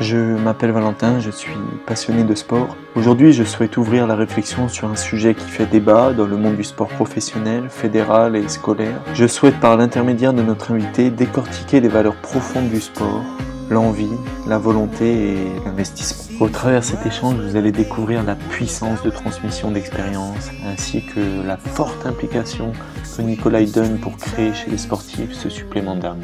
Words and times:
Je 0.00 0.16
m'appelle 0.16 0.72
Valentin, 0.72 1.20
je 1.20 1.30
suis 1.30 1.54
passionné 1.86 2.24
de 2.24 2.34
sport. 2.34 2.76
Aujourd'hui, 2.96 3.32
je 3.32 3.44
souhaite 3.44 3.76
ouvrir 3.76 4.08
la 4.08 4.16
réflexion 4.16 4.68
sur 4.68 4.88
un 4.88 4.96
sujet 4.96 5.34
qui 5.34 5.48
fait 5.48 5.66
débat 5.66 6.12
dans 6.12 6.26
le 6.26 6.36
monde 6.36 6.56
du 6.56 6.64
sport 6.64 6.88
professionnel, 6.88 7.68
fédéral 7.70 8.34
et 8.34 8.48
scolaire. 8.48 9.00
Je 9.14 9.26
souhaite 9.26 9.60
par 9.60 9.76
l'intermédiaire 9.76 10.32
de 10.32 10.42
notre 10.42 10.72
invité 10.72 11.10
décortiquer 11.10 11.80
les 11.80 11.86
valeurs 11.86 12.16
profondes 12.16 12.70
du 12.70 12.80
sport, 12.80 13.22
l'envie, 13.70 14.10
la 14.48 14.58
volonté 14.58 15.34
et 15.34 15.48
l'investissement. 15.64 16.44
Au 16.44 16.48
travers 16.48 16.80
de 16.80 16.84
cet 16.84 17.06
échange, 17.06 17.36
vous 17.36 17.54
allez 17.54 17.70
découvrir 17.70 18.24
la 18.24 18.34
puissance 18.34 19.00
de 19.04 19.10
transmission 19.10 19.70
d'expérience 19.70 20.50
ainsi 20.66 21.06
que 21.06 21.46
la 21.46 21.56
forte 21.56 22.04
implication 22.04 22.72
que 23.16 23.22
Nicolas 23.22 23.62
donne 23.62 24.00
pour 24.00 24.16
créer 24.16 24.52
chez 24.54 24.70
les 24.70 24.78
sportifs 24.78 25.32
ce 25.34 25.48
supplément 25.48 25.94
d'âme. 25.94 26.20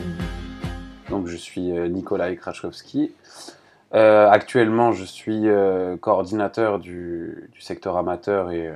Donc 1.08 1.26
je 1.26 1.36
suis 1.36 1.72
euh, 1.72 1.88
Nicolas 1.88 2.34
Krachowski. 2.34 3.12
Euh, 3.94 4.28
actuellement, 4.30 4.92
je 4.92 5.04
suis 5.04 5.48
euh, 5.48 5.96
coordinateur 5.96 6.78
du, 6.78 7.50
secteur 7.58 7.96
amateur 7.96 8.50
et 8.50 8.70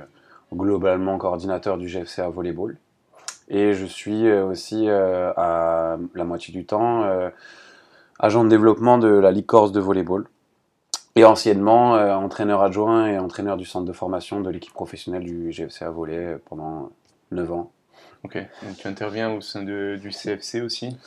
globalement 0.53 1.17
coordinateur 1.17 1.77
du 1.77 1.87
GFC 1.87 2.21
à 2.21 2.29
volleyball. 2.29 2.77
Et 3.47 3.73
je 3.73 3.85
suis 3.85 4.31
aussi 4.31 4.89
à 4.89 5.97
la 6.15 6.23
moitié 6.23 6.51
du 6.53 6.65
temps 6.65 7.03
agent 8.19 8.43
de 8.43 8.49
développement 8.49 8.97
de 8.97 9.07
la 9.07 9.31
Ligue 9.31 9.45
Corse 9.45 9.71
de 9.71 9.79
volleyball. 9.79 10.25
Et 11.15 11.25
anciennement 11.25 11.91
entraîneur 11.93 12.61
adjoint 12.61 13.07
et 13.07 13.19
entraîneur 13.19 13.55
du 13.57 13.65
centre 13.65 13.85
de 13.85 13.93
formation 13.93 14.41
de 14.41 14.49
l'équipe 14.49 14.73
professionnelle 14.73 15.23
du 15.23 15.51
GFC 15.51 15.85
à 15.85 15.89
volley 15.89 16.37
pendant 16.49 16.89
9 17.31 17.51
ans. 17.51 17.71
Ok, 18.23 18.37
donc 18.63 18.77
tu 18.77 18.87
interviens 18.87 19.31
au 19.31 19.41
sein 19.41 19.61
du 19.61 20.09
CFC 20.09 20.61
aussi, 20.61 20.97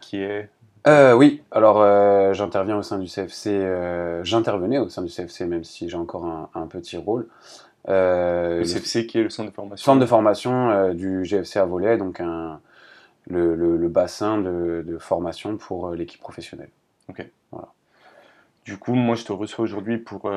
qui 0.00 0.16
est 0.16 0.48
euh, 0.86 1.14
oui, 1.14 1.42
alors 1.50 1.80
euh, 1.80 2.32
j'interviens 2.32 2.76
au 2.76 2.82
sein 2.82 2.98
du 2.98 3.06
CFC, 3.06 3.50
euh, 3.50 4.22
j'intervenais 4.22 4.78
au 4.78 4.88
sein 4.88 5.02
du 5.02 5.10
CFC 5.10 5.46
même 5.46 5.64
si 5.64 5.88
j'ai 5.88 5.96
encore 5.96 6.50
un, 6.54 6.66
petit 6.68 6.96
rôle. 6.96 7.28
le 7.88 8.62
CFC 8.62 9.06
qui 9.06 9.18
est 9.18 9.22
le 9.22 9.30
centre 9.30 9.50
de 9.50 9.54
formation 9.54 9.84
Centre 9.84 10.00
de 10.00 10.06
formation 10.06 10.94
du 10.94 11.24
GFC 11.24 11.58
à 11.58 11.64
volet, 11.64 11.98
donc 11.98 12.20
un, 12.20 12.60
le, 13.26 13.88
bassin 13.88 14.38
de, 14.38 14.96
formation 15.00 15.56
pour 15.56 15.90
l'équipe 15.90 16.20
professionnelle. 16.20 16.70
Ok. 17.08 17.26
Voilà. 17.50 17.68
Du 18.64 18.78
coup, 18.78 18.94
moi 18.94 19.16
je 19.16 19.24
te 19.24 19.32
reçois 19.32 19.64
aujourd'hui 19.64 19.98
pour 19.98 20.30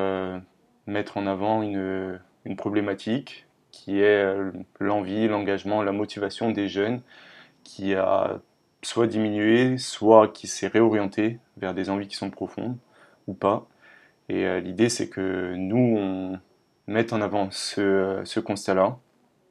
mettre 0.86 1.16
en 1.16 1.26
avant 1.26 1.62
une, 1.62 2.20
une 2.44 2.56
problématique 2.56 3.46
qui 3.70 4.00
est 4.00 4.34
l'envie, 4.80 5.28
l'engagement, 5.28 5.82
la 5.82 5.92
motivation 5.92 6.50
des 6.50 6.68
jeunes 6.68 7.02
qui 7.62 7.94
a 7.94 8.40
soit 8.82 9.06
diminué, 9.06 9.78
soit 9.78 10.28
qui 10.28 10.46
s'est 10.46 10.68
réorienté 10.68 11.38
vers 11.56 11.74
des 11.74 11.90
envies 11.90 12.08
qui 12.08 12.16
sont 12.16 12.30
profondes 12.30 12.76
ou 13.26 13.34
pas. 13.34 13.66
Et 14.28 14.46
euh, 14.46 14.60
l'idée, 14.60 14.88
c'est 14.88 15.08
que 15.08 15.54
nous, 15.54 15.96
on 15.98 16.40
mette 16.86 17.12
en 17.12 17.20
avant 17.20 17.50
ce, 17.50 18.22
ce 18.24 18.40
constat-là 18.40 18.98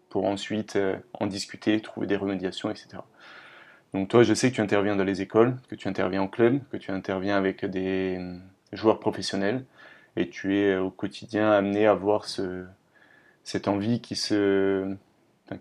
pour 0.10 0.26
ensuite 0.26 0.76
euh, 0.76 0.98
en 1.14 1.28
discuter, 1.28 1.80
trouver 1.82 2.08
des 2.08 2.16
remédiations, 2.16 2.70
etc. 2.70 3.04
Donc 3.94 4.10
toi, 4.10 4.24
je 4.24 4.34
sais 4.34 4.50
que 4.50 4.56
tu 4.56 4.62
interviens 4.62 4.96
dans 4.96 5.04
les 5.04 5.22
écoles, 5.22 5.58
que 5.68 5.76
tu 5.76 5.88
interviens 5.88 6.22
en 6.22 6.28
club, 6.28 6.62
que 6.72 6.78
tu 6.78 6.92
interviens 6.92 7.38
avec 7.38 7.66
des 7.66 8.18
euh, 8.20 8.38
joueurs 8.74 9.00
professionnels, 9.00 9.66
et 10.16 10.30
tu 10.30 10.58
es 10.58 10.76
au 10.78 10.90
quotidien 10.90 11.52
amené 11.52 11.86
à 11.86 11.94
voir 11.94 12.26
ce, 12.26 12.66
cette 13.44 13.68
envie 13.68 14.02
qui 14.02 14.16
se, 14.16 14.96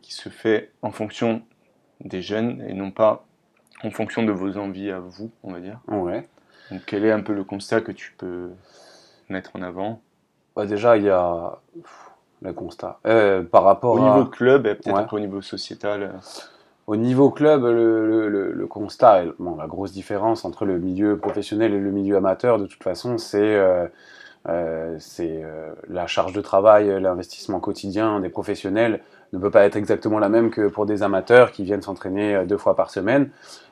qui 0.03 0.13
se 0.13 0.29
fait 0.29 0.73
en 0.83 0.91
fonction 0.91 1.43
des 2.01 2.23
jeunes 2.23 2.63
et 2.69 2.75
non 2.75 2.91
pas 2.91 3.28
en 3.85 3.91
fonction 3.91 4.23
de 4.23 4.33
vos 4.33 4.57
envies 4.57 4.91
à 4.91 5.01
vous, 5.01 5.31
on 5.43 5.53
va 5.53 5.61
dire. 5.61 5.81
Ouais. 5.89 6.27
Donc, 6.71 6.83
quel 6.87 7.05
est 7.05 7.13
un 7.13 7.21
peu 7.21 7.33
le 7.33 7.45
constat 7.45 7.81
que 7.81 7.93
tu 7.93 8.15
peux 8.19 8.51
mettre 9.29 9.53
en 9.55 9.63
avant? 9.63 10.01
Bah 10.57 10.67
Déjà, 10.67 10.97
il 10.97 11.05
y 11.05 11.11
a 11.11 11.59
le 12.43 12.53
constat. 12.53 12.99
Euh, 13.07 13.43
par 13.43 13.65
rapport 13.65 13.95
au 13.95 14.01
niveau 14.01 14.25
club 14.27 14.67
et 14.67 14.75
peut-être 14.75 15.13
au 15.13 15.21
niveau 15.21 15.43
sociétal 15.43 16.03
euh. 16.03 16.19
Au 16.87 16.97
niveau 16.97 17.31
club, 17.31 17.65
le, 17.65 18.29
le, 18.51 18.67
constat, 18.67 19.25
bon, 19.39 19.57
la 19.57 19.67
grosse 19.67 19.93
différence 19.93 20.47
entre 20.47 20.65
le 20.65 20.79
milieu 20.79 21.19
professionnel 21.19 21.75
et 21.75 21.79
le 21.79 21.91
milieu 21.91 22.17
amateur, 22.17 22.59
de 22.59 22.65
toute 22.65 22.83
façon, 22.83 23.19
c'est 23.19 23.57
euh, 23.57 24.97
c'est 24.99 25.45
la 25.91 26.07
charge 26.07 26.33
de 26.33 26.41
travail, 26.41 26.99
l'investissement 26.99 27.61
quotidien 27.61 28.21
des 28.21 28.31
professionnels 28.31 29.03
ne 29.33 29.39
peut 29.39 29.51
pas 29.51 29.65
être 29.65 29.77
exactement 29.77 30.19
la 30.19 30.29
même 30.29 30.51
que 30.51 30.69
pour 30.69 30.87
des 30.87 31.03
amateurs 31.03 31.53
qui 31.53 31.65
viennent 31.65 31.83
s'entraîner 31.83 32.45
deux 32.47 32.57
fois 32.57 32.77
par 32.77 32.91
semaine. 32.91 33.31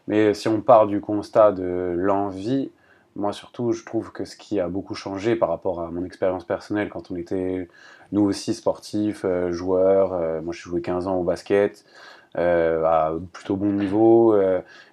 Mais 0.09 0.35
si 0.35 0.49
on 0.49 0.61
part 0.61 0.87
du 0.87 1.01
constat 1.01 1.53
de 1.53 1.95
l'envie, 1.97 2.71
moi 3.17 3.33
surtout, 3.33 3.73
je 3.73 3.85
trouve 3.85 4.13
que 4.13 4.25
ce 4.25 4.37
qui 4.37 4.61
a 4.61 4.69
beaucoup 4.69 4.95
changé 4.95 5.37
par 5.37 5.49
rapport 5.49 5.81
à 5.81 5.91
mon 5.91 6.05
expérience 6.05 6.45
personnelle 6.45 6.91
quand 6.91 7.11
on 7.11 7.17
était, 7.17 7.69
nous 8.13 8.23
aussi, 8.23 8.55
sportifs, 8.55 9.25
euh, 9.25 9.51
joueurs, 9.51 10.13
euh, 10.13 10.43
moi 10.43 10.53
j'ai 10.53 10.61
joué 10.61 10.83
15 10.83 11.07
ans 11.07 11.17
au 11.17 11.25
basket, 11.25 11.85
euh, 12.37 12.85
à 12.85 13.15
plutôt 13.33 13.57
bon 13.57 13.73
niveau, 13.73 14.39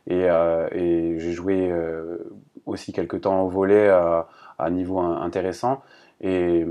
et, 0.08 1.18
j'ai 1.20 1.32
joué 1.34 1.74
aussi 2.66 2.94
quelques 2.94 3.22
temps 3.22 3.42
au 3.42 3.50
volet 3.50 3.90
à, 3.90 4.28
à 4.58 4.70
niveau 4.70 5.00
intéressant. 5.00 5.82
Et, 6.22 6.66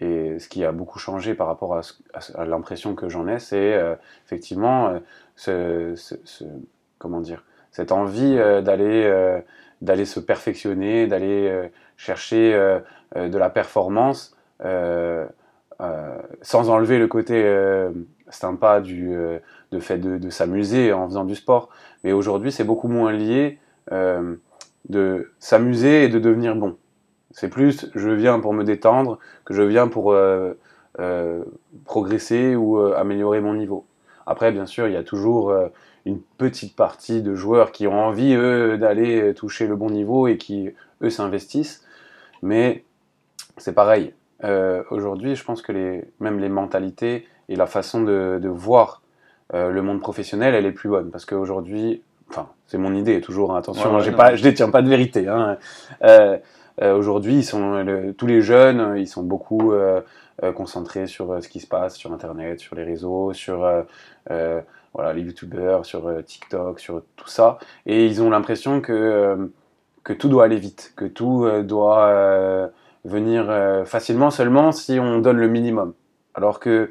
et, 0.00 0.38
ce 0.38 0.48
qui 0.48 0.64
a 0.64 0.72
beaucoup 0.72 0.98
changé 0.98 1.34
par 1.34 1.46
rapport 1.46 1.76
à, 1.76 2.44
l'impression 2.44 2.94
que 2.94 3.08
j'en 3.08 3.26
ai, 3.28 3.38
c'est 3.38 3.78
effectivement 4.24 5.00
ce, 5.36 5.94
comment 6.98 7.20
dire, 7.20 7.44
cette 7.70 7.92
envie 7.92 8.36
euh, 8.38 8.60
d'aller 8.60 9.04
euh, 9.06 9.40
d'aller 9.82 10.04
se 10.04 10.18
perfectionner, 10.18 11.06
d'aller 11.06 11.48
euh, 11.48 11.68
chercher 11.96 12.52
de 13.14 13.38
la 13.38 13.48
performance 13.48 14.36
sans 16.42 16.70
enlever 16.70 16.98
le 16.98 17.06
côté 17.06 17.44
sympa 18.28 18.80
du 18.80 19.16
fait 19.80 19.98
de, 19.98 20.30
s'amuser 20.30 20.92
en 20.92 21.06
faisant 21.06 21.24
du 21.24 21.36
sport. 21.36 21.70
Mais 22.02 22.12
aujourd'hui, 22.12 22.50
c'est 22.50 22.64
beaucoup 22.64 22.88
moins 22.88 23.12
lié 23.12 23.58
de 23.92 25.32
s'amuser 25.38 26.04
et 26.04 26.08
de 26.08 26.18
devenir 26.18 26.56
bon. 26.56 26.76
C'est 27.30 27.48
plus 27.48 27.90
je 27.94 28.08
viens 28.08 28.40
pour 28.40 28.52
me 28.54 28.64
détendre 28.64 29.18
que 29.44 29.54
je 29.54 29.62
viens 29.62 29.88
pour 29.88 30.16
progresser 31.84 32.56
ou 32.56 32.78
améliorer 32.78 33.40
mon 33.40 33.54
niveau. 33.54 33.84
Après, 34.26 34.50
bien 34.50 34.66
sûr, 34.66 34.88
il 34.88 34.94
y 34.94 34.96
a 34.96 35.02
toujours 35.02 35.52
une 36.06 36.20
petite 36.38 36.74
partie 36.74 37.22
de 37.22 37.34
joueurs 37.34 37.70
qui 37.70 37.86
ont 37.86 38.00
envie, 38.00 38.34
eux, 38.34 38.78
d'aller 38.78 39.34
toucher 39.34 39.66
le 39.66 39.76
bon 39.76 39.90
niveau 39.90 40.26
et 40.26 40.38
qui, 40.38 40.70
eux, 41.02 41.10
s'investissent. 41.10 41.84
Mais 42.42 42.84
c'est 43.58 43.74
pareil. 43.74 44.14
Euh, 44.44 44.82
aujourd'hui, 44.90 45.34
je 45.34 45.44
pense 45.44 45.62
que 45.62 45.72
les, 45.72 46.04
même 46.20 46.38
les 46.38 46.48
mentalités 46.48 47.26
et 47.48 47.56
la 47.56 47.66
façon 47.66 48.02
de, 48.02 48.48
voir 48.48 49.02
euh, 49.54 49.70
le 49.70 49.82
monde 49.82 50.00
professionnel, 50.00 50.54
elle 50.54 50.66
est 50.66 50.72
plus 50.72 50.88
bonne. 50.88 51.10
Parce 51.10 51.24
qu'aujourd'hui, 51.24 52.02
enfin, 52.30 52.48
c'est 52.66 52.78
mon 52.78 52.94
idée, 52.94 53.20
toujours, 53.20 53.54
hein, 53.54 53.58
attention, 53.58 53.98
je 54.00 54.10
ne 54.10 54.42
détiens 54.42 54.70
pas 54.70 54.82
de 54.82 54.88
vérité. 54.88 55.28
Hein. 55.28 55.58
Euh, 56.80 56.94
aujourd'hui, 56.96 57.48
tous 58.16 58.26
les 58.26 58.40
jeunes, 58.40 58.96
ils 58.98 59.08
sont 59.08 59.22
beaucoup 59.22 59.72
concentrés 60.54 61.06
sur 61.06 61.42
ce 61.42 61.48
qui 61.48 61.60
se 61.60 61.66
passe 61.66 61.96
sur 61.96 62.12
Internet, 62.12 62.60
sur 62.60 62.76
les 62.76 62.84
réseaux, 62.84 63.32
sur 63.32 63.66
les 65.12 65.22
youtubeurs, 65.22 65.86
sur 65.86 66.06
euh, 66.06 66.22
TikTok, 66.22 66.80
sur 66.80 67.02
tout 67.16 67.28
ça. 67.28 67.58
Et 67.86 68.06
ils 68.06 68.22
ont 68.22 68.30
l'impression 68.30 68.80
que, 68.80 68.92
euh, 68.92 70.14
tout 70.18 70.28
doit 70.28 70.44
aller 70.44 70.56
vite, 70.56 70.92
que 70.96 71.04
tout 71.04 71.44
euh, 71.44 71.62
doit 71.62 72.70
venir 73.04 73.84
facilement 73.86 74.30
seulement 74.30 74.72
si 74.72 74.98
on 74.98 75.18
donne 75.18 75.36
le 75.36 75.48
minimum. 75.48 75.94
Alors 76.34 76.60
que 76.60 76.90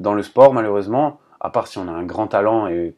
dans 0.00 0.14
le 0.14 0.22
sport, 0.22 0.52
malheureusement, 0.52 1.20
à 1.40 1.50
part 1.50 1.66
si 1.68 1.78
on 1.78 1.88
a 1.88 1.92
un 1.92 2.02
grand 2.02 2.26
talent, 2.26 2.66
et 2.66 2.94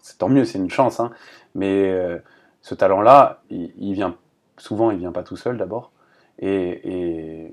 c'est 0.00 0.18
tant 0.18 0.28
mieux, 0.28 0.44
c'est 0.44 0.58
une 0.58 0.70
chance, 0.70 1.00
hein, 1.00 1.10
mais 1.54 2.20
ce 2.60 2.74
talent-là, 2.74 3.40
il, 3.50 3.94
vient 3.94 4.14
souvent, 4.58 4.90
il 4.90 4.98
vient 4.98 5.12
pas 5.12 5.22
tout 5.22 5.36
seul 5.36 5.56
d'abord. 5.56 5.92
Et, 6.38 7.48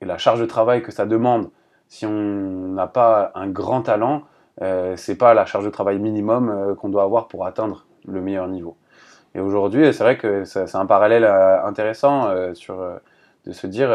et, 0.00 0.04
la 0.04 0.18
charge 0.18 0.40
de 0.40 0.46
travail 0.46 0.82
que 0.82 0.90
ça 0.90 1.06
demande, 1.06 1.48
si 1.88 2.06
on 2.06 2.10
n'a 2.10 2.88
pas 2.88 3.30
un 3.36 3.48
grand 3.48 3.82
talent, 3.82 4.22
euh, 4.60 4.94
c'est 4.96 5.16
pas 5.16 5.34
la 5.34 5.46
charge 5.46 5.64
de 5.64 5.70
travail 5.70 5.98
minimum 5.98 6.50
euh, 6.50 6.74
qu'on 6.74 6.88
doit 6.88 7.04
avoir 7.04 7.28
pour 7.28 7.46
atteindre 7.46 7.86
le 8.06 8.20
meilleur 8.20 8.48
niveau. 8.48 8.76
Et 9.34 9.40
aujourd'hui, 9.40 9.92
c'est 9.94 10.02
vrai 10.02 10.18
que 10.18 10.44
c'est 10.44 10.74
un 10.74 10.86
parallèle 10.86 11.24
euh, 11.24 11.64
intéressant 11.64 12.28
sur, 12.54 12.84
de 13.46 13.52
se 13.52 13.66
dire, 13.66 13.88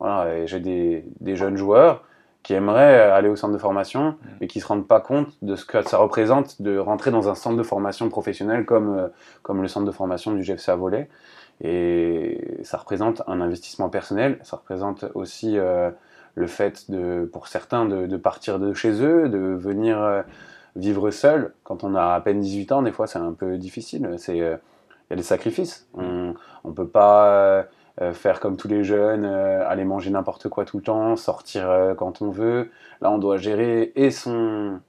voilà, 0.00 0.46
j'ai 0.46 0.58
des, 0.58 1.04
des, 1.20 1.36
jeunes 1.36 1.56
joueurs 1.56 2.02
qui 2.42 2.54
aimeraient 2.54 3.10
aller 3.10 3.28
au 3.28 3.36
centre 3.36 3.52
de 3.52 3.58
formation, 3.58 4.16
mais 4.40 4.48
qui 4.48 4.58
ne 4.58 4.62
se 4.62 4.66
rendent 4.66 4.88
pas 4.88 5.00
compte 5.00 5.28
de 5.42 5.54
ce 5.54 5.64
que 5.64 5.82
ça 5.82 5.98
représente 5.98 6.60
de 6.60 6.76
rentrer 6.78 7.12
dans 7.12 7.28
un 7.28 7.36
centre 7.36 7.56
de 7.56 7.62
formation 7.62 8.08
professionnel 8.08 8.64
comme, 8.64 9.10
comme 9.42 9.62
le 9.62 9.68
centre 9.68 9.86
de 9.86 9.92
formation 9.92 10.32
du 10.32 10.42
GFC 10.42 10.70
à 10.70 10.76
volet. 10.76 11.08
Et 11.62 12.58
ça 12.64 12.76
représente 12.76 13.22
un 13.26 13.40
investissement 13.40 13.88
personnel, 13.88 14.38
ça 14.42 14.56
représente 14.56 15.04
aussi 15.14 15.56
le 16.34 16.46
fait 16.46 16.90
de, 16.90 17.28
pour 17.32 17.46
certains 17.46 17.86
de, 17.86 18.16
partir 18.16 18.58
de 18.58 18.72
chez 18.74 19.02
eux, 19.02 19.28
de 19.28 19.38
venir 19.38 20.00
euh, 20.00 20.22
vivre 20.76 21.10
seul. 21.10 21.54
Quand 21.64 21.84
on 21.84 21.94
a 21.94 22.14
à 22.14 22.20
peine 22.20 22.40
18 22.40 22.72
ans, 22.72 22.82
des 22.82 22.92
fois 22.92 23.06
c'est 23.06 23.18
un 23.18 23.32
peu 23.32 23.58
difficile. 23.58 24.06
Euh, 24.06 24.16
il 24.28 24.36
y 24.36 25.12
a 25.12 25.16
des 25.16 25.22
sacrifices. 25.22 25.88
On 25.94 26.34
ne 26.64 26.72
peut 26.72 26.88
pas 26.88 27.66
euh, 28.00 28.14
faire 28.14 28.40
comme 28.40 28.56
tous 28.56 28.68
les 28.68 28.84
jeunes, 28.84 29.26
euh, 29.26 29.68
aller 29.68 29.84
manger 29.84 30.10
n'importe 30.10 30.48
quoi 30.48 30.64
tout 30.64 30.78
le 30.78 30.82
temps, 30.82 31.14
sortir 31.16 31.68
euh, 31.68 31.94
quand 31.94 32.22
on 32.22 32.30
veut. 32.30 32.70
Là, 33.02 33.10
on 33.10 33.18
doit 33.18 33.36
gérer 33.36 33.92
et 33.96 34.10
son, 34.10 34.80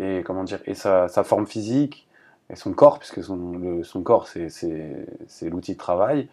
et 0.00 0.24
comment 0.24 0.42
dire, 0.42 0.58
et 0.66 0.74
sa, 0.74 1.06
sa 1.06 1.22
forme 1.22 1.46
physique 1.46 2.08
et 2.52 2.56
son 2.56 2.72
corps, 2.72 2.98
puisque 2.98 3.22
son, 3.22 3.58
le- 3.58 3.84
son 3.84 4.02
corps, 4.02 4.26
c'est- 4.28 4.48
l'outil 5.42 5.72
de 5.74 5.78
travail. 5.78 6.28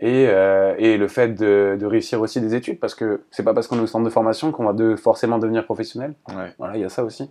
Et, 0.00 0.26
euh, 0.28 0.74
et 0.78 0.96
le 0.96 1.08
fait 1.08 1.34
de, 1.34 1.76
de 1.78 1.84
réussir 1.86 2.20
aussi 2.20 2.40
des 2.40 2.54
études, 2.54 2.78
parce 2.78 2.94
que 2.94 3.22
c'est 3.32 3.42
pas 3.42 3.52
parce 3.52 3.66
qu'on 3.66 3.78
est 3.78 3.82
au 3.82 3.86
centre 3.88 4.04
de 4.04 4.10
formation 4.10 4.52
qu'on 4.52 4.64
va 4.64 4.72
de, 4.72 4.94
forcément 4.94 5.38
devenir 5.38 5.64
professionnel. 5.64 6.14
Ouais. 6.28 6.54
Voilà, 6.58 6.76
il 6.76 6.80
y 6.82 6.84
a 6.84 6.88
ça 6.88 7.02
aussi. 7.02 7.30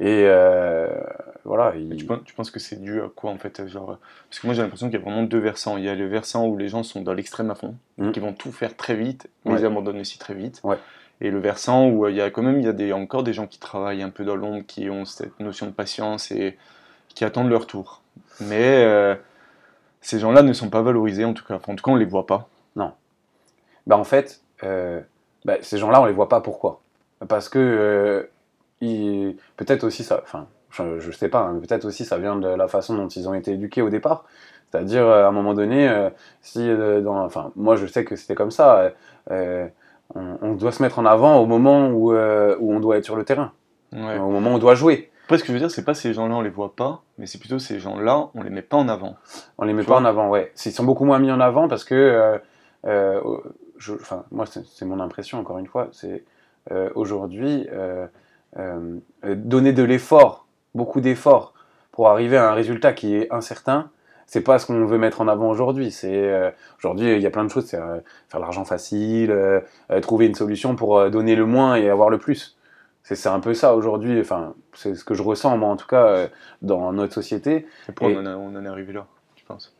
Et 0.00 0.24
euh, 0.26 0.88
voilà. 1.44 1.74
il- 1.76 1.94
Tu 1.96 2.04
penses, 2.06 2.20
tu 2.24 2.34
penses 2.34 2.50
que 2.50 2.58
c'est 2.58 2.80
dû 2.80 3.00
à 3.00 3.10
quoi 3.14 3.30
en 3.30 3.38
fait 3.38 3.66
genre, 3.68 3.98
Parce 4.30 4.40
que 4.40 4.46
moi 4.46 4.54
j'ai 4.54 4.62
l'impression 4.62 4.88
qu'il 4.88 4.98
y 4.98 5.02
a 5.02 5.04
vraiment 5.04 5.22
deux 5.22 5.38
versants. 5.38 5.76
Il 5.76 5.84
y 5.84 5.88
a 5.88 5.94
le 5.94 6.06
versant 6.08 6.46
où 6.48 6.56
les 6.56 6.68
gens 6.68 6.82
sont 6.82 7.02
dans 7.02 7.12
l'extrême 7.12 7.50
à 7.50 7.54
fond, 7.54 7.76
Mhm. 7.98 8.12
qui 8.12 8.20
vont 8.20 8.32
tout 8.32 8.50
faire 8.50 8.76
très 8.76 8.94
vite, 8.96 9.28
mais 9.44 9.52
Ouais. 9.52 9.60
ils 9.60 9.66
abandonnent 9.66 10.00
aussi 10.00 10.18
très 10.18 10.34
vite. 10.34 10.60
Ouais. 10.64 10.78
Et 11.20 11.30
le 11.30 11.38
versant 11.38 11.86
où 11.88 12.06
euh, 12.06 12.10
il 12.10 12.16
y 12.16 12.20
a 12.22 12.30
quand 12.30 12.42
même 12.42 12.58
il 12.58 12.64
y 12.64 12.68
a 12.68 12.72
des, 12.72 12.92
encore 12.92 13.22
des 13.22 13.32
gens 13.34 13.46
qui 13.46 13.60
travaillent 13.60 14.02
un 14.02 14.10
peu 14.10 14.24
dans 14.24 14.34
l'ombre, 14.36 14.64
qui 14.66 14.90
ont 14.90 15.04
cette 15.04 15.38
notion 15.38 15.66
de 15.66 15.72
patience 15.72 16.32
et 16.32 16.56
qui 17.14 17.24
attendent 17.24 17.50
leur 17.50 17.66
tour. 17.66 18.02
Mais 18.40 18.84
euh, 18.84 19.14
ces 20.00 20.18
gens-là 20.18 20.42
ne 20.42 20.52
sont 20.52 20.70
pas 20.70 20.82
valorisés 20.82 21.24
en 21.24 21.32
tout 21.34 21.44
cas. 21.44 21.54
Enfin, 21.54 21.72
en 21.72 21.76
tout 21.76 21.84
cas, 21.84 21.92
on 21.92 21.96
les 21.96 22.04
voit 22.04 22.26
pas. 22.26 22.48
Bah, 23.86 23.98
en 23.98 24.04
fait, 24.04 24.40
euh, 24.62 25.00
bah, 25.44 25.56
ces 25.60 25.76
gens-là, 25.76 26.00
on 26.00 26.06
les 26.06 26.12
voit 26.14 26.28
pas 26.30 26.40
pourquoi? 26.40 26.80
Parce 27.28 27.50
que 27.50 27.58
euh, 27.58 28.22
ils- 28.80 29.36
peut-être 29.58 29.84
aussi 29.84 30.02
ça, 30.04 30.20
enfin, 30.22 30.46
je, 30.70 31.00
je 31.00 31.10
sais 31.10 31.28
pas, 31.28 31.40
hein, 31.40 31.60
peut-être 31.60 31.84
aussi 31.84 32.06
ça 32.06 32.16
vient 32.16 32.36
de 32.36 32.48
la 32.48 32.66
façon 32.66 32.94
dont 32.96 33.08
ils 33.08 33.28
ont 33.28 33.34
été 33.34 33.52
éduqués 33.52 33.82
au 33.82 33.90
départ. 33.90 34.24
C'est-à-dire, 34.72 35.06
à 35.06 35.26
un 35.26 35.32
moment 35.32 35.52
donné, 35.54 36.08
si 36.40 36.66
dans, 37.02 37.22
enfin, 37.24 37.52
moi 37.56 37.76
je 37.76 37.86
sais 37.86 38.04
que 38.04 38.16
c'était 38.16 38.34
comme 38.34 38.50
ça, 38.50 38.90
on, 39.30 39.68
on 40.14 40.54
doit 40.54 40.72
se 40.72 40.82
mettre 40.82 40.98
en 40.98 41.04
avant 41.06 41.36
au 41.38 41.46
moment 41.46 41.88
où, 41.90 42.12
où 42.14 42.72
on 42.74 42.80
doit 42.80 42.96
être 42.96 43.04
sur 43.04 43.16
le 43.16 43.24
terrain, 43.24 43.52
Ouais. 43.92 44.18
au 44.18 44.30
moment 44.30 44.50
où 44.52 44.54
on 44.54 44.58
doit 44.58 44.74
jouer. 44.74 45.10
Après, 45.24 45.38
ce 45.38 45.42
que 45.42 45.48
je 45.48 45.52
veux 45.54 45.58
dire, 45.58 45.70
c'est 45.70 45.84
pas 45.84 45.94
ces 45.94 46.12
gens-là, 46.12 46.34
on 46.34 46.42
les 46.42 46.50
voit 46.50 46.76
pas, 46.76 47.02
mais 47.16 47.26
c'est 47.26 47.38
plutôt 47.38 47.58
ces 47.58 47.78
gens-là, 47.80 48.28
on 48.34 48.42
les 48.42 48.50
met 48.50 48.60
pas 48.62 48.76
en 48.76 48.88
avant. 48.88 49.16
On 49.56 49.64
les 49.64 49.72
met 49.72 49.82
pas 49.82 49.96
en 49.96 50.04
avant, 50.04 50.28
ouais. 50.28 50.52
Ils 50.66 50.72
sont 50.72 50.84
beaucoup 50.84 51.06
moins 51.06 51.18
mis 51.18 51.32
en 51.32 51.40
avant 51.40 51.66
parce 51.66 51.84
que, 51.84 51.94
euh, 51.94 52.38
euh, 52.86 53.20
je- 53.78 53.94
enfin, 53.94 54.24
moi, 54.30 54.44
c'est 54.46 54.84
mon 54.84 55.00
impression, 55.00 55.38
encore 55.38 55.58
une 55.58 55.66
fois, 55.66 55.88
c'est 55.92 56.24
euh, 56.72 56.90
aujourd'hui 56.94 57.68
donner 59.24 59.72
de 59.72 59.82
l'effort, 59.82 60.46
beaucoup 60.74 61.00
d'efforts 61.00 61.54
pour 61.90 62.08
arriver 62.08 62.36
à 62.36 62.50
un 62.50 62.54
résultat 62.54 62.92
qui 62.92 63.16
est 63.16 63.32
incertain. 63.32 63.90
C'est 64.26 64.42
pas 64.42 64.58
ce 64.58 64.66
qu'on 64.66 64.84
veut 64.86 64.98
mettre 64.98 65.20
en 65.20 65.28
avant 65.28 65.48
aujourd'hui. 65.50 65.90
C'est 65.90 66.28
euh, 66.28 66.50
aujourd'hui, 66.78 67.12
il 67.14 67.20
y 67.20 67.26
a 67.26 67.30
plein 67.30 67.44
de 67.44 67.50
choses. 67.50 67.66
C'est 67.66 67.78
euh, 67.78 68.00
faire 68.28 68.40
l'argent 68.40 68.64
facile, 68.64 69.30
euh, 69.30 69.60
trouver 70.00 70.26
une 70.26 70.34
solution 70.34 70.76
pour 70.76 71.10
donner 71.10 71.34
le 71.34 71.46
moins 71.46 71.76
et 71.76 71.88
avoir 71.90 72.10
le 72.10 72.18
plus. 72.18 72.56
C'est 73.04 73.28
un 73.28 73.40
peu 73.40 73.54
ça 73.54 73.74
aujourd'hui. 73.76 74.20
Enfin, 74.20 74.54
c'est 74.72 74.94
ce 74.96 75.04
que 75.04 75.14
je 75.14 75.22
ressens 75.22 75.56
moi 75.58 75.68
en 75.68 75.76
tout 75.76 75.86
cas 75.86 76.06
euh, 76.06 76.28
dans 76.62 76.92
notre 76.92 77.12
société. 77.14 77.66
Et 77.88 77.92
pourquoi 77.92 78.18
on, 78.18 78.22
en 78.22 78.26
a- 78.26 78.36
on 78.36 78.56
en 78.56 78.64
est 78.64 78.68
arrivé 78.68 78.92
là, 78.92 79.06
tu 79.36 79.44
penses? 79.44 79.76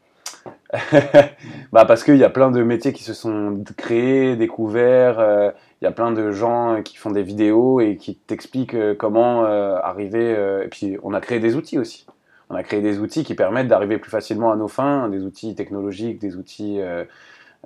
Bah 1.72 1.84
parce 1.84 2.04
qu'il 2.04 2.16
y 2.16 2.24
a 2.24 2.30
plein 2.30 2.50
de 2.50 2.62
métiers 2.62 2.92
qui 2.92 3.02
se 3.04 3.14
sont 3.14 3.62
créés, 3.76 4.36
découverts. 4.36 5.18
euh, 5.20 5.50
Il 5.80 5.84
y 5.84 5.88
a 5.88 5.92
plein 5.92 6.12
de 6.12 6.32
gens 6.32 6.82
qui 6.82 6.96
font 6.96 7.10
des 7.10 7.22
vidéos 7.22 7.80
et 7.80 7.96
qui 7.96 8.16
t'expliquent 8.16 8.74
euh, 8.74 8.94
comment 8.94 9.44
euh, 9.44 9.76
arriver. 9.82 10.30
et 10.64 10.68
puis 10.68 10.96
on 11.02 11.14
a 11.14 11.20
créé 11.20 11.40
des 11.40 11.54
outils 11.56 11.78
aussi. 11.78 12.06
On 12.50 12.54
a 12.56 12.62
créé 12.62 12.80
des 12.82 12.98
outils 12.98 13.24
qui 13.24 13.34
permettent 13.34 13.68
d'arriver 13.68 13.98
plus 13.98 14.10
facilement 14.10 14.52
à 14.52 14.56
nos 14.56 14.68
fins, 14.68 15.08
des 15.08 15.24
outils 15.24 15.54
technologiques, 15.54 16.18
des 16.20 16.36
outils. 16.36 16.78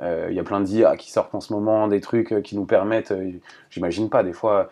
Euh, 0.02 0.28
Il 0.30 0.36
y 0.36 0.40
a 0.40 0.44
plein 0.44 0.60
d'IA 0.60 0.96
qui 0.96 1.10
sortent 1.10 1.34
en 1.34 1.40
ce 1.40 1.52
moment, 1.52 1.88
des 1.88 2.00
trucs 2.00 2.32
euh, 2.32 2.40
qui 2.40 2.56
nous 2.56 2.64
permettent, 2.64 3.12
euh, 3.12 3.32
j'imagine 3.70 4.08
pas, 4.08 4.22
des 4.22 4.32
fois, 4.32 4.68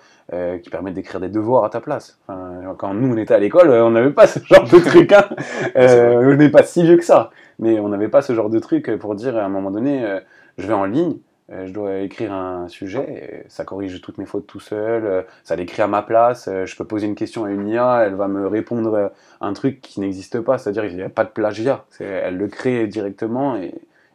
qui 0.62 0.70
permettent 0.70 0.94
d'écrire 0.94 1.20
des 1.20 1.28
devoirs 1.28 1.62
à 1.62 1.70
ta 1.70 1.81
place. 1.81 2.19
Enfin, 2.26 2.75
quand 2.78 2.93
nous 2.94 3.14
on 3.14 3.17
était 3.17 3.34
à 3.34 3.38
l'école, 3.38 3.70
on 3.70 3.90
n'avait 3.90 4.11
pas 4.11 4.26
ce 4.26 4.40
genre 4.40 4.64
de 4.64 4.78
truc. 4.78 5.12
Hein. 5.12 5.25
On 5.76 6.34
n'est 6.34 6.50
pas 6.50 6.64
si 6.64 6.82
vieux 6.82 6.96
que 6.96 7.05
ça 7.05 7.31
mais 7.58 7.81
on 7.81 7.88
n'avait 7.88 8.08
pas 8.08 8.20
ce 8.20 8.34
genre 8.34 8.50
de 8.50 8.58
truc 8.58 8.94
pour 8.96 9.14
dire 9.14 9.38
à 9.38 9.43
un 9.43 9.49
moment 9.49 9.70
donné, 9.70 10.05
je 10.58 10.67
vais 10.67 10.75
en 10.75 10.84
ligne, 10.84 11.17
je 11.49 11.72
dois 11.72 12.00
écrire 12.00 12.34
un 12.34 12.69
sujet, 12.69 13.44
et 13.46 13.49
ça 13.49 13.64
corrige 13.64 14.02
toutes 14.02 14.19
mes 14.19 14.26
fautes 14.26 14.46
tout 14.46 14.61
seul, 14.61 15.25
ça 15.43 15.56
l'écrit 15.56 15.81
à 15.81 15.87
ma 15.87 16.02
place, 16.02 16.50
je 16.67 16.76
peux 16.76 16.84
poser 16.84 17.06
une 17.06 17.14
question 17.14 17.44
à 17.44 17.50
une 17.50 17.67
IA, 17.67 18.02
elle 18.05 18.14
va 18.14 18.29
me 18.29 18.46
répondre 18.46 19.11
un 19.40 19.52
truc 19.55 19.81
qui 19.81 20.00
n'existe 20.00 20.40
pas, 20.40 20.58
c'est-à-dire 20.58 20.87
qu'il 20.87 20.96
n'y 20.96 21.02
a 21.02 21.08
pas 21.08 21.25
de 21.25 21.31
plagiat, 21.31 21.87
elle 22.00 22.37
le 22.37 22.49
crée 22.49 22.87
directement 22.88 23.56
et 23.56 23.72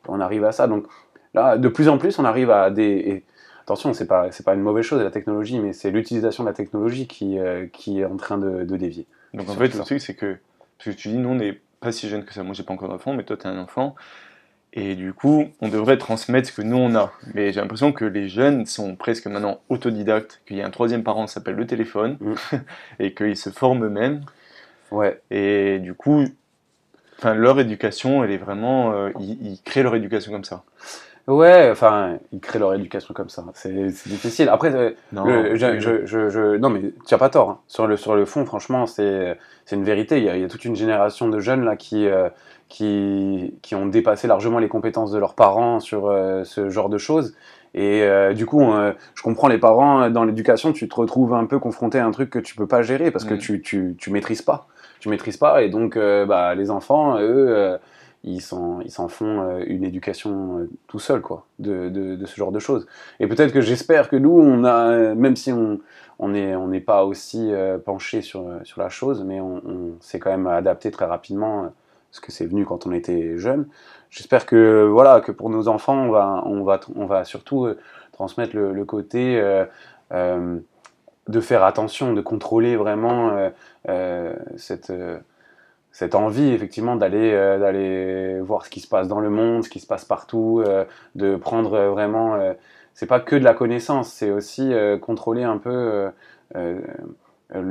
on 0.07 0.19
arrive 0.19 0.44
à 0.44 0.51
ça. 0.51 0.68
Donc 0.68 0.86
là, 1.33 1.57
de 1.57 1.68
plus 1.68 1.89
en 1.89 1.98
plus, 1.98 2.19
on 2.19 2.25
arrive 2.25 2.51
à 2.51 2.69
des... 2.69 2.83
et 2.83 3.24
attention, 3.62 3.94
c'est 3.94 4.07
pas, 4.07 4.31
c'est 4.31 4.45
pas 4.45 4.53
une 4.53 4.62
mauvaise 4.62 4.86
chose 4.86 5.01
la 5.01 5.12
technologie, 5.12 5.59
mais 5.59 5.74
c'est 5.74 5.92
l'utilisation 5.92 6.44
de 6.44 6.50
la 6.50 6.53
technologie 6.53 7.07
qui, 7.07 7.39
euh, 7.39 7.68
qui 7.71 8.00
est 8.00 8.06
en 8.06 8.18
train 8.18 8.38
de, 8.38 8.63
de 8.63 8.77
dévier. 8.77 9.06
Donc 9.33 9.50
en 9.50 9.53
fait, 9.53 9.74
le 9.74 9.83
truc, 9.83 10.01
c'est 10.01 10.15
que, 10.15 10.38
parce 10.77 10.95
que 10.95 11.01
tu 11.01 11.09
dis, 11.09 11.18
nous, 11.18 11.30
on 11.30 11.36
n'est 11.36 11.59
pas 11.80 11.92
si 11.92 12.09
jeune 12.09 12.25
que 12.25 12.33
ça. 12.33 12.44
Moi, 12.44 12.53
j'ai 12.53 12.63
pas 12.63 12.74
encore 12.74 12.89
d'enfant, 12.89 13.13
mais 13.13 13.24
toi, 13.24 13.38
tu 13.38 13.48
un 13.48 13.57
enfant. 13.57 13.95
Et 14.74 14.95
du 14.95 15.13
coup, 15.13 15.48
on 15.59 15.68
devrait 15.68 15.98
transmettre 15.98 16.48
ce 16.48 16.53
que 16.53 16.62
nous, 16.62 16.77
on 16.77 16.95
a. 16.95 17.12
Mais 17.33 17.51
j'ai 17.51 17.59
l'impression 17.59 17.92
que 17.92 18.06
les 18.06 18.30
jeunes 18.30 18.65
sont 18.65 18.95
presque 18.95 19.25
maintenant 19.27 19.59
autodidactes, 19.68 20.42
qu'il 20.45 20.57
y 20.57 20.62
a 20.62 20.65
un 20.65 20.69
troisième 20.69 21.03
parent 21.03 21.25
qui 21.25 21.33
s'appelle 21.33 21.56
le 21.56 21.68
téléphone, 21.68 22.18
Mm. 22.21 22.33
et 23.00 23.13
qu'ils 23.13 23.38
se 23.38 23.50
forment 23.50 23.86
eux-mêmes. 23.86 24.21
Ouais, 24.92 25.21
Et 25.30 25.80
du 25.80 25.94
coup, 25.94 26.25
enfin, 27.21 27.33
leur 27.35 27.59
éducation, 27.59 28.23
elle 28.23 28.31
est 28.31 28.38
vraiment. 28.38 28.94
euh, 28.94 29.12
ils, 29.19 29.53
ils 29.53 29.62
créent 29.63 29.83
leur 29.83 29.95
éducation 29.95 30.31
comme 30.31 30.44
ça. 30.44 30.63
Ouais, 31.27 31.69
enfin, 31.71 32.18
ils 32.33 32.39
créent 32.39 32.59
leur 32.59 32.73
éducation 32.73 33.13
comme 33.13 33.29
ça. 33.29 33.45
C'est 33.53 33.71
difficile. 34.07 34.50
Après, 34.50 34.73
euh, 34.73 34.91
Non, 35.12 35.25
le- 35.25 35.56
je, 35.56 35.65
oui, 35.68 35.79
je- 35.79 36.06
je- 36.06 36.29
je- 36.29 36.57
non, 36.57 36.69
mais 36.69 36.81
tu 36.81 37.13
n'as 37.13 37.18
pas 37.19 37.29
tort. 37.29 37.50
hein. 37.51 37.59
Sur, 37.68 37.85
le, 37.88 37.95
sur 37.95 38.15
le 38.15 38.25
fond, 38.25 38.44
franchement, 38.45 38.88
c'est 38.88 39.38
c'est 39.65 39.75
une 39.75 39.83
vérité. 39.83 40.18
Il 40.18 40.23
y, 40.23 40.29
a, 40.29 40.35
il 40.35 40.41
y 40.41 40.45
a 40.45 40.47
toute 40.47 40.65
une 40.65 40.75
génération 40.75 41.29
de 41.29 41.39
jeunes 41.39 41.63
là 41.63 41.75
qui, 41.75 42.07
euh, 42.07 42.29
qui, 42.69 43.53
qui 43.62 43.75
ont 43.75 43.85
dépassé 43.85 44.27
largement 44.27 44.57
les 44.59 44.67
compétences 44.67 45.12
de 45.12 45.19
leurs 45.19 45.35
parents 45.35 45.79
sur 45.79 46.12
ce 46.44 46.69
genre 46.69 46.89
de 46.89 46.97
choses. 46.97 47.35
Et 47.73 48.03
euh, 48.03 48.33
du 48.33 48.45
coup, 48.45 48.62
euh, 48.63 48.94
je 49.15 49.23
comprends 49.23 49.47
les 49.47 49.57
parents 49.57 50.03
euh, 50.03 50.09
dans 50.09 50.25
l'éducation, 50.25 50.73
tu 50.73 50.89
te 50.89 50.95
retrouves 50.95 51.33
un 51.33 51.45
peu 51.45 51.57
confronté 51.59 52.00
à 52.00 52.06
un 52.06 52.12
truc 52.12 52.29
que 52.29 52.39
tu 52.39 52.56
peux 52.56 52.68
pas 52.68 52.81
gérer 52.81 53.12
parce 53.12 53.23
que 53.23 53.33
tu, 53.33 53.62
tu, 53.62 53.95
tu 53.97 54.12
maîtrises 54.12 54.41
pas. 54.41 54.68
Tu 55.00 55.09
maîtrises 55.09 55.38
pas 55.38 55.63
et 55.63 55.69
donc 55.69 55.97
euh, 55.97 56.25
bah, 56.25 56.53
les 56.53 56.69
enfants, 56.69 57.18
eux, 57.19 57.47
euh, 57.50 57.77
ils 58.23 58.41
s'en 58.41 58.81
ils 58.81 58.91
s'en 58.91 59.07
font 59.07 59.41
euh, 59.41 59.63
une 59.65 59.84
éducation 59.84 60.67
tout 60.88 61.00
seuls 61.00 61.22
quoi, 61.22 61.45
de, 61.60 61.89
de, 61.89 62.15
de 62.15 62.25
ce 62.27 62.36
genre 62.36 62.51
de 62.51 62.60
choses. 62.60 62.86
Et 63.19 63.25
peut-être 63.27 63.51
que 63.51 63.62
j'espère 63.62 64.10
que 64.10 64.15
nous, 64.15 64.38
on 64.38 64.63
a, 64.63 65.15
même 65.15 65.36
si 65.36 65.51
on 65.51 65.79
on 66.19 66.36
est 66.36 66.55
on 66.55 66.67
n'est 66.67 66.81
pas 66.81 67.03
aussi 67.05 67.51
euh, 67.51 67.79
penché 67.79 68.22
sur, 68.22 68.45
sur 68.63 68.79
la 68.79 68.89
chose, 68.89 69.24
mais 69.25 69.39
on, 69.41 69.62
on 69.65 69.98
s'est 70.01 70.19
quand 70.19 70.29
même 70.29 70.45
adapté 70.45 70.91
très 70.91 71.05
rapidement 71.05 71.72
parce 72.12 72.20
que 72.20 72.32
c'est 72.32 72.46
venu 72.46 72.65
quand 72.65 72.86
on 72.86 72.91
était 72.91 73.38
jeune. 73.38 73.68
J'espère 74.10 74.46
que 74.46 74.86
voilà 74.86 75.22
que 75.22 75.32
pour 75.32 75.50
nos 75.50 75.70
enfants, 75.70 75.98
on 75.98 76.12
va 76.12 76.44
on 76.46 76.63
va 76.63 76.80
on 76.96 77.06
va 77.06 77.24
surtout 77.24 77.65
euh, 77.65 77.80
transmettre 78.12 78.56
le, 78.56 78.86
côté 78.86 79.39
euh, 79.39 79.65
euh, 80.12 80.60
de 81.27 81.39
faire 81.39 81.63
attention, 81.63 82.13
de 82.13 82.22
contrôler 82.22 82.75
vraiment 82.75 83.32
cette 84.58 84.94
cette 85.91 86.15
envie 86.15 86.50
effectivement 86.51 86.96
d'aller 86.96 88.39
voir 88.41 88.65
ce 88.65 88.70
qui 88.70 88.80
se 88.80 88.88
passe 88.88 89.08
dans 89.08 89.20
le 89.20 89.30
monde, 89.30 89.63
ce 89.63 89.70
qui 89.70 89.80
se 89.80 89.88
passe 89.88 90.06
partout, 90.06 90.63
de 91.15 91.36
prendre 91.36 91.74
euh, 91.74 91.89
vraiment. 91.89 92.38
c'est 92.94 93.08
pas 93.08 93.20
que 93.20 93.36
de 93.36 93.44
la 93.44 93.53
connaissance, 93.53 94.10
c'est 94.13 94.30
aussi 94.30 94.72
contrôler 95.01 95.44
un 95.44 95.58
peu 95.58 96.12
le, 96.56 96.82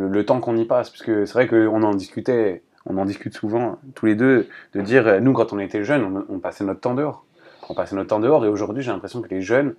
le 0.08 0.26
temps 0.26 0.40
qu'on 0.40 0.56
y 0.56 0.64
passe, 0.64 0.90
puisque 0.90 1.26
c'est 1.26 1.32
vrai 1.32 1.46
qu'on 1.46 1.82
en 1.82 1.94
discutait, 1.94 2.62
on 2.86 2.96
en 2.98 3.04
discute 3.04 3.34
souvent 3.34 3.78
tous 3.94 4.06
les 4.06 4.14
deux, 4.14 4.48
de 4.74 4.80
dire 4.80 5.06
euh, 5.06 5.20
nous 5.20 5.32
quand 5.32 5.52
on 5.52 5.58
était 5.58 5.84
jeunes, 5.84 6.24
on, 6.28 6.38
passait 6.38 6.64
notre 6.64 6.80
temps 6.80 6.94
dehors, 6.94 7.24
on 7.68 7.74
passait 7.74 7.96
notre 7.96 8.08
temps 8.08 8.20
dehors, 8.20 8.44
et 8.44 8.48
aujourd'hui 8.48 8.82
j'ai 8.82 8.90
l'impression 8.90 9.20
que 9.22 9.28
les 9.28 9.42
jeunes 9.42 9.74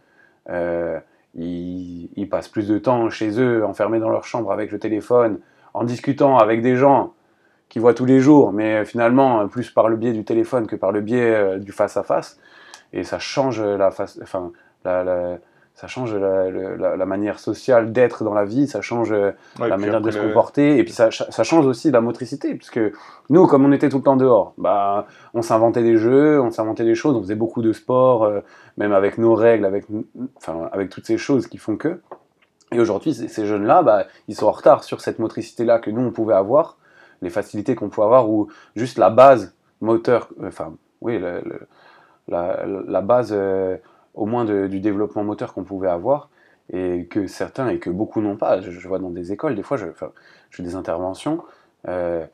euh, 0.49 0.99
ils, 1.35 2.27
passent 2.29 2.47
plus 2.47 2.67
de 2.67 2.77
temps 2.77 3.09
chez 3.09 3.39
eux, 3.39 3.65
enfermés 3.65 3.99
dans 3.99 4.09
leur 4.09 4.25
chambre 4.25 4.51
avec 4.51 4.71
le 4.71 4.79
téléphone, 4.79 5.39
en 5.73 5.83
discutant 5.83 6.37
avec 6.37 6.61
des 6.61 6.75
gens 6.75 7.13
qu'ils 7.69 7.81
voient 7.81 7.93
tous 7.93 8.05
les 8.05 8.19
jours, 8.19 8.51
mais 8.51 8.83
finalement 8.85 9.47
plus 9.47 9.71
par 9.71 9.87
le 9.87 9.95
biais 9.95 10.13
du 10.13 10.25
téléphone 10.25 10.67
que 10.67 10.75
par 10.75 10.91
le 10.91 11.01
biais 11.01 11.33
euh, 11.33 11.57
du 11.57 11.71
face 11.71 11.97
à 11.97 12.03
face. 12.03 12.37
Et 12.93 13.03
ça 13.03 13.19
change 13.19 13.61
la 13.61 13.89
face, 13.91 14.19
enfin, 14.21 14.51
la, 14.83 15.03
la- 15.05 15.37
ça 15.81 15.87
change 15.87 16.13
la, 16.15 16.51
la- 16.51 16.95
la 16.95 17.05
manière 17.07 17.39
sociale 17.39 17.91
d'être 17.91 18.23
dans 18.23 18.35
la 18.35 18.45
vie, 18.45 18.67
ça 18.67 18.81
change 18.81 19.11
euh, 19.11 19.31
Ouais, 19.59 19.67
la 19.67 19.77
manière 19.77 19.99
de 20.01 20.11
se 20.11 20.17
comporter, 20.27 20.77
et 20.77 20.83
puis 20.83 20.93
ça, 20.93 21.09
ça 21.09 21.43
change 21.43 21.65
aussi 21.65 21.89
la 21.89 22.01
motricité, 22.01 22.53
puisque 22.53 22.79
nous, 23.31 23.47
comme 23.47 23.65
on 23.65 23.71
était 23.71 23.89
tout 23.89 23.97
le 23.97 24.03
temps 24.03 24.15
dehors, 24.15 24.53
bah, 24.59 25.07
on 25.33 25.41
s'inventait 25.41 25.81
des 25.81 25.97
jeux, 25.97 26.39
on 26.39 26.51
s'inventait 26.51 26.83
des 26.83 26.93
choses, 26.93 27.15
on 27.15 27.21
faisait 27.23 27.33
beaucoup 27.35 27.63
de 27.63 27.73
sport, 27.73 28.25
euh, 28.25 28.41
même 28.77 28.93
avec 28.93 29.17
nos 29.17 29.33
règles, 29.33 29.65
avec, 29.65 29.85
enfin, 30.37 30.69
avec 30.71 30.89
toutes 30.91 31.07
ces 31.07 31.17
choses 31.17 31.47
qui 31.47 31.57
font 31.57 31.77
que. 31.77 31.99
Et 32.71 32.79
aujourd'hui, 32.79 33.13
ces, 33.15 33.45
jeunes-là, 33.47 33.81
bah, 33.81 34.05
ils 34.27 34.35
sont 34.35 34.45
en 34.45 34.51
retard 34.51 34.83
sur 34.83 35.01
cette 35.01 35.17
motricité-là 35.17 35.79
que 35.79 35.89
nous, 35.89 36.01
on 36.01 36.11
pouvait 36.11 36.35
avoir, 36.35 36.77
les 37.23 37.31
facilités 37.31 37.73
qu'on 37.73 37.89
pouvait 37.89 38.05
avoir, 38.05 38.29
ou 38.29 38.49
juste 38.75 38.99
la 38.99 39.09
base 39.09 39.55
moteur, 39.81 40.29
euh, 40.43 40.47
enfin, 40.49 40.73
oui, 41.01 41.17
le- 41.17 41.41
le- 41.43 41.67
la, 42.27 42.65
la 42.87 43.01
base, 43.01 43.31
euh, 43.35 43.77
au 44.13 44.25
moins 44.25 44.45
de- 44.45 44.67
du 44.67 44.79
développement 44.79 45.23
moteur 45.23 45.53
qu'on 45.53 45.63
pouvait 45.63 45.89
avoir, 45.89 46.29
et 46.73 47.05
que 47.09 47.27
certains 47.27 47.69
et 47.69 47.79
que 47.79 47.89
beaucoup 47.89 48.21
n'ont 48.21 48.37
pas. 48.37 48.61
Je, 48.61 48.71
je 48.71 48.87
vois 48.87 48.99
dans 48.99 49.09
des 49.09 49.31
écoles, 49.31 49.55
des 49.55 49.63
fois, 49.63 49.77
je, 49.77 49.85
fais 50.51 50.63
des 50.63 50.75
interventions. 50.75 51.43
euh, 51.87 52.25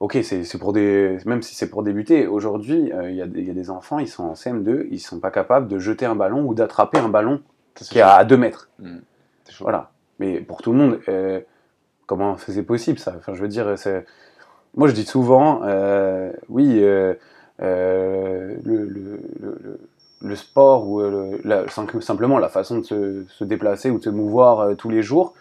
ok, 0.00 0.18
c'est 0.22 0.58
pour 0.58 0.72
des, 0.72 1.18
même 1.26 1.42
si 1.42 1.54
c'est 1.54 1.68
pour 1.70 1.82
débuter. 1.82 2.26
Aujourd'hui, 2.26 2.92
euh, 2.92 3.10
il 3.10 3.16
y, 3.16 3.22
a 3.22 3.26
des- 3.26 3.40
il 3.40 3.46
y 3.46 3.50
a 3.50 3.54
des 3.54 3.70
enfants, 3.70 3.98
ils 3.98 4.08
sont 4.08 4.24
en 4.24 4.34
CM2, 4.34 4.86
ils 4.90 4.98
sont 5.00 5.20
pas 5.20 5.30
capables 5.30 5.68
de 5.68 5.78
jeter 5.78 6.06
un 6.06 6.14
ballon 6.14 6.44
ou 6.46 6.54
d'attraper 6.54 6.98
un 6.98 7.08
ballon 7.08 7.40
qui 7.74 7.98
est 7.98 8.02
à 8.02 8.24
2 8.24 8.36
mètres. 8.36 8.68
Chaud. 9.48 9.64
Voilà. 9.64 9.90
Mais 10.18 10.40
pour 10.40 10.62
tout 10.62 10.72
le 10.72 10.78
monde, 10.78 11.00
euh, 11.08 11.40
comment 12.06 12.36
c'est 12.38 12.62
possible 12.62 12.98
ça? 12.98 13.14
Enfin, 13.18 13.34
je 13.34 13.40
veux 13.42 13.48
dire, 13.48 13.74
moi 14.76 14.86
je 14.88 14.92
dis 14.94 15.04
souvent, 15.04 15.60
oui, 16.48 16.80
le, 16.80 17.18
le- 18.64 18.86
le- 18.86 19.80
le- 20.22 20.36
sport 20.36 20.88
ou 20.88 21.00
euh, 21.00 21.66
simplement 22.00 22.38
la 22.38 22.48
façon 22.48 22.78
de 22.78 23.26
se, 23.28 23.44
déplacer 23.44 23.90
ou 23.90 23.98
de 23.98 24.04
se 24.04 24.10
mouvoir 24.10 24.60
euh, 24.60 24.74
tous 24.74 24.90
les 24.90 25.02
jours, 25.02 25.34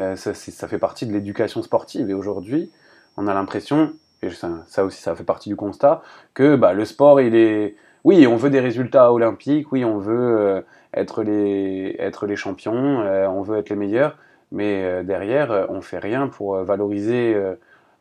euh, 0.00 0.16
ça, 0.16 0.34
ça 0.34 0.68
fait 0.68 0.78
partie 0.78 1.06
de 1.06 1.12
l'éducation 1.12 1.62
sportive. 1.62 2.10
Et 2.10 2.14
aujourd'hui, 2.14 2.70
on 3.16 3.26
a 3.26 3.34
l'impression, 3.34 3.94
et 4.22 4.30
ça, 4.30 4.84
aussi 4.84 5.00
ça 5.02 5.14
fait 5.14 5.24
partie 5.24 5.48
du 5.48 5.56
constat, 5.56 6.02
que 6.34 6.56
bah, 6.56 6.72
le 6.72 6.84
sport, 6.84 7.20
il 7.20 7.34
est... 7.34 7.76
Oui, 8.04 8.26
on 8.26 8.36
veut 8.36 8.50
des 8.50 8.60
résultats 8.60 9.12
olympiques, 9.12 9.72
oui, 9.72 9.84
on 9.84 9.98
veut 9.98 10.64
être, 10.94 11.24
les, 11.24 11.96
être 11.98 12.26
les 12.26 12.36
champions, 12.36 13.00
on 13.00 13.42
veut 13.42 13.58
être 13.58 13.68
les 13.68 13.74
meilleurs, 13.74 14.16
mais 14.52 15.02
derrière, 15.02 15.66
on 15.70 15.80
fait 15.80 15.98
rien 15.98 16.28
pour 16.28 16.54
valoriser, 16.58 17.36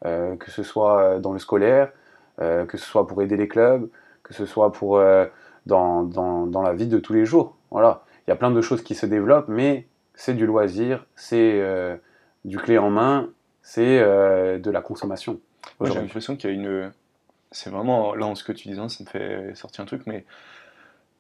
que 0.04 0.52
ce 0.52 0.62
soit 0.62 1.18
dans 1.20 1.34
le 1.34 1.40
scolaire, 1.40 1.92
que 2.38 2.78
ce 2.78 2.86
soit 2.86 3.08
pour 3.08 3.24
aider 3.24 3.36
les 3.36 3.48
clubs, 3.48 3.90
que 4.22 4.36
ce 4.36 4.46
soit 4.46 4.72
pour 4.72 5.02
dans, 5.66 6.04
dans, 6.04 6.46
dans 6.48 6.62
la 6.62 6.74
vie 6.74 6.88
de 6.88 7.00
tous 7.00 7.14
les 7.14 7.26
jours. 7.26 7.58
Voilà, 7.72 8.04
il 8.26 8.32
y 8.32 8.34
a 8.34 8.36
plein 8.36 8.52
de 8.52 8.62
choses 8.62 8.84
qui 8.84 8.96
se 8.96 9.06
développent, 9.06 9.48
mais 9.50 9.88
c'est 10.14 10.34
du 10.34 10.46
loisir, 10.46 11.06
c'est 11.16 11.60
euh, 11.62 11.96
du 12.46 12.58
clé 12.58 12.78
en 12.78 12.90
main, 12.90 13.30
c'est 13.62 14.00
euh, 14.00 14.58
de 14.60 14.72
la 14.72 14.82
consommation. 14.82 15.40
J'ai 15.82 15.94
l'impression 15.94 16.36
qu'il 16.36 16.50
y 16.50 16.54
a 16.54 16.56
une. 16.56 16.92
C'est 17.52 17.70
vraiment. 17.70 18.16
Là, 18.16 18.26
en 18.26 18.36
ce 18.36 18.44
que 18.44 18.52
tu 18.52 18.68
disais, 18.68 18.88
ça 18.90 19.04
me 19.04 19.10
fait 19.10 19.56
sortir 19.56 19.84
un 19.84 19.86
truc, 19.86 20.04
mais. 20.06 20.26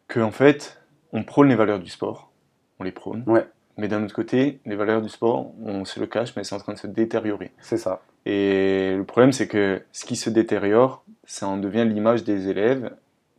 Que, 0.07 0.19
en 0.19 0.31
fait, 0.31 0.79
on 1.13 1.23
prône 1.23 1.49
les 1.49 1.55
valeurs 1.55 1.79
du 1.79 1.89
sport. 1.89 2.31
On 2.79 2.83
les 2.83 2.91
prône. 2.91 3.23
Ouais. 3.25 3.47
Mais 3.77 3.87
d'un 3.87 4.03
autre 4.03 4.13
côté, 4.13 4.59
les 4.65 4.75
valeurs 4.75 5.01
du 5.01 5.09
sport, 5.09 5.51
on 5.63 5.83
se 5.83 5.99
le 5.99 6.05
cache, 6.05 6.35
mais 6.35 6.43
c'est 6.43 6.55
en 6.55 6.59
train 6.59 6.73
de 6.73 6.77
se 6.77 6.87
détériorer. 6.87 7.51
C'est 7.59 7.77
ça. 7.77 8.01
Et 8.25 8.95
le 8.95 9.03
problème, 9.03 9.31
c'est 9.31 9.47
que 9.47 9.81
ce 9.91 10.05
qui 10.05 10.15
se 10.15 10.29
détériore, 10.29 11.03
ça 11.25 11.47
en 11.47 11.57
devient 11.57 11.85
l'image 11.85 12.23
des 12.23 12.47
élèves, 12.47 12.95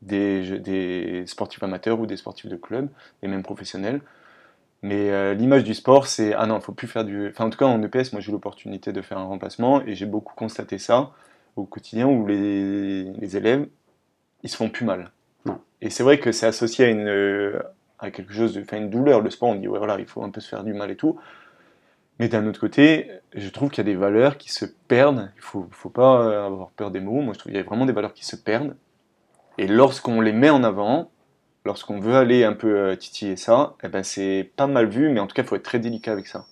des, 0.07 1.25
sportifs 1.27 1.63
amateurs 1.63 2.01
ou 2.01 2.07
des 2.07 2.17
sportifs 2.17 2.51
de 2.51 2.57
club, 2.57 2.89
et 3.23 3.29
même 3.29 3.43
professionnels. 3.43 4.01
Mais 4.83 5.11
euh, 5.11 5.35
l'image 5.35 5.65
du 5.65 5.75
sport, 5.75 6.07
c'est 6.07 6.35
ah 6.35 6.47
non, 6.47 6.61
faut 6.61 6.73
plus 6.73 6.87
faire 6.87 7.05
du. 7.05 7.29
Enfin, 7.29 7.47
en 7.47 7.51
tout 7.51 7.59
cas, 7.59 7.67
en 7.67 7.83
EPS, 7.83 8.13
moi 8.13 8.21
j'ai 8.21 8.29
eu 8.29 8.33
l'opportunité 8.33 8.93
de 8.93 9.03
faire 9.03 9.19
un 9.19 9.25
remplacement 9.25 9.83
et 9.83 9.95
j'ai 9.95 10.07
beaucoup 10.07 10.35
constaté 10.35 10.79
ça 10.79 11.13
au 11.57 11.65
quotidien 11.65 12.07
où 12.07 12.27
les, 12.27 13.05
les 13.05 13.37
élèves, 13.37 13.67
ils 14.43 14.51
se 14.51 14.57
font 14.57 14.69
plus 14.69 14.85
mal. 14.85 15.11
Non. 15.47 15.59
Et 15.81 15.91
c'est 15.91 16.03
vrai 16.03 16.19
que 16.21 16.33
c'est 16.33 16.47
associé 16.47 16.85
à 16.85 16.89
une, 16.89 17.09
euh, 17.09 17.59
à 17.99 18.11
quelque 18.11 18.33
chose, 18.33 18.55
de, 18.55 18.61
enfin 18.61 18.77
une 18.77 18.91
douleur. 18.91 19.21
Le 19.23 19.31
sport, 19.31 19.49
on 19.49 19.55
dit 19.55 19.69
ouais, 19.69 19.79
voilà, 19.79 19.99
il 19.99 20.07
faut 20.07 20.23
un 20.23 20.31
peu 20.31 20.41
se 20.41 20.49
faire 20.49 20.65
du 20.65 20.75
mal 20.75 20.91
et 20.91 20.97
tout. 20.97 21.19
Mais 22.19 22.29
d'un 22.29 22.47
autre 22.47 22.61
côté, 22.61 23.11
je 23.35 23.49
trouve 23.51 23.71
qu'il 23.71 23.79
y 23.79 23.89
a 23.89 23.93
des 23.93 23.99
valeurs 23.99 24.39
qui 24.39 24.51
se 24.51 24.65
perdent. 24.65 25.31
Il 25.37 25.43
faut, 25.43 25.67
faut 25.71 25.91
pas 25.91 26.23
euh, 26.23 26.47
avoir 26.47 26.71
peur 26.71 26.91
des 26.91 27.01
mots. 27.01 27.21
Moi, 27.21 27.35
je 27.35 27.39
trouve 27.39 27.53
qu'il 27.53 27.61
y 27.61 27.63
a 27.63 27.67
vraiment 27.67 27.87
des 27.87 27.93
valeurs 27.93 28.15
qui 28.15 28.25
se 28.25 28.37
perdent. 28.37 28.75
Et 29.59 29.67
lorsqu'on 29.67 30.21
les 30.21 30.33
met 30.33 30.51
en 30.51 30.63
avant, 30.65 31.11
lorsqu'on 31.65 31.99
veut 32.01 32.15
aller 32.17 32.45
un 32.45 32.53
peu 32.53 32.69
euh, 32.77 32.97
titiller 32.97 33.37
ça, 33.37 33.75
eh 33.83 33.89
ben 33.89 34.03
c'est 34.03 34.51
pas 34.57 34.67
mal 34.67 34.87
vu, 34.87 35.09
mais 35.11 35.21
en 35.21 35.27
tout 35.27 35.35
cas, 35.35 35.43
il 35.43 35.49
faut 35.49 35.57
être 35.57 35.63
très 35.63 35.79
délicat 35.79 36.13
avec 36.13 36.27
ça. 36.27 36.45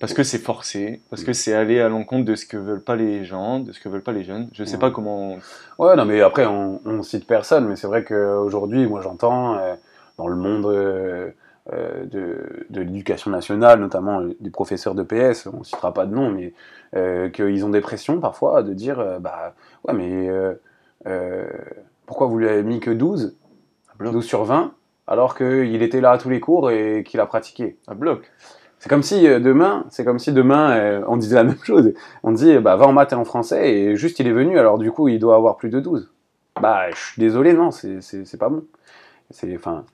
Parce 0.00 0.12
que 0.12 0.22
c'est 0.22 0.38
forcé, 0.38 1.00
parce 1.08 1.22
que 1.24 1.32
c'est 1.32 1.54
aller 1.54 1.80
à 1.80 1.88
l'encontre 1.88 2.24
de 2.24 2.34
ce 2.34 2.44
que 2.44 2.56
veulent 2.58 2.82
pas 2.82 2.96
les 2.96 3.24
gens, 3.24 3.60
de 3.60 3.72
ce 3.72 3.80
que 3.80 3.88
veulent 3.88 4.02
pas 4.02 4.12
les 4.12 4.24
jeunes. 4.24 4.48
Je 4.52 4.64
sais 4.64 4.74
Ouais. 4.74 4.80
pas 4.80 4.90
comment. 4.90 5.38
Ouais, 5.78 5.96
non, 5.96 6.04
mais 6.04 6.20
après, 6.20 6.44
on, 6.46 6.80
on 6.84 7.02
cite 7.02 7.26
personne, 7.26 7.66
mais 7.68 7.76
c'est 7.76 7.86
vrai 7.86 8.04
qu'aujourd'hui, 8.04 8.86
moi 8.86 9.00
j'entends 9.00 9.56
euh, 9.56 9.74
dans 10.18 10.26
le 10.28 10.36
monde 10.36 10.66
euh, 10.66 11.30
euh, 11.72 12.04
de, 12.06 12.66
de 12.68 12.80
l'éducation 12.82 13.30
nationale, 13.30 13.80
notamment 13.80 14.20
des 14.40 14.50
professeurs 14.50 14.94
de 14.94 15.04
PS, 15.04 15.46
on 15.46 15.62
citera 15.62 15.94
pas 15.94 16.04
de 16.06 16.14
nom, 16.14 16.30
mais 16.30 16.52
qu'ils 17.30 17.64
ont 17.64 17.70
des 17.70 17.80
pressions 17.80 18.20
parfois 18.20 18.62
de 18.62 18.74
dire 18.74 19.02
bah 19.20 19.54
ouais, 19.84 19.94
mais 19.94 20.28
pourquoi 22.06 22.26
vous 22.26 22.38
lui 22.38 22.48
avez 22.48 22.62
mis 22.62 22.80
que 22.80 22.90
12, 22.90 23.36
À 23.92 23.94
bloc. 23.96 24.12
12 24.12 24.24
sur 24.24 24.44
20, 24.44 24.72
alors 25.06 25.36
qu'il 25.36 25.82
était 25.82 26.00
là 26.00 26.12
à 26.12 26.18
tous 26.18 26.30
les 26.30 26.40
cours 26.40 26.70
et 26.70 27.02
qu'il 27.04 27.20
a 27.20 27.26
pratiqué 27.26 27.76
À 27.86 27.94
bloc. 27.94 28.30
c'est 28.78 28.88
comme 28.88 29.02
si 29.02 29.26
euh, 29.26 29.40
demain, 29.40 29.84
c'est 29.90 30.04
comme 30.04 30.18
si 30.18 30.32
demain 30.32 30.76
euh, 30.76 31.02
on 31.06 31.16
disait 31.16 31.36
la 31.36 31.44
même 31.44 31.62
chose. 31.62 31.92
On 32.22 32.32
dit 32.32 32.58
bah 32.58 32.76
va 32.76 32.86
en 32.86 32.92
maths 32.92 33.12
et 33.12 33.16
en 33.16 33.24
français 33.24 33.72
et 33.72 33.96
juste 33.96 34.18
il 34.20 34.26
est 34.26 34.32
venu 34.32 34.58
alors 34.58 34.78
du 34.78 34.90
coup 34.90 35.08
il 35.08 35.18
doit 35.18 35.36
avoir 35.36 35.56
plus 35.56 35.70
de 35.70 35.80
12. 35.80 36.10
Bah 36.60 36.90
je 36.90 36.96
suis 36.96 37.20
désolé 37.20 37.52
non, 37.52 37.70
c'est 37.70 38.38
pas 38.38 38.48
bon. 38.48 38.64
C'est 39.30 39.54
enfin 39.56 39.84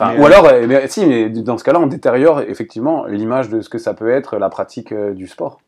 ou 0.00 0.02
euh, 0.02 0.24
alors 0.24 0.48
mais, 0.66 0.86
si 0.88 1.06
mais 1.06 1.28
dans 1.28 1.58
ce 1.58 1.64
cas-là 1.64 1.80
on 1.80 1.86
détériore 1.86 2.40
effectivement 2.42 3.06
l'image 3.06 3.48
de 3.48 3.60
ce 3.60 3.68
que 3.68 3.78
ça 3.78 3.94
peut 3.94 4.10
être 4.10 4.38
la 4.38 4.48
pratique 4.48 4.92
euh, 4.92 5.12
du 5.12 5.26
sport. 5.26 5.60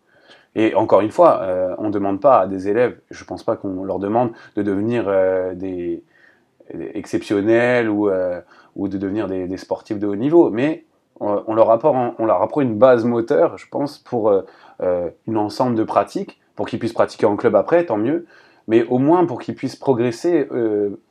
Et 0.57 0.75
encore 0.75 1.01
une 1.01 1.11
fois, 1.11 1.43
euh, 1.43 1.75
on 1.79 1.85
ne 1.85 1.91
demande 1.93 2.21
pas 2.21 2.41
à 2.41 2.47
des 2.47 2.69
élèves, 2.69 2.99
je 3.11 3.25
pense 3.25 3.45
pas 3.45 3.57
qu'on 3.57 3.85
leur 3.85 3.99
demande 3.99 4.31
de 4.57 4.63
devenir 4.63 5.05
euh, 5.07 5.55
des, 5.55 6.03
des 6.75 6.91
exceptionnels 6.95 7.89
ou, 7.89 8.09
euh, 8.09 8.41
ou 8.75 8.89
de 8.89 8.99
devenir 8.99 9.29
des, 9.29 9.47
des 9.47 9.57
sportifs 9.57 9.99
de 9.99 10.07
haut 10.07 10.17
niveau, 10.17 10.51
mais 10.51 10.85
on, 11.21 11.43
on 11.47 11.55
leur 11.55 11.71
apprend, 11.71 12.15
on 12.19 12.27
leur 12.27 12.43
apprend 12.43 12.63
une 12.63 12.77
base 12.77 13.05
moteur, 13.05 13.59
je 13.59 13.67
pense, 13.69 13.99
pour 13.99 14.33
une 15.27 15.37
ensemble 15.37 15.77
de 15.77 15.85
pratiques, 15.85 16.41
pour 16.57 16.67
qu'ils 16.67 16.79
puissent 16.79 16.95
pratiquer 16.95 17.27
en 17.27 17.37
club 17.37 17.55
après, 17.55 17.85
tant 17.87 17.99
mieux, 17.99 18.27
mais 18.67 18.85
au 18.85 18.99
moins 18.99 19.27
pour 19.27 19.39
qu'ils 19.41 19.55
puissent 19.55 19.77
progresser, 19.77 20.49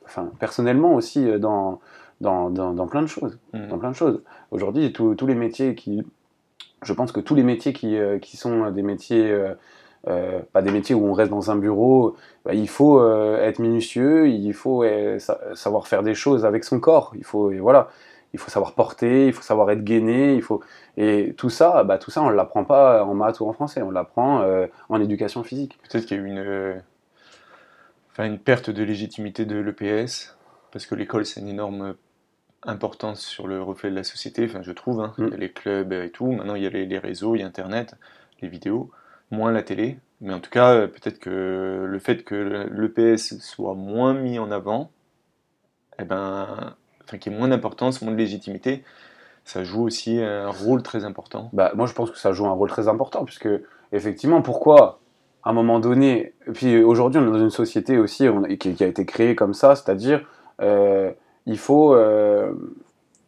enfin 0.04 0.30
personnellement 0.40 0.94
aussi 0.94 1.38
dans, 1.38 1.78
dans, 2.20 2.50
dans, 2.50 2.72
dans 2.72 2.86
plein 2.88 3.02
de 3.02 3.06
choses 3.06 3.38
Mhm. 3.52 3.68
dans 3.68 3.78
plein 3.78 3.90
de 3.90 3.96
choses. 3.96 4.22
Aujourd'hui, 4.50 4.92
tous 4.92 5.26
les 5.26 5.34
métiers 5.36 5.74
qui, 5.76 6.04
je 6.82 6.92
pense 6.92 7.12
que 7.12 7.20
tous 7.20 7.34
les 7.34 7.42
métiers 7.42 7.72
qui, 7.72 7.96
euh, 7.96 8.18
qui 8.18 8.36
sont 8.36 8.70
des 8.70 8.82
métiers, 8.82 9.30
euh, 9.30 9.54
euh, 10.08 10.40
pas 10.52 10.62
des 10.62 10.70
métiers 10.72 10.94
où 10.94 11.06
on 11.06 11.12
reste 11.12 11.30
dans 11.30 11.50
un 11.50 11.56
bureau, 11.56 12.16
bah, 12.44 12.54
il 12.54 12.68
faut 12.68 13.00
euh, 13.00 13.38
être 13.42 13.58
minutieux, 13.58 14.28
il 14.28 14.52
faut 14.54 14.82
euh, 14.84 15.18
sa- 15.18 15.40
savoir 15.54 15.86
faire 15.88 16.02
des 16.02 16.14
choses 16.14 16.44
avec 16.44 16.64
son 16.64 16.80
corps, 16.80 17.12
il 17.16 17.24
faut, 17.24 17.50
voilà, 17.58 17.88
il 18.32 18.38
faut 18.38 18.50
savoir 18.50 18.74
porter, 18.74 19.26
il 19.28 19.32
faut 19.32 19.42
savoir 19.42 19.70
être 19.70 19.84
gainé, 19.84 20.34
il 20.34 20.42
faut, 20.42 20.60
et 20.96 21.34
tout 21.36 21.50
ça, 21.50 21.84
bah, 21.84 21.98
tout 21.98 22.10
ça, 22.10 22.22
on 22.22 22.30
ne 22.30 22.34
l'apprend 22.34 22.64
pas 22.64 23.04
en 23.04 23.14
maths 23.14 23.40
ou 23.40 23.46
en 23.48 23.52
français, 23.52 23.82
on 23.82 23.90
l'apprend 23.90 24.42
euh, 24.42 24.66
en 24.88 25.00
éducation 25.00 25.42
physique. 25.44 25.78
Peut-être 25.82 26.06
qu'il 26.06 26.16
y 26.18 26.20
a 26.20 26.22
eu 26.22 26.26
une, 26.28 26.38
euh, 26.38 26.74
une 28.18 28.38
perte 28.38 28.70
de 28.70 28.82
légitimité 28.82 29.44
de 29.46 29.56
l'EPS, 29.58 30.36
parce 30.72 30.86
que 30.86 30.94
l'école, 30.94 31.24
c'est 31.26 31.40
une 31.40 31.48
énorme 31.48 31.94
importance 32.64 33.20
sur 33.20 33.46
le 33.46 33.62
reflet 33.62 33.90
de 33.90 33.96
la 33.96 34.04
société, 34.04 34.44
enfin, 34.44 34.62
je 34.62 34.72
trouve. 34.72 35.00
hein. 35.00 35.14
Mm. 35.18 35.24
Il 35.26 35.30
y 35.30 35.34
a 35.34 35.38
les 35.38 35.52
clubs 35.52 35.92
et 35.92 36.10
tout, 36.10 36.30
maintenant 36.32 36.54
il 36.54 36.62
y 36.62 36.66
a 36.66 36.70
les, 36.70 36.86
les 36.86 36.98
réseaux, 36.98 37.34
il 37.36 37.40
y 37.40 37.42
a 37.42 37.46
Internet, 37.46 37.94
les 38.40 38.48
vidéos, 38.48 38.90
moins 39.30 39.52
la 39.52 39.62
télé. 39.62 39.98
Mais 40.20 40.34
en 40.34 40.40
tout 40.40 40.50
cas, 40.50 40.74
euh, 40.74 40.86
peut-être 40.86 41.18
que 41.18 41.84
le 41.88 41.98
fait 41.98 42.24
que 42.24 42.34
l'EPS 42.70 43.38
soit 43.40 43.74
moins 43.74 44.12
mis 44.14 44.38
en 44.38 44.50
avant, 44.50 44.90
eh 45.98 46.04
ben, 46.04 46.74
enfin, 47.04 47.18
qu'il 47.18 47.32
y 47.32 47.34
ait 47.34 47.38
moins 47.38 47.48
d'importance, 47.48 48.02
moins 48.02 48.12
de 48.12 48.16
légitimité, 48.18 48.84
ça 49.44 49.64
joue 49.64 49.82
aussi 49.84 50.20
un 50.20 50.48
rôle 50.50 50.82
très 50.82 51.04
important. 51.04 51.50
Bah, 51.52 51.72
moi, 51.74 51.86
je 51.86 51.94
pense 51.94 52.10
que 52.10 52.18
ça 52.18 52.32
joue 52.32 52.46
un 52.46 52.52
rôle 52.52 52.70
très 52.70 52.88
important, 52.88 53.24
puisque, 53.24 53.48
effectivement, 53.92 54.42
pourquoi, 54.42 55.00
à 55.42 55.50
un 55.50 55.52
moment 55.52 55.80
donné, 55.80 56.34
et 56.46 56.52
puis 56.52 56.82
aujourd'hui, 56.82 57.20
on 57.20 57.28
est 57.28 57.32
dans 57.32 57.40
une 57.40 57.50
société 57.50 57.98
aussi 57.98 58.28
on- 58.28 58.42
qui, 58.42 58.74
qui 58.74 58.84
a 58.84 58.86
été 58.86 59.04
créée 59.06 59.34
comme 59.34 59.54
ça, 59.54 59.74
c'est-à-dire, 59.76 60.26
euh, 60.62 61.10
il 61.46 61.58
faut. 61.58 61.94
euh, 61.94 62.52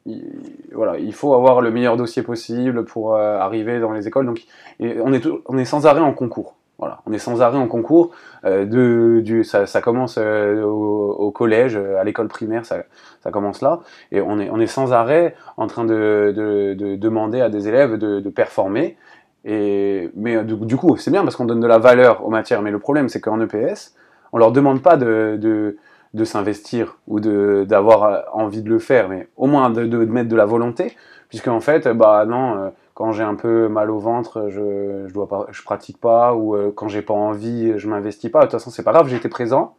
il, 0.06 0.24
voilà, 0.72 0.98
il 0.98 1.12
faut 1.14 1.34
avoir 1.34 1.60
le 1.60 1.70
meilleur 1.70 1.96
dossier 1.96 2.22
possible 2.22 2.84
pour 2.84 3.14
euh, 3.14 3.38
arriver 3.38 3.78
dans 3.80 3.92
les 3.92 4.08
écoles. 4.08 4.26
Donc, 4.26 4.42
et 4.80 4.96
on, 5.00 5.12
est 5.12 5.24
on 5.46 5.58
est 5.58 5.64
sans 5.64 5.86
arrêt 5.86 6.00
en 6.00 6.12
concours. 6.12 6.56
Voilà, 6.78 7.00
on 7.06 7.12
est 7.12 7.18
sans 7.18 7.40
arrêt 7.42 7.58
en 7.58 7.68
concours. 7.68 8.10
euh, 8.44 8.64
de, 8.66 9.20
du, 9.20 9.44
ça, 9.44 9.64
commence 9.80 10.18
au, 10.18 11.30
collège, 11.32 11.76
à 11.76 12.02
l'école 12.02 12.26
primaire, 12.28 12.64
ça, 12.66 12.82
ça 13.22 13.30
commence 13.30 13.62
là. 13.62 13.80
Et 14.10 14.20
on 14.20 14.40
est, 14.40 14.50
on 14.50 14.58
est 14.58 14.66
sans 14.66 14.92
arrêt 14.92 15.36
en 15.56 15.68
train 15.68 15.84
de, 15.84 16.32
de- 16.36 16.74
de 16.74 16.96
demander 16.96 17.40
à 17.40 17.48
des 17.48 17.68
élèves 17.68 17.96
de, 17.98 18.28
performer. 18.30 18.96
Et, 19.44 20.10
mais 20.16 20.42
du, 20.44 20.56
du 20.56 20.76
coup, 20.76 20.96
c'est 20.96 21.10
bien 21.12 21.22
parce 21.22 21.36
qu'on 21.36 21.44
donne 21.44 21.60
de 21.60 21.66
la 21.68 21.78
valeur 21.78 22.24
aux 22.26 22.30
matières. 22.30 22.62
Mais 22.62 22.72
le 22.72 22.80
problème, 22.80 23.08
c'est 23.08 23.20
qu'en 23.20 23.40
EPS, 23.40 23.94
on 24.32 24.38
leur 24.38 24.50
demande 24.50 24.82
pas 24.82 24.96
de, 24.96 25.76
de, 26.14 26.24
s'investir 26.24 26.98
ou 27.06 27.20
de- 27.20 27.64
d'avoir 27.68 28.04
euh, 28.04 28.20
envie 28.32 28.62
de 28.62 28.68
le 28.68 28.78
faire, 28.78 29.08
mais 29.08 29.28
au 29.36 29.46
moins 29.46 29.70
de, 29.70 29.86
de 29.86 29.98
mettre 30.04 30.28
de 30.28 30.36
la 30.36 30.46
volonté. 30.46 30.96
Puisque 31.28 31.48
en 31.48 31.60
fait, 31.60 31.88
bah 31.88 32.24
non, 32.26 32.56
euh, 32.56 32.68
quand 32.94 33.12
j'ai 33.12 33.22
un 33.22 33.34
peu 33.34 33.68
mal 33.68 33.90
au 33.90 33.98
ventre, 33.98 34.48
je, 34.50 35.04
je 35.06 35.14
dois 35.14 35.26
pas, 35.28 35.46
je 35.50 35.62
pratique 35.62 35.98
pas, 35.98 36.34
ou 36.34 36.54
euh, 36.54 36.72
quand 36.74 36.88
j'ai 36.88 37.02
pas 37.02 37.14
envie, 37.14 37.78
je 37.78 37.88
m'investis 37.88 38.30
pas. 38.30 38.40
De 38.40 38.44
toute 38.44 38.52
façon, 38.52 38.70
c'est 38.70 38.82
pas 38.82 38.92
grave, 38.92 39.08
j'étais 39.08 39.30
présent. 39.30 39.76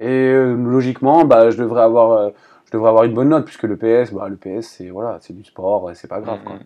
Et 0.00 0.08
euh, 0.08 0.54
logiquement, 0.54 1.24
bah, 1.24 1.50
je 1.50 1.58
devrais 1.58 1.82
avoir, 1.82 2.12
euh, 2.12 2.30
je 2.66 2.72
devrais 2.72 2.88
avoir 2.88 3.04
une 3.04 3.14
bonne 3.14 3.28
note 3.28 3.44
puisque 3.44 3.64
le 3.64 3.76
PS, 3.76 4.12
bah, 4.12 4.28
le 4.28 4.36
PS, 4.36 4.66
c'est 4.66 4.88
voilà, 4.88 5.18
c'est 5.20 5.34
du 5.36 5.44
sport, 5.44 5.90
c'est 5.94 6.08
pas 6.08 6.20
grave. 6.20 6.38
Quoi. 6.44 6.54
Mhm. 6.54 6.60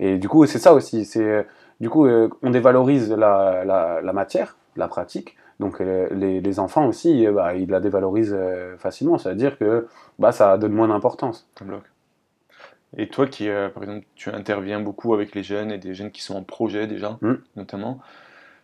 Et 0.00 0.18
du 0.18 0.28
coup, 0.28 0.44
c'est 0.46 0.58
ça 0.58 0.74
aussi. 0.74 1.04
C'est 1.04 1.22
euh, 1.24 1.42
du 1.80 1.90
coup, 1.90 2.06
euh, 2.06 2.28
on 2.42 2.50
dévalorise 2.50 3.10
la, 3.12 3.64
la, 3.64 4.00
la 4.02 4.12
matière, 4.12 4.56
la 4.76 4.88
pratique. 4.88 5.36
Donc 5.60 5.80
euh, 5.80 6.08
les, 6.12 6.40
les 6.40 6.58
enfants 6.58 6.86
aussi, 6.86 7.26
euh, 7.26 7.32
bah, 7.32 7.54
ils 7.54 7.68
la 7.68 7.80
dévalorisent 7.80 8.36
euh, 8.38 8.76
facilement. 8.78 9.18
C'est-à-dire 9.18 9.58
que 9.58 9.86
bah, 10.18 10.32
ça 10.32 10.58
donne 10.58 10.72
moins 10.72 10.88
d'importance. 10.88 11.48
Et 12.96 13.08
toi 13.08 13.26
qui, 13.26 13.48
euh, 13.48 13.68
par 13.68 13.82
exemple, 13.82 14.06
tu 14.14 14.30
interviens 14.30 14.80
beaucoup 14.80 15.12
avec 15.14 15.34
les 15.34 15.42
jeunes 15.42 15.70
et 15.70 15.78
des 15.78 15.94
jeunes 15.94 16.10
qui 16.10 16.22
sont 16.22 16.34
en 16.36 16.42
projet 16.42 16.86
déjà, 16.86 17.18
Mm. 17.20 17.34
notamment, 17.56 18.00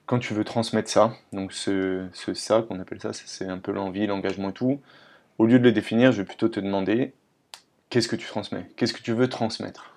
quand 0.07 0.19
tu 0.19 0.35
veux 0.35 0.45
transmettre 0.45 0.91
ça, 0.91 1.13
donc 1.33 1.53
ce, 1.53 2.07
ce 2.13 2.35
ça 2.35 2.63
qu'on 2.63 2.81
appelle 2.81 3.01
ça, 3.01 3.13
c'est- 3.13 3.29
c'est 3.29 3.49
un 3.49 3.59
peu 3.59 3.73
l'envie, 3.73 4.07
l'engagement 4.07 4.51
et 4.51 4.53
tout, 4.53 4.81
au 5.39 5.47
lieu 5.47 5.59
de 5.59 5.65
le 5.65 5.73
définir, 5.73 6.13
je 6.13 6.19
vais 6.23 6.27
plutôt 6.27 6.49
te 6.49 6.61
demander 6.61 7.15
qu'est-ce 7.91 8.09
que 8.09 8.17
tu 8.17 8.27
transmets? 8.27 8.69
Qu'est-ce 8.77 8.95
que 8.95 9.03
tu 9.03 9.13
veux 9.13 9.29
transmettre? 9.29 9.93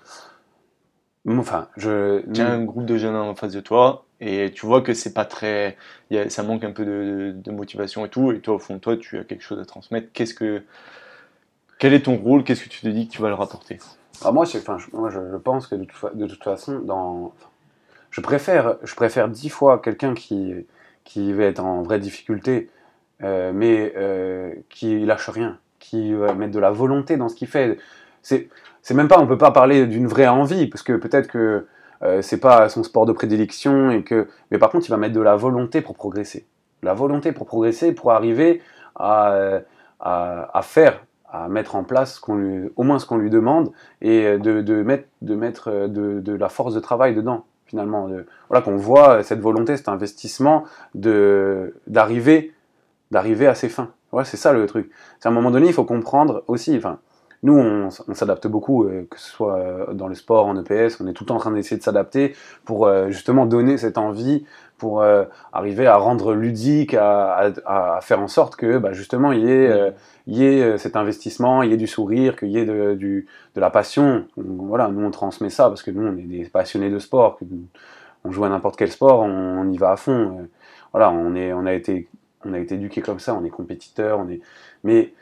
Enfin, 1.28 1.70
je. 1.78 2.22
Tu 2.34 2.42
as 2.42 2.48
un 2.50 2.64
groupe 2.64 2.86
de 2.86 2.98
jeunes 2.98 3.16
en 3.16 3.36
face 3.36 3.54
de 3.54 3.60
toi 3.60 4.06
et 4.22 4.52
tu 4.54 4.66
vois 4.66 4.82
que 4.82 4.94
c'est 4.94 5.14
pas 5.14 5.26
très. 5.26 5.78
il 6.10 6.18
y 6.18 6.20
a- 6.20 6.30
ça 6.30 6.44
manque 6.44 6.64
un 6.64 6.72
peu 6.72 6.86
de, 6.86 7.34
de 7.36 7.52
motivation 7.52 8.06
et 8.06 8.10
tout, 8.10 8.32
et 8.32 8.40
toi, 8.42 8.56
au 8.56 8.60
fond 8.60 8.76
de 8.76 8.80
toi, 8.80 8.96
tu 8.98 9.18
as 9.18 9.24
quelque 9.24 9.42
chose 9.44 9.60
à 9.60 9.66
transmettre. 9.66 10.10
Qu'est-ce 10.14 10.34
que. 10.36 10.64
Quel 11.80 11.94
est 11.94 12.02
ton 12.02 12.18
rôle? 12.18 12.44
Qu'est-ce 12.44 12.66
que 12.66 12.70
tu 12.70 12.82
te 12.82 12.88
dis 12.90 13.08
que 13.08 13.14
tu 13.14 13.22
vas 13.22 13.30
le 13.30 13.36
rapporter 13.36 13.80
Ah, 14.24 14.32
moi, 14.32 14.44
enfin, 14.46 14.78
je, 14.78 14.88
moi 14.94 15.10
je, 15.10 15.20
je 15.32 15.38
pense 15.38 15.68
que 15.68 15.76
de 15.76 15.84
toute, 15.84 15.92
fa- 15.98 16.12
de 16.14 16.26
toute 16.26 16.44
façon, 16.44 16.80
dans, 16.80 17.34
enfin, 17.36 17.50
je 18.12 18.22
préfère, 18.22 18.78
je 18.84 18.96
préfère 18.96 19.30
dix 19.30 19.50
fois 19.50 19.80
quelqu'un 19.80 20.14
qui, 20.16 20.56
qui 21.06 21.34
va 21.34 21.46
être 21.46 21.64
en 21.64 21.84
vraie 21.84 22.00
difficulté, 22.00 22.70
euh, 23.24 23.52
mais 23.54 23.94
euh, 23.98 24.54
qui 24.70 25.06
lâche 25.06 25.30
rien, 25.30 25.60
qui 25.80 26.14
va 26.14 26.34
mettre 26.34 26.54
de 26.54 26.60
la 26.60 26.72
volonté 26.72 27.18
dans 27.18 27.30
ce 27.30 27.36
qu'il 27.36 27.48
fait. 27.50 27.80
C'est, 28.26 28.94
même 28.96 29.08
pas, 29.08 29.20
on 29.20 29.28
peut 29.28 29.38
pas 29.38 29.52
parler 29.52 29.86
d'une 29.86 30.08
vraie 30.08 30.28
envie, 30.28 30.68
parce 30.68 30.82
que 30.82 30.94
peut-être 30.94 31.28
que 31.28 31.68
euh, 32.02 32.22
c'est 32.24 32.40
pas 32.40 32.70
son 32.70 32.82
sport 32.82 33.06
de 33.06 33.12
prédilection 33.12 33.92
et 33.92 34.04
que, 34.04 34.28
mais 34.50 34.58
par 34.58 34.72
contre, 34.72 34.88
il 34.88 34.90
va 34.90 34.98
mettre 34.98 35.14
de 35.14 35.22
la 35.22 35.36
volonté 35.36 35.82
pour 35.82 35.96
progresser, 35.96 36.48
la 36.82 36.96
volonté 36.96 37.32
pour 37.32 37.46
progresser, 37.46 37.94
pour 37.94 38.12
arriver 38.12 38.62
à, 38.96 39.62
faire, 40.64 41.04
à 41.32 41.48
mettre 41.50 41.76
en 41.76 41.84
place 41.84 42.20
au 42.28 42.84
moins 42.84 42.98
ce 42.98 43.06
qu'on 43.06 43.18
lui 43.18 43.30
demande 43.30 43.72
et 44.02 44.38
de, 44.40 44.82
mettre, 44.82 45.88
de, 45.88 46.34
la 46.34 46.50
force 46.50 46.74
de 46.74 46.80
travail 46.80 47.14
dedans, 47.14 47.46
finalement. 47.68 48.10
Voilà, 48.50 48.64
qu'on 48.64 48.78
voit 48.78 49.22
cette 49.22 49.40
volonté, 49.40 49.78
cet 49.78 49.90
investissement 49.90 50.64
d'arriver, 50.96 52.54
d'arriver 53.12 53.46
à 53.46 53.54
ses 53.54 53.70
fins. 53.70 53.92
Voilà, 54.12 54.26
c'est 54.26 54.38
ça 54.38 54.52
le 54.52 54.66
truc. 54.66 54.90
C'est 55.20 55.28
à 55.28 55.32
un 55.32 55.36
moment 55.36 55.52
donné, 55.52 55.68
il 55.68 55.74
faut 55.74 55.84
comprendre 55.84 56.44
aussi, 56.48 56.76
enfin, 56.78 57.00
nous, 57.44 57.58
on, 57.58 57.90
s'adapte 58.14 58.48
beaucoup, 58.48 58.86
euh, 58.86 59.06
que 59.10 59.20
ce 59.20 59.30
soit 59.30 59.56
euh, 59.58 59.94
dans 59.94 60.08
le 60.08 60.16
sport, 60.16 60.48
en 60.48 60.56
EPS, 60.60 61.00
on 61.02 61.08
est 61.08 61.14
tout 61.14 61.24
le 61.24 61.28
temps 61.28 61.36
en 61.36 61.40
train 61.40 61.52
d'essayer 61.52 61.78
de 61.78 61.84
s'adapter 61.84 62.36
pour 62.66 62.88
euh, 62.88 63.10
justement 63.10 63.46
donner 63.46 63.78
cette 63.78 63.98
envie, 63.98 64.46
pour 64.78 65.04
arriver 65.54 65.88
à 65.88 65.96
rendre 65.96 66.34
ludique, 66.34 66.96
à, 66.96 67.34
à- 67.66 67.96
à 67.98 68.02
faire 68.02 68.20
en 68.20 68.28
sorte 68.28 68.58
que 68.58 68.78
bah, 68.78 68.92
justement 68.92 69.32
il 69.32 69.46
y 69.46 69.50
ait, 69.50 69.94
il 70.28 70.36
y 70.36 70.44
ait 70.46 70.78
cet 70.78 70.98
investissement, 70.98 71.64
il 71.64 71.72
y 71.72 71.74
ait 71.74 71.78
du 71.78 71.88
sourire, 71.88 72.36
qu'il 72.36 72.50
y 72.50 72.58
ait 72.58 72.66
de, 72.66 72.94
du, 72.94 73.26
de 73.56 73.62
la 73.62 73.70
passion. 73.70 74.26
On- 74.36 74.66
Voilà, 74.66 74.90
nous 74.90 75.06
on 75.06 75.12
transmet 75.12 75.50
ça 75.50 75.70
parce 75.70 75.82
que 75.82 75.92
nous 75.92 76.06
on 76.06 76.18
est 76.18 76.24
des 76.24 76.44
passionnés 76.50 76.90
de 76.90 77.00
sport. 77.00 77.38
que 77.38 77.46
on 78.24 78.32
joue 78.32 78.44
à 78.46 78.50
n'importe 78.50 78.78
quel 78.78 78.92
sport, 78.92 79.22
on, 79.22 79.30
on 79.60 79.72
y 79.72 79.78
va 79.78 79.92
à 79.92 79.98
fond. 79.98 80.48
Voilà, 80.92 81.12
on, 81.12 81.36
est, 81.36 81.54
on 81.54 81.66
a 81.66 81.74
été, 81.74 82.08
on 82.44 82.54
a 82.54 82.60
été 82.60 82.76
éduqué 82.76 83.02
comme 83.02 83.20
ça, 83.20 83.36
on 83.36 83.44
est 83.46 83.50
compétiteur, 83.50 84.20
on 84.20 84.28
est. 84.30 84.42
Mais 84.84 85.14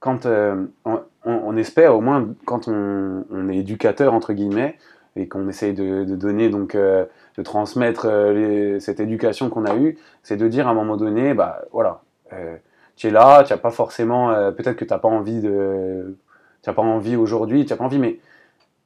quand 0.00 0.26
on, 0.26 1.00
on- 1.24 1.56
espère 1.56 1.94
au 1.96 2.00
moins 2.00 2.28
quand 2.44 2.68
on, 2.68 3.48
est 3.48 3.56
éducateur 3.56 4.14
entre 4.14 4.32
guillemets 4.32 4.76
et 5.16 5.28
qu'on 5.28 5.48
essaye 5.48 5.72
de, 5.74 6.04
de 6.04 6.16
donner 6.16 6.48
donc 6.50 6.74
euh, 6.74 7.04
de 7.38 7.42
transmettre 7.42 8.06
euh, 8.08 8.78
cette 8.80 9.00
éducation 9.00 9.48
qu'on 9.50 9.64
a 9.64 9.76
eue, 9.76 9.96
c'est 10.22 10.36
de 10.36 10.48
dire 10.48 10.66
à 10.68 10.70
un 10.70 10.74
moment 10.74 10.96
donné, 10.96 11.34
bah 11.34 11.62
voilà, 11.72 12.02
euh, 12.32 12.56
tu 12.96 13.08
es 13.08 13.10
là, 13.10 13.44
tu 13.44 13.52
n'as 13.52 13.58
pas 13.58 13.70
forcément, 13.70 14.34
peut-être 14.52 14.76
que 14.76 14.84
tu 14.84 14.92
n'as 14.92 14.98
pas 14.98 15.08
envie 15.08 15.40
de, 15.40 16.16
tu 16.62 16.72
pas 16.72 16.82
envie 16.82 17.16
aujourd'hui, 17.16 17.64
tu 17.64 17.74
pas 17.74 17.84
envie, 17.84 17.98
mais 17.98 18.18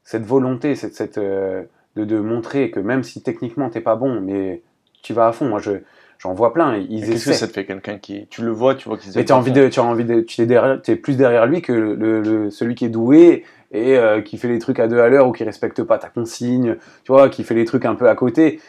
cette 0.05 0.25
volonté, 0.25 0.75
cette, 0.75 1.19
de, 1.19 2.05
de 2.05 2.21
montrer 2.21 2.71
que 2.71 2.81
même 2.81 3.03
si 3.03 3.23
techniquement 3.23 3.71
t'es 3.71 3.81
pas 3.81 3.97
bon, 3.97 4.21
mais 4.21 4.63
tu 5.03 5.13
vas 5.13 5.29
à 5.29 5.33
fond. 5.33 5.47
Moi, 5.47 5.61
je, 5.61 5.73
j'en 6.19 6.35
vois 6.35 6.53
plein. 6.53 6.77
Ils 6.77 7.09
Qu'est-ce 7.09 7.27
que 7.27 7.33
ça 7.33 7.47
te 7.47 7.53
fait 7.53 7.65
quelqu'un 7.65 7.99
qui. 7.99 8.27
Tu 8.29 8.43
le 8.43 8.51
vois, 8.51 8.75
tu 8.75 8.89
vois 8.89 8.99
qu'ils 8.99 9.13
Mais 9.17 9.25
tu 9.25 9.33
as 9.33 9.37
envie 9.37 9.53
de, 9.53 9.69
tu 9.69 9.81
as 9.81 9.85
envie 9.85 10.05
de, 10.05 10.21
tu 10.21 10.43
es 10.43 10.47
derrière, 10.47 10.81
es 10.87 10.97
plus 10.97 11.17
derrière 11.17 11.47
lui 11.47 11.63
que 11.63 11.73
le, 11.73 11.95
le- 11.95 12.21
le- 12.21 12.51
celui 12.51 12.75
qui 12.75 12.85
est 12.85 12.91
doué 12.91 13.45
et 13.71 13.97
euh, 13.97 14.21
qui 14.23 14.39
fait 14.39 14.49
les 14.49 14.59
trucs 14.59 14.81
à 14.81 14.89
deux 14.89 15.01
à 15.01 15.09
l'heure 15.09 15.29
ou 15.29 15.33
qui 15.33 15.45
respecte 15.45 15.83
pas 15.83 15.99
ta 15.99 16.09
consigne, 16.09 16.77
tu 17.05 17.13
vois, 17.13 17.29
qui 17.29 17.45
fait 17.45 17.55
les 17.55 17.65
trucs 17.65 17.85
un 17.85 17.95
peu 17.95 18.09
à 18.09 18.15
côté. 18.15 18.61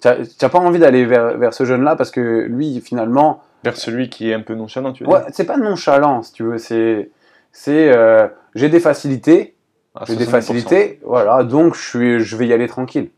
Tu 0.00 0.08
n'as 0.08 0.48
pas 0.48 0.58
envie 0.58 0.78
d'aller 0.78 1.04
vers, 1.04 1.36
vers 1.38 1.52
ce 1.52 1.64
jeune-là 1.64 1.96
parce 1.96 2.10
que 2.10 2.46
lui, 2.48 2.80
finalement, 2.80 3.42
Vers 3.64 3.76
celui 3.76 4.08
qui 4.08 4.30
est 4.30 4.34
un 4.34 4.40
peu 4.40 4.54
nonchalant, 4.54 4.92
tu 4.92 5.04
veux 5.04 5.10
ouais, 5.10 5.20
c'est 5.32 5.44
pas 5.44 5.56
nonchalant, 5.56 6.22
si 6.22 6.32
tu 6.32 6.44
veux. 6.44 6.58
C'est, 6.58 7.10
c'est, 7.50 7.92
euh, 7.92 8.28
j'ai 8.54 8.68
des 8.68 8.78
facilités, 8.78 9.54
À 9.96 10.04
j'ai 10.06 10.14
des 10.14 10.24
70%. 10.24 10.30
facilités, 10.30 11.00
voilà, 11.04 11.42
donc 11.42 11.74
je 11.74 11.82
suis, 11.82 12.20
je 12.20 12.36
vais 12.36 12.46
y 12.46 12.52
aller 12.52 12.68
tranquille. 12.68 13.10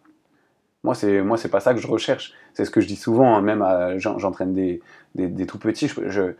Moi, 0.83 0.95
c'est, 0.95 1.21
moi, 1.21 1.37
c'est 1.37 1.51
pas 1.51 1.61
ça 1.61 1.75
que 1.75 1.81
je 1.81 1.87
recherche. 1.87 2.33
C'est 2.55 2.65
ce 2.65 2.71
que 2.71 2.81
je 2.81 2.87
dis 2.87 2.97
souvent, 2.97 3.37
hein, 3.37 3.43
même 3.43 3.65
j'entraîne 3.99 4.55
des, 4.55 4.81
des, 5.15 5.29
des 5.29 5.47
tout 5.47 5.59
petits. 5.59 5.89
Je, 5.89 6.33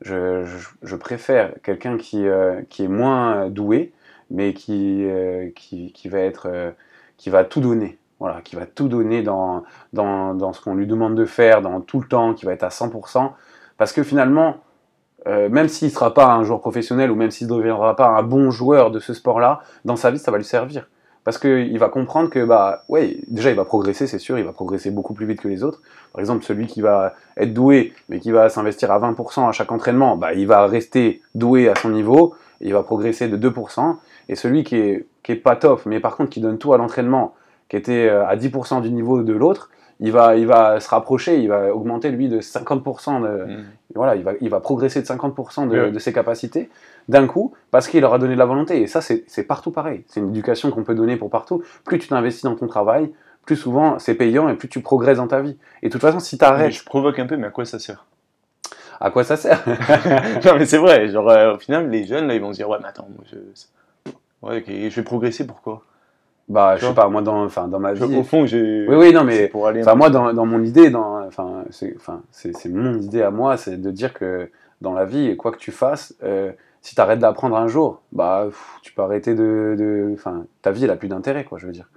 je, 0.00 0.44
je, 0.82 0.96
préfère 0.96 1.52
quelqu'un 1.62 1.98
qui, 1.98 2.26
euh, 2.26 2.62
qui 2.70 2.84
est 2.84 2.88
moins 2.88 3.48
doué, 3.50 3.92
mais 4.30 4.54
qui, 4.54 5.04
euh, 5.04 5.50
qui, 5.56 5.92
qui 5.92 6.08
va 6.08 6.20
être, 6.20 6.48
euh, 6.48 6.70
qui 7.16 7.30
va 7.30 7.44
tout 7.44 7.60
donner. 7.60 7.98
Voilà, 8.20 8.42
qui 8.42 8.54
va 8.54 8.66
tout 8.66 8.88
donner 8.88 9.22
dans, 9.22 9.64
dans, 9.92 10.34
dans 10.34 10.52
ce 10.52 10.60
qu'on 10.60 10.74
lui 10.74 10.86
demande 10.86 11.14
de 11.16 11.24
faire, 11.24 11.62
dans 11.62 11.80
tout 11.80 12.00
le 12.00 12.06
temps, 12.06 12.34
qui 12.34 12.44
va 12.44 12.52
être 12.52 12.62
à 12.62 12.68
100%. 12.68 13.32
Parce 13.78 13.92
que 13.92 14.02
finalement, 14.02 14.58
même 15.26 15.68
s'il 15.68 15.88
ne 15.88 15.92
sera 15.92 16.12
pas 16.12 16.26
un 16.26 16.44
joueur 16.44 16.60
professionnel 16.60 17.10
ou 17.10 17.14
même 17.14 17.30
s'il 17.30 17.46
ne 17.46 17.54
deviendra 17.54 17.96
pas 17.96 18.08
un 18.08 18.22
bon 18.22 18.50
joueur 18.50 18.90
de 18.90 18.98
ce 19.00 19.14
sport-là, 19.14 19.60
dans 19.86 19.96
sa 19.96 20.10
vie, 20.10 20.18
ça 20.18 20.30
va 20.30 20.36
lui 20.36 20.44
servir. 20.44 20.86
Parce 21.24 21.36
qu'il 21.38 21.78
va 21.78 21.88
comprendre 21.90 22.30
que, 22.30 22.42
bah, 22.44 22.84
ouais, 22.88 23.18
déjà, 23.28 23.50
il 23.50 23.56
va 23.56 23.64
progresser, 23.64 24.06
c'est 24.06 24.18
sûr, 24.18 24.38
il 24.38 24.44
va 24.44 24.52
progresser 24.52 24.90
beaucoup 24.90 25.12
plus 25.12 25.26
vite 25.26 25.40
que 25.40 25.48
les 25.48 25.62
autres. 25.62 25.82
Par 26.12 26.20
exemple, 26.20 26.44
celui 26.44 26.66
qui 26.66 26.80
va 26.80 27.14
être 27.36 27.52
doué, 27.52 27.92
mais 28.08 28.20
qui 28.20 28.30
va 28.30 28.48
s'investir 28.48 28.90
à 28.90 28.98
20% 28.98 29.48
à 29.48 29.52
chaque 29.52 29.70
entraînement, 29.70 30.16
bah, 30.16 30.32
il 30.32 30.46
va 30.46 30.66
rester 30.66 31.20
doué 31.34 31.68
à 31.68 31.74
son 31.74 31.90
niveau, 31.90 32.34
il 32.62 32.72
va 32.72 32.82
progresser 32.82 33.28
de 33.28 33.36
2%. 33.36 33.96
Et 34.28 34.34
celui 34.34 34.64
qui 34.64 34.76
est, 34.76 35.06
qui 35.22 35.32
est 35.32 35.36
pas 35.36 35.56
top, 35.56 35.82
mais 35.86 36.00
par 36.00 36.16
contre 36.16 36.30
qui 36.30 36.40
donne 36.40 36.56
tout 36.58 36.72
à 36.72 36.78
l'entraînement, 36.78 37.34
qui 37.68 37.76
était 37.76 38.08
euh, 38.08 38.26
à 38.26 38.36
10% 38.36 38.80
du 38.80 38.90
niveau 38.90 39.22
de 39.22 39.32
l'autre, 39.34 39.70
il 40.02 40.12
va, 40.12 40.34
il 40.36 40.46
va 40.46 40.80
se 40.80 40.88
rapprocher, 40.88 41.36
il 41.38 41.48
va 41.48 41.74
augmenter 41.74 42.10
lui 42.10 42.28
de 42.30 42.40
50% 42.40 43.20
de, 43.20 43.28
Mm. 43.44 43.64
voilà, 43.94 44.16
il 44.16 44.22
va, 44.22 44.32
il 44.40 44.48
va 44.48 44.60
progresser 44.60 45.02
de 45.02 45.06
50% 45.06 45.66
de, 45.68 45.78
Ouais. 45.78 45.90
de 45.90 45.98
ses 45.98 46.12
capacités 46.14 46.70
d'un 47.08 47.26
coup 47.26 47.54
parce 47.70 47.88
qu'il 47.88 48.04
aura 48.04 48.18
donné 48.18 48.34
de 48.34 48.38
la 48.38 48.46
volonté. 48.46 48.80
Et 48.82 48.86
ça, 48.86 49.00
c'est 49.00 49.42
partout 49.44 49.70
pareil. 49.70 50.04
C'est 50.08 50.20
une 50.20 50.30
éducation 50.30 50.70
qu'on 50.70 50.84
peut 50.84 50.94
donner 50.94 51.16
pour 51.16 51.30
partout. 51.30 51.62
Plus 51.84 51.98
tu 51.98 52.08
t'investis 52.08 52.44
dans 52.44 52.56
ton 52.56 52.66
travail, 52.66 53.12
plus 53.46 53.56
souvent 53.56 53.98
c'est 53.98 54.14
payant 54.14 54.48
et 54.48 54.54
plus 54.54 54.68
tu 54.68 54.80
progresses 54.80 55.18
dans 55.18 55.28
ta 55.28 55.40
vie. 55.40 55.56
Et 55.82 55.86
de 55.88 55.92
toute 55.92 56.00
façon, 56.02 56.20
si 56.20 56.38
tu 56.38 56.44
arrêtes, 56.44 56.72
je 56.72 56.84
provoque 56.84 57.18
un 57.18 57.26
peu, 57.26 57.36
mais 57.36 57.46
à 57.46 57.50
quoi 57.50 57.64
ça 57.64 57.78
sert? 57.78 58.06
À 59.00 59.10
quoi 59.10 59.24
ça 59.24 59.36
sert? 59.36 59.64
Non, 60.44 60.56
mais 60.58 60.66
c'est 60.66 60.76
vrai. 60.78 61.08
Genre, 61.08 61.28
euh, 61.30 61.54
au 61.54 61.58
final, 61.58 61.88
les 61.90 62.04
jeunes, 62.04 62.26
là, 62.26 62.34
ils 62.34 62.40
vont 62.40 62.52
se 62.52 62.58
dire 62.58 62.68
Ouais, 62.68 62.78
mais 62.80 62.88
attends, 62.88 63.08
moi, 63.14 63.24
je. 63.30 63.36
Ouais, 64.42 64.58
ok, 64.58 64.64
je 64.68 64.94
vais 64.96 65.02
progresser, 65.02 65.46
pourquoi? 65.46 65.82
Bah, 66.48 66.76
je 66.76 66.84
sais 66.86 66.94
pas, 66.94 67.08
moi, 67.08 67.22
dans, 67.22 67.44
enfin, 67.44 67.68
dans 67.68 67.78
ma 67.78 67.92
vie. 67.92 68.16
Au 68.16 68.24
fond, 68.24 68.44
j'ai. 68.44 68.86
Oui, 68.88 68.96
oui, 68.96 69.12
non, 69.12 69.24
mais. 69.24 69.48
pour 69.48 69.66
aller. 69.68 69.82
Enfin, 69.82 69.94
moi, 69.94 70.10
dans, 70.10 70.32
dans 70.34 70.46
mon 70.46 70.62
idée, 70.64 70.90
dans, 70.90 71.24
enfin, 71.26 71.64
c'est 71.70 71.94
enfin, 71.96 72.22
c'est- 72.32 72.56
c'est 72.56 72.68
mon 72.68 72.98
idée 72.98 73.22
à 73.22 73.30
moi, 73.30 73.56
c'est 73.56 73.80
de 73.80 73.90
dire 73.90 74.12
que 74.12 74.50
dans 74.80 74.92
la 74.92 75.04
vie, 75.04 75.36
quoi 75.36 75.52
que 75.52 75.58
tu 75.58 75.70
fasses, 75.70 76.14
euh, 76.24 76.50
si 76.82 76.94
tu 76.94 77.00
arrêtes 77.00 77.18
d'apprendre 77.18 77.56
un 77.56 77.68
jour, 77.68 78.02
bah, 78.12 78.48
tu 78.82 78.92
peux 78.92 79.02
arrêter 79.02 79.34
de. 79.34 80.10
Enfin, 80.14 80.46
ta 80.62 80.70
vie, 80.72 80.84
elle 80.84 80.90
a 80.90 80.96
plus 80.96 81.08
d'intérêt, 81.08 81.44
quoi, 81.44 81.58
je 81.58 81.66
veux 81.66 81.72
dire. 81.72 81.88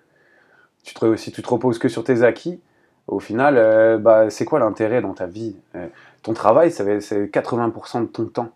Tu 0.84 0.94
te, 0.94 1.16
si 1.16 1.32
tu 1.32 1.42
te 1.42 1.50
reposes 1.50 1.80
que 1.80 1.88
sur 1.88 2.04
tes 2.04 2.24
acquis, 2.24 2.62
au 3.08 3.20
final, 3.20 3.58
euh, 3.58 3.98
bah, 3.98 4.30
c'est 4.30 4.46
quoi 4.46 4.60
l'intérêt 4.60 5.02
dans 5.02 5.14
ta 5.14 5.28
vie? 5.28 5.56
Euh, 5.76 5.88
Ton 6.24 6.34
travail, 6.34 6.72
c'est 6.72 7.28
80% 7.32 8.02
de 8.02 8.08
ton 8.08 8.26
temps. 8.26 8.50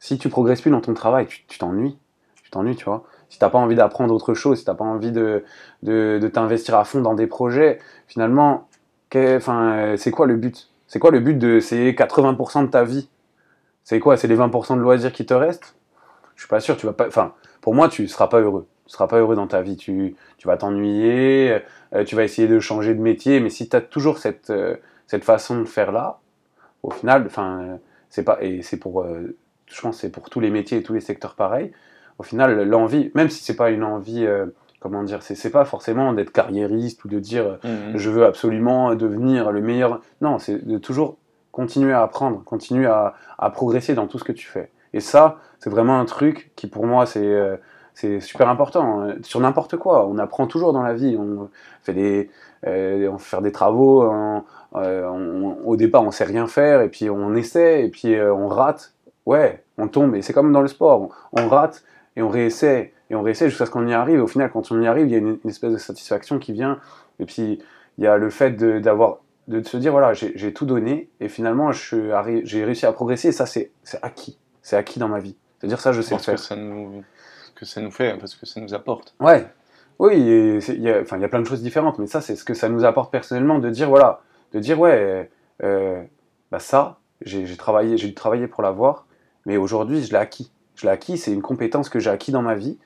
Si 0.00 0.18
tu 0.18 0.28
progresses 0.28 0.60
plus 0.60 0.70
dans 0.70 0.80
ton 0.80 0.94
travail, 0.94 1.26
tu 1.26 1.58
t'ennuies. 1.58 1.98
Tu 2.42 2.50
t'ennuies, 2.50 2.76
tu 2.76 2.84
vois. 2.84 3.04
Si 3.28 3.38
t'as 3.38 3.50
pas 3.50 3.58
envie 3.58 3.74
d'apprendre 3.76 4.14
autre 4.14 4.34
chose, 4.34 4.58
si 4.58 4.64
t'as 4.64 4.74
pas 4.74 4.84
envie 4.84 5.12
de, 5.12 5.44
de, 5.82 6.18
de 6.20 6.28
t'investir 6.28 6.76
à 6.76 6.84
fond 6.84 7.00
dans 7.00 7.14
des 7.14 7.26
projets, 7.26 7.78
finalement, 8.06 8.68
euh, 9.16 9.96
c'est 9.96 10.10
quoi 10.10 10.26
le 10.26 10.36
but? 10.36 10.68
C'est 10.86 10.98
quoi 10.98 11.10
le 11.10 11.20
but 11.20 11.38
de 11.38 11.60
ces 11.60 11.92
80% 11.94 12.62
de 12.62 12.68
ta 12.68 12.84
vie? 12.84 13.08
C'est 13.84 14.00
quoi 14.00 14.16
C'est 14.16 14.28
les 14.28 14.36
20% 14.36 14.76
de 14.76 14.80
loisirs 14.80 15.12
qui 15.12 15.26
te 15.26 15.34
restent? 15.34 15.76
Je 16.36 16.42
suis 16.42 16.48
pas 16.48 16.60
sûr. 16.60 16.76
Tu 16.76 16.86
vas 16.86 16.92
pas. 16.92 17.06
Enfin, 17.06 17.34
pour 17.60 17.74
moi, 17.74 17.88
tu 17.88 18.08
seras 18.08 18.26
pas 18.28 18.40
heureux. 18.40 18.66
Tu 18.86 18.92
seras 18.92 19.06
pas 19.06 19.18
heureux 19.18 19.36
dans 19.36 19.46
ta 19.46 19.62
vie. 19.62 19.76
Tu, 19.76 20.16
tu 20.38 20.46
vas 20.48 20.56
t'ennuyer. 20.56 21.60
euh, 21.94 22.04
tu 22.04 22.16
vas 22.16 22.24
essayer 22.24 22.48
de 22.48 22.58
changer 22.60 22.94
de 22.94 23.00
métier. 23.00 23.40
Mais 23.40 23.50
si 23.50 23.68
tu 23.68 23.76
as 23.76 23.80
toujours 23.80 24.18
cette, 24.18 24.50
euh, 24.50 24.76
cette 25.06 25.24
façon 25.24 25.60
de 25.60 25.64
faire 25.64 25.92
là, 25.92 26.18
au 26.82 26.90
final, 26.90 27.24
enfin, 27.26 27.78
c'est 28.10 28.24
pas 28.24 28.38
et 28.42 28.62
c'est 28.62 28.76
pour, 28.78 29.02
euh, 29.02 29.36
je 29.66 29.80
pense, 29.80 29.98
c'est 29.98 30.10
pour 30.10 30.28
tous 30.30 30.40
les 30.40 30.50
métiers 30.50 30.78
et 30.78 30.82
tous 30.82 30.94
les 30.94 31.00
secteurs 31.00 31.34
pareils. 31.34 31.72
Au 32.18 32.22
final, 32.22 32.68
l'envie, 32.68 33.10
même 33.14 33.28
si 33.28 33.42
c'est 33.42 33.56
pas 33.56 33.70
une 33.70 33.82
envie, 33.82 34.26
comment 34.80 35.02
dire, 35.02 35.20
c'est 35.22 35.50
pas 35.50 35.64
forcément 35.64 36.12
d'être 36.12 36.30
carriériste 36.30 37.04
ou 37.04 37.08
de 37.08 37.18
dire 37.18 37.58
Mhm. 37.64 37.96
je 37.96 38.10
veux 38.10 38.24
absolument 38.24 38.94
devenir 38.94 39.50
le 39.50 39.60
meilleur. 39.60 40.00
Non, 40.20 40.38
c'est 40.38 40.64
de 40.64 40.78
toujours 40.78 41.16
continuer 41.54 41.92
à 41.92 42.02
apprendre, 42.02 42.42
continuer 42.42 42.86
à, 42.86 43.14
progresser 43.50 43.94
dans 43.94 44.08
tout 44.08 44.18
ce 44.18 44.24
que 44.24 44.32
tu 44.32 44.46
fais. 44.46 44.70
Et 44.92 44.98
ça, 44.98 45.38
c'est 45.60 45.70
vraiment 45.70 46.00
un 46.00 46.04
truc 46.04 46.50
qui 46.56 46.66
pour 46.66 46.84
moi 46.84 47.06
c'est 47.06 47.20
euh, 47.24 47.56
super 48.20 48.48
important 48.48 49.02
hein. 49.02 49.14
sur 49.22 49.38
n'importe 49.38 49.76
quoi. 49.76 50.06
On 50.08 50.18
apprend 50.18 50.48
toujours 50.48 50.72
dans 50.72 50.82
la 50.82 50.94
vie. 50.94 51.16
On 51.16 51.48
fait 51.82 51.92
des, 51.92 52.30
euh, 52.66 53.08
on 53.08 53.18
fait 53.18 53.40
des 53.40 53.52
travaux. 53.52 54.02
euh, 54.02 55.08
au 55.64 55.76
départ, 55.76 56.02
on 56.02 56.10
sait 56.10 56.24
rien 56.24 56.48
faire 56.48 56.80
et 56.80 56.88
puis 56.88 57.08
on 57.08 57.36
essaie 57.36 57.84
et 57.84 57.88
puis 57.88 58.16
on 58.20 58.48
rate. 58.48 58.92
Ouais, 59.24 59.62
on 59.78 59.86
tombe 59.86 60.16
et 60.16 60.22
c'est 60.22 60.32
comme 60.32 60.52
dans 60.52 60.60
le 60.60 60.68
sport. 60.68 61.08
On, 61.32 61.48
rate 61.48 61.84
et 62.16 62.22
on 62.22 62.28
réessaie 62.28 62.92
et 63.10 63.14
on 63.14 63.22
réessaie 63.22 63.48
jusqu'à 63.48 63.66
ce 63.66 63.70
qu'on 63.70 63.86
y 63.86 63.94
arrive. 63.94 64.20
Au 64.20 64.26
final, 64.26 64.50
quand 64.50 64.72
on 64.72 64.82
y 64.82 64.88
arrive, 64.88 65.06
il 65.06 65.12
y 65.12 65.14
a 65.14 65.18
une, 65.18 65.38
espèce 65.44 65.72
de 65.72 65.78
satisfaction 65.78 66.40
qui 66.40 66.52
vient. 66.52 66.80
Et 67.20 67.26
puis 67.26 67.60
il 67.98 68.04
y 68.04 68.08
a 68.08 68.16
le 68.16 68.28
fait 68.28 68.56
d'avoir 68.56 69.18
de 69.48 69.62
se 69.62 69.76
dire 69.76 69.92
voilà 69.92 70.12
j'ai 70.14 70.52
tout 70.54 70.66
donné 70.66 71.08
et 71.20 71.28
finalement 71.28 71.70
j'ai 71.72 72.64
réussi 72.64 72.86
à 72.86 72.92
progresser 72.92 73.28
et 73.28 73.32
ça 73.32 73.46
c'est 73.46 73.70
acquis 74.02 74.38
c'est 74.62 74.76
acquis 74.76 74.98
dans 74.98 75.08
ma 75.08 75.20
vie 75.20 75.36
c'est 75.58 75.66
à 75.66 75.68
dire 75.68 75.80
ça 75.80 75.92
je 75.92 76.00
sais 76.00 76.14
le 76.14 76.16
Parce 76.16 76.26
que 76.26 76.32
faire 76.32 76.38
ça 76.38 76.56
nous, 76.56 77.02
que 77.54 77.64
ça 77.64 77.80
nous 77.80 77.90
fait, 77.90 78.16
parce 78.18 78.34
que 78.34 78.46
ça 78.46 78.60
nous 78.60 78.74
apporte. 78.74 79.14
Ouais, 79.20 79.46
oui, 79.98 80.16
il 80.16 80.82
y, 80.82 80.90
a, 80.90 81.00
enfin, 81.00 81.16
il 81.16 81.22
y 81.22 81.24
a 81.24 81.28
plein 81.28 81.40
de 81.40 81.46
choses 81.46 81.62
différentes, 81.62 81.98
mais 81.98 82.06
ça, 82.06 82.20
c'est 82.20 82.36
ce 82.36 82.44
que 82.44 82.54
ça 82.54 82.68
nous 82.68 82.84
apporte 82.84 83.12
personnellement 83.12 83.58
de 83.58 83.70
dire, 83.70 83.88
voilà, 83.88 84.20
de 84.52 84.58
dire, 84.58 84.78
ouais, 84.78 85.30
euh, 85.62 86.02
bah 86.50 86.58
ça, 86.58 86.98
j'ai 87.22 87.46
j'ai 87.46 87.56
travaillé, 87.56 87.96
j'ai 87.96 88.08
dû 88.08 88.14
travailler 88.14 88.48
pour 88.48 88.62
l'avoir, 88.62 89.06
mais 89.46 89.56
aujourd'hui, 89.56 90.02
je 90.02 90.10
l'ai 90.10 90.18
acquis. 90.18 90.50
Je 90.74 90.86
l'ai 90.86 90.92
acquis, 90.92 91.16
c'est 91.16 91.32
une 91.32 91.42
compétence 91.42 91.88
que 91.88 92.00
j'ai 92.00 92.10
acquis 92.10 92.32
dans 92.32 92.42
ma 92.42 92.56
vie, 92.56 92.78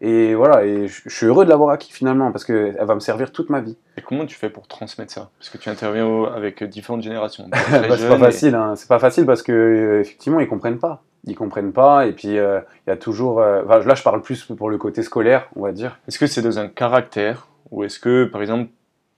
et 0.00 0.34
voilà, 0.34 0.64
et 0.64 0.88
je, 0.88 1.08
suis 1.08 1.26
heureux 1.26 1.44
de 1.44 1.50
l'avoir 1.50 1.70
acquis 1.70 1.92
finalement, 1.92 2.30
parce 2.32 2.44
qu'elle 2.44 2.76
va 2.78 2.94
me 2.94 3.00
servir 3.00 3.32
toute 3.32 3.50
ma 3.50 3.60
vie. 3.60 3.76
Et 3.96 4.02
comment 4.02 4.26
tu 4.26 4.36
fais 4.36 4.50
pour 4.50 4.68
transmettre 4.68 5.12
ça? 5.12 5.30
Parce 5.38 5.50
que 5.50 5.58
tu 5.58 5.68
interviens 5.68 6.24
avec 6.24 6.62
différentes 6.64 7.02
générations. 7.02 7.48
Bah, 7.70 7.96
c'est 7.96 8.08
pas 8.08 8.16
et- 8.16 8.18
facile, 8.18 8.54
hein. 8.54 8.74
c'est 8.76 8.88
pas 8.88 8.98
facile 8.98 9.26
parce 9.26 9.42
que 9.42 9.52
euh, 9.52 10.00
effectivement 10.00 10.40
ils 10.40 10.48
comprennent 10.48 10.78
pas, 10.78 11.02
ils 11.24 11.34
comprennent 11.34 11.72
pas, 11.72 12.06
et 12.06 12.12
puis 12.12 12.38
euh, 12.38 12.60
il 12.86 12.90
y 12.90 12.92
a 12.92 12.96
toujours, 12.96 13.40
euh, 13.40 13.62
enfin, 13.64 13.80
là 13.80 13.94
je 13.94 14.02
parle 14.02 14.22
plus 14.22 14.44
pour 14.44 14.70
le 14.70 14.78
côté 14.78 15.02
scolaire, 15.02 15.48
on 15.56 15.62
va 15.62 15.72
dire. 15.72 15.98
Est-ce 16.08 16.18
que 16.18 16.26
c'est 16.26 16.42
dans 16.42 16.58
un 16.58 16.68
caractère 16.68 17.48
ou 17.70 17.84
est-ce 17.84 17.98
que, 17.98 18.24
par 18.24 18.40
exemple, 18.42 18.70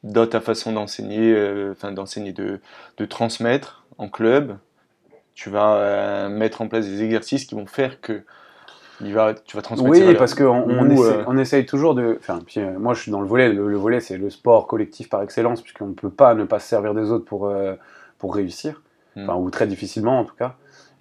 dans 0.03 0.27
ta 0.27 0.41
façon 0.41 0.73
d'enseigner, 0.73 1.35
euh, 1.35 1.73
enfin 1.73 1.93
d'enseigner, 1.93 2.33
de, 2.33 2.61
de 2.97 3.05
transmettre 3.05 3.85
en 3.99 4.09
club, 4.09 4.57
tu 5.35 5.51
vas 5.51 5.77
euh, 5.77 6.29
mettre 6.29 6.63
en 6.63 6.69
place 6.69 6.87
des 6.87 7.03
exercices 7.03 7.45
qui 7.45 7.55
vont 7.55 7.67
faire 7.67 8.01
que 8.01 8.25
il 9.01 9.15
va, 9.15 9.35
tu 9.35 9.57
vas 9.57 9.63
transmettre 9.63 9.91
Oui, 9.91 10.15
parce 10.17 10.35
qu'on 10.35 10.45
on 10.47 10.89
Ou, 10.91 10.93
essaie, 10.93 11.19
euh, 11.19 11.25
on 11.27 11.39
essaye 11.39 11.67
toujours 11.67 11.95
de. 11.95 12.17
Enfin, 12.21 12.41
puis, 12.45 12.61
euh, 12.61 12.79
moi, 12.79 12.95
je 12.95 13.03
suis 13.03 13.11
dans 13.13 13.21
le 13.21 13.27
volet. 13.27 13.53
Le, 13.53 13.69
le 13.69 13.77
volet, 13.77 14.01
c'est 14.01 14.17
le 14.17 14.31
sport 14.31 14.67
collectif 14.67 15.09
par 15.09 15.23
excellence, 15.23 15.63
puisqu'on 15.63 15.87
ne 15.89 15.95
peut 15.95 16.11
pas 16.11 16.35
ne 16.35 16.45
pas 16.45 16.59
se 16.59 16.69
servir 16.69 16.95
des 16.95 17.11
autres 17.11 17.25
pour, 17.25 17.47
euh, 17.49 17.75
pour 18.19 18.35
réussir. 18.35 18.83
Mm. 19.17 19.23
Enfin, 19.25 19.39
ou 19.39 19.51
très 19.51 19.67
difficilement, 19.67 20.19
en 20.21 20.25
tout 20.25 20.35
cas. 20.37 20.55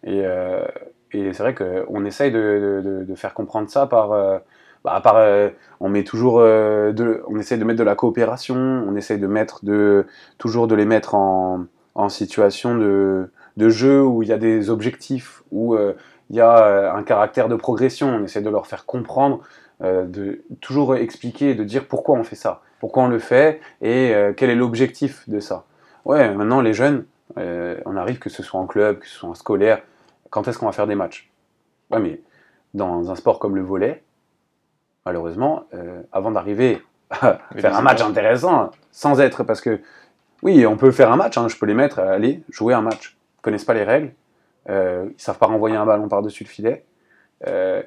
Et, 0.04 0.22
euh, 0.26 0.66
et 1.12 1.34
c'est 1.34 1.42
vrai 1.44 1.56
qu'on 1.56 2.06
essaye 2.06 2.32
de, 2.32 2.82
de- 2.84 3.04
de 3.06 3.16
faire 3.16 3.34
comprendre 3.34 3.70
ça 3.70 3.88
par. 3.88 4.12
euh, 4.12 4.38
bah, 4.84 5.02
par 5.04 5.18
euh, 5.18 5.50
on 5.80 5.90
met 5.90 6.04
toujours 6.04 6.40
euh, 6.40 6.94
de, 6.94 7.24
on 7.28 7.38
essaye 7.40 7.58
de 7.58 7.64
mettre 7.66 7.80
de 7.80 7.84
la 7.84 7.96
coopération, 7.96 8.56
on 8.56 8.96
essaye 8.96 9.18
de 9.18 9.28
mettre 9.28 9.66
de 9.66 10.06
toujours 10.38 10.68
de 10.68 10.76
les 10.76 10.86
mettre 10.86 11.16
en, 11.16 11.62
en 11.96 12.10
situation 12.10 12.78
de, 12.78 13.30
de 13.58 13.70
jeu 13.70 14.02
où 14.04 14.22
il 14.24 14.30
y 14.30 14.32
a 14.32 14.38
des 14.38 14.70
objectifs, 14.70 15.44
où 15.52 15.74
euh, 15.76 15.94
il 16.30 16.36
y 16.36 16.42
a 16.42 16.58
euh, 16.58 16.94
un 16.94 17.04
caractère 17.04 17.48
de 17.48 17.56
progression. 17.56 18.08
On 18.08 18.24
essaie 18.24 18.42
de 18.42 18.50
leur 18.50 18.68
faire 18.68 18.86
comprendre, 18.86 19.42
euh, 19.82 20.06
de 20.06 20.44
toujours 20.62 20.96
expliquer, 20.96 21.56
de 21.56 21.64
dire 21.64 21.88
pourquoi 21.88 22.18
on 22.18 22.24
fait 22.24 22.36
ça, 22.36 22.62
pourquoi 22.80 23.04
on 23.04 23.08
le 23.08 23.20
fait 23.20 23.62
et 23.82 24.14
euh, 24.14 24.34
quel 24.36 24.50
est 24.50 24.56
l'objectif 24.56 25.28
de 25.30 25.40
ça. 25.40 25.66
Ouais, 26.06 26.34
maintenant 26.34 26.62
les 26.62 26.74
jeunes, 26.74 27.06
on 27.36 27.98
arrive 27.98 28.18
que 28.18 28.30
ce 28.30 28.42
soit 28.42 28.60
en 28.60 28.66
club, 28.66 29.00
que 29.00 29.08
ce 29.08 29.14
soit 29.14 29.30
en 29.30 29.36
scolaire, 29.36 29.82
quand 30.30 30.48
est-ce 30.48 30.58
qu'on 30.58 30.66
va 30.66 30.72
faire 30.72 30.88
des 30.88 30.96
matchs? 30.96 31.30
Ouais, 31.92 32.00
mais 32.00 32.22
dans 32.74 33.12
un 33.12 33.16
sport 33.16 33.40
comme 33.40 33.56
le 33.56 33.62
volet, 33.62 34.04
malheureusement, 35.06 35.64
euh, 35.74 36.02
avant 36.12 36.32
d'arriver 36.32 36.82
à 37.10 37.40
faire 37.58 37.76
un 37.78 37.82
match 37.82 38.02
intéressant, 38.02 38.72
sans 38.92 39.20
être 39.22 39.44
parce 39.44 39.62
que 39.62 39.80
oui, 40.44 40.66
on 40.66 40.78
peut 40.78 40.92
faire 40.92 41.12
un 41.12 41.16
match, 41.16 41.38
hein, 41.38 41.48
je 41.48 41.58
peux 41.58 41.66
les 41.66 41.74
mettre, 41.74 42.00
aller 42.00 42.44
jouer 42.50 42.74
un 42.74 42.82
match. 42.82 43.18
Ils 43.40 43.42
connaissent 43.42 43.66
pas 43.66 43.74
les 43.74 43.84
règles, 43.84 44.12
euh, 44.70 45.10
ils 45.18 45.22
savent 45.22 45.38
pas 45.38 45.48
renvoyer 45.48 45.76
un 45.76 45.86
ballon 45.86 46.08
par-dessus 46.08 46.44
le 46.44 46.50
filet. 46.50 46.86
Euh, 47.48 47.82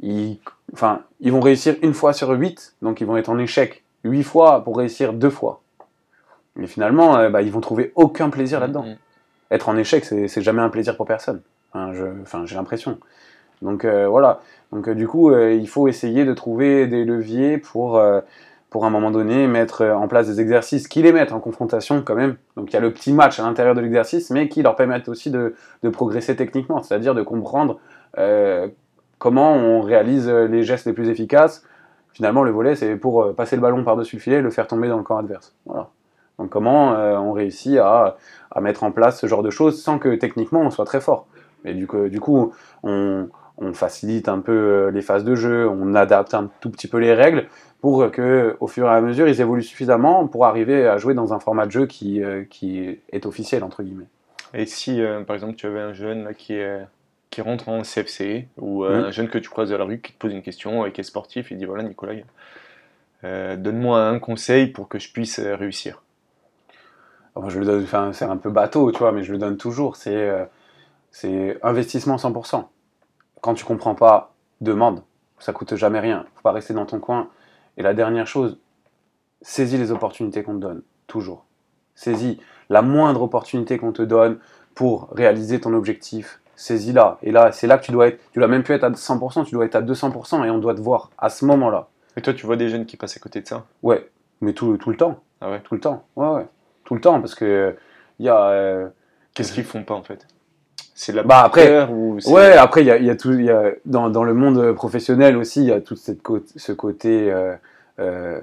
ils, 0.00 0.38
enfin, 0.72 1.02
ils 1.20 1.32
vont 1.32 1.40
réussir 1.40 1.76
une 1.82 1.94
fois 1.94 2.12
sur 2.12 2.30
huit, 2.30 2.74
donc 2.82 3.00
ils 3.00 3.06
vont 3.06 3.16
être 3.16 3.28
en 3.28 3.38
échec 3.38 3.84
huit 4.04 4.22
fois 4.22 4.64
pour 4.64 4.76
réussir 4.76 5.12
deux 5.12 5.30
fois. 5.30 5.62
Mais 6.56 6.66
finalement, 6.66 7.16
euh, 7.16 7.28
bah, 7.30 7.42
ils 7.42 7.52
vont 7.52 7.60
trouver 7.60 7.92
aucun 7.94 8.30
plaisir 8.30 8.60
là-dedans. 8.60 8.84
Mm. 8.84 8.96
Être 9.52 9.68
en 9.68 9.76
échec, 9.76 10.04
c'est 10.04 10.42
jamais 10.42 10.62
un 10.62 10.68
plaisir 10.68 10.96
pour 10.96 11.06
personne. 11.06 11.42
Enfin, 11.72 12.46
j'ai 12.46 12.54
l'impression. 12.54 12.98
Donc 13.62 13.84
euh, 13.84 14.06
voilà. 14.06 14.40
Donc 14.72 14.88
du 14.88 15.08
coup, 15.08 15.34
il 15.36 15.68
faut 15.68 15.88
essayer 15.88 16.24
de 16.24 16.32
trouver 16.32 16.86
des 16.86 17.04
leviers 17.04 17.58
pour, 17.58 18.00
pour 18.70 18.84
un 18.84 18.90
moment 18.90 19.10
donné 19.10 19.48
mettre 19.48 19.82
euh, 19.82 19.94
en 19.94 20.08
place 20.08 20.28
des 20.28 20.40
exercices 20.40 20.88
qui 20.88 21.02
les 21.02 21.12
mettent 21.12 21.32
en 21.32 21.40
confrontation 21.40 22.02
quand 22.02 22.14
même. 22.14 22.36
Donc 22.56 22.70
il 22.70 22.74
y 22.74 22.76
a 22.76 22.80
le 22.80 22.92
petit 22.92 23.12
match 23.12 23.38
à 23.40 23.42
l'intérieur 23.42 23.74
de 23.74 23.80
l'exercice, 23.80 24.30
mais 24.30 24.48
qui 24.48 24.62
leur 24.62 24.76
permettent 24.76 25.08
aussi 25.08 25.30
de, 25.30 25.54
progresser 25.92 26.36
techniquement, 26.36 26.82
c'est-à-dire 26.82 27.14
de 27.14 27.22
comprendre 27.22 27.80
euh, 28.16 28.68
comment 29.18 29.52
on 29.54 29.80
réalise 29.80 30.28
euh, 30.28 30.46
les 30.46 30.62
gestes 30.62 30.86
les 30.86 30.92
plus 30.92 31.08
efficaces. 31.08 31.64
Finalement, 32.12 32.42
le 32.42 32.50
volet, 32.50 32.74
c'est 32.74 32.96
pour 32.96 33.34
passer 33.34 33.56
le 33.56 33.62
ballon 33.62 33.84
par-dessus 33.84 34.16
le 34.16 34.20
filet 34.20 34.36
et 34.36 34.42
le 34.42 34.50
faire 34.50 34.66
tomber 34.66 34.88
dans 34.88 34.96
le 34.96 35.04
camp 35.04 35.16
adverse. 35.16 35.54
Voilà. 35.66 35.88
Donc 36.38 36.48
comment 36.48 36.92
on 36.92 37.32
réussit 37.32 37.78
à, 37.78 38.16
mettre 38.60 38.82
en 38.82 38.90
place 38.90 39.20
ce 39.20 39.26
genre 39.26 39.42
de 39.42 39.50
choses 39.50 39.80
sans 39.80 39.98
que 39.98 40.14
techniquement 40.16 40.60
on 40.60 40.70
soit 40.70 40.86
très 40.86 41.00
fort. 41.00 41.26
Mais 41.64 41.74
du 41.74 41.86
coup 41.86 42.52
on, 42.82 43.28
on 43.60 43.72
facilite 43.74 44.28
un 44.28 44.40
peu 44.40 44.52
euh, 44.52 44.90
les 44.90 45.02
phases 45.02 45.24
de 45.24 45.34
jeu, 45.34 45.68
on 45.68 45.94
adapte 45.94 46.34
un 46.34 46.50
tout 46.60 46.70
petit 46.70 46.88
peu 46.88 46.98
les 46.98 47.14
règles 47.14 47.46
pour 47.80 48.10
que, 48.10 48.56
au 48.60 48.66
fur 48.66 48.86
et 48.86 48.90
à 48.90 49.00
mesure, 49.00 49.28
ils 49.28 49.40
évoluent 49.40 49.62
suffisamment 49.62 50.26
pour 50.26 50.44
arriver 50.44 50.86
à 50.86 50.98
jouer 50.98 51.14
dans 51.14 51.32
un 51.32 51.40
format 51.40 51.66
de 51.66 51.70
jeu 51.70 51.86
qui, 51.86 52.22
euh, 52.22 52.44
qui 52.48 52.98
est 53.10 53.26
officiel 53.26 53.64
entre 53.64 53.82
guillemets. 53.82 54.08
Et 54.52 54.66
si, 54.66 55.00
euh, 55.00 55.22
par 55.22 55.34
exemple, 55.34 55.54
tu 55.54 55.66
avais 55.66 55.80
un 55.80 55.92
jeune 55.92 56.24
là, 56.24 56.34
qui, 56.34 56.60
rentre 57.40 57.68
en 57.68 57.82
CFC, 57.82 58.48
ou 58.58 58.84
euh, 58.84 59.06
un 59.06 59.10
jeune 59.10 59.28
que 59.28 59.38
tu 59.38 59.48
croises 59.48 59.70
dans 59.70 59.78
la 59.78 59.84
rue 59.84 60.00
qui 60.00 60.12
te 60.12 60.18
pose 60.18 60.32
une 60.32 60.42
question 60.42 60.84
et 60.84 60.92
qui 60.92 61.00
est 61.00 61.04
sportif, 61.04 61.50
il 61.50 61.58
dit 61.58 61.64
voilà, 61.64 61.84
Nicolas, 61.84 62.14
donne-moi 63.22 64.02
un 64.02 64.18
conseil 64.18 64.66
pour 64.66 64.88
que 64.88 64.98
je 64.98 65.12
puisse 65.12 65.38
réussir. 65.38 66.02
Je 67.48 67.58
le 67.58 67.64
donne, 67.64 68.12
c'est 68.12 68.24
un 68.24 68.36
peu 68.36 68.50
bateau, 68.50 68.90
tu 68.92 68.98
vois, 68.98 69.12
mais 69.12 69.22
je 69.22 69.32
le 69.32 69.38
donne 69.38 69.56
toujours. 69.56 69.96
C'est, 69.96 70.30
c'est 71.12 71.56
investissement 71.62 72.16
100%. 72.16 72.64
Quand 73.40 73.54
tu 73.54 73.64
comprends 73.64 73.94
pas, 73.94 74.32
demande. 74.60 75.02
Ça 75.38 75.52
coûte 75.52 75.74
jamais 75.76 76.00
rien. 76.00 76.26
Faut 76.34 76.42
pas 76.42 76.52
rester 76.52 76.74
dans 76.74 76.86
ton 76.86 76.98
coin. 76.98 77.28
Et 77.76 77.82
la 77.82 77.94
dernière 77.94 78.26
chose, 78.26 78.58
saisis 79.42 79.78
les 79.78 79.90
opportunités 79.92 80.42
qu'on 80.42 80.54
te 80.54 80.58
donne. 80.60 80.82
Toujours. 81.06 81.44
Saisis 81.94 82.38
la 82.68 82.82
moindre 82.82 83.22
opportunité 83.22 83.78
qu'on 83.78 83.92
te 83.92 84.02
donne 84.02 84.38
pour 84.74 85.08
réaliser 85.12 85.60
ton 85.60 85.72
objectif. 85.74 86.40
Saisis-la. 86.56 87.18
Et 87.22 87.32
là, 87.32 87.52
c'est 87.52 87.66
là 87.66 87.78
que 87.78 87.84
tu 87.84 87.90
dois 87.92 88.08
être. 88.08 88.20
Tu 88.32 88.38
dois 88.38 88.48
même 88.48 88.62
plus 88.62 88.74
être 88.74 88.84
à 88.84 88.90
100%, 88.90 89.44
tu 89.46 89.52
dois 89.54 89.64
être 89.64 89.76
à 89.76 89.82
200% 89.82 90.44
et 90.44 90.50
on 90.50 90.58
doit 90.58 90.74
te 90.74 90.80
voir 90.80 91.10
à 91.16 91.30
ce 91.30 91.46
moment-là. 91.46 91.88
Et 92.16 92.22
toi, 92.22 92.34
tu 92.34 92.44
vois 92.44 92.56
des 92.56 92.68
jeunes 92.68 92.84
qui 92.84 92.96
passent 92.98 93.16
à 93.16 93.20
côté 93.20 93.40
de 93.40 93.46
ça? 93.46 93.64
Ouais, 93.82 94.10
mais 94.42 94.52
tout, 94.52 94.76
tout 94.76 94.90
le 94.90 94.96
temps. 94.96 95.20
Ah 95.40 95.50
ouais? 95.50 95.60
Tout 95.60 95.74
le 95.74 95.80
temps. 95.80 96.04
Ouais, 96.16 96.28
ouais. 96.28 96.46
Tout 96.84 96.94
le 96.94 97.00
temps, 97.00 97.18
parce 97.20 97.34
que 97.34 97.74
il 98.18 98.26
y 98.26 98.28
a. 98.28 98.48
euh, 98.50 98.88
Qu'est-ce 99.32 99.52
qu'ils 99.52 99.64
font 99.64 99.84
pas 99.84 99.94
en 99.94 100.02
fait? 100.02 100.26
C'est 101.00 101.12
la 101.12 101.22
Bah, 101.22 101.40
après- 101.44 101.86
ou 101.90 102.18
Ouais, 102.26 102.52
après, 102.52 102.82
il 102.82 102.86
y 102.86 102.90
a, 102.90 102.98
y 102.98 103.08
a 103.08 103.16
tout. 103.16 103.32
il 103.32 103.46
Y 103.46 103.50
a, 103.50 103.70
dans, 103.86 104.10
dans 104.10 104.22
le 104.22 104.34
monde 104.34 104.72
professionnel 104.74 105.38
aussi, 105.38 105.62
il 105.62 105.68
y 105.68 105.72
a 105.72 105.80
tout 105.80 105.96
cette 105.96 106.20
ce 106.56 106.72
côté. 106.72 107.32
euh, 107.32 107.54
euh, 108.00 108.38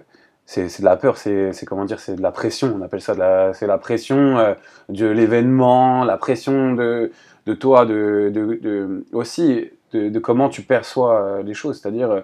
c'est 0.47 0.79
de 0.79 0.85
la 0.85 0.95
peur, 0.95 1.17
c'est 1.17 1.51
comment 1.67 1.85
dire, 1.85 1.99
c'est 1.99 2.15
de 2.15 2.21
la 2.23 2.31
pression. 2.31 2.73
On 2.75 2.81
appelle 2.81 3.01
ça 3.01 3.13
de 3.13 3.19
la, 3.19 3.53
c'est 3.53 3.67
la 3.67 3.77
pression 3.77 4.39
euh, 4.39 4.55
de 4.89 5.05
l'événement, 5.05 6.03
la 6.03 6.17
pression 6.17 6.73
de, 6.73 7.11
de 7.45 7.53
toi, 7.53 7.85
de, 7.85 8.31
de, 8.33 8.55
de- 8.55 9.05
aussi 9.11 9.69
de, 9.93 10.17
comment 10.17 10.49
tu 10.49 10.63
perçois 10.63 11.41
les 11.45 11.53
choses. 11.53 11.79
C'est-à-dire, 11.79 12.23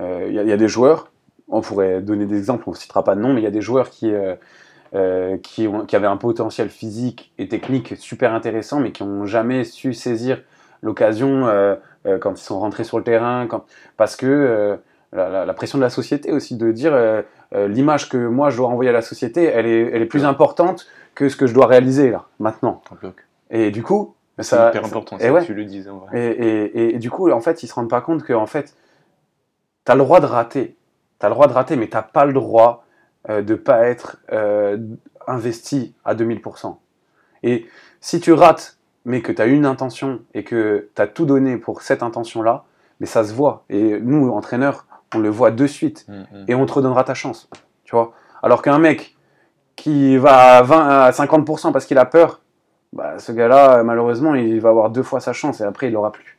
il 0.00 0.32
y, 0.32 0.34
y 0.34 0.52
a 0.52 0.56
des 0.58 0.68
joueurs, 0.68 1.10
on 1.48 1.62
pourrait 1.62 2.02
donner 2.02 2.26
des 2.26 2.36
exemples, 2.36 2.64
on 2.66 2.72
ne 2.72 2.76
citera 2.76 3.04
pas 3.04 3.14
de 3.14 3.20
nom, 3.22 3.32
mais 3.32 3.40
il 3.40 3.44
y 3.44 3.46
a 3.46 3.50
des 3.50 3.62
joueurs 3.62 3.88
qui, 3.88 4.12
euh, 4.94 5.36
qui, 5.38 5.66
ont, 5.68 5.86
qui 5.86 5.96
avaient 5.96 6.06
un 6.06 6.16
potentiel 6.16 6.68
physique 6.68 7.32
et 7.38 7.48
technique 7.48 7.94
super 7.98 8.32
intéressant, 8.34 8.80
mais 8.80 8.92
qui 8.92 9.04
n'ont 9.04 9.24
jamais 9.26 9.64
su 9.64 9.94
saisir 9.94 10.42
l'occasion 10.82 11.46
euh, 11.46 11.76
euh, 12.06 12.18
quand 12.18 12.32
ils 12.38 12.42
sont 12.42 12.58
rentrés 12.58 12.84
sur 12.84 12.98
le 12.98 13.04
terrain, 13.04 13.46
quand, 13.46 13.64
parce 13.96 14.16
que 14.16 14.78
la, 15.12 15.28
la- 15.28 15.46
la 15.46 15.54
pression 15.54 15.78
de 15.78 15.82
la 15.82 15.90
société 15.90 16.32
aussi, 16.32 16.56
de 16.56 16.72
dire 16.72 16.94
l'image 17.54 18.08
que 18.08 18.16
moi 18.16 18.50
je 18.50 18.56
dois 18.56 18.68
envoyer 18.68 18.90
à 18.90 18.94
la 18.94 19.02
société, 19.02 19.44
elle 19.44 19.66
est, 19.66 19.90
elle 19.92 20.02
est 20.02 20.06
plus 20.06 20.24
importante 20.24 20.86
que 21.14 21.28
ce 21.28 21.36
que 21.36 21.46
je 21.46 21.52
dois 21.54 21.66
réaliser 21.66 22.10
là, 22.10 22.24
maintenant. 22.38 22.80
Et 23.50 23.70
du 23.70 23.82
coup, 23.82 24.14
C'est 24.38 24.56
hyper 24.70 24.84
important, 24.86 25.18
et 25.18 25.24
ça, 25.24 25.32
ouais. 25.32 25.44
tu 25.44 25.52
le 25.52 25.64
dises 25.66 25.86
en 25.88 25.98
vrai. 25.98 26.18
Et, 26.18 26.46
et- 26.64 26.94
et 26.94 26.98
du 26.98 27.10
coup, 27.10 27.30
en 27.30 27.40
fait, 27.40 27.62
ils 27.62 27.66
se 27.66 27.74
rendent 27.74 27.90
pas 27.90 28.00
compte 28.00 28.22
que 28.22 28.32
en 28.32 28.46
fait, 28.46 28.74
t'as 29.84 29.94
le 29.94 30.00
droit 30.00 30.20
de 30.20 30.26
rater. 30.26 30.76
T'as 31.18 31.28
le 31.28 31.34
droit 31.34 31.46
de 31.46 31.52
rater, 31.52 31.76
mais 31.76 31.88
t'as 31.88 32.02
pas 32.02 32.24
le 32.24 32.32
droit 32.32 32.84
euh, 33.28 33.42
de 33.42 33.54
pas 33.54 33.86
être 33.86 34.18
euh, 34.32 34.78
investi 35.26 35.94
à 36.04 36.14
2000%. 36.14 36.76
Et 37.42 37.66
si 38.00 38.20
tu 38.20 38.32
rates, 38.32 38.78
mais 39.04 39.20
que 39.20 39.32
tu 39.32 39.42
as 39.42 39.46
une 39.46 39.66
intention 39.66 40.20
et 40.34 40.44
que 40.44 40.90
tu 40.94 41.02
as 41.02 41.06
tout 41.06 41.24
donné 41.24 41.56
pour 41.56 41.82
cette 41.82 42.02
intention-là, 42.02 42.64
mais 43.00 43.06
ça 43.06 43.24
se 43.24 43.32
voit. 43.32 43.64
Et 43.68 44.00
nous, 44.00 44.30
entraîneurs, 44.30 44.86
on 45.14 45.18
le 45.18 45.28
voit 45.28 45.50
de 45.50 45.66
suite. 45.66 46.06
Mm, 46.08 46.12
mm. 46.14 46.44
Et 46.48 46.54
on 46.54 46.66
te 46.66 46.72
redonnera 46.72 47.04
ta 47.04 47.14
chance. 47.14 47.48
Tu 47.84 47.94
vois 47.94 48.12
Alors 48.42 48.62
qu'un 48.62 48.78
mec 48.78 49.16
qui 49.76 50.16
va 50.16 50.58
à, 50.58 50.62
20, 50.62 50.88
à 51.04 51.10
50% 51.10 51.72
parce 51.72 51.86
qu'il 51.86 51.98
a 51.98 52.04
peur, 52.04 52.40
bah, 52.92 53.18
ce 53.18 53.32
gars-là, 53.32 53.82
malheureusement, 53.82 54.34
il 54.34 54.60
va 54.60 54.68
avoir 54.68 54.90
deux 54.90 55.02
fois 55.02 55.20
sa 55.20 55.32
chance 55.32 55.60
et 55.60 55.64
après, 55.64 55.88
il 55.88 55.92
l'aura 55.92 56.12
plus. 56.12 56.38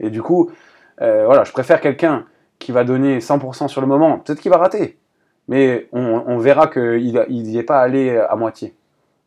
Et 0.00 0.10
du 0.10 0.22
coup, 0.22 0.50
euh, 1.02 1.24
voilà, 1.26 1.44
je 1.44 1.52
préfère 1.52 1.80
quelqu'un 1.80 2.26
qui 2.58 2.72
va 2.72 2.84
donner 2.84 3.18
100% 3.18 3.68
sur 3.68 3.80
le 3.80 3.86
moment. 3.86 4.18
Peut-être 4.18 4.40
qu'il 4.40 4.50
va 4.50 4.58
rater, 4.58 4.98
mais 5.48 5.88
on, 5.92 6.24
on 6.26 6.38
verra 6.38 6.68
qu'il 6.68 7.26
n'y 7.28 7.56
est 7.58 7.62
pas 7.62 7.80
allé 7.80 8.16
à 8.16 8.34
moitié. 8.36 8.74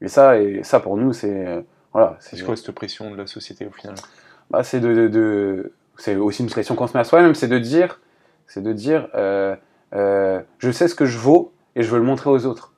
Et 0.02 0.08
ça, 0.08 0.40
et 0.40 0.62
ça 0.64 0.80
pour 0.80 0.98
nous, 0.98 1.14
c'est 1.14 1.64
voilà, 1.94 2.18
C'est 2.20 2.42
quoi 2.44 2.56
cette 2.56 2.72
pression 2.72 3.10
de 3.12 3.16
la 3.16 3.28
société 3.28 3.66
au 3.66 3.72
final? 3.72 3.96
Bah, 4.52 4.64
c'est 4.64 4.80
de, 4.80 4.94
de- 4.94 5.08
de- 5.08 5.74
c'est 5.98 6.16
aussi 6.16 6.44
une 6.44 6.50
pression 6.50 6.76
qu'on 6.76 6.88
se 6.88 6.94
met 6.96 7.00
à 7.02 7.04
soi-même, 7.04 7.34
c'est 7.34 7.48
de 7.48 7.58
dire, 7.58 8.00
c'est 8.46 8.62
de 8.62 8.72
dire, 8.72 9.10
euh, 9.16 9.56
euh, 9.96 10.40
je 10.60 10.70
sais 10.72 10.88
ce 10.88 10.96
que 10.96 11.06
je 11.06 11.18
vaux 11.18 11.52
et 11.76 11.82
je 11.82 11.90
veux 11.90 11.98
le 11.98 12.04
montrer 12.06 12.30
aux 12.30 12.46
autres. 12.46 12.74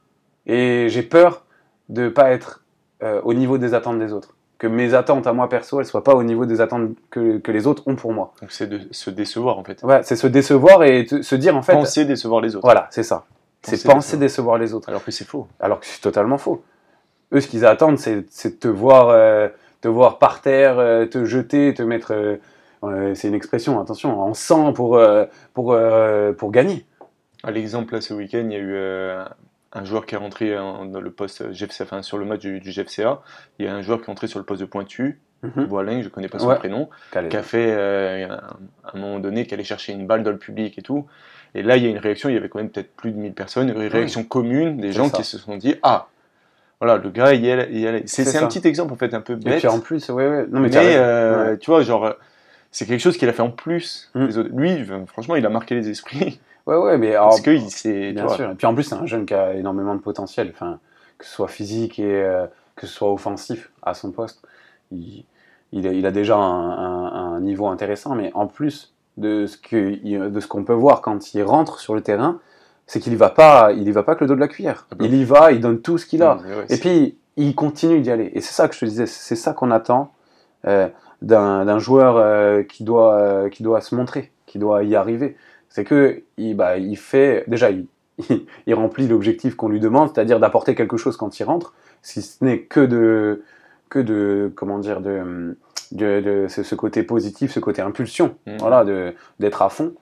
Et 0.46 0.88
j'ai 0.90 1.04
peur 1.04 1.46
de 1.90 2.08
pas 2.08 2.32
être 2.32 2.64
euh, 3.04 3.20
au 3.24 3.34
niveau 3.34 3.58
des 3.58 3.74
attentes 3.74 4.00
des 4.00 4.14
autres, 4.14 4.36
que 4.60 4.68
mes 4.68 4.94
attentes 4.94 5.26
à 5.26 5.34
moi 5.34 5.50
perso, 5.50 5.80
elles 5.80 5.86
soient 5.88 6.04
pas 6.04 6.14
au 6.14 6.22
niveau 6.24 6.46
des 6.46 6.62
attentes 6.62 6.90
que, 7.10 7.38
que 7.40 7.52
les 7.52 7.66
autres 7.66 7.84
ont 7.88 7.96
pour 7.96 8.14
moi. 8.14 8.34
Donc 8.42 8.52
c'est 8.52 8.68
de 8.68 8.82
se 8.92 9.10
décevoir 9.10 9.58
en 9.58 9.64
fait. 9.64 9.82
Ouais, 9.84 10.02
c'est 10.04 10.16
se 10.18 10.28
décevoir 10.28 10.84
et 10.84 11.06
te- 11.06 11.22
se 11.24 11.36
dire 11.36 11.56
en 11.58 11.62
fait, 11.64 11.74
Penser 11.74 12.06
décevoir 12.06 12.42
les 12.42 12.56
autres. 12.56 12.66
voilà, 12.68 12.88
c'est 12.92 13.04
ça. 13.04 13.26
C'est 13.64 13.72
Penser 13.84 14.18
décevoir. 14.18 14.20
décevoir 14.20 14.58
les 14.60 14.74
autres. 14.74 14.90
Alors 14.90 15.04
que 15.04 15.12
c'est 15.12 15.26
faux. 15.26 15.48
Alors 15.60 15.80
que 15.80 15.86
c'est 15.88 16.02
totalement 16.02 16.38
faux. 16.38 16.62
Eux, 17.34 17.42
ce 17.42 17.48
qu'ils 17.48 17.66
attendent, 17.66 17.98
c'est 18.00 18.16
de 18.46 18.50
te 18.60 18.68
voir, 18.68 19.10
euh, 19.10 19.48
te 19.82 19.88
voir 19.88 20.18
par 20.20 20.42
terre, 20.42 20.78
euh, 20.80 21.06
te 21.06 21.24
jeter, 21.26 21.74
te 21.74 21.82
mettre. 21.84 22.14
euh, 22.84 23.14
c'est 23.16 23.28
une 23.28 23.34
expression, 23.36 23.80
attention, 23.82 24.20
en 24.22 24.34
sang 24.34 24.72
pour, 24.74 25.00
pour, 25.54 25.78
pour 26.38 26.52
gagner. 26.52 26.86
À 27.44 27.52
l'exemple, 27.52 27.94
là, 27.94 28.02
ce 28.02 28.14
week-end, 28.14 28.44
il 28.46 28.52
y 28.52 28.56
a 28.56 28.60
eu 28.60 28.76
un 29.74 29.84
joueur 29.86 30.06
qui 30.06 30.16
est 30.16 30.18
rentré 30.18 30.58
en- 30.58 30.86
dans 30.86 31.02
le 31.02 31.12
poste 31.12 31.52
GFCA, 31.52 31.84
enfin, 31.84 32.02
sur 32.02 32.18
le 32.18 32.26
match 32.26 32.40
du, 32.42 32.60
du 32.60 32.72
GFCA. 32.72 33.22
Il 33.60 33.66
y 33.66 33.68
a 33.70 33.74
un 33.76 33.82
joueur 33.82 34.00
qui 34.00 34.06
est 34.06 34.10
entré 34.10 34.28
sur 34.28 34.40
le 34.40 34.46
poste 34.46 34.62
de 34.62 34.66
pointu, 34.66 35.20
Mhm. 35.42 35.66
Boiling, 35.68 36.00
je 36.02 36.06
ne 36.06 36.10
connais 36.10 36.28
pas 36.28 36.38
son 36.40 36.48
Ouais. 36.50 36.56
prénom, 36.58 36.90
qui 37.30 37.38
a 37.38 37.44
fait, 37.44 37.72
euh, 37.72 38.28
à 38.84 38.96
un 38.96 39.00
moment 39.00 39.20
donné, 39.20 39.46
qui 39.46 39.54
allait 39.54 39.64
chercher 39.64 39.94
une 39.94 40.06
balle 40.06 40.22
dans 40.24 40.32
le 40.32 40.38
public 40.38 40.78
et 40.78 40.82
tout. 40.82 41.06
Et 41.56 41.64
là, 41.64 41.78
il 41.78 41.84
y 41.84 41.88
a 41.88 41.90
une 41.90 41.98
réaction, 41.98 42.28
il 42.30 42.34
y 42.34 42.38
avait 42.38 42.50
quand 42.50 42.60
même 42.60 42.70
peut-être 42.70 42.94
plus 42.96 43.12
de 43.12 43.18
1000 43.18 43.34
personnes, 43.34 43.70
une 43.70 43.78
réaction 43.88 44.24
commune 44.26 44.78
des 44.82 44.92
gens 44.92 45.06
ça. 45.08 45.18
qui 45.18 45.24
se 45.24 45.38
sont 45.38 45.56
dit 45.56 45.76
Ah, 45.82 46.08
voilà, 46.82 46.98
le 46.98 47.10
gars, 47.10 47.34
il 47.34 47.46
y 47.46 47.52
allait. 47.52 48.04
C'est 48.06 48.36
un 48.38 48.48
petit 48.48 48.68
exemple, 48.68 48.92
en 48.94 48.98
fait, 48.98 49.14
un 49.14 49.22
peu 49.22 49.34
Et 49.34 49.38
bête. 49.38 49.60
puis 49.60 49.68
en 49.68 49.80
plus, 49.80 50.10
ouais, 50.10 50.28
ouais. 50.28 50.46
Non, 50.50 50.60
mais, 50.60 50.70
euh, 50.76 51.52
Ouais. 51.52 51.58
tu 51.58 51.72
vois, 51.72 51.82
genre, 51.84 52.16
c'est 52.72 52.86
quelque 52.86 53.00
chose 53.02 53.16
qu'il 53.18 53.30
a 53.30 53.34
fait 53.34 53.42
en 53.42 53.50
plus 53.52 54.12
Mm. 54.16 54.28
des 54.28 54.38
autres. 54.40 54.50
Lui, 54.54 54.72
euh, 54.92 55.06
franchement, 55.08 55.36
il 55.38 55.46
a 55.46 55.50
marqué 55.50 55.74
les 55.76 55.90
esprits. 55.90 56.40
Ouais, 56.70 56.78
ouais, 56.78 56.98
mais 56.98 57.10
alors, 57.16 57.30
parce 57.30 57.42
qu'il 57.42 57.70
s'est. 57.72 58.08
tu 58.10 58.14
bien 58.14 58.28
sûr. 58.30 58.52
Et 58.52 58.56
puis 58.56 58.68
en 58.68 58.74
plus, 58.74 58.84
c'est 58.84 58.96
un 58.96 59.06
jeune 59.06 59.26
qui 59.26 59.34
a 59.34 59.54
énormément 59.54 59.96
de 59.96 60.00
potentiel, 60.02 60.52
enfin, 60.54 60.80
que 61.18 61.26
ce 61.26 61.32
soit 61.32 61.48
physique 61.48 62.00
et 62.00 62.24
euh, 62.24 62.46
que 62.76 62.88
ce 62.88 62.94
soit 62.94 63.12
offensif 63.12 63.72
à 63.82 63.94
son 63.94 64.12
poste. 64.12 64.42
Il, 64.92 65.26
il, 65.72 65.88
a, 65.88 65.92
il 65.92 66.06
a 66.06 66.12
déjà 66.12 66.36
un, 66.36 66.70
un- 66.72 67.34
un 67.36 67.42
niveau 67.42 67.68
intéressant, 67.68 68.16
mais 68.16 68.32
en 68.34 68.48
plus 68.48 68.94
de 69.18 69.46
ce 69.48 69.58
que- 69.58 70.28
de 70.30 70.40
ce 70.40 70.48
qu'on 70.48 70.64
peut 70.64 70.74
voir 70.74 71.02
quand 71.02 71.34
il 71.34 71.44
rentre 71.44 71.80
sur 71.80 71.94
le 71.96 72.02
terrain, 72.02 72.40
c'est 72.88 73.00
qu'il 73.00 73.14
y 73.14 73.18
va 73.18 73.30
pas, 73.30 73.72
il 73.74 73.88
y 73.88 73.92
va 73.92 74.02
pas 74.04 74.16
que 74.16 74.24
le 74.24 74.28
dos 74.28 74.36
de 74.36 74.40
la 74.40 74.48
cuillère. 74.48 74.88
Ah 74.92 74.96
bah. 74.96 75.06
Il 75.06 75.14
y 75.14 75.24
va, 75.24 75.52
il 75.52 75.60
donne 75.60 75.82
tout 75.82 75.98
ce 75.98 76.06
qu'il 76.06 76.24
a. 76.24 76.36
Mm, 76.36 76.40
ouais, 76.40 76.66
Et 76.70 76.76
c'est- 76.76 76.80
puis, 76.80 77.18
il 77.38 77.54
continue 77.56 78.00
d'y 78.02 78.10
aller. 78.12 78.32
Et 78.34 78.42
c'est 78.42 78.54
ça 78.54 78.68
que 78.68 78.74
je 78.76 78.80
te 78.82 78.86
disais, 78.86 79.06
c'est 79.06 79.36
ça 79.36 79.54
qu'on 79.54 79.72
attend 79.72 80.12
euh, 80.68 80.88
d'un 81.22 81.66
d'un 81.66 81.80
joueur 81.80 82.18
euh, 82.18 82.64
qui, 82.64 82.84
doit, 82.84 83.14
euh, 83.16 83.50
qui 83.50 83.62
doit 83.64 83.82
se 83.82 83.94
montrer, 83.96 84.32
qui 84.46 84.58
doit 84.60 84.84
y 84.84 84.96
arriver. 84.96 85.38
C'est 85.70 85.84
que 85.84 86.24
il, 86.38 86.56
bah, 86.56 86.78
il 86.78 86.98
fait, 86.98 87.44
déjà, 87.48 87.70
il, 87.72 87.86
il 88.68 88.74
remplit 88.74 89.08
l'objectif 89.08 89.56
qu'on 89.56 89.70
lui 89.70 89.80
demande, 89.80 90.12
c'est-à-dire 90.14 90.40
d'apporter 90.40 90.76
quelque 90.76 90.98
chose 90.98 91.16
quand 91.18 91.40
il 91.40 91.44
rentre, 91.44 91.74
si 92.02 92.22
ce 92.22 92.44
n'est 92.44 92.62
que 92.62 92.80
de, 92.82 93.44
que 93.90 94.00
de, 94.00 94.52
comment 94.56 94.80
dire, 94.80 95.02
de, 95.02 95.56
de, 95.92 96.22
de- 96.22 96.48
ce 96.48 96.64
ce 96.64 96.76
côté 96.76 97.04
positif, 97.04 97.52
ce 97.52 97.60
côté 97.60 97.82
impulsion, 97.82 98.36
Mm. 98.48 98.58
voilà, 98.60 98.86
d'être 99.40 99.62
à 99.62 99.70
fond. 99.70 99.94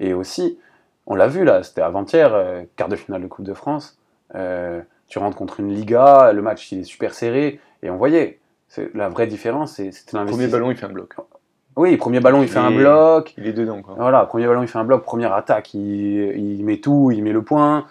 Et 0.00 0.14
aussi, 0.14 0.58
on 1.06 1.14
l'a 1.14 1.26
vu 1.26 1.44
là, 1.44 1.62
c'était 1.62 1.80
avant-hier, 1.82 2.32
euh, 2.34 2.62
quart 2.76 2.88
de 2.88 2.96
finale 2.96 3.22
de 3.22 3.26
Coupe 3.28 3.44
de 3.44 3.54
France. 3.54 3.98
euh, 4.34 4.80
tu 5.08 5.18
rentres 5.18 5.36
contre 5.38 5.58
une 5.60 5.72
Liga, 5.72 6.32
le 6.34 6.42
match 6.42 6.70
il 6.70 6.80
est 6.80 6.84
super 6.84 7.14
serré, 7.14 7.60
et 7.82 7.88
on 7.90 7.96
voyait. 7.96 8.38
c'est- 8.68 8.90
La 8.94 9.08
vraie 9.08 9.26
différence, 9.26 9.76
c'était 9.76 9.90
Premier 10.10 10.24
l'investissement. 10.26 10.52
ballon, 10.52 10.70
il 10.70 10.76
fait 10.76 10.84
un 10.84 10.90
bloc. 10.90 11.14
Oui, 11.78 11.96
premier 11.96 12.18
ballon, 12.18 12.42
il 12.42 12.48
fait 12.48 12.58
un 12.58 12.72
bloc. 12.72 13.34
Il 13.38 13.46
est 13.46 13.52
dedans, 13.52 13.82
quoi. 13.82 13.94
Voilà, 13.96 14.24
premier 14.24 14.48
ballon, 14.48 14.62
il 14.62 14.68
fait 14.68 14.78
un 14.78 14.84
bloc. 14.84 15.04
Première 15.04 15.32
attaque, 15.32 15.74
il, 15.74 15.80
il 15.80 16.64
met 16.64 16.78
tout, 16.78 17.12
il 17.12 17.22
met 17.22 17.32
le 17.32 17.42
point. 17.42 17.86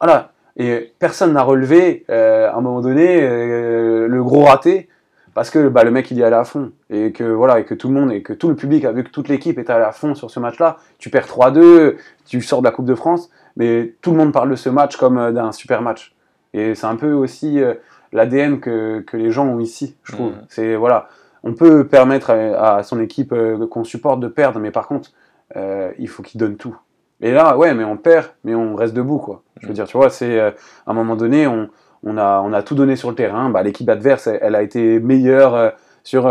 Voilà. 0.00 0.30
Et 0.56 0.94
personne 0.98 1.34
n'a 1.34 1.42
relevé, 1.42 2.06
euh, 2.08 2.48
à 2.48 2.56
un 2.56 2.60
moment 2.62 2.80
donné, 2.80 3.20
euh, 3.20 4.08
le 4.08 4.24
gros 4.24 4.44
raté, 4.44 4.88
parce 5.34 5.50
que 5.50 5.68
bah, 5.68 5.84
le 5.84 5.90
mec, 5.90 6.10
il 6.10 6.16
y 6.16 6.24
allait 6.24 6.34
à 6.34 6.44
fond. 6.44 6.72
Et 6.88 7.12
que, 7.12 7.24
voilà, 7.24 7.60
et 7.60 7.64
que 7.64 7.74
tout 7.74 7.88
le 7.88 7.94
monde, 7.94 8.10
et 8.10 8.22
que 8.22 8.32
tout 8.32 8.48
le 8.48 8.56
public, 8.56 8.86
a 8.86 8.92
vu 8.92 9.04
que 9.04 9.10
toute 9.10 9.28
l'équipe 9.28 9.58
était 9.58 9.70
allée 9.70 9.84
à 9.84 9.92
fond 9.92 10.14
sur 10.14 10.30
ce 10.30 10.40
match-là. 10.40 10.78
Tu 10.96 11.10
perds 11.10 11.26
3-2, 11.26 11.96
tu 12.24 12.40
sors 12.40 12.60
de 12.60 12.64
la 12.64 12.70
Coupe 12.70 12.86
de 12.86 12.94
France, 12.94 13.28
mais 13.56 13.92
tout 14.00 14.12
le 14.12 14.16
monde 14.16 14.32
parle 14.32 14.48
de 14.48 14.56
ce 14.56 14.70
match 14.70 14.96
comme 14.96 15.18
euh, 15.18 15.30
d'un 15.30 15.52
super 15.52 15.82
match. 15.82 16.14
Et 16.54 16.74
c'est 16.74 16.86
un 16.86 16.96
peu 16.96 17.12
aussi 17.12 17.60
euh, 17.60 17.74
l'ADN 18.12 18.60
que, 18.60 19.00
que 19.00 19.18
les 19.18 19.30
gens 19.30 19.46
ont 19.46 19.60
ici, 19.60 19.94
je 20.04 20.12
trouve. 20.12 20.30
Mhm. 20.30 20.46
C'est, 20.48 20.74
voilà, 20.74 21.10
on 21.42 21.54
peut 21.54 21.86
permettre 21.86 22.30
à, 22.30 22.76
à 22.76 22.82
son 22.82 23.00
équipe 23.00 23.32
euh, 23.32 23.66
qu'on 23.66 23.84
supporte 23.84 24.20
de 24.20 24.28
perdre, 24.28 24.58
mais 24.60 24.70
par 24.70 24.86
contre, 24.88 25.10
euh, 25.56 25.90
il 25.98 26.08
faut 26.08 26.22
qu'il 26.22 26.40
donne 26.40 26.56
tout. 26.56 26.76
Et 27.20 27.32
là, 27.32 27.56
ouais, 27.56 27.72
mais 27.74 27.84
on 27.84 27.96
perd, 27.96 28.26
mais 28.44 28.54
on 28.54 28.74
reste 28.74 28.94
debout, 28.94 29.18
quoi. 29.18 29.42
Je 29.60 29.66
veux 29.66 29.70
Mhm. 29.70 29.74
dire, 29.74 29.86
tu 29.86 29.96
vois, 29.96 30.10
c'est 30.10 30.38
euh, 30.38 30.50
à 30.86 30.90
un 30.90 30.94
moment 30.94 31.16
donné, 31.16 31.46
on, 31.46 31.68
on, 32.02 32.18
a, 32.18 32.40
on 32.44 32.52
a 32.52 32.62
tout 32.62 32.74
donné 32.74 32.96
sur 32.96 33.08
le 33.08 33.14
terrain. 33.14 33.48
Bah, 33.50 33.62
L'équipe 33.62 33.88
adverse, 33.88 34.26
elle, 34.26 34.38
elle 34.42 34.54
a 34.54 34.62
été 34.62 35.00
meilleure 35.00 35.72
sur 36.04 36.24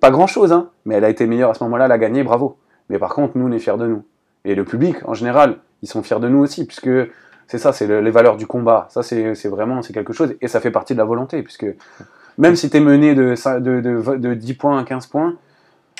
pas 0.00 0.10
grand 0.10 0.26
chose, 0.26 0.52
hein, 0.52 0.70
mais 0.86 0.96
elle 0.96 1.04
a 1.04 1.08
été 1.08 1.26
meilleure 1.26 1.50
à 1.50 1.54
ce 1.54 1.62
moment-là, 1.64 1.84
elle 1.84 1.92
a 1.92 1.98
gagné, 1.98 2.24
bravo. 2.24 2.56
Mais 2.88 2.98
par 2.98 3.14
contre, 3.14 3.36
nous, 3.38 3.46
on 3.46 3.52
est 3.52 3.58
fiers 3.60 3.76
de 3.76 3.86
nous. 3.86 4.02
Et 4.44 4.54
le 4.56 4.64
public, 4.64 4.96
en 5.06 5.14
général, 5.14 5.56
ils 5.82 5.88
sont 5.88 6.02
fiers 6.02 6.18
de 6.18 6.28
nous 6.28 6.40
aussi, 6.40 6.66
puisque 6.66 6.90
c'est 7.46 7.58
ça, 7.58 7.72
c'est 7.72 7.86
le- 7.86 8.00
les 8.00 8.10
valeurs 8.10 8.36
du 8.36 8.46
combat. 8.48 8.86
Ça, 8.90 9.02
c'est 9.04 9.34
c'est 9.36 9.48
vraiment 9.48 9.82
c'est 9.82 9.92
quelque 9.92 10.12
chose, 10.12 10.34
et 10.40 10.48
ça 10.48 10.58
fait 10.60 10.70
partie 10.72 10.94
de 10.94 10.98
la 10.98 11.04
volonté, 11.04 11.42
puisque 11.44 11.66
même 12.40 12.56
si 12.56 12.68
tu 12.70 12.76
es 12.76 12.80
mené 12.80 13.14
de, 13.14 13.34
de, 13.60 13.80
de, 13.80 14.16
de 14.16 14.34
10 14.34 14.54
points 14.54 14.78
à 14.78 14.84
15 14.84 15.06
points, 15.06 15.36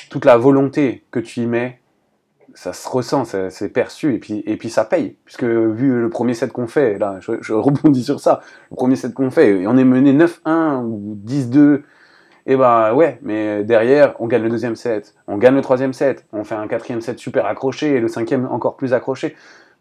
toute 0.09 0.25
la 0.25 0.35
volonté 0.37 1.03
que 1.11 1.19
tu 1.19 1.41
y 1.41 1.45
mets, 1.45 1.79
ça 2.53 2.73
se 2.73 2.89
ressent, 2.89 3.23
ça- 3.23 3.49
c'est 3.49 3.69
perçu, 3.69 4.13
et 4.13 4.17
puis, 4.19 4.43
et 4.45 4.57
puis 4.57 4.69
ça 4.69 4.83
paye. 4.83 5.15
Puisque 5.23 5.43
vu 5.45 6.01
le 6.01 6.09
premier 6.09 6.33
set 6.33 6.51
qu'on 6.51 6.67
fait, 6.67 6.97
là, 6.97 7.15
je, 7.21 7.33
je 7.41 7.53
rebondis 7.53 8.03
sur 8.03 8.19
ça, 8.19 8.41
le 8.71 8.75
premier 8.75 8.97
set 8.97 9.13
qu'on 9.13 9.31
fait, 9.31 9.61
et 9.61 9.67
on 9.67 9.77
est 9.77 9.85
mené 9.85 10.11
9-1 10.13 10.81
ou 10.83 11.17
10-2, 11.25 11.83
et 12.47 12.55
ben 12.57 12.93
ouais, 12.93 13.19
mais 13.21 13.63
derrière, 13.63 14.15
on 14.19 14.27
gagne 14.27 14.41
le 14.43 14.49
deuxième 14.49 14.75
set, 14.75 15.13
on 15.27 15.37
gagne 15.37 15.55
le 15.55 15.61
troisième 15.61 15.93
set, 15.93 16.25
on 16.33 16.43
fait 16.43 16.55
un 16.55 16.67
quatrième 16.67 16.99
set 17.01 17.19
super 17.19 17.45
accroché, 17.45 17.95
et 17.95 17.99
le 18.01 18.07
cinquième 18.07 18.47
encore 18.47 18.75
plus 18.75 18.93
accroché. 18.93 19.35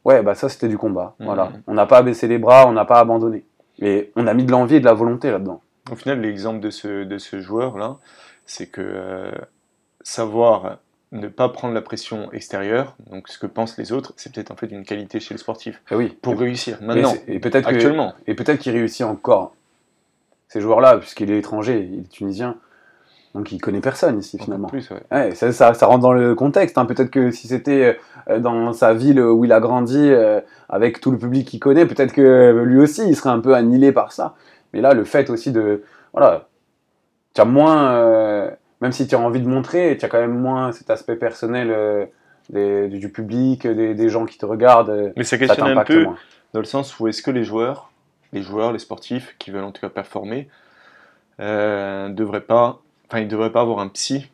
Ouais, 0.04 0.22
bah 0.22 0.34
ça 0.34 0.48
c'était 0.48 0.68
du 0.68 0.78
combat. 0.78 1.14
Voilà. 1.26 1.50
On 1.66 1.74
n'a 1.74 1.86
pas 1.86 2.02
baissé 2.02 2.28
les 2.28 2.38
bras, 2.38 2.66
on 2.68 2.72
n'a 2.72 2.84
pas 2.84 3.00
abandonné. 3.00 3.44
Et 3.80 4.12
on 4.14 4.26
a 4.26 4.34
mis 4.34 4.44
de 4.44 4.50
l'envie 4.52 4.76
et 4.76 4.80
de 4.80 4.84
la 4.84 4.92
volonté 4.94 5.30
là-dedans. 5.30 5.60
Au 5.90 5.94
final, 5.96 6.20
l'exemple 6.20 6.60
de 6.60 6.70
ce, 6.70 7.04
de 7.04 7.18
ce 7.18 7.40
joueur-là, 7.40 7.96
c'est 8.46 8.66
que 8.66 8.80
euh, 8.82 9.30
savoir 10.02 10.78
ne 11.12 11.26
pas 11.28 11.48
prendre 11.48 11.74
la 11.74 11.82
pression 11.82 12.30
extérieure, 12.32 12.94
donc 13.10 13.28
ce 13.28 13.38
que 13.38 13.46
pensent 13.46 13.76
les 13.78 13.92
autres, 13.92 14.12
c'est 14.16 14.32
peut-être 14.32 14.50
en 14.52 14.56
fait 14.56 14.66
une 14.66 14.84
qualité 14.84 15.18
chez 15.18 15.34
les 15.34 15.38
sportifs 15.38 15.82
Et 15.90 15.94
oui. 15.96 16.16
pour 16.22 16.38
réussir. 16.38 16.78
Maintenant, 16.80 17.14
Et 17.26 17.40
peut-être 17.40 17.68
que- 17.68 17.74
actuellement, 17.74 18.14
Et 18.26 18.34
peut-être 18.34 18.60
qu'il 18.60 18.72
réussit 18.72 19.04
encore. 19.04 19.54
Ces 20.48 20.60
joueurs-là, 20.60 20.98
puisqu'il 20.98 21.30
est 21.30 21.38
étranger, 21.38 21.88
il 21.92 22.00
est 22.00 22.08
tunisien, 22.08 22.56
donc 23.34 23.50
il 23.52 23.60
connaît 23.60 23.80
personne 23.80 24.18
ici 24.18 24.38
finalement. 24.38 24.68
plus, 24.68 24.88
ouais. 24.90 25.02
Ouais, 25.12 25.34
ça, 25.34 25.52
ça, 25.52 25.74
ça 25.74 25.86
rentre 25.86 26.00
dans 26.00 26.12
le 26.12 26.34
contexte. 26.34 26.76
hein. 26.78 26.86
Peut-être 26.86 27.10
que 27.10 27.30
si 27.30 27.46
c'était 27.48 27.98
euh, 28.28 28.38
dans 28.40 28.72
sa 28.72 28.94
ville 28.94 29.20
où 29.20 29.44
il 29.44 29.52
a 29.52 29.60
grandi, 29.60 29.98
euh, 30.10 30.40
avec 30.68 31.00
tout 31.00 31.10
le 31.12 31.18
public 31.18 31.46
qu'il 31.48 31.60
connaît, 31.60 31.86
peut-être 31.86 32.12
que 32.12 32.62
lui 32.64 32.78
aussi, 32.80 33.02
il 33.08 33.16
serait 33.16 33.30
un 33.30 33.40
peu 33.40 33.54
annihilé 33.54 33.92
par 33.92 34.12
ça. 34.12 34.34
Mais 34.72 34.80
là, 34.80 34.94
le 34.94 35.04
fait 35.04 35.30
aussi 35.30 35.52
de... 35.52 35.83
Voilà, 36.12 36.48
tu 37.35 37.40
as 37.40 37.44
moins... 37.44 37.92
euh, 37.94 38.50
même 38.80 38.92
si 38.92 39.06
tu 39.06 39.14
as 39.14 39.18
envie 39.18 39.40
de 39.40 39.48
montrer, 39.48 39.96
tu 39.98 40.04
as 40.04 40.09
quand 40.09 40.20
même 40.20 40.38
moins 40.38 40.72
cet 40.72 40.90
aspect 40.90 41.16
personnel 41.16 41.70
euh, 41.70 42.06
des- 42.48 42.88
du, 42.88 43.11
public, 43.11 43.66
des, 43.66 43.94
des 43.94 44.09
gens 44.09 44.24
qui 44.26 44.38
te 44.38 44.46
regardent. 44.46 44.90
euh, 44.90 45.12
Mais 45.16 45.24
ça 45.24 45.37
questionne 45.38 45.76
un 45.78 45.85
peu 45.85 46.04
moins. 46.04 46.16
dans 46.54 46.61
le 46.61 46.64
sens 46.66 46.98
où 46.98 47.06
est-ce 47.09 47.22
que 47.22 47.30
les 47.30 47.44
joueurs, 47.44 47.90
les 48.33 48.42
joueurs, 48.42 48.72
les 48.72 48.78
sportifs 48.78 49.35
qui 49.38 49.50
veulent 49.50 49.64
en 49.64 49.72
tout 49.72 49.80
cas 49.83 49.90
performer, 49.90 50.48
euh, 51.40 52.09
ne 52.09 52.14
devraient 52.14 52.40
pas 52.40 52.80
enfin, 53.09 53.20
il 53.20 53.28
devrait 53.28 53.50
pas 53.50 53.61
avoir 53.62 53.80
un 53.80 53.88
psy 53.88 54.30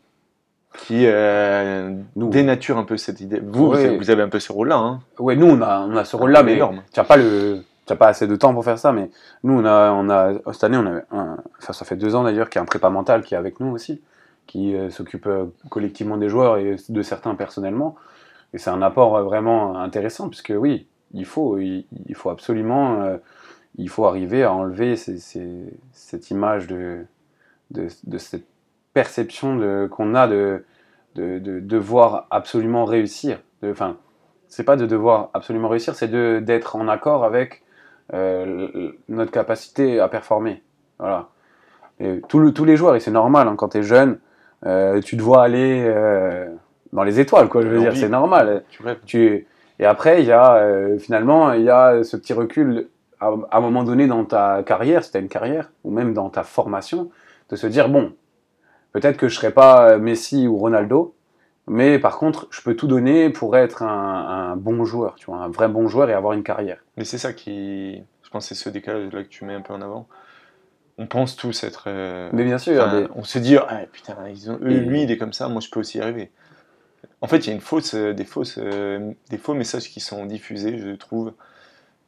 qui 0.79 1.05
euh, 1.07 1.91
Nous. 2.17 2.29
dénature 2.29 2.77
un 2.77 2.85
peu 2.85 2.97
cette 2.99 3.21
idée. 3.21 3.41
Vous, 3.43 3.69
Ouais. 3.69 3.97
vous 3.97 4.11
avez 4.11 4.23
un 4.23 4.29
peu 4.29 4.39
ce 4.41 4.53
rôle-là. 4.53 4.77
Hein. 4.77 5.01
Ouais, 5.19 5.35
nous, 5.35 5.47
on 5.47 5.63
a, 5.63 5.81
on 5.81 5.97
a 5.97 6.05
ce 6.05 6.15
rôle-là, 6.17 6.43
mais 6.43 6.57
tu 6.57 7.01
n'as 7.01 7.05
pas, 7.05 7.17
le... 7.17 7.63
t'as 7.87 7.97
pas 7.97 8.09
assez 8.09 8.27
de 8.27 8.37
temps 8.37 8.53
pour 8.53 8.65
faire 8.65 8.79
ça. 8.79 8.93
Mais 8.93 9.11
nous, 9.45 9.55
on 9.55 9.65
a, 9.65 9.93
on 9.93 10.53
cette 10.53 10.65
année, 10.65 10.77
on 10.77 10.87
a 10.87 11.03
enfin, 11.59 11.73
ça 11.73 11.85
fait 11.85 11.97
deux 11.97 12.15
ans 12.15 12.25
d'ailleurs, 12.25 12.51
qu'il 12.51 12.59
y 12.59 12.61
a 12.61 12.63
un 12.63 12.67
prépa 12.67 12.91
mental 12.91 13.23
qui 13.23 13.35
est 13.35 13.39
avec 13.39 13.61
nous 13.61 13.69
aussi, 13.69 14.03
qui 14.47 14.75
euh, 14.75 14.91
s'occupe 14.91 15.27
euh, 15.27 15.47
collectivement 15.71 16.17
des 16.17 16.29
joueurs 16.29 16.59
et 16.59 16.77
de 16.89 17.03
certains 17.03 17.35
personnellement. 17.35 17.97
Et 18.53 18.59
c'est 18.59 18.71
un 18.71 18.83
apport 18.83 19.17
euh, 19.17 19.23
vraiment 19.23 19.79
intéressant, 19.79 20.29
puisque 20.29 20.53
oui, 20.57 20.87
il 21.15 21.25
faut, 21.25 21.59
il, 21.59 21.87
faut 22.15 22.31
absolument, 22.31 23.17
il 23.77 23.89
faut 23.89 24.07
arriver 24.07 24.43
à 24.43 24.53
enlever 24.53 24.97
cette 24.97 26.31
image 26.31 26.67
de, 26.67 27.07
de, 27.71 28.19
cette 28.19 28.45
perception 28.93 29.89
qu'on 29.89 30.17
a 30.17 30.27
de, 30.27 30.65
de, 31.15 31.39
de 31.39 31.61
devoir 31.61 32.27
absolument 32.31 32.85
réussir. 32.85 33.41
Enfin, 33.65 33.97
c'est 34.49 34.65
pas 34.65 34.77
de 34.77 34.85
devoir 34.85 35.31
absolument 35.33 35.69
réussir, 35.69 35.95
c'est 35.95 36.11
d'être 36.11 36.75
en 36.75 36.89
accord 36.89 37.25
avec 37.25 37.63
euh, 38.15 38.93
notre 39.09 39.31
capacité 39.31 40.01
à 40.01 40.09
performer. 40.09 40.63
Voilà. 40.99 41.29
Et 41.99 42.21
tout 42.29 42.39
le- 42.39 42.53
tous 42.53 42.65
les 42.65 42.77
joueurs, 42.77 42.95
et 42.97 43.01
c'est 43.01 43.11
normal, 43.11 43.49
hein, 43.49 43.57
quand 43.57 43.71
tu 43.71 43.79
es 43.79 43.83
jeune, 43.83 44.19
euh, 44.65 45.01
tu 45.01 45.17
te 45.17 45.23
vois 45.23 45.43
aller 45.43 45.83
euh, 45.87 46.47
dans 46.93 47.03
les 47.03 47.21
étoiles, 47.21 47.49
quoi. 47.49 47.63
Je 47.63 47.69
veux 47.69 47.79
dire, 47.79 47.97
c'est 47.97 48.09
normal. 48.09 48.65
Tu 48.69 48.83
rêves. 48.83 48.99
Tu... 49.07 49.47
Et 49.79 49.85
après, 49.85 50.23
il 50.23 50.27
y 50.27 50.33
a 50.33 50.97
finalement, 50.99 51.53
il 51.53 51.63
y 51.63 51.71
a 51.71 52.03
ce 52.05 52.17
petit 52.17 52.33
recul 52.33 52.89
à, 53.21 53.33
à 53.51 53.59
un 53.59 53.61
moment 53.61 53.83
donné 53.83 54.07
dans 54.07 54.25
ta 54.25 54.63
carrière, 54.63 55.05
si 55.05 55.11
tu 55.11 55.17
as 55.17 55.21
une 55.21 55.29
carrière, 55.29 55.71
ou 55.85 55.91
même 55.91 56.15
dans 56.15 56.31
ta 56.31 56.43
formation, 56.45 57.11
de 57.51 57.57
se 57.57 57.67
dire 57.67 57.89
bon, 57.89 58.13
peut-être 58.93 59.17
que 59.17 59.29
je 59.29 59.37
serai 59.37 59.51
pas 59.51 59.99
Messi 59.99 60.47
ou 60.47 60.57
Ronaldo, 60.57 61.15
mais 61.69 61.99
par 61.99 62.19
contre, 62.19 62.47
je 62.51 62.61
peux 62.63 62.75
tout 62.77 62.87
donner 62.87 63.31
pour 63.31 63.57
être 63.57 63.83
un, 63.83 64.53
un 64.53 64.57
bon 64.57 64.85
joueur, 64.85 65.17
tu 65.17 65.27
vois, 65.27 65.39
un 65.39 65.49
vrai 65.49 65.69
bon 65.69 65.89
joueur 65.89 66.09
et 66.11 66.15
avoir 66.15 66.33
une 66.35 66.43
carrière. 66.45 66.79
Mais 66.97 67.05
c'est 67.05 67.19
ça 67.19 67.33
qui. 67.33 68.03
Je 68.23 68.31
pense 68.31 68.47
c'est 68.47 68.55
ce 68.55 68.69
décalage-là 68.69 69.23
que 69.23 69.29
tu 69.29 69.45
mets 69.45 69.55
un 69.55 69.61
peu 69.61 69.73
en 69.73 69.81
avant. 69.83 70.09
On 70.99 71.07
pense 71.07 71.37
tous 71.37 71.63
être. 71.65 71.85
euh, 71.89 72.31
Mais 72.33 72.45
bien 72.45 72.59
sûr, 72.59 72.83
enfin, 72.83 73.09
On 73.15 73.23
se 73.25 73.39
dit, 73.39 73.57
ah, 73.57 73.81
putain, 73.93 74.17
ils 74.31 74.51
ont, 74.51 74.59
lui, 74.61 75.03
il 75.03 75.11
est 75.11 75.19
comme 75.19 75.33
ça, 75.35 75.49
moi, 75.49 75.61
je 75.61 75.69
peux 75.69 75.81
aussi 75.81 75.99
y 75.99 76.01
arriver. 76.01 76.31
En 77.21 77.27
fait, 77.27 77.39
il 77.39 77.47
y 77.49 77.51
a 77.51 77.55
une 77.55 77.61
fausse, 77.61 77.95
euh, 77.95 78.13
des, 78.15 78.25
fausses, 78.25 78.59
euh, 78.59 79.13
des 79.31 79.39
faux 79.39 79.55
messages 79.55 79.89
qui 79.91 80.01
sont 80.01 80.27
diffusés, 80.27 80.79
je 80.79 80.91
trouve. 80.91 81.33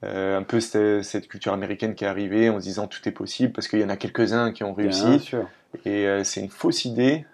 Euh, 0.04 0.38
un 0.38 0.44
peu 0.44 0.60
cette, 0.60 1.02
cette 1.02 1.26
culture 1.26 1.52
américaine 1.52 1.96
qui 1.96 2.04
est 2.04 2.08
arrivée 2.08 2.50
en 2.50 2.60
se 2.60 2.64
disant 2.64 2.86
tout 2.86 3.00
est 3.08 3.12
possible 3.12 3.52
parce 3.52 3.66
qu'il 3.66 3.80
y 3.80 3.84
en 3.84 3.88
a 3.88 3.96
quelques-uns 3.96 4.52
qui 4.52 4.62
ont 4.62 4.72
bien 4.72 4.84
réussi. 4.84 5.18
sûr. 5.18 5.48
Et 5.84 6.06
euh, 6.06 6.22
c'est 6.22 6.40
une 6.40 6.50
fausse 6.50 6.84
idée. 6.84 7.26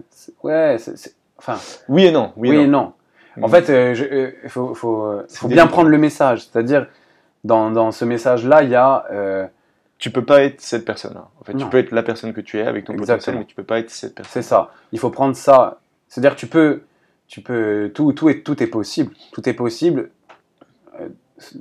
Ouais, 0.42 0.78
c'est- 0.78 1.14
enfin, 1.46 1.58
Oui 1.88 2.06
et 2.06 2.10
non. 2.10 2.32
Oui, 2.36 2.50
oui, 2.50 2.56
et 2.56 2.60
et 2.62 2.66
non. 2.66 2.92
En 3.42 3.48
fait, 3.48 3.68
euh, 3.70 3.94
je- 3.94 4.04
euh, 4.04 4.30
il 4.44 4.48
faut, 4.50 4.74
faut, 4.74 5.04
euh, 5.06 5.26
faut 5.28 5.48
bien 5.48 5.66
prendre 5.66 5.88
le 5.88 5.98
message, 5.98 6.42
c'est-à-dire 6.46 6.86
dans, 7.42 7.70
dans 7.70 7.90
ce 7.90 8.04
message-là, 8.04 8.62
il 8.62 8.70
y 8.70 8.74
a 8.76 9.04
euh, 9.10 9.46
tu 9.98 10.10
peux 10.10 10.24
pas 10.24 10.42
être 10.42 10.60
cette 10.60 10.84
personne-là. 10.84 11.28
En 11.40 11.44
fait, 11.44 11.54
tu 11.56 11.66
peux 11.66 11.78
être 11.78 11.90
la 11.92 12.02
personne 12.02 12.32
que 12.32 12.40
tu 12.40 12.58
es 12.58 12.62
avec 12.66 12.84
ton 12.84 12.92
Exactement. 12.92 13.16
potentiel, 13.16 13.36
mais 13.38 13.44
tu 13.44 13.54
peux 13.54 13.62
pas 13.64 13.78
être 13.78 13.90
cette 13.90 14.14
personne. 14.14 14.32
C'est 14.42 14.48
ça. 14.48 14.70
Il 14.92 14.98
faut 14.98 15.10
prendre 15.10 15.34
ça. 15.36 15.78
C'est-à-dire 16.08 16.36
tu 16.36 16.46
peux, 16.46 16.82
tu 17.26 17.40
peux, 17.40 17.90
tout, 17.94 18.12
tout 18.12 18.28
est, 18.28 18.42
tout 18.42 18.62
est 18.62 18.66
possible. 18.66 19.14
Tout 19.32 19.48
est 19.48 19.54
possible 19.54 20.10
euh, 21.00 21.08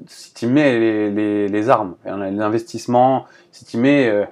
si 0.07 0.33
tu 0.33 0.45
mets 0.47 0.77
les, 0.79 1.09
les, 1.11 1.47
les 1.47 1.69
armes, 1.69 1.95
hein, 2.05 2.17
l'investissement, 2.31 3.25
si 3.51 3.65
tu 3.65 3.77
mets 3.77 4.07
euh, 4.09 4.25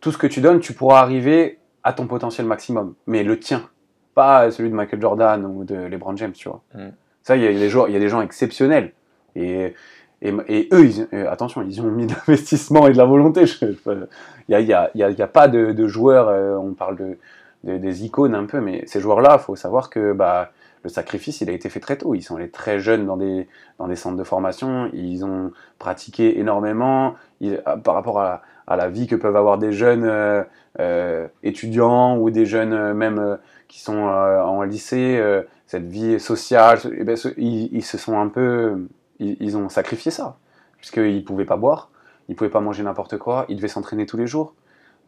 tout 0.00 0.12
ce 0.12 0.18
que 0.18 0.26
tu 0.26 0.40
donnes, 0.40 0.60
tu 0.60 0.72
pourras 0.72 1.00
arriver 1.00 1.58
à 1.84 1.92
ton 1.92 2.06
potentiel 2.06 2.46
maximum. 2.46 2.94
Mais 3.06 3.22
le 3.22 3.38
tien, 3.38 3.68
pas 4.16 4.50
celui 4.50 4.70
de 4.70 4.74
Michael 4.74 5.00
Jordan 5.00 5.44
ou 5.44 5.62
de 5.62 5.76
LeBron 5.76 6.16
James, 6.16 6.32
tu 6.32 6.48
vois. 6.48 6.62
Mm. 6.74 6.88
Ça, 7.22 7.36
il 7.36 7.42
y, 7.42 7.46
a 7.46 7.52
des 7.52 7.68
joueurs- 7.68 7.88
il 7.88 7.92
y 7.92 7.96
a 7.96 8.00
des 8.00 8.08
gens 8.08 8.22
exceptionnels. 8.22 8.92
Et, 9.36 9.74
et, 10.22 10.34
et 10.48 10.68
eux, 10.72 10.86
ils, 10.86 11.06
euh, 11.12 11.30
attention, 11.30 11.62
ils 11.62 11.80
ont 11.82 11.84
mis 11.84 12.06
de 12.06 12.14
l'investissement 12.14 12.88
et 12.88 12.92
de 12.92 12.96
la 12.96 13.04
volonté. 13.04 13.44
Il 14.48 14.56
n'y 14.58 14.72
a, 14.72 14.82
a, 14.82 14.90
il 14.94 15.00
y 15.00 15.02
a- 15.22 15.24
a 15.24 15.26
pas 15.28 15.48
de, 15.48 15.72
de 15.72 15.86
joueurs, 15.86 16.28
euh, 16.28 16.56
on 16.56 16.72
parle 16.72 16.96
de, 16.96 17.18
de- 17.64 17.76
des 17.76 18.04
icônes 18.04 18.34
un 18.34 18.46
peu, 18.46 18.60
mais 18.60 18.82
ces 18.86 19.00
joueurs-là, 19.00 19.36
il 19.38 19.42
faut 19.44 19.56
savoir 19.56 19.90
que 19.90 20.12
bah, 20.12 20.50
le 20.82 20.88
sacrifice, 20.88 21.40
il 21.42 21.50
a 21.50 21.52
été 21.52 21.68
fait 21.68 21.80
très 21.80 21.98
tôt. 21.98 22.14
Ils 22.14 22.22
sont 22.22 22.36
allés 22.36 22.48
très 22.50 22.78
jeunes 22.78 23.04
dans 23.06 23.16
des, 23.18 23.48
dans 23.78 23.88
des 23.88 23.96
centres 23.96 24.16
de 24.16 24.24
formation, 24.24 24.88
ils 24.94 25.24
ont 25.24 25.50
pratiqué 25.78 26.38
énormément 26.38 27.14
ils- 27.40 27.60
à- 27.66 27.76
par 27.76 27.94
rapport 27.94 28.18
à 28.20 28.24
la, 28.24 28.42
à 28.66 28.76
la 28.76 28.88
vie 28.88 29.06
que 29.06 29.16
peuvent 29.16 29.36
avoir 29.36 29.58
des 29.58 29.72
jeunes 29.72 30.04
euh, 30.04 30.42
euh, 30.80 31.28
étudiants 31.42 32.18
ou 32.18 32.30
des 32.30 32.46
jeunes 32.46 32.72
euh, 32.72 32.94
même 32.94 33.38
qui 33.68 33.80
sont 33.80 33.98
en 33.98 34.62
lycée, 34.62 35.20
cette 35.66 35.86
vie 35.88 36.20
sociale, 36.20 36.78
eh 36.96 37.02
ben, 37.02 37.16
ils, 37.36 37.68
ils 37.74 37.84
se 37.84 37.98
sont 37.98 38.18
un 38.20 38.28
peu, 38.28 38.86
ils, 39.18 39.36
ils 39.40 39.56
ont 39.56 39.68
sacrifié 39.68 40.12
ça, 40.12 40.36
puisqu'ils 40.78 41.16
ne 41.16 41.20
pouvaient 41.22 41.44
pas 41.44 41.56
boire, 41.56 41.90
ils 42.28 42.32
ne 42.32 42.36
pouvaient 42.36 42.50
pas 42.50 42.60
manger 42.60 42.84
n'importe 42.84 43.18
quoi, 43.18 43.44
ils 43.48 43.56
devaient 43.56 43.66
s'entraîner 43.66 44.06
tous 44.06 44.16
les 44.16 44.28
jours, 44.28 44.54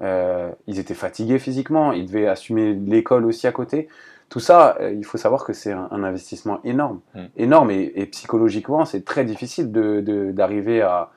euh, 0.01 0.51
ils 0.67 0.81
étaient 0.81 0.95
fatigués 0.95 1.39
physiquement, 1.39 1.93
ils 1.93 2.07
devaient 2.07 2.27
assumer 2.27 2.75
l'école 2.75 3.25
aussi 3.27 3.47
à 3.47 3.53
côté. 3.53 3.89
Tout 4.29 4.41
ça, 4.41 4.77
euh, 4.81 4.93
il 4.93 5.05
faut 5.05 5.19
savoir 5.19 5.45
que 5.45 5.53
c'est 5.53 5.73
un, 5.73 5.89
un 5.91 6.03
investissement 6.03 6.59
énorme. 6.65 7.01
Mm. 7.15 7.25
Énorme, 7.37 7.71
et, 7.71 7.93
et 7.95 8.07
psychologiquement, 8.07 8.85
c'est 8.85 9.05
très 9.05 9.25
difficile 9.25 9.71
de- 9.73 10.01
de- 10.01 10.33
d'arriver 10.33 10.83
à, 10.83 11.11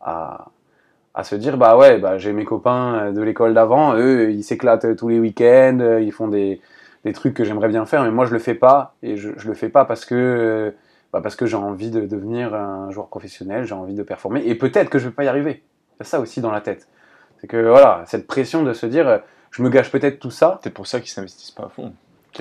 à, 0.00 0.46
à 1.14 1.24
se 1.24 1.36
dire, 1.36 1.56
bah 1.56 1.76
ouais, 1.76 1.98
bah, 1.98 2.18
j'ai 2.18 2.32
mes 2.32 2.44
copains 2.44 3.12
de 3.12 3.22
l'école 3.22 3.54
d'avant, 3.54 3.94
eux, 3.96 4.30
ils 4.32 4.42
s'éclatent 4.42 4.96
tous 4.96 5.08
les 5.08 5.20
week-ends, 5.20 5.78
euh, 5.80 6.00
ils 6.00 6.12
font 6.12 6.28
des, 6.28 6.60
des 7.04 7.12
trucs 7.12 7.34
que 7.34 7.44
j'aimerais 7.44 7.68
bien 7.68 7.86
faire, 7.86 8.02
mais 8.02 8.10
moi, 8.10 8.26
je 8.26 8.32
le 8.32 8.40
fais 8.40 8.54
pas, 8.54 8.94
et 9.02 9.16
je, 9.16 9.30
je 9.36 9.48
le 9.48 9.54
fais 9.54 9.68
pas 9.68 9.84
parce 9.84 10.04
que... 10.04 10.14
euh, 10.14 10.70
bah, 11.12 11.20
parce 11.22 11.36
que 11.36 11.46
j'ai 11.46 11.56
envie 11.56 11.90
de 11.90 12.00
devenir 12.00 12.56
un 12.56 12.90
joueur 12.90 13.06
professionnel, 13.06 13.64
j'ai 13.64 13.74
envie 13.74 13.94
de 13.94 14.02
performer, 14.02 14.42
et 14.46 14.56
peut-être 14.56 14.90
que 14.90 14.98
je 14.98 15.04
vais 15.04 15.14
pas 15.14 15.22
y 15.22 15.28
arriver. 15.28 15.62
A 16.00 16.04
ça 16.04 16.18
aussi 16.18 16.40
dans 16.40 16.50
la 16.50 16.60
tête. 16.60 16.88
C'est 17.40 17.46
que 17.46 17.68
voilà, 17.68 18.02
cette 18.08 18.26
pression 18.26 18.64
de 18.64 18.72
se 18.72 18.84
dire, 18.84 19.06
euh, 19.06 19.18
je 19.52 19.62
me 19.62 19.68
gâche 19.68 19.92
peut-être 19.92 20.18
tout 20.18 20.32
ça, 20.32 20.58
Peut-être 20.60 20.74
pour 20.74 20.88
ça 20.88 20.98
qu'ils 20.98 21.10
s'investissent 21.10 21.52
pas 21.52 21.66
à 21.66 21.68
fond. 21.68 21.92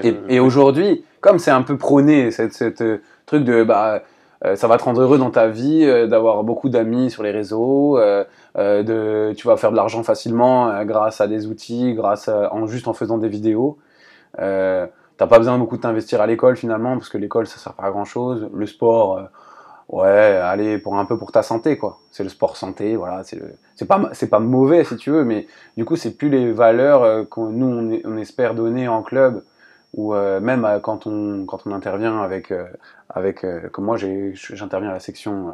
et, 0.01 0.39
aujourd'hui, 0.39 1.05
comme 1.21 1.37
c'est 1.37 1.51
un 1.51 1.61
peu 1.61 1.77
prôné, 1.77 2.31
cette, 2.31 2.53
cette, 2.53 2.81
euh, 2.81 2.97
truc 3.27 3.43
de 3.43 3.63
bah, 3.63 4.01
euh, 4.45 4.55
ça 4.55 4.67
va 4.67 4.77
te 4.77 4.83
rendre 4.83 5.01
heureux 5.01 5.17
dans 5.17 5.31
ta 5.31 5.47
vie, 5.47 5.85
euh, 5.85 6.07
d'avoir 6.07 6.43
beaucoup 6.43 6.69
d'amis 6.69 7.09
sur 7.09 7.23
les 7.23 7.31
réseaux, 7.31 7.97
euh, 7.97 8.23
euh, 8.23 8.23
de, 8.83 9.33
tu 9.35 9.47
vas 9.47 9.57
faire 9.57 9.71
de 9.71 9.75
l'argent 9.77 10.03
facilement 10.03 10.69
euh, 10.69 10.83
grâce 10.85 11.21
à 11.21 11.27
des 11.27 11.47
outils, 11.47 11.93
grâce 11.93 12.27
à- 12.29 12.53
en 12.53 12.67
juste 12.67 12.87
en 12.87 12.93
faisant 12.93 13.17
des 13.17 13.29
vidéos. 13.29 13.77
Euh, 14.39 14.87
T'as 15.17 15.27
pas 15.27 15.37
besoin 15.39 15.59
beaucoup 15.59 15.77
de 15.77 15.81
t'investir 15.81 16.21
à 16.21 16.27
l'école 16.27 16.57
finalement, 16.57 16.97
parce 16.97 17.09
que 17.09 17.17
l'école 17.19 17.47
ça 17.47 17.57
sert 17.59 17.73
pas 17.73 17.83
à 17.85 17.91
grand 17.91 18.05
chose. 18.05 18.49
Le 18.53 18.65
sport, 18.65 19.17
euh, 19.19 19.23
ouais, 19.89 20.07
allez, 20.43 20.77
pour 20.79 20.97
un 20.97 21.05
peu 21.05 21.17
pour 21.17 21.31
ta 21.31 21.43
santé 21.43 21.77
quoi. 21.77 21.99
C'est 22.11 22.23
le 22.23 22.29
sport 22.29 22.57
santé, 22.57 22.95
voilà. 22.95 23.23
C'est 23.23 23.85
pas, 23.87 24.11
pas 24.29 24.39
mauvais 24.39 24.83
si 24.83 24.97
tu 24.97 25.11
veux, 25.11 25.23
mais 25.25 25.47
du 25.77 25.85
coup 25.85 25.95
c'est 25.95 26.17
plus 26.17 26.29
les 26.29 26.51
valeurs 26.51 27.03
euh, 27.03 27.23
qu'on 27.25 27.47
nous 27.47 28.01
on, 28.05 28.17
espère 28.17 28.55
donner 28.55 28.87
en 28.87 29.03
club 29.03 29.43
ou 29.93 30.15
euh, 30.15 30.39
même 30.39 30.65
euh, 30.65 30.79
quand 30.79 31.05
on 31.07 31.45
quand 31.45 31.67
on 31.67 31.71
intervient 31.71 32.21
avec 32.21 32.51
euh, 32.51 32.65
avec 33.09 33.43
euh, 33.43 33.69
comme 33.69 33.85
moi 33.85 33.97
j'interviens 33.97 34.89
à 34.89 34.93
la 34.93 34.99
section 34.99 35.53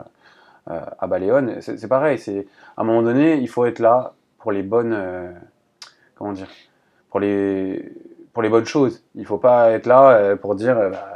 euh, 0.69 0.81
à 0.99 1.07
Baléone 1.07 1.61
c'est 1.61 1.87
pareil 1.87 2.19
c'est 2.19 2.47
à 2.77 2.81
un 2.81 2.83
moment 2.83 3.01
donné 3.01 3.35
il 3.35 3.47
faut 3.47 3.65
être 3.65 3.79
là 3.79 4.13
pour 4.37 4.51
les 4.51 4.63
bonnes 4.63 4.93
euh, 4.93 5.31
comment 6.15 6.33
dire 6.33 6.47
pour 7.09 7.19
les 7.19 7.91
pour 8.33 8.43
les 8.43 8.49
bonnes 8.49 8.65
choses. 8.65 9.03
Il 9.15 9.25
faut 9.25 9.37
pas 9.37 9.71
être 9.71 9.87
là 9.87 10.11
euh, 10.11 10.35
pour 10.35 10.55
dire 10.55 10.75
bah, 10.75 11.09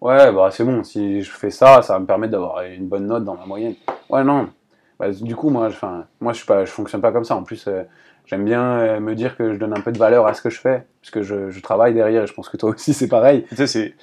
ouais 0.00 0.32
bah 0.32 0.50
c'est 0.52 0.64
bon 0.64 0.84
si 0.84 1.22
je 1.22 1.30
fais 1.30 1.50
ça 1.50 1.82
ça 1.82 1.94
va 1.94 2.00
me 2.00 2.06
permettre 2.06 2.32
d'avoir 2.32 2.62
une 2.62 2.86
bonne 2.86 3.06
note 3.06 3.24
dans 3.24 3.36
ma 3.36 3.46
moyenne. 3.46 3.74
Ouais 4.08 4.22
non. 4.22 4.50
Bah, 4.98 5.10
du 5.10 5.34
coup 5.34 5.50
moi 5.50 5.66
enfin 5.66 6.06
moi 6.20 6.32
je 6.32 6.42
suis 6.42 6.66
fonctionne 6.66 7.00
pas 7.00 7.12
comme 7.12 7.24
ça. 7.24 7.36
En 7.36 7.42
plus 7.42 7.68
J'aime 8.26 8.44
bien 8.44 9.00
me 9.00 9.16
dire 9.16 9.36
que 9.36 9.54
je 9.54 9.58
donne 9.58 9.76
un 9.76 9.80
peu 9.80 9.90
de 9.90 9.98
valeur 9.98 10.24
à 10.28 10.34
ce 10.34 10.42
que 10.42 10.50
je 10.50 10.60
fais, 10.60 10.86
puisque 11.00 11.22
je, 11.22 11.50
je 11.50 11.60
travaille 11.60 11.94
derrière 11.94 12.22
et 12.22 12.26
je 12.28 12.32
pense 12.32 12.48
que 12.48 12.56
toi 12.56 12.70
aussi 12.70 12.94
c'est 12.94 13.08
pareil. 13.08 13.44
Tu 13.48 13.56
sais, 13.56 13.66
c'est 13.66 13.94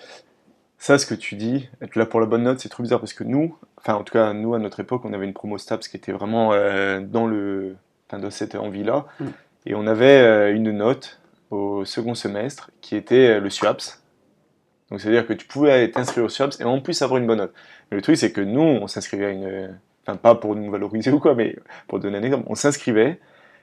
ça 0.77 0.97
ce 0.97 1.05
que 1.05 1.15
tu 1.15 1.35
dis, 1.35 1.69
être 1.81 1.95
là 1.95 2.05
pour 2.05 2.19
la 2.19 2.25
bonne 2.25 2.43
note, 2.43 2.59
c'est 2.59 2.69
trop 2.69 2.83
bizarre 2.83 2.99
parce 2.99 3.13
que 3.13 3.23
nous, 3.23 3.55
enfin 3.87 3.97
en 3.97 4.03
tout 4.03 4.13
cas 4.13 4.33
nous 4.33 4.53
à 4.53 4.59
notre 4.59 4.79
époque, 4.81 5.01
on 5.05 5.13
avait 5.13 5.25
une 5.25 5.33
promo 5.33 5.57
Staps 5.57 5.87
qui 5.87 5.97
était 5.97 6.11
vraiment 6.11 6.51
euh, 6.53 6.99
dans 6.99 7.25
le, 7.25 7.75
enfin, 8.09 8.19
dans 8.21 8.29
cette 8.31 8.55
envie-là, 8.55 9.05
Mm. 9.19 9.25
et 9.65 9.75
on 9.75 9.87
avait 9.87 10.19
euh, 10.19 10.53
une 10.53 10.71
note 10.71 11.19
au 11.51 11.85
second 11.85 12.13
semestre 12.13 12.71
qui 12.81 12.95
était 12.97 13.37
euh, 13.37 13.39
le 13.39 13.49
SUAPS. 13.49 14.03
Donc 14.91 15.01
c'est 15.01 15.07
à 15.09 15.11
dire 15.11 15.27
que 15.27 15.33
tu 15.33 15.47
pouvais 15.47 15.89
t'inscrire 15.89 16.25
au 16.25 16.29
SUAPS 16.29 16.59
et 16.59 16.63
en 16.65 16.81
plus 16.81 17.01
avoir 17.01 17.17
une 17.19 17.27
bonne 17.27 17.39
note. 17.39 17.53
Mais 17.89 17.95
le 17.95 18.01
truc 18.01 18.17
c'est 18.17 18.31
que 18.31 18.41
nous, 18.41 18.61
on 18.61 18.87
s'inscrivait 18.87 19.25
à 19.25 19.29
une, 19.29 19.77
enfin 20.05 20.17
pas 20.17 20.35
pour 20.35 20.55
nous 20.55 20.69
valoriser 20.69 21.11
ou 21.13 21.19
quoi, 21.19 21.35
mais 21.35 21.55
pour 21.87 21.99
donner 21.99 22.17
un 22.17 22.23
exemple, 22.23 22.45
on 22.47 22.55
s'inscrivait. 22.55 23.19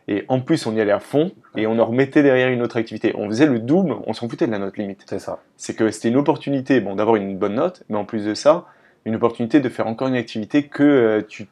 Et 0.06 0.26
en 0.28 0.38
plus, 0.40 0.66
on 0.66 0.76
y 0.76 0.82
allait 0.82 0.92
à 0.92 1.00
fond 1.00 1.32
et 1.56 1.66
on 1.66 1.78
en 1.78 1.86
remettait 1.86 2.22
derrière 2.22 2.48
une 2.48 2.60
autre 2.60 2.76
activité. 2.76 3.14
On 3.16 3.26
faisait 3.26 3.46
le 3.46 3.58
double, 3.58 3.96
on 4.06 4.12
s'en 4.12 4.28
foutait 4.28 4.46
de 4.46 4.52
la 4.52 4.58
note 4.58 4.76
limite 4.76 5.02
C'est 5.08 5.18
ça. 5.18 5.38
c'est 5.56 5.74
que 5.74 5.90
c'était 5.90 6.08
une 6.08 6.16
opportunité 6.16 6.80
bon, 6.80 6.94
d'avoir 6.94 7.16
une 7.16 7.38
bonne 7.38 7.54
note, 7.54 7.84
mais 7.88 7.96
en 7.96 8.04
plus 8.04 8.26
de 8.26 8.34
ça, 8.34 8.66
une 9.04 9.14
opportunité 9.16 9.60
de 9.60 9.68
faire 9.68 9.86
encore 9.86 10.08
une 10.08 10.14
activité 10.16 10.64
que 10.66 10.82
euh, 10.82 11.22
tu 11.26 11.48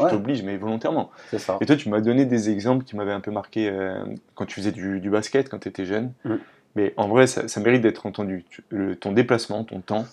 Ouais. 0.00 0.10
t'obliges, 0.10 0.42
mais 0.42 0.56
volontairement. 0.56 1.10
C'est 1.30 1.38
ça. 1.38 1.58
Et 1.60 1.66
toi, 1.66 1.76
tu 1.76 1.88
m'as 1.88 2.00
donné 2.00 2.24
des 2.24 2.50
exemples 2.50 2.84
qui 2.84 2.96
m'avaient 2.96 3.12
un 3.12 3.20
peu 3.20 3.30
marqué 3.30 3.68
euh, 3.70 4.04
quand 4.34 4.44
tu 4.44 4.56
faisais 4.56 4.72
du, 4.72 4.98
du 4.98 5.10
basket, 5.10 5.48
quand 5.48 5.60
tu 5.60 5.68
étais 5.68 5.84
jeune. 5.84 6.12
Mm. 6.24 6.34
Mais 6.74 6.92
en 6.96 7.06
vrai, 7.06 7.28
ça, 7.28 7.46
ça 7.46 7.60
mérite 7.60 7.82
d'être 7.82 8.04
entendu. 8.04 8.44
Tu- 8.50 8.64
le- 8.70 8.96
ton 8.96 9.12
déplacement, 9.12 9.62
ton 9.62 9.80
temps, 9.80 10.04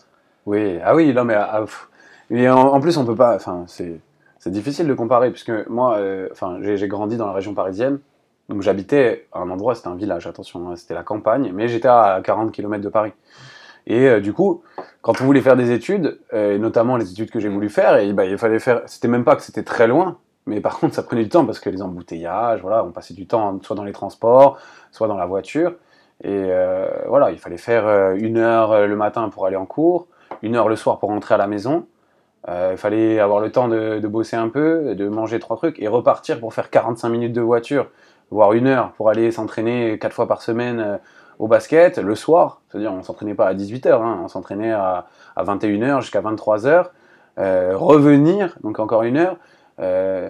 Oui, 0.46 0.78
ah 0.84 0.94
oui, 0.94 1.12
non, 1.12 1.24
mais 1.24 1.34
ah, 1.34 1.62
pff. 1.62 1.90
Et 2.30 2.48
en, 2.50 2.60
en 2.60 2.80
plus, 2.82 2.98
on 2.98 3.06
peut 3.06 3.16
pas. 3.16 3.36
Enfin, 3.36 3.64
c'est 3.68 4.00
c'est 4.38 4.52
difficile 4.52 4.86
de 4.88 4.94
comparer, 4.94 5.32
puisque 5.32 5.52
moi, 5.70 5.98
euh, 5.98 6.28
enfin, 6.32 6.60
j'ai 6.62 6.78
j'ai 6.78 6.88
grandi 6.88 7.18
dans 7.18 7.26
la 7.26 7.34
région 7.34 7.56
parisienne, 7.56 7.98
donc 8.50 8.62
j'habitais 8.62 9.26
à 9.32 9.40
un 9.40 9.50
endroit, 9.50 9.74
c'était 9.74 9.88
un 9.88 9.96
village, 9.96 10.28
attention, 10.28 10.70
hein, 10.70 10.76
c'était 10.76 10.94
la 10.94 11.04
campagne, 11.04 11.52
mais 11.52 11.68
j'étais 11.68 11.88
à 11.88 12.22
40 12.24 12.52
km 12.52 12.84
de 12.84 12.90
Paris. 12.90 13.14
Et 13.88 14.08
euh, 14.08 14.20
du 14.20 14.34
coup, 14.34 14.64
quand 15.02 15.22
on 15.22 15.26
voulait 15.26 15.42
faire 15.42 15.56
des 15.56 15.72
études, 15.72 16.20
euh, 16.34 16.56
et 16.56 16.60
notamment 16.60 16.98
les 16.98 17.12
études 17.12 17.32
que 17.32 17.40
j'ai 17.40 17.50
voulu 17.50 17.70
faire, 17.70 17.94
bah, 18.14 18.26
il 18.26 18.38
fallait 18.38 18.60
faire. 18.60 18.82
C'était 18.86 19.08
même 19.08 19.24
pas 19.24 19.36
que 19.36 19.42
c'était 19.42 19.64
très 19.64 19.88
loin, 19.88 20.18
mais 20.46 20.62
par 20.62 20.80
contre, 20.80 20.96
ça 20.96 21.04
prenait 21.04 21.24
du 21.24 21.30
temps 21.30 21.46
parce 21.46 21.60
que 21.60 21.70
les 21.70 21.82
embouteillages, 21.82 22.62
voilà, 22.62 22.84
on 22.84 22.92
passait 22.92 23.14
du 23.14 23.28
temps 23.28 23.60
soit 23.62 23.76
dans 23.76 23.84
les 23.84 23.92
transports, 23.92 24.58
soit 24.92 25.08
dans 25.08 25.18
la 25.18 25.26
voiture. 25.26 25.74
Et 26.24 26.30
euh, 26.30 26.88
voilà, 27.08 27.32
il 27.32 27.38
fallait 27.40 27.58
faire 27.58 28.14
une 28.16 28.38
heure 28.38 28.88
le 28.88 28.96
matin 28.96 29.28
pour 29.30 29.46
aller 29.46 29.58
en 29.58 29.66
cours, 29.66 30.08
une 30.42 30.56
heure 30.56 30.70
le 30.70 30.76
soir 30.78 31.00
pour 31.00 31.10
rentrer 31.10 31.36
à 31.36 31.38
la 31.38 31.48
maison. 31.48 31.86
Il 32.48 32.78
fallait 32.78 33.20
avoir 33.20 33.40
le 33.40 33.52
temps 33.52 33.68
de, 33.70 34.00
de 34.00 34.08
bosser 34.08 34.36
un 34.36 34.50
peu, 34.50 34.96
de 34.96 35.08
manger 35.08 35.40
trois 35.40 35.56
trucs 35.58 35.82
et 35.82 35.88
repartir 35.88 36.40
pour 36.40 36.54
faire 36.54 36.70
45 36.70 37.10
minutes 37.10 37.34
de 37.34 37.42
voiture, 37.42 37.88
voire 38.32 38.54
une 38.54 38.68
heure 38.68 38.92
pour 38.94 39.10
aller 39.10 39.32
s'entraîner 39.32 39.98
quatre 39.98 40.14
fois 40.14 40.28
par 40.28 40.42
semaine 40.42 41.00
au 41.40 41.48
basket 41.48 41.98
le 41.98 42.16
soir. 42.16 42.62
C'est-à-dire, 42.70 42.94
on 42.94 43.04
s'entraînait 43.04 43.34
pas 43.36 43.48
à 43.48 43.54
18h, 43.54 43.92
hein, 44.02 44.20
on 44.24 44.28
s'entraînait 44.28 44.72
à, 44.72 45.06
à 45.36 45.44
21h 45.44 46.02
jusqu'à 46.02 46.22
23h. 46.22 46.88
Euh, 47.40 47.76
revenir, 47.76 48.56
donc 48.64 48.80
encore 48.80 49.04
une 49.04 49.18
heure. 49.18 49.38
Euh, 49.80 50.30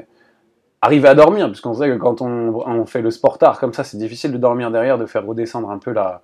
arriver 0.81 1.07
à 1.09 1.15
dormir, 1.15 1.47
puisqu'on 1.47 1.73
sait 1.73 1.87
que 1.89 1.97
quand 1.97 2.21
on, 2.21 2.55
on 2.65 2.85
fait 2.85 3.01
le 3.01 3.11
sport 3.11 3.37
tard 3.37 3.59
comme 3.59 3.73
ça, 3.73 3.83
c'est 3.83 3.97
difficile 3.97 4.31
de 4.31 4.37
dormir 4.37 4.71
derrière, 4.71 4.97
de 4.97 5.05
faire 5.05 5.25
redescendre 5.25 5.69
un 5.69 5.77
peu 5.77 5.91
la, 5.91 6.21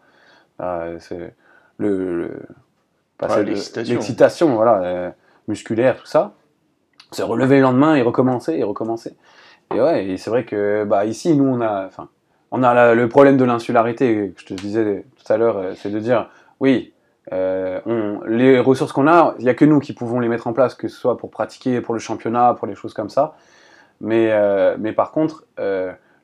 la- 0.60 1.00
c'est 1.00 1.34
le, 1.78 2.42
Ouais, 3.22 3.44
l'excitation. 3.44 3.94
l'excitation, 3.96 4.56
voilà, 4.56 4.82
euh, 4.84 5.10
musculaire, 5.50 5.98
tout 5.98 6.06
ça. 6.06 6.32
Se 7.12 7.22
relever 7.22 7.58
le 7.58 7.64
lendemain 7.64 7.96
et 7.96 8.02
recommencer 8.02 8.54
et 8.54 8.64
recommencer. 8.64 9.18
Et 9.74 9.82
ouais, 9.82 10.06
et 10.08 10.18
c'est 10.18 10.30
vrai 10.30 10.46
que 10.46 10.84
bah 10.86 11.06
ici, 11.06 11.36
nous, 11.36 11.46
on 11.46 11.60
a, 11.62 11.86
enfin, 11.86 12.08
on 12.52 12.64
a 12.64 12.96
le 12.96 13.10
problème 13.10 13.38
de 13.38 13.44
l'insularité 13.46 14.34
que 14.36 14.42
je 14.42 14.46
te 14.46 14.54
disais 14.54 15.06
tout 15.18 15.34
à 15.34 15.38
l'heure, 15.38 15.58
euh, 15.58 15.74
c'est 15.76 15.92
de 15.92 16.00
dire, 16.00 16.30
oui, 16.60 16.94
euh, 17.32 17.80
les 18.28 18.60
ressources 18.60 18.92
qu'on 18.92 19.08
a, 19.08 19.36
il 19.38 19.44
n'y 19.44 19.50
a 19.50 19.54
que 19.54 19.66
nous 19.66 19.80
qui 19.80 19.94
pouvons 19.94 20.20
les 20.20 20.28
mettre 20.28 20.48
en 20.48 20.54
place, 20.54 20.74
que 20.74 20.88
ce 20.88 20.98
soit 20.98 21.18
pour 21.18 21.30
pratiquer, 21.30 21.82
pour 21.82 21.94
le 21.94 22.00
championnat, 22.00 22.56
pour 22.56 22.68
les 22.68 22.76
choses 22.76 22.94
comme 22.94 23.10
ça. 23.10 23.36
Mais, 24.02 24.30
euh, 24.32 24.78
mais 24.80 24.94
par 24.94 25.12
contre, 25.12 25.46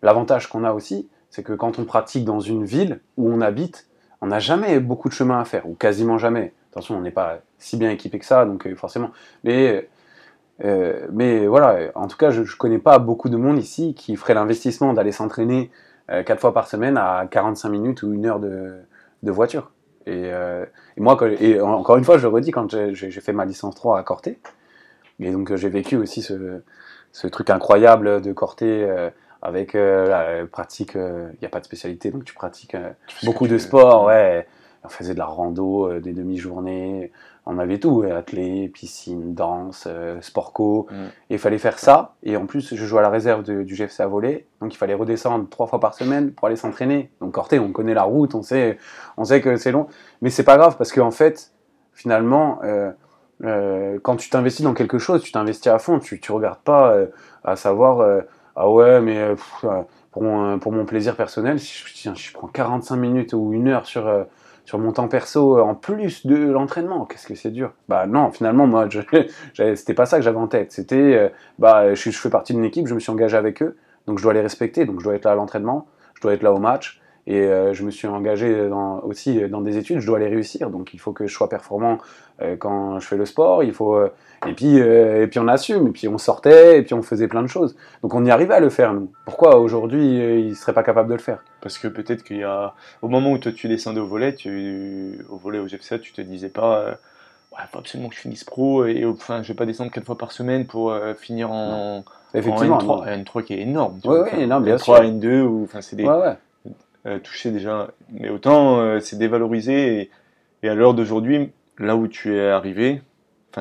l'avantage 0.01 0.47
qu'on 0.47 0.63
a 0.63 0.71
aussi, 0.71 1.09
c'est 1.29 1.43
que 1.43 1.53
quand 1.53 1.77
on 1.77 1.85
pratique 1.85 2.25
dans 2.25 2.39
une 2.39 2.63
ville 2.63 3.01
où 3.17 3.29
on 3.29 3.41
habite, 3.41 3.87
on 4.21 4.27
n'a 4.27 4.39
jamais 4.39 4.79
beaucoup 4.79 5.09
de 5.09 5.13
chemin 5.13 5.39
à 5.39 5.45
faire, 5.45 5.67
ou 5.69 5.75
quasiment 5.75 6.17
jamais. 6.17 6.53
Attention, 6.71 6.97
on 6.97 7.01
n'est 7.01 7.11
pas 7.11 7.39
si 7.59 7.77
bien 7.77 7.91
équipé 7.91 8.17
que 8.17 8.25
ça, 8.25 8.45
donc 8.45 8.73
forcément. 8.75 9.11
Mais, 9.43 9.87
mais 11.11 11.45
voilà, 11.45 11.91
en 11.95 12.07
tout 12.07 12.17
cas, 12.17 12.31
je 12.31 12.41
ne 12.41 12.57
connais 12.57 12.79
pas 12.79 12.97
beaucoup 12.97 13.29
de 13.29 13.37
monde 13.37 13.59
ici 13.59 13.93
qui 13.93 14.15
ferait 14.15 14.33
l'investissement 14.33 14.93
d'aller 14.93 15.11
s'entraîner 15.11 15.69
quatre 16.07 16.39
fois 16.39 16.53
par 16.53 16.67
semaine 16.67 16.97
à 16.97 17.27
45 17.29 17.69
minutes 17.69 18.03
ou 18.03 18.13
une 18.13 18.25
heure 18.25 18.39
de, 18.39 18.75
de 19.23 19.31
voiture. 19.31 19.71
Et, 20.05 20.31
euh, 20.33 20.65
et 20.97 21.01
moi, 21.01 21.15
quand- 21.17 21.25
et 21.27 21.59
encore 21.61 21.97
une 21.97 22.03
fois, 22.03 22.17
je 22.17 22.23
le 22.23 22.29
redis, 22.33 22.51
quand 22.51 22.69
j'ai 22.93 23.11
fait 23.11 23.33
ma 23.33 23.45
licence 23.45 23.75
3 23.75 23.97
à 23.99 24.03
Corté, 24.03 24.39
et 25.19 25.31
donc 25.31 25.51
euh, 25.51 25.57
j'ai 25.57 25.69
vécu 25.69 25.95
aussi 25.97 26.21
ce, 26.21 26.61
ce 27.11 27.27
truc 27.27 27.49
incroyable 27.49 28.21
de 28.21 28.33
Corté 28.33 28.83
euh, 28.83 29.09
avec 29.41 29.75
euh, 29.75 30.07
la 30.41 30.47
pratique, 30.47 30.95
il 30.95 31.37
n'y 31.41 31.45
a 31.45 31.49
pas 31.49 31.59
de 31.59 31.65
spécialité, 31.65 32.11
donc 32.11 32.25
tu 32.25 32.33
pratiques 32.33 32.75
euh, 32.75 32.91
beaucoup 33.23 33.47
de 33.47 33.57
tu 33.57 33.59
veux. 33.59 33.69
sport, 33.69 34.05
ouais. 34.05 34.47
On 34.83 34.89
faisait 34.89 35.13
de 35.13 35.19
la 35.19 35.25
rando, 35.25 35.87
euh, 35.89 35.99
des 35.99 36.13
demi-journées, 36.13 37.11
on 37.45 37.59
avait 37.59 37.79
tout, 37.79 37.89
ouais, 37.91 38.11
athlé, 38.11 38.69
piscine, 38.69 39.33
danse, 39.35 39.85
euh, 39.87 40.19
sport 40.21 40.51
co. 40.53 40.87
Mm. 40.89 40.95
Et 41.29 41.33
il 41.35 41.39
fallait 41.39 41.57
faire 41.57 41.77
ça. 41.79 42.15
Et 42.23 42.37
en 42.37 42.45
plus, 42.45 42.73
je 42.75 42.85
jouais 42.85 42.99
à 42.99 43.03
la 43.03 43.09
réserve 43.09 43.43
de- 43.43 43.63
du 43.63 43.75
GFC 43.75 44.01
à 44.01 44.07
voler, 44.07 44.47
donc 44.61 44.73
il 44.73 44.77
fallait 44.77 44.93
redescendre 44.95 45.47
trois 45.49 45.67
fois 45.67 45.79
par 45.79 45.93
semaine 45.93 46.31
pour 46.31 46.47
aller 46.47 46.55
s'entraîner. 46.55 47.11
Donc 47.21 47.33
Corté, 47.33 47.59
on 47.59 47.71
connaît 47.71 47.93
la 47.93 48.03
route, 48.03 48.35
on 48.35 48.41
sait, 48.41 48.77
on 49.17 49.23
sait 49.25 49.41
que 49.41 49.57
c'est 49.57 49.71
long, 49.71 49.87
mais 50.21 50.29
c'est 50.29 50.43
pas 50.43 50.57
grave 50.57 50.75
parce 50.77 50.91
qu'en 50.91 51.11
fait, 51.11 51.51
finalement, 51.93 52.59
euh, 52.63 52.91
euh, 53.43 53.99
quand 54.01 54.15
tu 54.15 54.29
t'investis 54.29 54.63
dans 54.63 54.73
quelque 54.73 54.97
chose, 54.97 55.21
tu 55.21 55.31
t'investis 55.31 55.71
à 55.71 55.79
fond, 55.79 55.99
tu, 55.99 56.19
tu 56.19 56.31
regardes 56.31 56.59
pas 56.59 56.93
euh, 56.93 57.07
à 57.43 57.55
savoir 57.55 57.99
euh, 57.99 58.21
ah 58.55 58.69
ouais, 58.69 59.01
mais 59.01 59.17
euh, 59.17 59.35
pff, 59.35 59.65
euh, 59.65 59.81
pour, 60.11 60.23
mon, 60.23 60.59
pour 60.59 60.71
mon 60.71 60.85
plaisir 60.85 61.15
personnel, 61.15 61.59
si 61.59 61.73
je, 61.85 61.93
tiens, 61.93 62.15
je 62.15 62.31
prends 62.31 62.47
45 62.47 62.95
minutes 62.95 63.33
ou 63.33 63.51
une 63.53 63.67
heure 63.67 63.85
sur, 63.85 64.07
euh, 64.07 64.23
sur 64.65 64.79
mon 64.79 64.91
temps 64.91 65.07
perso 65.07 65.57
euh, 65.57 65.61
en 65.61 65.75
plus 65.75 66.25
de 66.25 66.35
l'entraînement, 66.35 67.05
qu'est-ce 67.05 67.27
que 67.27 67.35
c'est 67.35 67.51
dur. 67.51 67.73
Bah 67.87 68.07
non, 68.07 68.31
finalement, 68.31 68.67
moi, 68.67 68.87
c'était 69.53 69.93
pas 69.93 70.05
ça 70.05 70.17
que 70.17 70.23
j'avais 70.23 70.37
en 70.37 70.47
tête. 70.47 70.71
C'était, 70.71 70.95
euh, 70.95 71.29
bah, 71.59 71.93
je, 71.93 72.09
je 72.09 72.17
fais 72.17 72.29
partie 72.29 72.53
d'une 72.53 72.65
équipe, 72.65 72.87
je 72.87 72.95
me 72.95 72.99
suis 72.99 73.11
engagé 73.11 73.37
avec 73.37 73.61
eux, 73.61 73.77
donc 74.07 74.17
je 74.17 74.23
dois 74.23 74.33
les 74.33 74.41
respecter, 74.41 74.85
donc 74.85 74.99
je 74.99 75.05
dois 75.05 75.15
être 75.15 75.25
là 75.25 75.31
à 75.31 75.35
l'entraînement, 75.35 75.87
je 76.15 76.21
dois 76.21 76.33
être 76.33 76.43
là 76.43 76.51
au 76.51 76.59
match, 76.59 77.01
et 77.27 77.39
euh, 77.41 77.73
je 77.73 77.83
me 77.83 77.91
suis 77.91 78.07
engagé 78.07 78.69
dans, 78.69 78.99
aussi 79.01 79.39
dans 79.49 79.61
des 79.61 79.77
études, 79.77 79.99
je 79.99 80.05
dois 80.05 80.19
les 80.19 80.27
réussir, 80.27 80.69
donc 80.69 80.93
il 80.93 80.99
faut 80.99 81.11
que 81.11 81.25
je 81.27 81.33
sois 81.33 81.49
performant 81.49 81.97
euh, 82.41 82.55
quand 82.55 82.99
je 82.99 83.07
fais 83.07 83.17
le 83.17 83.25
sport, 83.25 83.63
il 83.63 83.73
faut, 83.73 83.95
euh, 83.95 84.11
et 84.47 84.53
puis, 84.53 84.75
et 84.77 85.25
puis 85.27 85.39
on 85.39 85.47
assume, 85.47 85.87
et 85.87 85.91
puis 85.91 86.07
on 86.07 86.17
sortait, 86.19 86.77
et 86.79 86.81
puis 86.83 86.93
on 86.93 87.01
faisait 87.01 87.27
plein 87.27 87.41
de 87.41 87.47
choses. 87.47 87.75
Donc 88.03 88.13
on 88.13 88.23
y 88.25 88.29
arrivait 88.29 88.53
à 88.53 88.59
le 88.59 88.69
faire, 88.69 88.93
nous. 88.93 89.11
Pourquoi 89.25 89.57
aujourd'hui 89.57 90.21
euh, 90.21 90.37
il 90.39 90.55
serait 90.55 90.73
pas 90.73 90.83
capable 90.83 91.09
de 91.09 91.15
le 91.15 91.19
faire? 91.21 91.43
Parce 91.61 91.77
que 91.79 91.87
peut-être 91.87 92.23
qu'il 92.23 92.37
y 92.37 92.43
a. 92.43 92.73
Au 93.01 93.07
moment 93.07 93.31
où 93.31 93.37
toi 93.39 93.51
tu 93.51 93.67
descendais 93.67 93.99
au 94.01 94.05
volet, 94.05 94.35
tu... 94.35 95.25
au 95.29 95.37
volet 95.37 95.57
au 95.59 95.65
GFCA, 95.65 95.97
tu 95.99 96.13
te 96.13 96.21
disais 96.21 96.49
pas. 96.49 96.97
Ouais, 97.51 97.63
faut 97.71 97.79
absolument 97.79 98.09
que 98.09 98.15
je 98.15 98.19
finisse 98.19 98.43
pro 98.43 98.85
et 98.85 99.05
enfin, 99.05 99.41
je 99.41 99.47
vais 99.47 99.53
pas 99.53 99.65
descendre 99.65 99.89
quatre 99.89 100.05
fois 100.05 100.17
par 100.17 100.33
semaine 100.33 100.65
pour 100.67 100.91
euh, 100.91 101.13
finir 101.13 101.51
en, 101.51 102.03
Effectivement. 102.33 102.77
en 102.79 102.83
non. 102.83 103.05
N3, 103.05 103.23
N3 103.23 103.43
qui 103.45 103.53
est 103.53 103.61
énorme. 103.61 103.97
tu 104.03 104.09
Ouais, 104.09 104.17
vois. 104.19 104.23
ouais, 104.37 104.45
non, 104.45 104.59
bien 104.59 104.75
N3, 104.75 104.83
sûr. 104.83 104.93
N2, 104.95 105.41
ou 105.43 105.63
enfin, 105.63 105.79
c'est 105.79 105.95
des 105.95 106.03
ouais. 106.05 106.33
Euh, 107.05 107.19
toucher 107.19 107.51
déjà. 107.51 107.89
Mais 108.11 108.29
autant 108.29 108.79
euh, 108.79 108.99
c'est 108.99 109.17
dévalorisé 109.17 110.01
et, 110.01 110.11
et 110.63 110.69
à 110.69 110.75
l'heure 110.75 110.93
d'aujourd'hui, 110.93 111.51
là 111.77 111.95
où 111.95 112.07
tu 112.07 112.35
es 112.35 112.49
arrivé, 112.49 113.01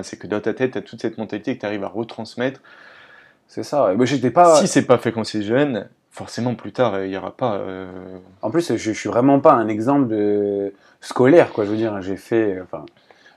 c'est 0.02 0.18
que 0.18 0.26
dans 0.26 0.40
ta 0.40 0.54
tête, 0.54 0.72
tu 0.72 0.78
as 0.78 0.82
toute 0.82 1.00
cette 1.00 1.18
mentalité 1.18 1.54
que 1.54 1.60
tu 1.60 1.66
arrives 1.66 1.84
à 1.84 1.88
retransmettre. 1.88 2.60
C'est 3.46 3.62
ça. 3.62 3.92
Mais 3.96 4.06
j'étais 4.06 4.30
pas. 4.30 4.56
Si 4.56 4.66
c'est 4.66 4.86
pas 4.86 4.98
fait 4.98 5.12
quand 5.12 5.24
c'est 5.24 5.42
jeune, 5.42 5.88
forcément 6.10 6.54
plus 6.54 6.72
tard, 6.72 7.04
il 7.04 7.10
y 7.10 7.16
aura 7.16 7.36
pas. 7.36 7.54
euh, 7.56 7.86
En 8.42 8.50
plus, 8.50 8.72
je, 8.72 8.76
je 8.76 8.92
suis 8.92 9.08
vraiment 9.08 9.38
pas 9.40 9.52
un 9.52 9.68
exemple 9.68 10.08
de 10.08 10.72
scolaire, 11.00 11.52
quoi. 11.52 11.64
Je 11.64 11.70
veux 11.70 11.76
dire, 11.76 12.00
j'ai 12.02 12.16
fait, 12.16 12.60
enfin, 12.60 12.84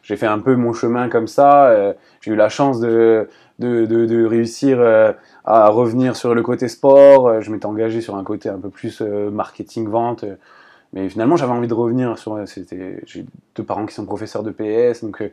j'ai 0.01 0.15
fait 0.15 0.25
un 0.25 0.39
peu 0.39 0.55
mon 0.55 0.73
chemin 0.73 1.09
comme 1.09 1.27
ça. 1.27 1.67
euh, 1.67 1.93
j'ai 2.21 2.31
eu 2.31 2.35
la 2.35 2.49
chance 2.49 2.79
de, 2.79 3.29
de, 3.59 4.25
réussir 4.25 4.79
euh, 4.79 5.13
à 5.45 5.69
revenir 5.69 6.15
sur 6.15 6.35
le 6.35 6.41
côté 6.43 6.67
sport. 6.67 7.27
euh, 7.27 7.41
je 7.41 7.51
m'étais 7.51 7.65
engagé 7.65 8.01
sur 8.01 8.15
un 8.15 8.23
côté 8.23 8.49
un 8.49 8.59
peu 8.59 8.69
plus 8.69 9.01
euh, 9.01 9.29
marketing 9.31 9.87
vente. 9.87 10.25
mais 10.93 11.09
finalement, 11.09 11.35
j'avais 11.35 11.51
envie 11.51 11.67
de 11.67 11.73
revenir 11.73 12.17
sur. 12.17 12.39
J'ai 12.45 13.25
deux 13.55 13.63
parents 13.63 13.85
qui 13.85 13.93
sont 13.95 14.05
professeurs 14.05 14.43
de 14.43 14.51
PS, 14.51 15.03
donc 15.03 15.23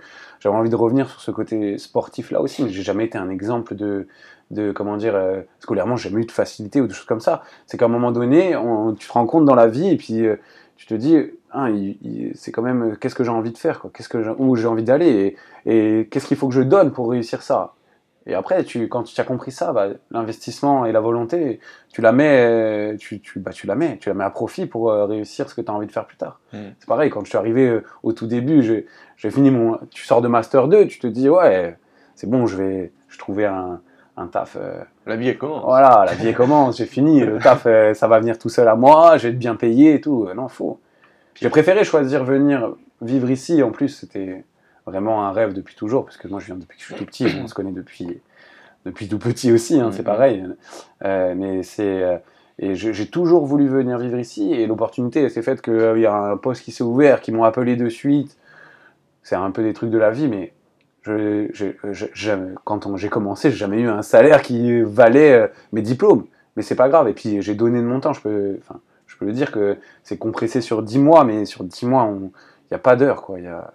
j'avais 0.40 0.56
envie 0.56 0.70
de 0.70 0.76
revenir 0.76 1.08
sur 1.10 1.20
ce 1.20 1.30
côté 1.30 1.78
sportif 1.78 2.30
là 2.30 2.40
aussi. 2.40 2.64
Mais 2.64 2.70
j'ai 2.70 2.82
jamais 2.82 3.04
été 3.04 3.18
un 3.18 3.30
exemple 3.30 3.74
de, 3.74 4.08
de 4.50 4.72
comment 4.72 4.96
dire, 4.96 5.14
euh, 5.14 5.40
scolairement, 5.60 5.96
j'ai 5.96 6.10
jamais 6.10 6.22
eu 6.22 6.26
de 6.26 6.32
facilité 6.32 6.80
ou 6.80 6.86
de 6.86 6.92
choses 6.92 7.06
comme 7.06 7.20
ça. 7.20 7.42
C'est 7.66 7.76
qu'à 7.78 7.86
un 7.86 7.88
moment 7.88 8.12
donné, 8.12 8.56
on- 8.56 8.94
tu 8.94 9.06
te 9.08 9.12
rends 9.12 9.26
compte 9.26 9.44
dans 9.44 9.54
la 9.54 9.68
vie 9.68 9.88
et 9.88 9.96
puis 9.96 10.24
tu 10.76 10.86
te 10.86 10.94
dis, 10.94 11.16
hein, 11.52 11.72
c'est 12.34 12.52
quand 12.52 12.62
même, 12.62 12.96
qu'est-ce 13.00 13.14
que 13.14 13.24
j'ai 13.24 13.30
envie 13.30 13.52
de 13.52 13.58
faire, 13.58 13.82
Qu'est-ce 13.94 14.08
que 14.08 14.18
où 14.38 14.56
j'ai 14.56 14.66
envie 14.66 14.82
d'aller 14.82 15.36
et 15.66 16.08
qu'est-ce 16.10 16.26
qu'il 16.26 16.36
faut 16.36 16.48
que 16.48 16.54
je 16.54 16.62
donne 16.62 16.92
pour 16.92 17.10
réussir 17.10 17.42
ça? 17.42 17.74
Et 18.26 18.34
après, 18.34 18.64
tu, 18.64 18.88
quand 18.88 19.02
tu 19.02 19.20
as 19.20 19.24
compris 19.24 19.52
ça, 19.52 19.72
bah, 19.72 19.88
l'investissement 20.10 20.86
et 20.86 20.92
la 20.92 21.00
volonté, 21.00 21.60
tu 21.92 22.00
la 22.00 22.12
mets, 22.12 22.96
tu, 22.98 23.20
tu, 23.20 23.38
bah, 23.38 23.50
tu 23.52 23.66
la 23.66 23.74
mets, 23.74 23.98
tu 23.98 24.08
la 24.08 24.14
mets 24.14 24.24
à 24.24 24.30
profit 24.30 24.64
pour 24.66 24.90
euh, 24.90 25.04
réussir 25.04 25.48
ce 25.50 25.54
que 25.54 25.60
tu 25.60 25.70
as 25.70 25.74
envie 25.74 25.86
de 25.86 25.92
faire 25.92 26.06
plus 26.06 26.16
tard. 26.16 26.40
Mm. 26.52 26.58
C'est 26.78 26.88
pareil, 26.88 27.10
quand 27.10 27.22
je 27.24 27.28
suis 27.28 27.36
arrivé 27.38 27.68
euh, 27.68 27.84
au 28.02 28.12
tout 28.12 28.26
début, 28.26 28.62
j'ai 28.62 28.86
j'ai 29.16 29.30
fini 29.30 29.50
mon, 29.50 29.78
tu 29.90 30.04
sors 30.06 30.22
de 30.22 30.28
master 30.28 30.68
2, 30.68 30.86
tu 30.86 30.98
te 30.98 31.06
dis 31.06 31.28
ouais, 31.28 31.76
c'est 32.14 32.28
bon, 32.28 32.46
je 32.46 32.56
vais, 32.56 32.92
je 33.08 33.18
trouver 33.18 33.44
un, 33.44 33.80
un 34.16 34.26
taf. 34.26 34.56
euh, 34.58 34.82
La 35.06 35.16
vie, 35.16 35.36
commence. 35.36 35.62
voilà, 35.64 36.04
la 36.06 36.14
vie 36.14 36.32
commence, 36.32 36.78
j'ai 36.78 36.86
fini, 36.86 37.20
le 37.20 37.38
taf, 37.38 37.64
ça 37.94 38.08
va 38.08 38.18
venir 38.20 38.38
tout 38.38 38.48
seul 38.48 38.68
à 38.68 38.74
moi, 38.74 39.18
je 39.18 39.24
vais 39.24 39.32
être 39.34 39.38
bien 39.38 39.54
payé 39.54 39.94
et 39.94 40.00
tout. 40.00 40.28
Non, 40.34 40.48
faux. 40.48 40.80
J'ai 41.34 41.50
préféré 41.50 41.84
choisir 41.84 42.24
venir 42.24 42.74
vivre 43.02 43.28
ici. 43.30 43.62
En 43.62 43.70
plus, 43.70 43.88
c'était 43.88 44.44
vraiment 44.86 45.26
un 45.26 45.32
rêve 45.32 45.52
depuis 45.54 45.74
toujours, 45.76 46.04
parce 46.04 46.16
que 46.16 46.28
moi, 46.28 46.40
je 46.40 46.46
viens 46.46 46.56
depuis 46.56 46.76
que 46.76 46.82
je 46.82 46.86
suis 46.86 46.94
tout 46.94 47.06
petit, 47.06 47.26
on 47.42 47.46
se 47.46 47.54
connaît 47.54 47.72
depuis, 47.72 48.20
depuis 48.86 49.08
tout 49.08 49.18
petit 49.18 49.52
aussi, 49.52 49.80
hein, 49.80 49.90
c'est 49.92 50.02
pareil. 50.04 50.44
Euh, 51.04 51.34
mais 51.36 51.62
c'est. 51.62 52.02
euh, 52.02 52.16
et 52.58 52.76
j'ai 52.76 53.06
toujours 53.08 53.46
voulu 53.46 53.66
venir 53.68 53.98
vivre 53.98 54.18
ici, 54.18 54.52
et 54.52 54.66
l'opportunité 54.68 55.28
s'est 55.28 55.42
faite 55.42 55.60
qu'il 55.62 55.98
y 56.00 56.06
a 56.06 56.14
un 56.14 56.36
poste 56.36 56.62
qui 56.62 56.72
s'est 56.72 56.84
ouvert, 56.84 57.20
qui 57.20 57.32
m'ont 57.32 57.44
appelé 57.44 57.76
de 57.76 57.88
suite. 57.88 58.36
C'est 59.22 59.36
un 59.36 59.50
peu 59.50 59.62
des 59.62 59.72
trucs 59.72 59.90
de 59.90 59.98
la 59.98 60.10
vie, 60.10 60.28
mais 60.28 60.52
je, 61.02 61.48
je- 61.52 62.54
quand 62.64 62.96
j'ai 62.96 63.08
commencé, 63.08 63.50
j'ai 63.50 63.56
jamais 63.56 63.80
eu 63.80 63.88
un 63.88 64.02
salaire 64.02 64.42
qui 64.42 64.82
valait 64.82 65.32
euh, 65.32 65.48
mes 65.72 65.82
diplômes. 65.82 66.26
Mais 66.56 66.62
c'est 66.62 66.76
pas 66.76 66.88
grave. 66.88 67.08
Et 67.08 67.14
puis 67.14 67.42
j'ai 67.42 67.54
donné 67.54 67.80
de 67.80 67.86
mon 67.86 68.00
temps. 68.00 68.12
Je 68.12 68.20
peux, 68.20 68.56
enfin, 68.60 68.80
je 69.06 69.16
peux 69.16 69.24
le 69.26 69.32
dire 69.32 69.50
que 69.50 69.76
c'est 70.02 70.18
compressé 70.18 70.60
sur 70.60 70.82
10 70.82 70.98
mois, 70.98 71.24
mais 71.24 71.44
sur 71.46 71.64
10 71.64 71.86
mois, 71.86 72.08
il 72.12 72.30
n'y 72.70 72.74
a 72.76 72.78
pas 72.78 72.96
d'heure, 72.96 73.22
quoi. 73.22 73.40
Y 73.40 73.46
a, 73.48 73.72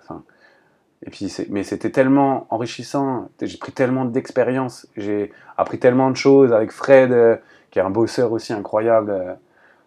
et 1.05 1.09
puis, 1.09 1.33
mais 1.49 1.63
c'était 1.63 1.91
tellement 1.91 2.45
enrichissant, 2.49 3.29
j'ai 3.41 3.57
pris 3.57 3.71
tellement 3.71 4.03
d'expérience, 4.03 4.85
j'ai 4.97 5.31
appris 5.57 5.79
tellement 5.79 6.11
de 6.11 6.17
choses 6.17 6.51
avec 6.51 6.71
Fred, 6.71 7.11
euh, 7.13 7.37
qui 7.71 7.79
est 7.79 7.81
un 7.81 7.89
bosseur 7.89 8.33
aussi 8.33 8.51
incroyable, 8.51 9.11
euh, 9.11 9.33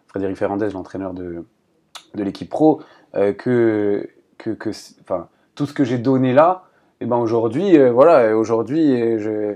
Frédéric 0.07 0.37
Ferrandez, 0.37 0.71
l'entraîneur 0.71 1.13
de, 1.13 1.45
de 2.15 2.23
l'équipe 2.23 2.49
pro, 2.49 2.81
euh, 3.15 3.31
que, 3.31 4.09
que, 4.39 4.49
que 4.49 4.71
enfin, 5.01 5.27
tout 5.53 5.67
ce 5.67 5.73
que 5.73 5.83
j'ai 5.83 5.99
donné 5.99 6.33
là, 6.33 6.63
et 6.99 7.05
eh 7.05 7.07
ben 7.07 7.17
aujourd'hui, 7.17 7.77
voilà, 7.89 8.35
aujourd'hui, 8.37 9.19
je, 9.19 9.55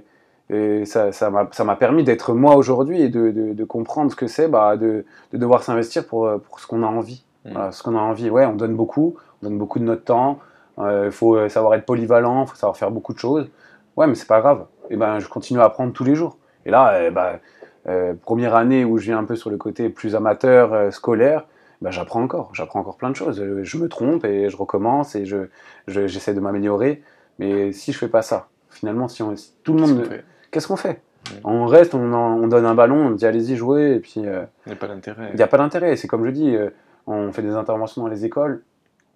et 0.50 0.86
ça, 0.86 1.14
ça 1.14 1.30
m'a 1.30 1.76
permis 1.78 2.04
d'être 2.04 2.34
moi 2.34 2.56
aujourd'hui 2.56 3.02
et 3.02 3.10
de, 3.10 3.32
de, 3.32 3.54
de, 3.54 3.64
comprendre 3.64 4.12
ce 4.12 4.18
que 4.18 4.28
c'est 4.28 4.50
bah, 4.50 4.76
de, 4.76 5.06
de, 5.32 5.38
devoir 5.38 5.64
s'investir 5.64 6.06
pour, 6.06 6.30
pour 6.42 6.60
ce 6.60 6.68
qu'on 6.68 6.84
a 6.84 6.88
envie. 6.88 7.24
Mmh. 7.46 7.72
ce 7.72 7.84
qu'on 7.84 7.96
a 7.96 8.02
envie. 8.02 8.30
Ouais, 8.30 8.46
on 8.46 8.56
donne 8.56 8.76
beaucoup, 8.76 9.16
on 9.42 9.48
donne 9.48 9.58
beaucoup 9.58 9.80
de 9.80 9.86
notre 9.86 10.04
temps. 10.04 10.40
Il 10.78 10.84
euh, 10.84 11.12
faut 11.12 11.36
euh, 11.36 11.50
savoir 11.50 11.74
être 11.76 11.86
polyvalent, 11.86 12.44
il 12.44 12.48
faut 12.48 12.56
savoir 12.56 12.78
faire 12.78 12.92
beaucoup 12.92 13.14
de 13.14 13.20
choses. 13.20 13.50
Ouais, 13.96 14.08
mais 14.08 14.16
c'est 14.16 14.28
pas 14.28 14.42
grave. 14.42 14.66
Et 14.90 14.98
ben, 14.98 15.20
je 15.20 15.28
continue 15.28 15.60
à 15.60 15.66
apprendre 15.66 15.92
tous 15.92 16.04
les 16.04 16.16
jours. 16.16 16.38
Et 16.66 16.72
là, 16.72 17.08
eh 17.08 17.12
ben, 17.12 17.40
euh, 17.88 18.14
première 18.14 18.56
année 18.56 18.86
où 18.86 18.98
je 18.98 19.06
viens 19.06 19.18
un 19.18 19.24
peu 19.24 19.36
sur 19.36 19.50
le 19.50 19.58
côté 19.58 19.90
plus 19.90 20.16
amateur, 20.16 20.94
scolaire, 20.94 21.46
ben, 21.82 21.90
j'apprends 21.90 22.22
encore. 22.22 22.52
J'apprends 22.54 22.80
encore 22.80 22.98
plein 22.98 23.10
de 23.10 23.16
choses. 23.16 23.44
Je 23.64 23.78
me 23.78 23.90
trompe 23.90 24.24
et 24.26 24.50
je 24.50 24.58
recommence 24.58 25.16
et 25.16 25.26
je, 25.26 25.48
j'essaie 25.88 26.34
de 26.34 26.40
m'améliorer. 26.40 27.02
Mais 27.40 27.72
si 27.72 27.92
je 27.92 27.98
fais 27.98 28.08
pas 28.08 28.22
ça, 28.22 28.48
finalement, 28.70 29.08
si, 29.08 29.24
on, 29.24 29.34
tout 29.64 29.74
le 29.74 29.82
monde 29.82 30.08
qu'est-ce 30.52 30.68
qu'on 30.68 30.76
fait? 30.76 31.02
On 31.44 31.66
reste, 31.66 31.94
on, 31.94 32.48
donne 32.48 32.66
un 32.66 32.76
ballon, 32.76 33.08
on 33.08 33.12
dit 33.12 33.26
allez-y 33.26 33.56
jouez, 33.56 33.96
et 33.96 34.00
puis. 34.00 34.14
il 34.18 34.48
n'y 34.68 34.74
a 34.74 34.76
pas 34.76 34.88
d'intérêt. 34.88 35.30
Il 35.34 35.36
n'y 35.36 35.44
a 35.44 35.48
pas 35.48 35.58
d'intérêt. 35.58 35.96
C'est 35.96 36.08
comme 36.08 36.26
je 36.26 36.30
dis, 36.30 36.56
euh, 36.56 36.70
on 37.06 37.32
fait 37.32 37.42
des 37.42 37.54
interventions 37.54 38.02
dans 38.02 38.08
les 38.08 38.26
écoles. 38.26 38.64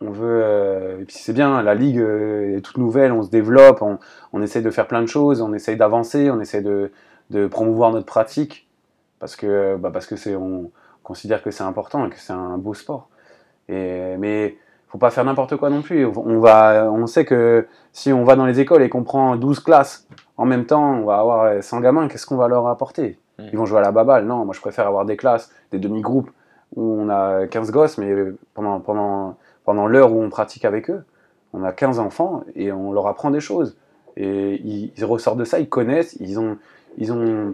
On 0.01 0.09
veut, 0.09 0.41
euh, 0.43 1.01
et 1.01 1.05
puis 1.05 1.15
c'est 1.15 1.33
bien, 1.33 1.61
la 1.61 1.75
ligue 1.75 1.99
euh, 1.99 2.57
est 2.57 2.61
toute 2.61 2.77
nouvelle, 2.77 3.11
on 3.11 3.21
se 3.21 3.29
développe, 3.29 3.83
on, 3.83 3.99
on 4.33 4.41
essaie 4.41 4.61
de 4.61 4.71
faire 4.71 4.87
plein 4.87 5.01
de 5.01 5.07
choses, 5.07 5.41
on 5.41 5.53
essaie 5.53 5.75
d'avancer, 5.75 6.31
on 6.31 6.41
essaie 6.41 6.61
de, 6.61 6.91
de, 7.29 7.45
promouvoir 7.45 7.91
notre 7.91 8.07
pratique 8.07 8.67
parce 9.19 9.35
que, 9.35 9.77
bah 9.77 9.91
parce 9.93 10.07
que 10.07 10.15
c'est, 10.15 10.35
on 10.35 10.71
considère 11.03 11.43
que 11.43 11.51
c'est 11.51 11.63
important 11.63 12.07
et 12.07 12.09
que 12.09 12.17
c'est 12.17 12.33
un 12.33 12.57
beau 12.57 12.73
sport. 12.73 13.09
Et, 13.69 14.17
mais 14.17 14.57
faut 14.87 14.97
pas 14.97 15.11
faire 15.11 15.23
n'importe 15.23 15.55
quoi 15.55 15.69
non 15.69 15.83
plus. 15.83 16.05
On, 16.05 16.39
va, 16.39 16.91
on 16.91 17.05
sait 17.05 17.23
que 17.23 17.67
si 17.93 18.11
on 18.11 18.23
va 18.23 18.35
dans 18.35 18.47
les 18.47 18.59
écoles 18.59 18.81
et 18.81 18.89
qu'on 18.89 19.03
prend 19.03 19.35
12 19.35 19.59
classes 19.59 20.07
en 20.35 20.45
même 20.45 20.65
temps, 20.65 20.95
on 20.95 21.05
va 21.05 21.17
avoir 21.19 21.63
100 21.63 21.79
gamins, 21.79 22.07
qu'est-ce 22.07 22.25
qu'on 22.25 22.37
va 22.37 22.47
leur 22.47 22.67
apporter? 22.67 23.19
Hmm. 23.37 23.43
Ils 23.53 23.57
vont 23.57 23.65
jouer 23.65 23.77
à 23.77 23.83
la 23.83 23.91
baballe. 23.91 24.25
Non, 24.25 24.45
moi 24.45 24.55
je 24.55 24.61
préfère 24.61 24.87
avoir 24.87 25.05
des 25.05 25.15
classes, 25.15 25.51
des 25.71 25.79
demi-groupes 25.79 26.31
où 26.75 26.97
on 26.99 27.09
a 27.09 27.47
15 27.47 27.71
gosses, 27.71 27.97
mais 27.97 28.13
pendant, 28.53 28.79
pendant, 28.79 29.37
pendant 29.65 29.87
l'heure 29.87 30.13
où 30.13 30.21
on 30.21 30.29
pratique 30.29 30.65
avec 30.65 30.89
eux, 30.89 31.03
on 31.53 31.63
a 31.63 31.71
15 31.71 31.99
enfants 31.99 32.43
et 32.55 32.71
on 32.71 32.91
leur 32.91 33.07
apprend 33.07 33.31
des 33.31 33.39
choses. 33.39 33.77
Et 34.17 34.61
ils, 34.63 35.05
ressortent 35.05 35.37
de 35.37 35.45
ça, 35.45 35.59
ils 35.59 35.69
connaissent, 35.69 36.17
ils 36.19 36.39
ont, 36.39 36.57
ils 36.97 37.11
ont, 37.13 37.53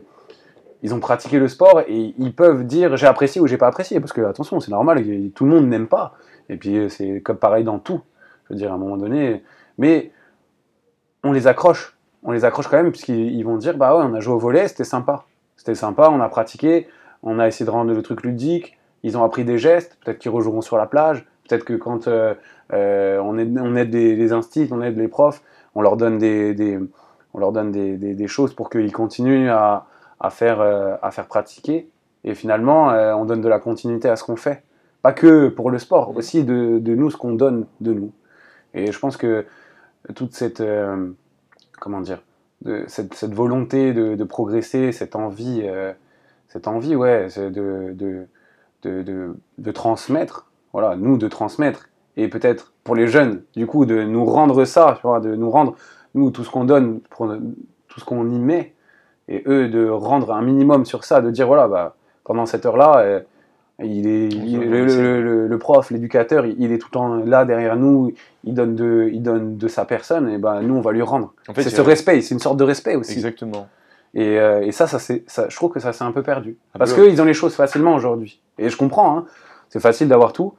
ils 0.83 0.93
ont 0.93 0.99
pratiqué 0.99 1.39
le 1.39 1.47
sport 1.47 1.81
et 1.81 2.13
ils 2.17 2.33
peuvent 2.33 2.65
dire 2.65 2.97
j'ai 2.97 3.07
apprécié 3.07 3.41
ou 3.41 3.47
j'ai 3.47 3.57
pas 3.57 3.67
apprécié. 3.67 3.99
Parce 3.99 4.13
que 4.13 4.21
attention, 4.21 4.59
c'est 4.59 4.71
normal, 4.71 5.03
tout 5.33 5.45
le 5.45 5.51
monde 5.51 5.67
n'aime 5.67 5.87
pas. 5.87 6.15
Et 6.49 6.57
puis 6.57 6.89
c'est 6.89 7.21
comme 7.21 7.37
pareil 7.37 7.63
dans 7.63 7.79
tout. 7.79 8.01
Je 8.45 8.53
veux 8.53 8.57
dire, 8.57 8.71
à 8.71 8.75
un 8.75 8.79
moment 8.79 8.97
donné. 8.97 9.43
Mais 9.77 10.11
on 11.23 11.31
les 11.31 11.47
accroche 11.47 11.97
on 12.23 12.31
les 12.31 12.45
accroche 12.45 12.67
quand 12.67 12.77
même, 12.77 12.91
puisqu'ils 12.91 13.43
vont 13.43 13.57
dire 13.57 13.77
bah 13.77 13.97
ouais, 13.97 14.03
on 14.05 14.13
a 14.13 14.19
joué 14.19 14.33
au 14.33 14.37
volet, 14.37 14.67
c'était 14.67 14.83
sympa. 14.83 15.23
C'était 15.55 15.75
sympa, 15.75 16.09
on 16.11 16.19
a 16.19 16.29
pratiqué, 16.29 16.87
on 17.23 17.39
a 17.39 17.47
essayé 17.47 17.65
de 17.65 17.71
rendre 17.71 17.93
le 17.93 18.01
truc 18.01 18.21
ludique, 18.23 18.77
ils 19.03 19.17
ont 19.17 19.23
appris 19.23 19.45
des 19.45 19.57
gestes, 19.57 19.97
peut-être 20.03 20.19
qu'ils 20.19 20.31
rejoueront 20.31 20.61
sur 20.61 20.77
la 20.77 20.85
plage, 20.85 21.25
peut-être 21.47 21.63
que 21.63 21.73
quand 21.73 22.07
euh, 22.07 22.33
euh, 22.73 23.19
on, 23.19 23.37
aide, 23.37 23.57
on 23.59 23.75
aide 23.75 23.93
les, 23.93 24.33
instituts, 24.33 24.67
on 24.71 24.81
aide 24.81 24.97
les 24.97 25.07
profs, 25.07 25.41
on 25.75 25.81
leur 25.81 25.97
donne 25.97 26.17
des, 26.17 26.79
on 27.33 27.39
leur 27.39 27.51
donne 27.51 27.71
des, 27.71 28.27
choses 28.27 28.53
pour 28.53 28.69
qu'ils 28.69 28.91
continuent 28.91 29.49
à, 29.49 29.85
faire, 30.29 30.61
euh, 30.61 30.95
à 31.01 31.11
faire 31.11 31.27
pratiquer. 31.27 31.89
Et 32.23 32.35
finalement, 32.35 32.87
on 32.87 33.25
donne 33.25 33.41
de 33.41 33.47
la 33.47 33.59
continuité 33.59 34.09
à 34.09 34.15
ce 34.15 34.23
qu'on 34.23 34.35
fait. 34.35 34.63
Pas 35.01 35.13
que 35.13 35.47
pour 35.47 35.71
le 35.71 35.79
sport, 35.79 36.15
aussi 36.17 36.43
de, 36.43 36.79
de 36.79 36.95
nous, 36.95 37.09
ce 37.09 37.15
qu'on 37.15 37.33
donne 37.33 37.67
de 37.79 37.93
nous. 37.93 38.11
Et 38.73 38.91
je 38.91 38.99
pense 38.99 39.15
que 39.15 39.45
toute 40.15 40.33
cette 40.33 40.61
comment 41.79 42.01
dire, 42.01 42.21
de, 42.63 42.83
cette, 42.87 43.13
cette, 43.13 43.33
volonté 43.33 43.93
de, 43.93 44.15
de, 44.15 44.23
progresser, 44.23 44.91
cette 44.91 45.15
envie, 45.15 45.63
cette 46.49 46.67
envie, 46.67 46.95
ouais, 46.95 47.27
de, 47.37 47.93
de, 47.93 48.27
de, 48.83 49.71
transmettre, 49.71 50.46
voilà, 50.77 50.95
nous 50.95 51.17
de 51.17 51.27
transmettre, 51.27 51.89
et 52.17 52.27
peut-être 52.27 52.71
pour 52.83 52.93
les 52.93 53.07
jeunes, 53.07 53.41
du 53.55 53.65
coup, 53.65 53.87
de 53.87 54.03
nous 54.03 54.25
rendre 54.25 54.63
ça, 54.63 54.93
tu 55.01 55.07
vois, 55.07 55.19
de 55.19 55.33
nous 55.33 55.49
rendre, 55.49 55.73
nous, 56.13 56.29
tout 56.29 56.43
ce 56.43 56.51
qu'on 56.51 56.65
donne, 56.65 56.99
tout 57.09 57.99
ce 57.99 58.05
qu'on 58.05 58.29
y 58.29 58.37
met, 58.37 58.75
et 59.27 59.41
eux, 59.47 59.69
de 59.69 59.89
rendre 59.89 60.31
un 60.31 60.43
minimum 60.43 60.85
sur 60.85 61.03
ça, 61.03 61.19
de 61.19 61.31
dire, 61.31 61.47
voilà, 61.47 61.67
bah, 61.67 61.95
pendant 62.23 62.45
cette 62.45 62.67
heure-là, 62.67 62.99
euh, 62.99 63.19
il 63.83 64.05
est, 64.07 64.29
le, 64.29 65.57
prof, 65.57 65.89
l'éducateur, 65.89 66.45
il, 66.45 66.71
est 66.71 66.77
tout 66.77 66.89
le 66.91 66.93
temps 66.93 67.15
là 67.25 67.43
derrière 67.43 67.75
nous, 67.75 68.13
il 68.43 68.53
donne 68.53 68.75
de, 68.75 69.09
il 69.11 69.23
donne 69.23 69.57
de 69.57 69.67
sa 69.67 69.83
personne, 69.83 70.29
et 70.29 70.37
ben 70.37 70.61
nous 70.61 70.75
on 70.75 70.81
va 70.81 70.91
lui 70.91 71.01
rendre. 71.01 71.33
En 71.47 71.55
fait, 71.55 71.63
c'est 71.63 71.71
ce 71.71 71.81
respect, 71.81 72.21
c'est 72.21 72.35
une 72.35 72.39
sorte 72.39 72.57
de 72.57 72.63
respect 72.63 72.95
aussi. 72.95 73.13
Exactement. 73.13 73.67
Et, 74.13 74.39
euh, 74.39 74.61
et 74.61 74.71
ça, 74.71 74.85
ça, 74.85 74.99
ça, 74.99 75.49
je 75.49 75.55
trouve 75.55 75.71
que 75.71 75.79
ça 75.79 75.91
s'est 75.91 76.03
un 76.03 76.11
peu 76.11 76.21
perdu. 76.21 76.55
Parce 76.77 76.93
qu'ils 76.93 77.19
ont 77.19 77.25
les 77.25 77.33
choses 77.33 77.55
facilement 77.55 77.95
aujourd'hui. 77.95 78.41
Et 78.59 78.69
je 78.69 78.77
comprends, 78.77 79.17
hein, 79.17 79.25
c'est 79.69 79.79
facile 79.79 80.07
d'avoir 80.07 80.33
tout. 80.33 80.53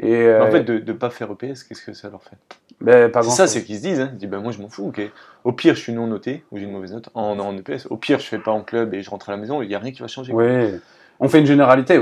Et, 0.00 0.14
en 0.14 0.46
euh, 0.46 0.50
fait, 0.50 0.62
de 0.62 0.78
ne 0.78 0.96
pas 0.96 1.10
faire 1.10 1.30
EPS, 1.30 1.64
qu'est-ce 1.64 1.84
que 1.84 1.92
ça 1.92 2.08
leur 2.08 2.22
fait? 2.22 2.36
Ben, 2.80 3.10
C'est 3.12 3.30
ça, 3.30 3.46
c'est 3.48 3.64
qu'ils 3.64 3.76
se 3.76 3.82
disent. 3.82 4.00
Hein. 4.00 4.10
Ils 4.12 4.18
disent 4.18 4.28
ben, 4.28 4.40
moi 4.40 4.52
je 4.52 4.60
m'en 4.60 4.68
fous, 4.68 4.88
ok. 4.88 5.00
Au 5.44 5.52
pire, 5.52 5.74
je 5.74 5.80
suis 5.80 5.92
non 5.92 6.06
noté, 6.06 6.44
ou 6.52 6.58
j'ai 6.58 6.64
une 6.64 6.72
mauvaise 6.72 6.92
note 6.92 7.08
en, 7.14 7.38
en 7.38 7.56
EPS. 7.56 7.86
Au 7.90 7.96
pire, 7.96 8.20
je 8.20 8.26
fais 8.26 8.38
pas 8.38 8.52
en 8.52 8.62
club 8.62 8.94
et 8.94 9.02
je 9.02 9.10
rentre 9.10 9.28
à 9.28 9.32
la 9.32 9.38
maison, 9.38 9.62
il 9.62 9.68
n'y 9.68 9.74
a 9.74 9.78
rien 9.78 9.90
qui 9.90 10.00
va 10.00 10.08
changer. 10.08 10.32
Oui 10.32 10.78
on 11.20 11.28
fait 11.28 11.40
une 11.40 11.46
généralité, 11.46 12.00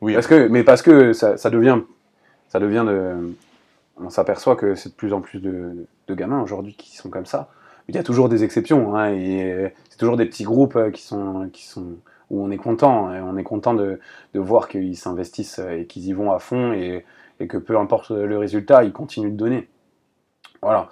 oui. 0.00 0.14
parce 0.14 0.26
que, 0.26 0.48
mais 0.48 0.64
parce 0.64 0.82
que 0.82 1.12
ça, 1.12 1.50
devient, 1.50 1.78
ça 2.48 2.58
devient 2.58 2.84
de, 2.86 3.34
on 4.00 4.10
s'aperçoit 4.10 4.56
que 4.56 4.74
c'est 4.74 4.90
de 4.90 4.94
plus 4.94 5.12
en 5.12 5.20
plus 5.20 5.40
de, 5.40 5.86
gamins 6.10 6.40
aujourd'hui 6.40 6.74
qui 6.74 6.96
sont 6.96 7.10
comme 7.10 7.26
ça. 7.26 7.48
Il 7.88 7.94
y 7.94 7.98
a 7.98 8.02
toujours 8.02 8.28
des 8.28 8.42
exceptions, 8.42 8.96
hein, 8.96 9.12
et 9.12 9.72
c'est 9.90 9.98
toujours 9.98 10.16
des 10.16 10.26
petits 10.26 10.42
groupes 10.42 10.74
euh, 10.74 10.90
qui 10.90 11.02
sont, 11.02 11.48
qui 11.52 11.64
sont, 11.64 11.98
où 12.30 12.44
on 12.44 12.50
est 12.50 12.56
content, 12.56 13.12
et 13.14 13.20
on 13.20 13.36
est 13.36 13.44
content 13.44 13.74
de, 13.74 14.00
voir 14.34 14.68
qu'ils 14.68 14.96
s'investissent 14.96 15.58
et 15.58 15.86
qu'ils 15.86 16.06
y 16.06 16.12
vont 16.12 16.32
à 16.32 16.38
fond, 16.38 16.72
et, 16.72 17.04
que 17.48 17.58
peu 17.58 17.76
importe 17.78 18.10
le 18.10 18.38
résultat, 18.38 18.84
ils 18.84 18.92
continuent 18.92 19.32
de 19.32 19.36
donner. 19.36 19.68
Voilà. 20.62 20.88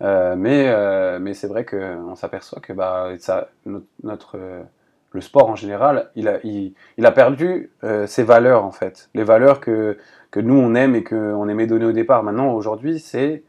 Euh, 0.00 0.36
mais 0.36 0.68
euh, 0.68 1.18
mais 1.18 1.34
c'est 1.34 1.48
vrai 1.48 1.64
qu'on 1.64 2.14
s'aperçoit 2.14 2.60
que 2.60 2.72
bah, 2.72 3.10
ça, 3.18 3.48
notre 4.04 4.38
le 5.12 5.20
sport 5.20 5.48
en 5.48 5.56
général, 5.56 6.10
il 6.16 6.28
a, 6.28 6.38
il, 6.44 6.74
a 6.98 7.12
perdu 7.12 7.70
euh, 7.84 8.06
ses 8.06 8.22
valeurs 8.22 8.64
en 8.64 8.70
fait. 8.70 9.08
Les 9.14 9.24
valeurs 9.24 9.60
que, 9.60 9.96
que 10.30 10.40
nous 10.40 10.54
on 10.54 10.74
aime 10.74 10.94
et 10.94 11.04
qu'on 11.04 11.48
aimait 11.48 11.66
donner 11.66 11.86
au 11.86 11.92
départ. 11.92 12.22
Maintenant, 12.22 12.52
aujourd'hui, 12.52 12.98
c'est 13.00 13.42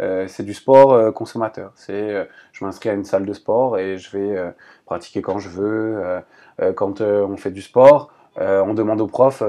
euh, 0.00 0.26
c'est 0.28 0.42
du 0.42 0.54
sport 0.54 0.92
euh, 0.92 1.12
consommateur. 1.12 1.72
C'est 1.76 2.28
je 2.52 2.64
m'inscris 2.64 2.88
à 2.88 2.94
une 2.94 3.04
salle 3.04 3.26
de 3.26 3.32
sport 3.32 3.78
et 3.78 3.98
je 3.98 4.16
vais 4.16 4.54
pratiquer 4.86 5.22
quand 5.22 5.38
je 5.38 5.48
veux. 5.48 6.22
quand 6.76 7.00
on 7.00 7.36
fait 7.36 7.50
du 7.50 7.62
sport, 7.62 8.12
on 8.36 8.74
demande 8.74 9.00
au 9.00 9.06
prof 9.06 9.42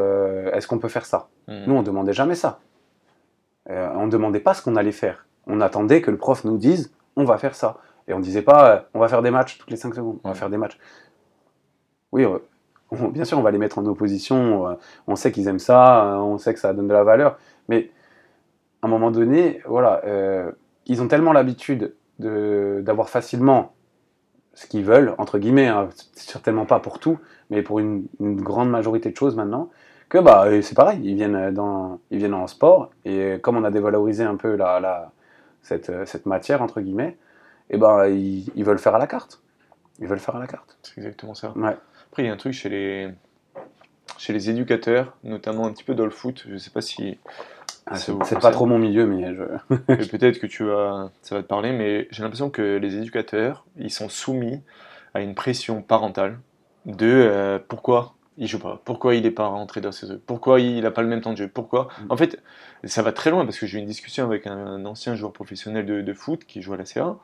est-ce 0.54 0.68
qu'on 0.68 0.80
peut 0.80 0.89
faire 0.89 1.06
ça? 1.06 1.28
Mmh. 1.48 1.64
Nous, 1.68 1.76
on 1.76 1.84
demandait 1.84 2.14
jamais 2.14 2.36
ça. 2.36 2.60
on 3.70 4.06
ne 4.06 4.12
demandait 4.12 4.39
pas 4.39 4.54
ce 4.54 4.62
qu'on 4.62 4.76
allait 4.76 4.91
faire. 4.91 5.26
On 5.48 5.62
attendait 5.62 6.02
que 6.02 6.12
le 6.12 6.18
prof 6.18 6.43
nous 6.43 6.58
dise 6.58 6.93
on 7.16 7.24
va 7.24 7.38
faire 7.38 7.56
ça. 7.56 7.78
Et 8.08 8.14
on 8.14 8.20
disait 8.20 8.41
pas 8.43 8.86
on 8.93 9.00
va 9.00 9.08
faire 9.08 9.22
des 9.22 9.32
matchs 9.32 9.58
toutes 9.58 9.72
les 9.72 9.78
5 9.78 9.96
secondes. 9.96 10.20
On 10.24 10.30
va 10.30 10.34
mmh. 10.34 10.38
faire 10.38 10.50
des 10.50 10.58
matchs 10.58 10.78
oui, 12.16 12.26
bien 13.12 13.26
sûr, 13.26 13.38
on 13.38 13.41
va 13.41 13.52
les 13.52 13.58
mettre 13.58 13.78
en 13.78 13.86
opposition. 13.86 14.70
Euh, 14.70 14.74
on 15.08 15.16
sait 15.16 15.32
qu'ils 15.32 15.48
aiment 15.48 15.60
ça, 15.60 16.06
euh, 16.06 16.18
on 16.18 16.38
sait 16.38 16.54
que 16.54 16.60
ça 16.60 16.74
donne 16.74 16.88
de 16.88 16.93
la 16.93 17.04
valeur. 17.04 17.38
Mais 17.68 17.91
à 18.86 18.88
un 18.88 18.91
moment 18.91 19.09
donné, 19.09 19.61
voilà, 19.65 20.01
euh, 20.05 20.51
ils 20.86 21.01
ont 21.01 21.07
tellement 21.07 21.33
l'habitude 21.33 21.95
d'avoir 22.19 23.09
facilement 23.09 23.73
ce 24.53 24.67
qu'ils 24.67 24.86
veulent, 24.86 25.15
entre 25.17 25.39
guillemets, 25.39 25.67
hein, 25.67 25.89
certainement 26.13 26.65
pas 26.65 26.79
pour 26.79 26.99
tout, 26.99 27.17
mais 27.49 27.63
pour 27.63 27.79
une, 27.79 28.05
grande 28.19 28.69
majorité 28.69 29.09
de 29.09 29.17
choses 29.17 29.36
maintenant, 29.36 29.69
que 30.07 30.19
bah, 30.19 30.45
c'est 30.61 30.75
pareil, 30.75 30.99
ils 31.03 31.15
viennent, 31.15 31.51
dans, 31.51 31.99
ils 32.11 32.19
viennent 32.19 32.36
en 32.36 32.45
sport, 32.45 32.91
et 33.05 33.39
comme 33.41 33.57
on 33.57 33.63
a 33.63 33.71
dévalorisé 33.71 34.23
un 34.23 34.36
peu 34.36 34.55
la, 34.55 35.11
cette, 35.63 35.91
cette, 36.05 36.27
matière, 36.27 36.61
entre 36.61 36.79
guillemets, 36.79 37.17
et 37.71 37.75
eh 37.75 37.77
ben, 37.77 38.05
ils, 38.05 38.45
ils, 38.55 38.63
veulent 38.63 38.77
faire 38.77 38.93
à 38.93 38.99
la 38.99 39.07
carte. 39.07 39.41
Ils 39.99 40.07
veulent 40.07 40.19
faire 40.19 40.36
à 40.36 40.39
la 40.39 40.45
carte. 40.45 40.77
C'est 40.83 40.99
exactement 40.99 41.33
ça. 41.33 41.51
Ouais. 41.55 41.75
Après, 42.11 42.21
il 42.21 42.27
y 42.27 42.29
a 42.29 42.33
un 42.33 42.38
truc 42.38 42.53
chez 42.53 42.69
les, 42.69 43.09
chez 44.17 44.33
les 44.33 44.49
éducateurs, 44.49 45.17
notamment 45.23 45.65
un 45.65 45.71
petit 45.71 45.83
peu 45.83 45.95
dans 45.95 46.05
le 46.05 46.11
foot. 46.11 46.43
Je 46.47 46.53
ne 46.53 46.57
sais 46.57 46.69
pas 46.69 46.81
si. 46.81 47.17
Ah, 47.88 47.97
c'est 47.97 48.39
pas 48.39 48.51
trop 48.51 48.65
mon 48.65 48.79
milieu, 48.79 49.05
mais 49.05 49.36
je. 49.36 49.43
peut-être 50.09 50.39
que 50.39 50.47
tu 50.47 50.63
vas, 50.63 51.11
ça 51.21 51.36
va 51.36 51.43
te 51.43 51.47
parler, 51.47 51.71
mais 51.71 52.07
j'ai 52.11 52.23
l'impression 52.23 52.49
que 52.49 52.77
les 52.77 52.97
éducateurs, 52.97 53.65
ils 53.77 53.91
sont 53.91 54.09
soumis 54.09 54.61
à 55.13 55.21
une 55.21 55.36
pression 55.36 55.81
parentale 55.81 56.39
de 56.86 57.07
euh, 57.07 57.59
pourquoi 57.67 58.15
il 58.38 58.47
joue 58.47 58.59
pas 58.59 58.81
Pourquoi 58.83 59.15
il 59.15 59.23
n'est 59.23 59.31
pas 59.31 59.47
rentré 59.47 59.81
dans 59.81 59.91
ses 59.91 60.07
trucs 60.07 60.25
Pourquoi 60.25 60.59
il 60.59 60.81
n'a 60.81 60.91
pas 60.91 61.01
le 61.01 61.07
même 61.07 61.21
temps 61.21 61.31
de 61.31 61.38
jeu 61.38 61.47
Pourquoi 61.47 61.88
Mm. 62.05 62.11
En 62.11 62.17
fait, 62.17 62.41
ça 62.83 63.01
va 63.01 63.11
très 63.11 63.31
loin 63.31 63.45
parce 63.45 63.57
que 63.57 63.65
j'ai 63.65 63.77
eu 63.77 63.81
une 63.81 63.88
discussion 63.88 64.25
avec 64.25 64.47
un, 64.47 64.86
ancien 64.86 65.15
joueur 65.15 65.31
professionnel 65.31 65.86
de, 65.86 66.01
de 66.01 66.13
foot 66.13 66.43
qui 66.45 66.61
joue 66.61 66.73
à 66.73 66.77
la 66.77 66.86
CA 66.86 67.17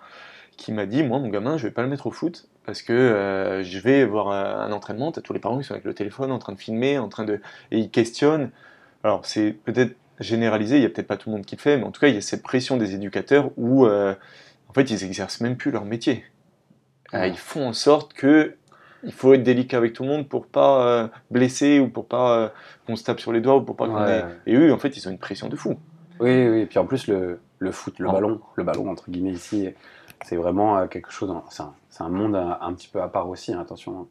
qui 0.57 0.71
m'a 0.71 0.85
dit 0.85 1.03
Moi, 1.03 1.19
mon 1.19 1.29
gamin, 1.29 1.57
je 1.57 1.67
vais 1.67 1.73
pas 1.73 1.81
le 1.81 1.87
mettre 1.87 2.07
au 2.07 2.11
foot 2.11 2.47
parce 2.65 2.81
que 2.81 2.93
euh, 2.93 3.63
je 3.63 3.79
vais 3.79 4.05
voir 4.05 4.29
euh, 4.29 4.65
un 4.65 4.71
entraînement. 4.71 5.11
T'as 5.11 5.21
tous 5.21 5.33
les 5.33 5.39
parents 5.39 5.57
qui 5.57 5.63
sont 5.63 5.73
avec 5.73 5.85
le 5.85 5.93
téléphone 5.93 6.31
en 6.31 6.39
train 6.39 6.53
de 6.53 6.59
filmer, 6.59 6.99
en 6.99 7.09
train 7.09 7.25
de. 7.25 7.41
Et 7.71 7.79
ils 7.79 7.89
questionnent. 7.89 8.51
Alors, 9.03 9.25
c'est 9.25 9.51
peut-être 9.51 9.95
généralisé, 10.21 10.77
il 10.77 10.83
y 10.83 10.85
a 10.85 10.89
peut-être 10.89 11.07
pas 11.07 11.17
tout 11.17 11.29
le 11.29 11.35
monde 11.35 11.45
qui 11.45 11.55
le 11.55 11.61
fait, 11.61 11.77
mais 11.77 11.83
en 11.83 11.91
tout 11.91 11.99
cas, 11.99 12.07
il 12.07 12.15
y 12.15 12.17
a 12.17 12.21
cette 12.21 12.43
pression 12.43 12.77
des 12.77 12.93
éducateurs 12.95 13.51
où, 13.57 13.85
euh, 13.85 14.13
en 14.69 14.73
fait, 14.73 14.89
ils 14.89 15.03
exercent 15.03 15.41
même 15.41 15.57
plus 15.57 15.71
leur 15.71 15.83
métier. 15.85 16.23
Euh, 17.13 17.27
ils 17.27 17.37
font 17.37 17.67
en 17.67 17.73
sorte 17.73 18.13
que 18.13 18.55
il 19.03 19.11
faut 19.11 19.33
être 19.33 19.43
délicat 19.43 19.77
avec 19.77 19.93
tout 19.93 20.03
le 20.03 20.09
monde 20.09 20.29
pour 20.29 20.45
pas 20.45 20.85
euh, 20.85 21.07
blesser 21.31 21.79
ou 21.79 21.89
pour 21.89 22.05
pas 22.07 22.37
euh, 22.37 22.49
qu'on 22.85 22.95
se 22.95 23.03
tape 23.03 23.19
sur 23.19 23.33
les 23.33 23.41
doigts 23.41 23.55
ou 23.57 23.61
pour 23.61 23.75
pas 23.75 23.87
qu'on 23.87 24.01
Ouais. 24.05 24.19
ait... 24.19 24.25
Et 24.45 24.55
eux, 24.55 24.71
en 24.71 24.77
fait, 24.77 24.95
ils 24.95 25.07
ont 25.07 25.11
une 25.11 25.17
pression 25.17 25.49
de 25.49 25.55
fou. 25.55 25.75
Oui, 26.19 26.47
oui, 26.47 26.59
et 26.61 26.65
puis 26.67 26.77
en 26.77 26.85
plus, 26.85 27.07
le, 27.07 27.39
le 27.59 27.71
foot, 27.71 27.97
le 27.97 28.07
Ah. 28.07 28.13
ballon, 28.13 28.39
le 28.55 28.63
ballon, 28.63 28.89
entre 28.91 29.09
guillemets, 29.09 29.31
ici, 29.31 29.69
c'est 30.23 30.35
vraiment 30.35 30.87
quelque 30.87 31.11
chose, 31.11 31.33
c'est 31.49 31.63
un, 31.63 31.73
c'est 31.89 32.03
un 32.03 32.09
monde 32.09 32.35
un, 32.35 32.59
un 32.61 32.73
petit 32.73 32.87
peu 32.87 33.01
à 33.01 33.07
part 33.07 33.27
aussi, 33.27 33.53
hein, 33.53 33.59
attention. 33.59 34.07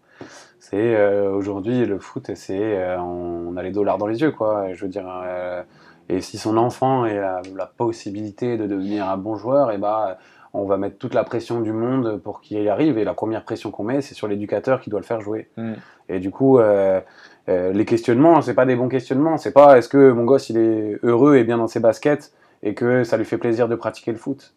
C'est 0.59 0.97
euh, 0.97 1.31
aujourd'hui, 1.31 1.87
le 1.87 1.99
foot, 2.01 2.33
c'est 2.35 2.59
euh, 2.77 2.99
on, 3.01 3.53
on 3.53 3.57
a 3.57 3.63
les 3.63 3.71
dollars 3.71 3.97
dans 3.97 4.09
les 4.09 4.21
yeux, 4.21 4.33
quoi. 4.33 4.75
Je 4.75 4.83
veux 4.85 4.91
dire, 4.91 5.07
euh, 5.25 5.63
et 6.11 6.21
si 6.21 6.39
son 6.39 6.57
enfant 6.57 7.05
a 7.05 7.41
la 7.57 7.67
possibilité 7.67 8.57
de 8.57 8.67
devenir 8.67 9.09
un 9.09 9.17
bon 9.17 9.37
joueur, 9.37 9.71
et 9.71 9.79
bah, 9.79 10.19
on 10.53 10.65
va 10.65 10.77
mettre 10.77 10.99
toute 10.99 11.15
la 11.15 11.23
pression 11.23 11.61
du 11.61 11.73
monde 11.73 12.21
pour 12.23 12.41
qu'il 12.41 12.61
y 12.61 12.69
arrive, 12.69 12.99
et 12.99 13.05
la 13.05 13.15
première 13.15 13.45
pression 13.45 13.71
qu'on 13.71 13.85
met, 13.85 14.01
c'est 14.01 14.15
sur 14.15 14.27
l'éducateur 14.27 14.81
qui 14.81 14.91
doit 14.91 14.99
le 14.99 15.07
faire 15.07 15.21
jouer. 15.21 15.49
Mm. 15.57 15.75
Et 16.09 16.19
du 16.19 16.33
coup, 16.33 16.59
euh, 16.59 17.01
euh, 17.49 17.73
les 17.73 17.85
questionnements, 17.85 18.43
c'est 18.43 18.55
pas 18.55 18.67
des 18.67 18.75
bons 18.75 18.89
questionnements. 18.89 19.37
C'est 19.37 19.53
pas 19.53 19.79
est-ce 19.79 19.89
que 19.89 20.11
mon 20.11 20.25
gosse 20.25 20.51
il 20.51 20.59
est 20.59 20.99
heureux 21.05 21.37
et 21.37 21.45
bien 21.45 21.59
dans 21.59 21.69
ses 21.69 21.81
baskets 21.81 22.33
et 22.63 22.75
que 22.75 23.05
ça 23.05 23.17
lui 23.17 23.25
fait 23.25 23.39
plaisir 23.39 23.69
de 23.69 23.77
pratiquer 23.77 24.11
le 24.11 24.19
foot? 24.19 24.55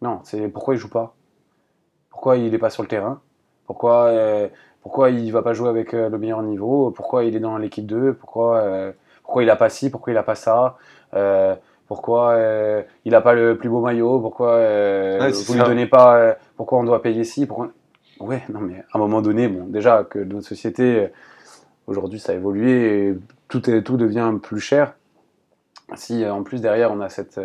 Non, 0.00 0.20
c'est 0.24 0.48
pourquoi 0.48 0.74
il 0.74 0.78
joue 0.78 0.88
pas? 0.88 1.14
Pourquoi 2.08 2.38
il 2.38 2.54
est 2.54 2.58
pas 2.58 2.70
sur 2.70 2.82
le 2.82 2.88
terrain? 2.88 3.20
Pourquoi 3.66 4.06
euh, 4.06 4.48
pourquoi 4.82 5.10
il 5.10 5.30
va 5.32 5.42
pas 5.42 5.52
jouer 5.52 5.68
avec 5.68 5.94
euh, 5.94 6.08
le 6.08 6.18
meilleur 6.18 6.42
niveau? 6.42 6.90
Pourquoi 6.90 7.24
il 7.24 7.36
est 7.36 7.40
dans 7.40 7.58
l'équipe 7.58 7.86
2. 7.86 8.14
Pourquoi 8.14 8.92
pourquoi 9.24 9.42
il 9.42 9.50
a 9.50 9.56
pas 9.56 9.70
ci. 9.70 9.90
Pourquoi 9.90 10.12
il 10.12 10.16
a 10.16 10.22
pas 10.22 10.34
ça. 10.36 10.76
Euh, 11.14 11.56
pourquoi 11.88 12.32
euh, 12.32 12.82
il 13.04 13.14
a 13.14 13.20
pas 13.20 13.34
le 13.34 13.56
plus 13.56 13.68
beau 13.68 13.80
maillot. 13.80 14.20
Pourquoi 14.20 14.52
euh, 14.52 15.32
vous 15.46 15.54
lui 15.54 15.60
donnez 15.60 15.86
pas. 15.86 16.36
pourquoi 16.56 16.78
on 16.78 16.84
doit 16.84 17.02
payer 17.02 17.24
ci. 17.24 17.46
Pourquoi 17.46 17.70
Ouais, 18.20 18.42
non 18.52 18.60
mais 18.60 18.78
à 18.92 18.96
un 18.96 18.98
moment 18.98 19.22
donné, 19.22 19.48
bon, 19.48 19.64
déjà 19.66 20.04
que 20.04 20.20
notre 20.20 20.46
société 20.46 21.08
aujourd'hui 21.88 22.20
ça 22.20 22.32
a 22.32 22.34
évolué 22.36 23.08
et 23.08 23.18
tout, 23.48 23.68
est, 23.68 23.82
tout 23.82 23.96
devient 23.96 24.32
plus 24.40 24.60
cher. 24.60 24.94
Si 25.96 26.24
en 26.26 26.42
plus 26.42 26.60
derrière 26.60 26.92
on 26.92 27.00
a 27.00 27.08
cette, 27.08 27.40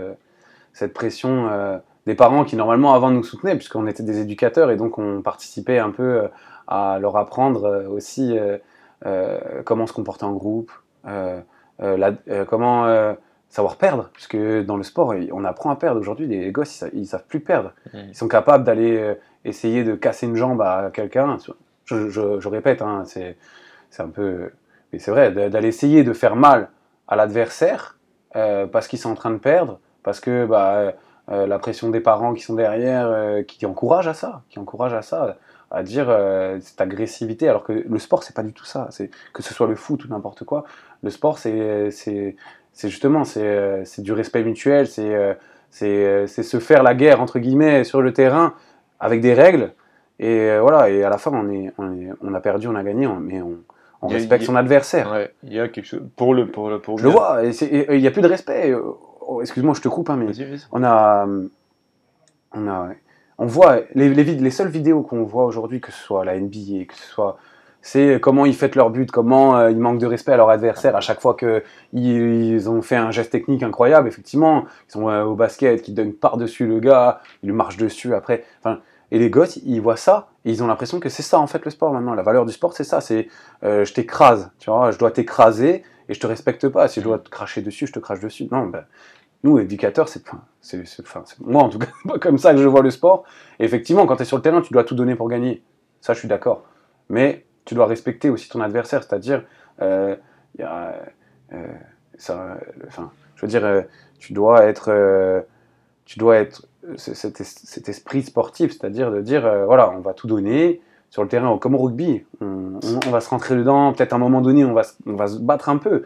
cette 0.74 0.94
pression 0.94 1.50
des 2.06 2.14
parents 2.14 2.46
qui 2.46 2.56
normalement 2.56 2.94
avant 2.94 3.10
nous 3.10 3.24
soutenaient 3.24 3.56
puisqu'on 3.56 3.88
était 3.88 4.04
des 4.04 4.20
éducateurs 4.20 4.70
et 4.70 4.78
donc 4.78 5.00
on 5.00 5.22
participait 5.22 5.80
un 5.80 5.90
peu 5.90 6.30
à 6.68 7.00
leur 7.00 7.18
apprendre 7.18 7.88
aussi 7.90 8.38
comment 9.66 9.88
se 9.88 9.94
comporter 9.94 10.26
en 10.26 10.34
groupe, 10.34 10.72
la- 11.98 12.14
euh, 12.30 12.46
comment 12.46 12.86
euh, 12.86 13.14
savoir 13.50 13.78
perdre? 13.78 14.10
Puisque 14.14 14.38
dans 14.38 14.78
le 14.78 14.84
sport 14.84 15.14
on 15.32 15.44
apprend 15.46 15.70
à 15.72 15.76
perdre. 15.76 16.00
Aujourd'hui 16.00 16.28
les 16.28 16.52
gosses 16.52 16.76
ils, 16.76 16.78
sa- 16.78 16.88
ils 16.94 17.06
savent 17.08 17.26
plus 17.28 17.40
perdre. 17.40 17.74
Ils 18.10 18.16
sont 18.16 18.28
capables 18.28 18.64
d'aller 18.64 18.98
euh, 18.98 19.16
essayer 19.46 19.84
de 19.84 19.96
casser 19.96 20.28
une 20.28 20.36
jambe 20.36 20.62
à 20.62 20.90
quelqu'un. 20.94 21.38
Je, 21.86 22.10
je- 22.10 22.40
je 22.40 22.48
répète 22.50 22.82
hein, 22.82 23.04
c'est 23.06 23.36
un 24.00 24.10
peu 24.10 24.52
mais 24.94 25.00
c'est 25.00 25.12
vrai 25.12 25.32
d'aller 25.32 25.68
essayer 25.68 26.04
de 26.04 26.14
faire 26.14 26.36
mal 26.36 26.70
à 27.08 27.16
l'adversaire 27.16 27.98
euh, 28.36 28.68
parce 28.68 28.88
qu'ils 28.88 29.00
sont 29.00 29.12
en 29.12 29.16
train 29.16 29.32
de 29.32 29.38
perdre 29.38 29.80
parce 30.04 30.20
que 30.20 30.46
bah, 30.46 30.94
euh, 31.32 31.46
la 31.48 31.60
pression 31.60 31.90
des 31.90 32.00
parents 32.00 32.34
qui 32.34 32.42
sont 32.44 32.56
derrière 32.56 33.08
euh, 33.08 33.42
qui 33.44 33.66
encouragent 33.66 34.08
à 34.08 34.14
ça 34.14 34.42
qui 34.50 34.60
encouragent 34.60 34.94
à 34.94 35.02
ça 35.02 35.38
à 35.72 35.84
dire 35.84 36.08
euh, 36.10 36.58
cette 36.62 36.82
agressivité 36.82 37.48
alors 37.48 37.64
que 37.64 37.74
le 37.88 38.00
sport 38.00 38.24
c'est 38.24 38.36
pas 38.36 38.44
du 38.44 38.54
tout 38.54 38.66
ça 38.66 38.88
c'est 38.92 39.10
que 39.34 39.44
ce 39.44 39.54
soit 39.54 39.68
le 39.68 39.76
foot 39.76 40.04
ou 40.06 40.08
n'importe 40.08 40.44
quoi 40.44 40.64
le 41.04 41.10
sport 41.10 41.38
c'est 41.38 41.92
justement 42.84 43.24
c'est 43.24 43.44
euh, 43.46 43.84
c'est 43.86 44.02
du 44.02 44.12
respect 44.14 44.44
mutuel 44.44 44.88
c'est 44.88 45.14
euh, 45.16 45.34
c'est 45.70 46.28
c'est 46.28 46.44
se 46.44 46.60
faire 46.60 46.82
la 46.84 46.96
guerre 46.96 47.22
entre 47.22 47.40
guillemets 47.40 47.84
sur 47.84 48.02
le 48.02 48.14
terrain 48.14 48.54
avec 49.00 49.22
des 49.22 49.34
règles 49.34 49.74
et 50.20 50.58
voilà 50.60 50.90
et 50.90 51.04
à 51.04 51.10
la 51.10 51.18
fin 51.18 51.32
on 51.34 51.50
est 51.52 51.72
on, 51.78 51.94
est- 51.94 52.10
on 52.22 52.34
a 52.34 52.40
perdu 52.40 52.68
on 52.68 52.76
a 52.76 52.84
gagné 52.84 53.08
mais 53.20 53.42
on, 53.42 53.60
a- 54.02 54.08
respecte 54.14 54.44
a- 54.44 54.46
son 54.48 54.56
adversaire 54.56 55.12
Ouais, 55.12 55.34
il 55.44 55.54
y 55.54 55.60
a 55.60 55.68
quelque 55.68 55.86
chose. 55.86 56.02
Pour 56.16 56.34
le. 56.34 56.48
Pour 56.48 56.70
le, 56.70 56.80
pour 56.80 56.98
je 56.98 57.04
le 57.04 57.10
vois 57.10 57.42
il 57.44 58.00
n'y 58.02 58.08
a 58.08 58.12
plus 58.12 58.22
de 58.22 58.28
respect 58.28 58.72
Euh, 58.72 58.82
oh, 59.22 59.42
excuse-moi 59.42 59.74
je 59.76 59.82
te 59.82 59.88
coupe 59.90 60.10
hein, 60.10 60.16
mais 60.18 60.26
on 60.72 60.84
a, 60.84 61.28
on 62.54 62.68
a, 62.68 62.90
on 63.40 63.46
voit 63.46 63.82
les, 63.96 64.14
les, 64.14 64.52
seules 64.52 64.70
vidéos 64.70 65.02
qu'on 65.02 65.24
voit 65.24 65.46
aujourd'hui, 65.46 65.80
que 65.80 65.92
ce 65.94 65.98
soit 65.98 66.26
la 66.26 66.38
NBA, 66.38 66.86
que 66.88 66.94
ce 66.94 67.08
soit, 67.08 67.38
c'est 67.82 68.20
comment 68.22 68.46
ils 68.46 68.54
fêtent 68.54 68.76
leur 68.76 68.90
but, 68.90 69.10
comment 69.10 69.58
euh, 69.58 69.72
ils 69.72 69.80
manquent 69.80 70.00
de 70.00 70.06
respect 70.06 70.34
à 70.34 70.38
leur 70.38 70.50
adversaire 70.50 70.98
à 70.98 71.00
chaque 71.00 71.22
fois 71.22 71.36
que 71.36 71.64
ils, 71.94 72.70
ont 72.70 72.82
fait 72.82 72.98
un 72.98 73.12
geste 73.12 73.32
technique 73.32 73.64
incroyable. 73.64 74.10
Effectivement, 74.10 74.66
ils 74.90 74.92
sont 74.92 75.10
euh, 75.10 75.24
au 75.24 75.36
basket, 75.36 75.82
qui 75.82 75.94
donnent 75.94 76.14
par 76.14 76.36
dessus 76.36 76.68
le 76.68 76.82
gars, 76.82 77.22
ils 77.42 77.48
lui 77.48 77.56
marchent 77.56 77.78
dessus 77.78 78.14
après. 78.14 78.44
Enfin, 78.60 78.82
et 79.12 79.18
les 79.18 79.30
gosses, 79.30 79.58
ils 79.66 79.80
voient 79.80 79.96
ça, 79.96 80.28
et 80.44 80.52
ils 80.52 80.62
ont 80.62 80.68
l'impression 80.68 81.00
que 81.00 81.08
c'est 81.08 81.24
ça 81.24 81.40
en 81.40 81.48
fait 81.48 81.64
le 81.64 81.72
sport 81.72 81.94
maintenant. 81.94 82.16
La 82.16 82.24
valeur 82.24 82.46
du 82.46 82.52
sport, 82.52 82.74
c'est 82.74 82.84
ça, 82.84 83.00
c'est 83.00 83.30
euh, 83.64 83.86
je 83.86 83.94
t'écrase, 83.94 84.52
tu 84.60 84.70
vois, 84.70 84.92
je 84.92 85.00
dois 85.00 85.12
t'écraser 85.12 85.84
et 86.10 86.14
je 86.14 86.20
te 86.20 86.28
respecte 86.28 86.68
pas. 86.68 86.90
Si 86.90 87.00
je 87.00 87.06
dois 87.06 87.20
te 87.20 87.30
cracher 87.30 87.62
dessus, 87.62 87.88
je 87.88 87.94
te 87.94 88.00
crache 88.00 88.20
dessus. 88.20 88.50
Non, 88.52 88.66
ben, 88.66 88.84
nous, 89.44 89.58
éducateurs, 89.60 90.10
c'est, 90.10 90.24
moi 91.40 91.64
en 91.64 91.70
tout 91.70 91.80
cas, 91.80 91.88
pas 92.08 92.20
comme 92.20 92.38
ça 92.38 92.54
que 92.54 92.60
je 92.60 92.68
vois 92.68 92.82
le 92.82 92.92
sport. 92.92 93.24
Effectivement, 93.60 94.06
quand 94.06 94.18
tu 94.18 94.24
es 94.24 94.26
sur 94.26 94.38
le 94.38 94.44
terrain, 94.44 94.62
tu 94.62 94.74
dois 94.74 94.84
tout 94.84 94.96
donner 94.96 95.16
pour 95.16 95.30
gagner. 95.30 95.64
Ça, 96.02 96.14
je 96.14 96.20
suis 96.20 96.28
d'accord. 96.28 96.66
Mais 97.10 97.46
tu 97.66 97.76
dois 97.76 97.86
respecter 97.86 98.30
aussi 98.30 98.50
ton 98.50 98.62
adversaire, 98.62 99.04
c'est-à-dire, 99.04 99.44
euh, 99.82 100.16
euh, 100.60 100.92
enfin, 102.88 103.12
je 103.36 103.42
veux 103.46 103.48
euh, 104.90 105.42
tu 106.06 106.20
dois 106.20 106.36
être, 106.36 106.66
cet, 106.98 107.40
es- 107.40 107.44
cet 107.44 107.88
esprit 107.88 108.24
sportif, 108.24 108.72
c'est-à-dire 108.72 109.12
de 109.12 109.22
dire, 109.22 109.42
voilà, 109.66 109.92
on 109.92 110.00
va 110.00 110.14
tout 110.14 110.28
donner 110.28 110.82
sur 111.10 111.24
le 111.24 111.30
terrain, 111.30 111.58
comme 111.58 111.76
au 111.76 111.80
rugby. 111.80 112.24
On, 112.42 112.80
va 113.12 113.22
se 113.22 113.30
rentrer 113.30 113.56
dedans, 113.56 113.94
peut-être 113.94 114.14
à 114.14 114.16
un 114.18 114.20
moment 114.20 114.42
donné, 114.42 114.66
on 114.66 114.74
va, 114.74 114.84
se- 114.84 114.94
on 115.06 115.16
va 115.16 115.28
se 115.28 115.38
battre 115.38 115.70
un 115.70 115.78
peu. 115.78 116.06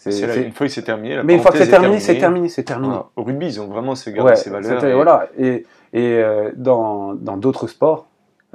C'est, 0.00 0.42
Une 0.46 0.52
fois 0.52 0.66
que 0.68 0.72
c'est 0.72 0.82
terminé, 0.82 1.16
la 1.16 1.22
mais 1.24 1.34
une 1.34 1.40
fois 1.40 1.50
que 1.50 1.58
c'est 1.58 1.68
terminé, 1.68 1.98
c'est 1.98 2.18
terminé, 2.18 2.48
c'est 2.48 2.62
terminé. 2.62 2.88
Voilà. 2.90 3.06
Au 3.16 3.24
rugby, 3.24 3.46
ils 3.46 3.60
ont 3.60 3.66
vraiment 3.66 3.90
Ouais, 3.90 3.96
ces 4.36 4.50
valeurs. 4.50 4.84
et- 4.84 4.94
voilà. 4.94 5.26
Et, 5.36 5.66
et 5.92 6.18
euh, 6.22 6.52
dans 6.56 7.14
dans 7.14 7.36
d'autres 7.36 7.66
sports, 7.66 8.06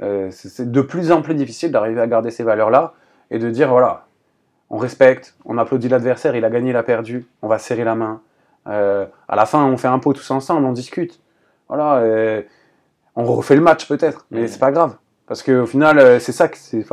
euh, 0.02 0.28
c'est 0.30 0.70
de 0.72 0.80
plus 0.80 1.12
en 1.12 1.20
plus 1.22 1.34
difficile 1.34 1.70
d'arriver 1.70 2.00
à 2.00 2.06
garder 2.06 2.30
ces 2.30 2.44
valeurs-là 2.44 2.94
et 3.30 3.38
de 3.38 3.50
dire 3.50 3.68
voilà, 3.68 4.06
on 4.70 4.78
respecte, 4.78 5.36
on 5.44 5.58
applaudit 5.58 5.88
l'adversaire, 5.90 6.34
il 6.34 6.44
a 6.46 6.50
gagné, 6.50 6.70
il 6.70 6.76
a 6.76 6.82
perdu, 6.82 7.26
on 7.42 7.48
va 7.48 7.58
serrer 7.58 7.84
la 7.84 7.94
main. 7.94 8.22
Euh, 8.66 9.04
à 9.28 9.36
la 9.36 9.44
fin, 9.44 9.62
on 9.66 9.76
fait 9.76 9.88
un 9.88 9.98
pot 9.98 10.14
tous 10.14 10.30
ensemble, 10.30 10.64
on 10.64 10.72
discute. 10.72 11.20
Voilà, 11.68 11.96
euh, 11.96 12.40
on 13.16 13.24
refait 13.24 13.54
le 13.56 13.60
match 13.60 13.86
peut-être, 13.86 14.24
mais 14.30 14.42
Mhm. 14.42 14.48
c'est 14.48 14.58
pas 14.60 14.72
grave. 14.72 14.96
Parce 15.26 15.42
qu'au 15.42 15.66
final, 15.66 15.98
euh, 15.98 16.18
c'est 16.20 16.32
ça 16.32 16.48
que 16.48 16.56
c'est. 16.56 16.84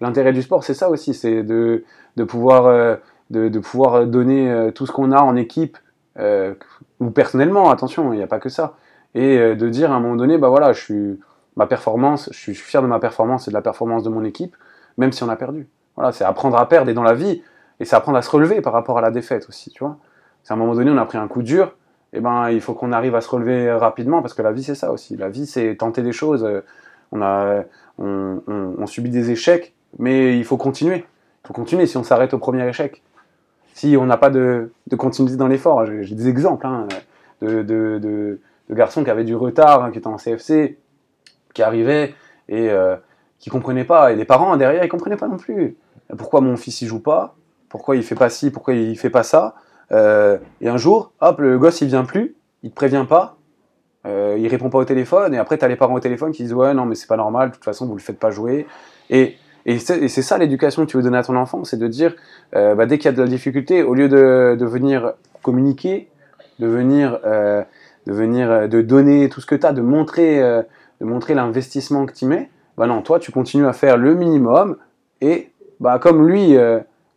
L'intérêt 0.00 0.32
du 0.32 0.42
sport, 0.42 0.64
c'est 0.64 0.74
ça 0.74 0.88
aussi, 0.90 1.14
c'est 1.14 1.42
de, 1.44 1.84
de 2.16 2.24
pouvoir 2.24 2.98
de, 3.30 3.58
pouvoir 3.58 4.06
donner 4.06 4.50
euh, 4.50 4.70
tout 4.70 4.86
ce 4.86 4.92
qu'on 4.92 5.12
a 5.12 5.20
en 5.20 5.36
équipe 5.36 5.78
euh, 6.18 6.54
ou 6.98 7.10
personnellement. 7.10 7.70
Attention, 7.70 8.12
il 8.12 8.16
n'y 8.16 8.22
a 8.22 8.26
pas 8.26 8.40
que 8.40 8.48
ça. 8.48 8.74
Et 9.14 9.38
euh, 9.38 9.54
de 9.54 9.68
dire 9.68 9.92
à 9.92 9.94
un 9.96 10.00
moment 10.00 10.16
donné, 10.16 10.38
bah 10.38 10.48
voilà, 10.48 10.72
je 10.72 10.80
suis 10.80 11.20
ma 11.56 11.66
performance, 11.66 12.28
je 12.32 12.38
suis 12.38 12.54
fier 12.54 12.82
de 12.82 12.86
ma 12.86 12.98
performance 12.98 13.48
et 13.48 13.50
de 13.50 13.54
la 13.54 13.62
performance 13.62 14.02
de 14.02 14.08
mon 14.08 14.24
équipe, 14.24 14.56
même 14.98 15.12
si 15.12 15.22
on 15.22 15.28
a 15.28 15.36
perdu. 15.36 15.68
Voilà, 15.96 16.12
c'est 16.12 16.24
apprendre 16.24 16.56
à 16.56 16.68
perdre 16.68 16.90
et 16.90 16.94
dans 16.94 17.02
la 17.02 17.14
vie, 17.14 17.42
et 17.80 17.84
c'est 17.84 17.96
apprendre 17.96 18.18
à 18.18 18.22
se 18.22 18.30
relever 18.30 18.60
par 18.60 18.72
rapport 18.72 18.98
à 18.98 19.00
la 19.00 19.10
défaite 19.10 19.46
aussi, 19.48 19.70
tu 19.70 19.84
vois. 19.84 19.96
C'est 20.42 20.52
à 20.52 20.56
un 20.56 20.58
moment 20.58 20.74
donné, 20.74 20.90
on 20.90 20.96
a 20.96 21.04
pris 21.04 21.18
un 21.18 21.28
coup 21.28 21.42
dur, 21.42 21.76
et 22.12 22.20
ben 22.20 22.50
il 22.50 22.60
faut 22.60 22.74
qu'on 22.74 22.92
arrive 22.92 23.14
à 23.14 23.20
se 23.20 23.28
relever 23.28 23.70
rapidement 23.72 24.22
parce 24.22 24.34
que 24.34 24.42
la 24.42 24.52
vie 24.52 24.62
c'est 24.62 24.74
ça 24.74 24.90
aussi. 24.92 25.16
La 25.16 25.28
vie 25.28 25.46
c'est 25.46 25.76
tenter 25.76 26.02
des 26.02 26.12
choses. 26.12 26.44
euh, 26.44 26.60
On 27.12 27.20
a, 27.22 27.64
on- 27.98 28.40
on 28.46 28.86
subit 28.86 29.10
des 29.10 29.30
échecs, 29.32 29.74
mais 29.98 30.38
il 30.38 30.44
faut 30.44 30.56
continuer. 30.56 31.04
Il 31.44 31.48
faut 31.48 31.52
continuer 31.54 31.86
si 31.86 31.96
on 31.96 32.04
s'arrête 32.04 32.32
au 32.34 32.38
premier 32.38 32.66
échec. 32.68 33.02
Si 33.80 33.96
on 33.96 34.04
n'a 34.04 34.18
pas 34.18 34.28
de, 34.28 34.72
de 34.88 34.96
continuité 34.96 35.38
dans 35.38 35.48
l'effort, 35.48 35.86
j'ai 35.86 36.14
des 36.14 36.28
exemples 36.28 36.66
hein, 36.66 36.86
de- 37.40 37.62
de 37.62 38.38
garçons 38.74 39.02
qui 39.02 39.08
avaient 39.08 39.24
du 39.24 39.34
retard, 39.34 39.82
hein, 39.82 39.90
qui 39.90 39.96
étaient 39.96 40.06
en 40.06 40.18
CFC, 40.18 40.76
qui 41.54 41.62
arrivaient 41.62 42.14
et 42.50 42.68
euh, 42.68 42.96
qui 43.38 43.48
comprenaient 43.48 43.86
pas. 43.86 44.12
Et 44.12 44.16
les 44.16 44.26
parents 44.26 44.54
derrière, 44.58 44.84
ils 44.84 44.88
comprenaient 44.90 45.16
pas 45.16 45.28
non 45.28 45.38
plus. 45.38 45.78
Pourquoi 46.18 46.42
mon 46.42 46.58
fils 46.58 46.82
il 46.82 46.88
joue 46.88 47.00
pas? 47.00 47.34
Pourquoi 47.70 47.96
il 47.96 48.02
fait 48.02 48.14
pas 48.14 48.28
ci? 48.28 48.50
Pourquoi 48.50 48.74
il 48.74 48.98
fait 48.98 49.08
pas 49.08 49.22
ça? 49.22 49.54
Euh, 49.92 50.36
Et 50.60 50.68
un 50.68 50.76
jour, 50.76 51.12
hop, 51.22 51.40
le 51.40 51.58
gosse 51.58 51.80
il 51.80 51.88
vient 51.88 52.04
plus, 52.04 52.34
il 52.62 52.68
te 52.72 52.74
prévient 52.74 53.06
pas, 53.08 53.38
euh, 54.06 54.36
il 54.38 54.46
répond 54.48 54.68
pas 54.68 54.76
au 54.76 54.84
téléphone, 54.84 55.32
et 55.32 55.38
après 55.38 55.56
tu 55.56 55.64
as 55.64 55.68
les 55.68 55.76
parents 55.76 55.94
au 55.94 56.00
téléphone 56.00 56.32
qui 56.32 56.42
disent 56.42 56.52
ouais 56.52 56.74
non 56.74 56.84
mais 56.84 56.94
c'est 56.96 57.06
pas 57.08 57.16
normal, 57.16 57.48
de 57.48 57.54
toute 57.54 57.64
façon 57.64 57.86
vous 57.86 57.94
le 57.94 58.00
faites 58.00 58.18
pas 58.18 58.30
jouer. 58.30 58.66
Et 59.08 59.36
Et 59.66 59.78
c'est 59.78 60.08
ça 60.08 60.38
l'éducation 60.38 60.84
que 60.84 60.90
tu 60.90 60.96
veux 60.96 61.02
donner 61.02 61.18
à 61.18 61.22
ton 61.22 61.36
enfant, 61.36 61.64
c'est 61.64 61.76
de 61.76 61.86
dire, 61.86 62.14
euh, 62.56 62.74
bah, 62.74 62.86
dès 62.86 62.98
qu'il 62.98 63.06
y 63.06 63.08
a 63.08 63.12
de 63.12 63.22
la 63.22 63.28
difficulté, 63.28 63.82
au 63.82 63.94
lieu 63.94 64.08
de, 64.08 64.56
de 64.58 64.66
venir 64.66 65.12
communiquer, 65.42 66.08
de 66.58 66.66
venir, 66.66 67.18
euh, 67.24 67.62
de 68.06 68.12
venir, 68.12 68.50
euh, 68.50 68.68
de 68.68 68.80
donner 68.80 69.28
tout 69.28 69.40
ce 69.40 69.46
que 69.46 69.54
tu 69.54 69.66
as, 69.66 69.72
de 69.72 69.82
montrer, 69.82 70.42
euh, 70.42 70.62
de 71.00 71.06
montrer 71.06 71.34
l'investissement 71.34 72.06
que 72.06 72.12
tu 72.12 72.26
mets, 72.26 72.50
bah 72.76 72.86
non, 72.86 73.02
toi, 73.02 73.18
tu 73.18 73.32
continues 73.32 73.66
à 73.66 73.72
faire 73.72 73.96
le 73.96 74.14
minimum, 74.14 74.76
et 75.20 75.50
bah, 75.80 75.98
comme 75.98 76.26
lui, 76.26 76.56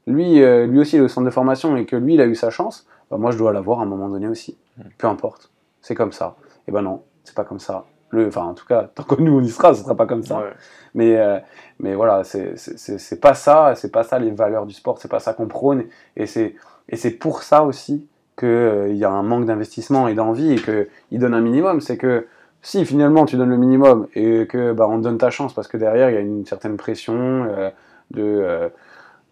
lui, 0.08 0.39
lui 0.39 0.80
aussi, 0.80 0.98
il 0.98 1.00
est 1.00 1.04
au 1.04 1.08
centre 1.08 1.26
de 1.26 1.32
formation, 1.32 1.78
et 1.78 1.86
que 1.86 1.96
lui, 1.96 2.16
il 2.16 2.22
a 2.22 2.26
eu 2.26 2.36
sa 2.36 2.50
chance, 2.50 2.86
bah, 3.10 3.18
moi, 3.18 3.32
je 3.32 3.38
dois 3.38 3.54
l'avoir 3.54 3.80
à 3.80 3.84
un 3.84 3.86
moment 3.86 4.10
donné 4.10 4.28
aussi. 4.28 4.58
Peu 4.98 5.08
importe, 5.08 5.52
c'est 5.82 5.96
comme 5.96 6.12
ça. 6.12 6.36
Et 6.68 6.72
ben 6.72 6.82
non, 6.82 7.04
c'est 7.24 7.36
pas 7.36 7.44
comme 7.44 7.60
ça. 7.60 7.86
Enfin, 8.16 8.44
en 8.44 8.54
tout 8.54 8.66
cas, 8.66 8.89
tant 8.94 9.04
que 9.04 9.22
nous 9.22 9.38
on 9.38 9.41
y 9.41 9.50
sera, 9.50 9.74
ce 9.74 9.84
sera 9.84 9.96
pas 9.96 10.06
comme 10.06 10.24
ça. 10.24 10.39
Ouais. 10.39 10.54
Mais, 10.94 11.18
euh, 11.18 11.39
mais 11.84 11.95
voilà, 11.95 12.23
c'est 12.23 13.19
pas 13.19 13.34
ça, 13.34 13.73
c'est 13.75 13.91
pas 13.91 14.03
ça 14.03 14.17
les 14.17 14.31
valeurs 14.31 14.65
du 14.65 14.73
sport, 14.73 14.97
c'est 14.99 15.11
pas 15.11 15.19
ça 15.19 15.34
qu'on 15.34 15.47
prône. 15.47 15.84
Et 16.15 16.25
c'est 16.25 17.11
pour 17.19 17.43
ça 17.43 17.63
aussi 17.63 18.07
qu'il 18.39 18.95
y 18.95 19.03
a 19.03 19.11
un 19.11 19.21
manque 19.21 19.45
d'investissement 19.45 20.07
et 20.07 20.15
d'envie 20.15 20.53
et 20.53 20.55
qu'il 20.55 21.19
donne 21.19 21.34
un 21.34 21.41
minimum. 21.41 21.81
C'est 21.81 21.97
que 21.97 22.25
si 22.61 22.86
finalement 22.86 23.25
tu 23.25 23.36
donnes 23.36 23.49
le 23.49 23.57
minimum 23.57 24.07
et 24.15 24.47
que 24.47 24.71
bah, 24.71 24.88
on 24.89 24.97
te 24.97 25.03
donne 25.03 25.17
ta 25.17 25.29
chance 25.29 25.53
parce 25.53 25.67
que 25.67 25.75
derrière 25.75 26.09
il 26.09 26.13
y 26.13 26.17
a 26.17 26.21
une 26.21 26.45
certaine 26.45 26.77
pression 26.77 27.15
euh, 27.49 27.69
de, 28.11 28.23
euh, 28.23 28.69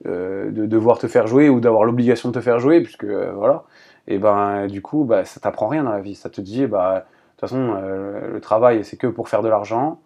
euh, 0.05 0.51
de 0.51 0.65
devoir 0.65 0.99
te 0.99 1.07
faire 1.07 1.27
jouer 1.27 1.47
ou 1.47 1.61
d'avoir 1.61 1.85
l'obligation 1.85 2.29
de 2.29 2.33
te 2.33 2.41
faire 2.41 2.59
jouer, 2.59 2.81
puisque 2.81 3.05
euh, 3.05 3.31
voilà, 3.33 3.63
et 4.07 4.17
ben 4.17 4.67
du 4.67 4.81
coup 4.81 5.05
bah, 5.05 5.23
ça 5.23 5.39
t'apprend 5.39 5.69
rien 5.69 5.85
dans 5.85 5.93
la 5.93 6.01
vie. 6.01 6.15
Ça 6.15 6.29
te 6.29 6.41
dit 6.41 6.67
bah 6.67 6.95
de 6.95 7.31
toute 7.39 7.49
façon 7.49 7.75
euh, 7.77 8.33
le 8.33 8.41
travail 8.41 8.83
c'est 8.83 8.97
que 8.97 9.07
pour 9.07 9.29
faire 9.29 9.41
de 9.41 9.47
l'argent 9.47 10.01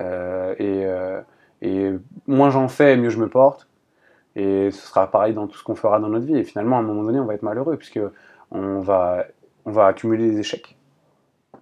euh, 0.00 0.54
et, 0.58 0.84
euh, 0.86 1.20
et 1.62 1.90
moins 2.26 2.50
j'en 2.50 2.68
fais, 2.68 2.96
mieux 2.96 3.10
je 3.10 3.18
me 3.18 3.28
porte. 3.28 3.68
Et 4.36 4.70
ce 4.70 4.86
sera 4.86 5.10
pareil 5.10 5.34
dans 5.34 5.46
tout 5.48 5.58
ce 5.58 5.64
qu'on 5.64 5.74
fera 5.74 5.98
dans 5.98 6.08
notre 6.08 6.26
vie. 6.26 6.36
Et 6.36 6.44
finalement, 6.44 6.76
à 6.76 6.80
un 6.80 6.82
moment 6.82 7.02
donné, 7.02 7.18
on 7.18 7.24
va 7.24 7.34
être 7.34 7.42
malheureux, 7.42 7.76
puisque 7.76 8.00
on 8.52 8.80
va, 8.80 9.24
on 9.64 9.72
va 9.72 9.86
accumuler 9.86 10.30
des 10.30 10.38
échecs. 10.40 10.76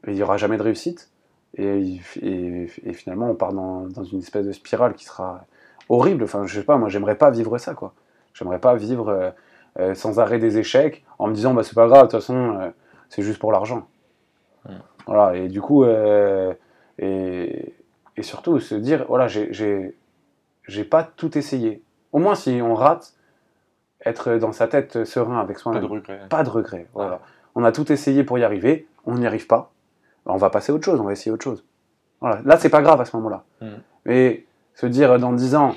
Et 0.06 0.10
il 0.10 0.14
n'y 0.14 0.22
aura 0.22 0.36
jamais 0.36 0.58
de 0.58 0.62
réussite. 0.62 1.10
Et, 1.56 1.98
et- 2.20 2.70
et 2.84 2.92
finalement, 2.92 3.30
on 3.30 3.34
part 3.34 3.54
dans, 3.54 3.86
dans 3.86 4.04
une 4.04 4.18
espèce 4.18 4.46
de 4.46 4.52
spirale 4.52 4.92
qui 4.94 5.04
sera 5.06 5.44
horrible. 5.88 6.24
Enfin, 6.24 6.44
je 6.46 6.58
sais 6.60 6.66
pas, 6.66 6.76
moi, 6.76 6.88
j'aimerais 6.90 7.14
pas 7.16 7.30
vivre 7.30 7.56
ça, 7.56 7.72
quoi. 7.74 7.94
J'aimerais 8.34 8.58
pas 8.58 8.74
vivre 8.74 9.08
euh, 9.08 9.30
euh, 9.78 9.94
sans 9.94 10.18
arrêt 10.18 10.38
des 10.38 10.58
échecs 10.58 11.04
en 11.18 11.28
me 11.28 11.32
disant, 11.34 11.54
bah, 11.54 11.62
c'est 11.62 11.74
pas 11.74 11.86
grave, 11.86 12.02
de 12.02 12.10
toute 12.10 12.20
façon, 12.20 12.58
euh, 12.60 12.68
c'est 13.08 13.22
juste 13.22 13.38
pour 13.38 13.52
l'argent. 13.52 13.86
Voilà, 15.06 15.36
et 15.36 15.48
du 15.48 15.60
coup, 15.60 15.84
et, 15.84 17.74
et 18.16 18.22
surtout 18.22 18.58
se 18.60 18.74
dire, 18.74 19.04
voilà, 19.08 19.26
j'ai- 19.28 19.92
pas 20.90 21.04
tout 21.04 21.36
essayé. 21.36 21.82
Au 22.12 22.18
moins, 22.18 22.34
si 22.34 22.60
on 22.62 22.74
rate, 22.74 23.14
être 24.04 24.36
dans 24.36 24.52
sa 24.52 24.68
tête 24.68 25.04
serein 25.04 25.40
avec 25.40 25.56
Pas 25.56 25.62
soi-même. 25.62 25.82
de 25.82 25.86
regret. 25.86 26.20
Pas 26.28 26.42
de 26.42 26.50
regret. 26.50 26.86
Voilà. 26.94 27.20
On 27.54 27.64
a 27.64 27.72
tout 27.72 27.90
essayé 27.92 28.24
pour 28.24 28.38
y 28.38 28.44
arriver, 28.44 28.86
on 29.04 29.14
n'y 29.16 29.26
arrive 29.26 29.46
pas. 29.46 29.72
On 30.26 30.36
va 30.36 30.50
passer 30.50 30.72
à 30.72 30.74
autre 30.74 30.84
chose, 30.84 31.00
on 31.00 31.04
va 31.04 31.12
essayer 31.12 31.30
autre 31.30 31.44
chose. 31.44 31.64
Voilà. 32.20 32.40
Là, 32.44 32.56
c'est 32.58 32.68
pas 32.70 32.82
grave 32.82 33.00
à 33.00 33.04
ce 33.04 33.16
moment-là. 33.16 33.44
Mm. 33.60 33.66
Mais 34.06 34.44
se 34.74 34.86
dire 34.86 35.18
dans 35.18 35.32
10 35.32 35.54
ans, 35.54 35.74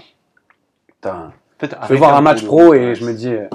putain, 0.87 1.31
je 1.61 1.87
vais 1.87 1.95
voir 1.97 2.15
un 2.15 2.21
match 2.21 2.45
pro 2.45 2.73
et 2.73 2.95
je 2.95 3.05
me 3.05 3.13
dis, 3.13 3.33
euh, 3.33 3.47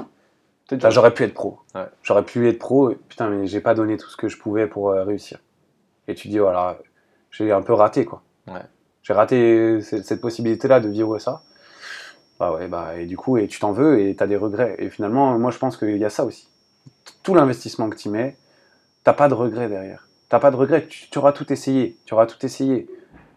j'aurais 0.89 1.13
pu 1.13 1.23
être 1.23 1.33
pro. 1.33 1.59
Ouais. 1.73 1.85
J'aurais 2.03 2.23
pu 2.23 2.47
être 2.49 2.59
pro, 2.59 2.91
et 2.91 2.95
putain, 2.95 3.29
mais 3.29 3.47
j'ai 3.47 3.61
pas 3.61 3.73
donné 3.75 3.97
tout 3.97 4.09
ce 4.09 4.17
que 4.17 4.27
je 4.27 4.37
pouvais 4.37 4.67
pour 4.67 4.89
euh, 4.89 5.03
réussir. 5.03 5.39
Et 6.07 6.15
tu 6.15 6.27
dis, 6.27 6.39
voilà, 6.39 6.77
j'ai 7.31 7.51
un 7.51 7.61
peu 7.61 7.73
raté, 7.73 8.05
quoi. 8.05 8.21
Ouais. 8.47 8.61
J'ai 9.05 9.13
raté 9.13 9.81
cette, 9.81 10.05
cette 10.05 10.19
possibilité-là 10.19 10.79
de 10.79 10.89
vivre 10.89 11.19
ça. 11.19 11.43
Bah 12.39 12.51
ouais, 12.53 12.67
bah, 12.67 12.97
et 12.97 13.05
du 13.05 13.15
coup, 13.15 13.37
et 13.37 13.47
tu 13.47 13.59
t'en 13.59 13.71
veux 13.71 14.01
et 14.01 14.15
t'as 14.15 14.27
des 14.27 14.35
regrets. 14.35 14.75
Et 14.79 14.89
finalement, 14.89 15.37
moi, 15.37 15.51
je 15.51 15.59
pense 15.59 15.77
qu'il 15.77 15.97
y 15.97 16.05
a 16.05 16.09
ça 16.09 16.25
aussi. 16.25 16.49
Tout 17.23 17.35
l'investissement 17.35 17.89
que 17.89 17.95
tu 17.95 18.09
mets, 18.09 18.35
t'as 19.03 19.13
pas 19.13 19.29
de 19.29 19.35
regrets 19.35 19.69
derrière. 19.69 20.07
T'as 20.27 20.39
pas 20.39 20.49
de 20.49 20.55
regrets, 20.55 20.87
tu, 20.87 21.07
tu 21.09 21.17
auras 21.19 21.33
tout 21.33 21.53
essayé. 21.53 21.97
Tu 22.05 22.15
auras 22.15 22.25
tout 22.25 22.43
essayé. 22.43 22.89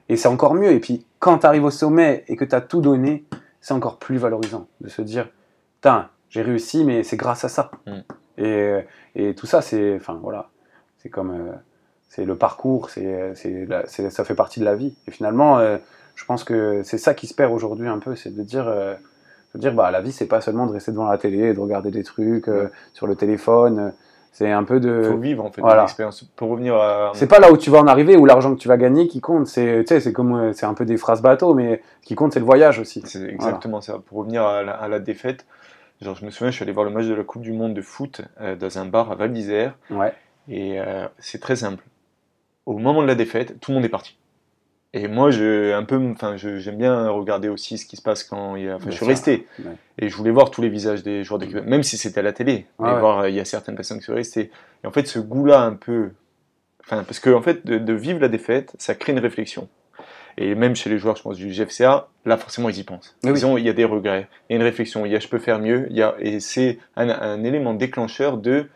Et 0.09 0.17
c'est 0.17 0.29
encore 0.29 0.55
mieux. 0.55 0.73
Et 0.73 0.81
puis, 0.81 1.05
quand 1.19 1.39
tu 1.39 1.47
arrives 1.47 1.65
au 1.65 1.71
sommet 1.71 2.25
et 2.29 2.37
que 2.37 2.47
tu 2.47 2.55
as 2.55 2.63
tout 2.63 2.81
donné, 2.81 3.25
c'est 3.61 3.75
encore 3.75 3.99
plus 3.99 4.17
valorisant 4.17 4.67
de 4.81 4.89
se 4.89 5.03
dire, 5.03 5.29
putain, 5.77 6.09
j'ai 6.31 6.41
réussi, 6.41 6.83
mais 6.83 7.03
c'est 7.03 7.19
grâce 7.19 7.45
à 7.45 7.49
ça. 7.51 7.71
Mm. 7.87 7.99
Et, 8.39 8.79
et 9.17 9.35
tout 9.35 9.47
ça, 9.47 9.61
c'est, 9.61 9.97
enfin 9.97 10.19
voilà, 10.23 10.49
c'est 10.97 11.11
comme, 11.11 11.31
euh, 11.31 11.53
c'est 12.09 12.25
le 12.25 12.37
parcours, 12.37 12.91
c'est, 12.91 13.33
c'est, 13.35 13.67
la- 13.67 13.87
c'est- 13.87 14.11
ça 14.11 14.25
fait 14.25 14.35
partie 14.35 14.61
de 14.61 14.65
la 14.65 14.75
vie. 14.75 14.95
Et 15.07 15.11
finalement, 15.11 15.59
euh, 15.59 15.77
je 16.15 16.25
pense 16.25 16.43
que 16.45 16.83
c'est 16.83 16.99
ça 16.99 17.15
qui 17.15 17.27
se 17.27 17.35
perd 17.35 17.53
aujourd'hui 17.53 17.89
un 17.89 17.99
peu, 17.99 18.17
c'est 18.17 18.35
de 18.35 18.43
dire, 18.43 18.67
euh, 18.67 18.95
de 19.55 19.61
dire, 19.61 19.73
bah 19.75 19.91
la 19.91 20.01
vie, 20.01 20.13
c'est 20.13 20.27
pas 20.27 20.41
seulement 20.41 20.67
de 20.67 20.73
rester 20.73 20.91
devant 20.93 21.09
la 21.09 21.19
télé 21.19 21.49
et 21.51 21.55
de 21.55 21.61
regarder 21.61 21.91
des 21.91 22.03
trucs 22.05 22.49
euh, 22.49 22.69
sur 22.95 23.07
le 23.07 23.15
téléphone. 23.15 23.93
C'est 24.33 24.51
un 24.53 24.63
peu 24.63 24.79
de, 24.79 25.03
faut 25.03 25.17
vivre 25.17 25.45
en 25.45 25.51
fait 25.51 25.61
voilà. 25.63 25.83
l'expérience. 25.83 26.23
Pour 26.37 26.51
revenir 26.51 26.77
à. 26.77 27.11
c'est 27.15 27.27
pas 27.27 27.41
là 27.41 27.51
où 27.51 27.57
tu 27.57 27.71
vas 27.71 27.79
en 27.79 27.87
arriver 27.89 28.17
ou 28.17 28.25
l'argent 28.25 28.55
que 28.55 28.61
tu 28.61 28.69
vas 28.69 28.77
gagner 28.77 29.09
qui 29.09 29.21
compte. 29.21 29.47
C'est, 29.47 29.81
tu 29.81 29.95
sais, 29.95 30.01
c'est 30.01 30.13
comme, 30.13 30.53
c'est 30.53 30.67
un 30.67 30.75
peu 30.75 30.85
des 30.85 30.97
phrases 30.97 31.23
bateau, 31.23 31.55
mais 31.55 31.83
ce 32.03 32.07
qui 32.07 32.15
compte, 32.15 32.33
c'est 32.33 32.39
le 32.41 32.45
voyage 32.47 32.79
aussi. 32.79 33.03
C'est 33.05 33.25
exactement 33.25 33.81
ça. 33.81 33.99
Pour 34.07 34.19
revenir 34.19 34.45
à 34.45 34.63
la, 34.63 34.73
à 34.73 34.87
la 34.87 35.01
défaite, 35.01 35.45
genre, 36.01 36.15
je 36.15 36.25
me 36.25 36.31
souviens, 36.31 36.51
je 36.51 36.57
suis 36.57 36.63
allé 36.63 36.73
voir 36.73 36.85
le 36.85 36.93
match 36.93 37.07
de 37.07 37.15
la 37.15 37.25
Coupe 37.25 37.43
du 37.43 37.53
Monde 37.53 37.75
de 37.75 37.83
foot 37.83 38.21
dans 38.61 38.79
un 38.79 38.85
bar 38.85 39.11
à 39.11 39.15
Val 39.17 39.33
d'Isère. 39.33 39.75
Ouais. 39.91 40.13
Et 40.49 40.79
euh, 40.81 41.07
c'est 41.19 41.41
très 41.41 41.57
simple. 41.57 41.83
Au 42.69 42.77
moment 42.77 43.01
de 43.01 43.07
la 43.07 43.15
défaite, 43.15 43.59
tout 43.61 43.71
le 43.71 43.77
monde 43.77 43.87
est 43.87 43.89
parti. 43.89 44.19
Et 44.93 45.09
moi, 45.09 45.31
je, 45.31 45.73
un 45.73 45.85
peu, 45.85 45.97
enfin, 46.13 46.37
j'aime 46.37 46.77
bien 46.77 47.09
regarder 47.09 47.49
aussi 47.49 47.79
ce 47.79 47.87
qui 47.87 47.97
se 47.97 48.03
passe 48.03 48.25
quand 48.25 48.57
il 48.57 48.65
y 48.65 48.69
a. 48.69 48.77
Enfin, 48.77 48.91
je 48.91 48.95
suis 48.95 49.07
resté. 49.07 49.47
Ouais. 49.59 49.73
Et 49.99 50.11
je 50.11 50.15
voulais 50.15 50.31
voir 50.31 50.51
tous 50.51 50.61
les 50.61 50.69
visages 50.69 51.03
des 51.03 51.25
joueurs 51.25 51.39
d'équipe, 51.39 51.65
même 51.65 51.83
si 51.83 51.97
c'était 51.97 52.21
à 52.21 52.23
la 52.23 52.35
télé. 52.35 52.67
Ouais, 52.79 52.91
et 52.91 52.93
ouais. 52.93 53.01
voir, 53.01 53.27
il 53.27 53.35
y 53.35 53.41
a 53.41 53.47
certaines 53.47 53.75
personnes 53.75 54.01
qui 54.01 54.05
sont 54.05 54.15
restées. 54.15 54.51
Et 54.85 54.87
en 54.87 54.91
fait, 54.91 55.07
ce 55.07 55.19
goût-là, 55.19 55.63
un 55.63 55.73
peu. 55.73 56.11
Enfin, 56.85 57.05
parce 57.05 57.21
que, 57.21 57.31
en 57.31 57.41
fait, 57.41 57.65
de, 57.65 57.79
de 57.79 57.93
vivre 57.95 58.21
la 58.21 58.29
défaite, 58.29 58.75
ça 58.77 58.95
crée 58.95 59.13
une 59.13 59.19
réflexion. 59.19 59.71
Et 60.37 60.55
même 60.55 60.77
chez 60.77 60.91
les 60.91 60.99
joueurs, 60.99 61.17
je 61.17 61.23
pense, 61.23 61.39
du 61.39 61.49
GFCA, 61.49 62.09
là, 62.27 62.37
forcément, 62.37 62.69
ils 62.69 62.79
y 62.79 62.85
pensent. 62.85 63.17
Oui. 63.25 63.31
Ils 63.31 63.47
ont, 63.47 63.57
il 63.57 63.65
y 63.65 63.71
a 63.71 63.73
des 63.73 63.87
regrets, 63.87 64.29
il 64.51 64.53
y 64.53 64.57
a 64.57 64.57
une 64.57 64.63
réflexion, 64.63 65.07
il 65.07 65.13
y 65.13 65.17
a 65.17 65.21
je 65.21 65.29
peux 65.29 65.39
faire 65.39 65.59
mieux, 65.59 65.87
il 65.89 65.97
y 65.97 66.03
a, 66.03 66.17
et 66.19 66.39
c'est 66.39 66.79
un, 66.97 67.09
un 67.09 67.45
élément 67.45 67.73
déclencheur 67.73 68.37
de 68.37 68.69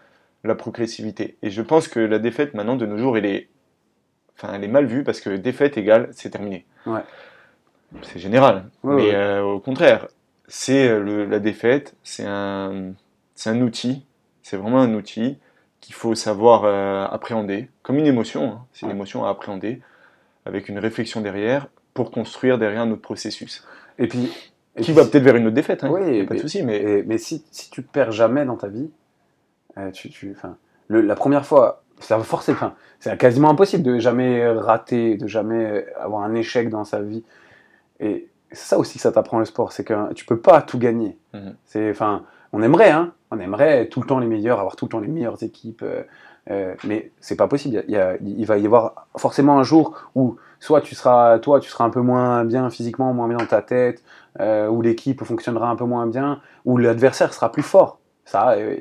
la 0.44 0.54
progressivité. 0.54 1.36
Et 1.42 1.50
je 1.50 1.60
pense 1.60 1.88
que 1.88 2.00
la 2.00 2.18
défaite, 2.18 2.54
maintenant, 2.54 2.76
de 2.76 2.86
nos 2.86 2.96
jours, 2.96 3.18
elle 3.18 3.26
est, 3.26 3.48
enfin, 4.36 4.52
elle 4.54 4.64
est 4.64 4.68
mal 4.68 4.86
vue 4.86 5.04
parce 5.04 5.20
que 5.20 5.30
défaite 5.30 5.76
égale, 5.78 6.08
c'est 6.12 6.30
terminé. 6.30 6.66
Ouais. 6.86 7.00
C'est 8.02 8.18
général. 8.18 8.64
Ouais, 8.82 8.94
Mais 8.96 9.02
ouais. 9.10 9.14
euh, 9.14 9.42
au 9.42 9.60
contraire, 9.60 10.08
c'est 10.48 10.88
euh, 10.88 11.26
la 11.26 11.38
défaite, 11.38 11.94
c'est 12.02 12.24
un, 12.26 12.94
outil, 13.60 14.06
c'est 14.42 14.56
vraiment 14.56 14.80
un 14.80 14.94
outil 14.94 15.38
qu'il 15.80 15.94
faut 15.94 16.14
savoir 16.14 16.62
euh, 16.64 17.04
appréhender, 17.06 17.68
comme 17.82 17.98
une 17.98 18.06
émotion, 18.06 18.44
hein. 18.52 18.66
c'est 18.72 18.86
une 18.86 18.92
émotion 18.92 19.24
à 19.24 19.30
appréhender, 19.30 19.82
avec 20.46 20.68
une 20.68 20.78
réflexion 20.78 21.20
derrière, 21.20 21.66
pour 21.94 22.10
construire 22.10 22.56
derrière 22.58 22.82
un 22.82 22.90
autre 22.90 23.02
processus. 23.02 23.66
Et 23.98 24.06
puis, 24.06 24.32
et 24.76 24.80
Qui 24.80 24.92
puis, 24.92 24.92
va 24.94 25.04
peut-être 25.04 25.22
vers 25.24 25.36
une 25.36 25.46
autre 25.46 25.54
défaite, 25.54 25.84
hein. 25.84 25.90
Oui, 25.90 26.24
pas 26.24 26.30
de 26.30 26.34
mais- 26.34 26.40
souci, 26.40 26.62
mais 26.62 26.76
Et- 26.80 27.02
mais 27.02 27.18
si, 27.18 27.44
si 27.50 27.68
tu 27.70 27.82
perds 27.82 28.12
jamais 28.12 28.44
dans 28.46 28.56
ta 28.56 28.68
vie, 28.68 28.90
euh, 29.76 29.90
tu, 29.90 30.08
tu, 30.08 30.34
le- 30.88 31.00
la 31.02 31.14
première 31.14 31.44
fois, 31.44 31.81
ça 32.02 32.16
va 32.16 32.24
forcer, 32.24 32.52
enfin, 32.52 32.74
c'est 33.00 33.16
quasiment 33.18 33.50
impossible 33.50 33.82
de 33.82 33.98
jamais 33.98 34.46
rater, 34.48 35.16
de 35.16 35.26
jamais 35.26 35.86
avoir 35.98 36.22
un 36.22 36.34
échec 36.34 36.68
dans 36.68 36.84
sa 36.84 37.00
vie. 37.00 37.24
Et 38.00 38.28
c'est 38.50 38.66
ça 38.68 38.78
aussi 38.78 38.96
que 38.98 39.02
ça 39.02 39.12
t'apprend 39.12 39.38
le 39.38 39.44
sport, 39.44 39.72
c'est 39.72 39.84
que 39.84 40.12
tu 40.14 40.24
peux 40.24 40.38
pas 40.38 40.62
tout 40.62 40.78
gagner. 40.78 41.16
Mhm. 41.34 41.54
C'est, 41.64 41.90
enfin, 41.90 42.24
on 42.52 42.62
aimerait, 42.62 42.90
hein, 42.90 43.12
on 43.30 43.38
aimerait 43.40 43.86
tout 43.88 44.00
le 44.00 44.06
temps 44.06 44.18
les 44.18 44.26
meilleurs, 44.26 44.58
avoir 44.58 44.76
tout 44.76 44.84
le 44.86 44.90
temps 44.90 45.00
les 45.00 45.08
meilleures 45.08 45.42
équipes, 45.42 45.82
euh, 45.82 46.02
euh, 46.50 46.74
mais 46.84 47.12
c'est 47.20 47.36
pas 47.36 47.48
possible. 47.48 47.84
Il, 47.88 47.94
y 47.94 47.96
a- 47.96 48.16
il 48.20 48.44
va 48.46 48.58
y 48.58 48.66
avoir 48.66 49.06
forcément 49.16 49.58
un 49.58 49.62
jour 49.62 49.96
où 50.14 50.36
soit 50.60 50.80
tu 50.80 50.94
seras, 50.94 51.38
toi, 51.38 51.60
tu 51.60 51.70
seras 51.70 51.84
un 51.84 51.90
peu 51.90 52.00
moins 52.00 52.44
bien 52.44 52.68
physiquement, 52.70 53.14
moins 53.14 53.28
bien 53.28 53.38
dans 53.38 53.46
ta 53.46 53.62
tête, 53.62 54.02
euh, 54.40 54.68
où 54.68 54.82
l'équipe 54.82 55.22
fonctionnera 55.24 55.70
un 55.70 55.76
peu 55.76 55.84
moins 55.84 56.06
bien, 56.06 56.40
où 56.64 56.76
l'adversaire 56.78 57.32
sera 57.32 57.50
plus 57.52 57.62
fort. 57.62 58.00
Ça, 58.24 58.52
euh, 58.52 58.76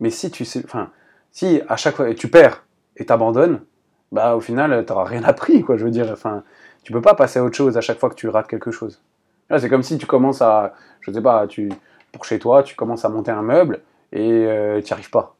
mais 0.00 0.10
si 0.10 0.30
tu 0.30 0.44
sais, 0.44 0.62
enfin, 0.64 0.90
si 1.32 1.60
à 1.68 1.76
chaque 1.76 1.96
fois 1.96 2.12
tu 2.14 2.28
perds 2.28 2.64
et 2.96 3.06
t'abandonnes, 3.06 3.60
bah 4.12 4.36
au 4.36 4.40
final 4.40 4.84
t'auras 4.84 5.04
rien 5.04 5.24
appris, 5.24 5.62
quoi. 5.62 5.76
Je 5.76 5.84
veux 5.84 5.90
dire, 5.90 6.08
enfin, 6.12 6.42
tu 6.82 6.92
peux 6.92 7.00
pas 7.00 7.14
passer 7.14 7.38
à 7.38 7.44
autre 7.44 7.56
chose 7.56 7.76
à 7.76 7.80
chaque 7.80 7.98
fois 7.98 8.10
que 8.10 8.14
tu 8.14 8.28
rates 8.28 8.48
quelque 8.48 8.70
chose. 8.70 9.02
Là, 9.48 9.58
c'est 9.58 9.68
comme 9.68 9.82
si 9.82 9.98
tu 9.98 10.06
commences 10.06 10.42
à, 10.42 10.74
je 11.00 11.10
sais 11.10 11.22
pas, 11.22 11.46
tu 11.46 11.70
pour 12.12 12.24
chez 12.24 12.38
toi, 12.38 12.62
tu 12.62 12.74
commences 12.74 13.04
à 13.04 13.08
monter 13.08 13.30
un 13.30 13.42
meuble 13.42 13.80
et 14.12 14.80
tu 14.82 14.84
n'y 14.84 14.92
arrives 14.92 15.10
pas. 15.10 15.36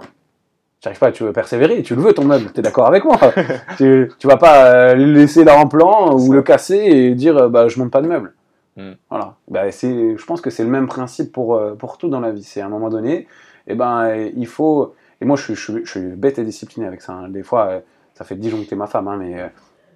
Tu 0.81 0.89
arrives 0.89 0.99
pas, 0.99 1.13
tu 1.13 1.25
veux 1.25 1.33
persévérer, 1.33 1.83
tu 1.83 1.95
le 1.95 2.01
veux 2.01 2.15
ton 2.15 2.25
meuble, 2.25 2.51
tu 2.53 2.61
es 2.61 2.63
d'accord 2.63 2.87
avec 2.87 3.05
moi 3.05 3.19
tu, 3.77 4.11
tu 4.19 4.27
vas 4.27 4.39
pas 4.39 4.65
euh, 4.65 4.95
le 4.95 5.13
laisser 5.13 5.45
là 5.45 5.59
en 5.59 5.69
plan 5.69 6.17
ou 6.19 6.33
le 6.33 6.41
casser 6.41 6.77
et 6.77 7.15
dire 7.15 7.37
euh, 7.37 7.49
bah 7.51 7.69
je 7.69 7.79
monte 7.79 7.91
pas 7.91 8.01
de 8.01 8.09
meuble. 8.09 8.33
Mm. 8.77 8.93
Voilà. 9.09 9.35
Bah, 9.49 9.71
c'est, 9.71 10.17
je 10.17 10.25
pense 10.25 10.41
que 10.41 10.51
c'est 10.51 10.65
le 10.65 10.71
même 10.71 10.87
principe 10.87 11.33
pour, 11.33 11.55
euh, 11.55 11.75
pour 11.75 11.99
tout 11.99 12.09
dans 12.09 12.21
la 12.21 12.31
vie. 12.31 12.43
C'est 12.43 12.61
à 12.61 12.67
un 12.67 12.69
moment 12.69 12.89
donné, 12.89 13.27
et 13.67 13.75
ben 13.75 14.05
euh, 14.05 14.31
il 14.37 14.47
faut. 14.47 14.95
Et 15.21 15.25
moi 15.25 15.37
je 15.37 15.43
suis, 15.43 15.55
je, 15.55 15.61
suis- 15.73 15.85
je 15.85 15.91
suis 15.91 16.01
bête 16.17 16.39
et 16.39 16.45
discipliné 16.45 16.87
avec 16.87 17.03
ça. 17.03 17.13
hein. 17.13 17.29
Des 17.29 17.43
fois, 17.43 17.67
euh, 17.69 17.81
ça 18.15 18.25
fait 18.25 18.37
disjoncter 18.37 18.75
ma 18.77 18.87
femme, 18.87 19.09
hein, 19.09 19.17
mais 19.19 19.41
euh, 19.41 19.49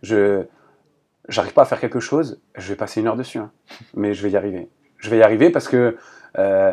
je 0.03 0.43
j'arrive 1.29 1.55
pas 1.55 1.63
à 1.63 1.65
faire 1.65 1.81
quelque 1.81 2.01
chose, 2.01 2.41
je 2.57 2.69
vais 2.69 2.77
passer 2.77 3.01
une 3.01 3.07
heure 3.07 3.17
dessus, 3.17 3.39
hein. 3.39 3.51
mais 3.95 4.13
je 4.15 4.23
vais 4.23 4.31
y 4.31 4.37
arriver. 4.37 4.69
Je 4.99 5.09
vais 5.11 5.19
y 5.19 5.23
arriver 5.23 5.49
parce 5.51 5.69
que 5.69 5.97
euh, 6.39 6.73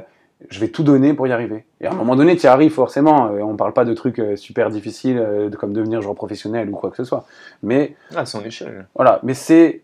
je 0.49 0.59
vais 0.59 0.67
tout 0.69 0.83
donner 0.83 1.13
pour 1.13 1.27
y 1.27 1.31
arriver. 1.31 1.65
Et 1.79 1.85
à 1.87 1.91
un 1.91 1.95
moment 1.95 2.15
donné, 2.15 2.35
tu 2.35 2.43
y 2.43 2.47
arrives 2.47 2.73
forcément. 2.73 3.25
On 3.31 3.55
parle 3.55 3.73
pas 3.73 3.85
de 3.85 3.93
trucs 3.93 4.21
super 4.35 4.69
difficiles 4.69 5.23
comme 5.59 5.71
devenir 5.71 6.01
joueur 6.01 6.15
professionnel 6.15 6.67
ou 6.69 6.73
quoi 6.75 6.89
que 6.89 6.97
ce 6.97 7.03
soit. 7.03 7.25
Mais 7.63 7.95
Ah, 8.15 8.25
c'est 8.25 8.37
en 8.37 8.43
échelle. 8.43 8.87
voilà, 8.95 9.19
mais 9.23 9.33
c'est 9.35 9.83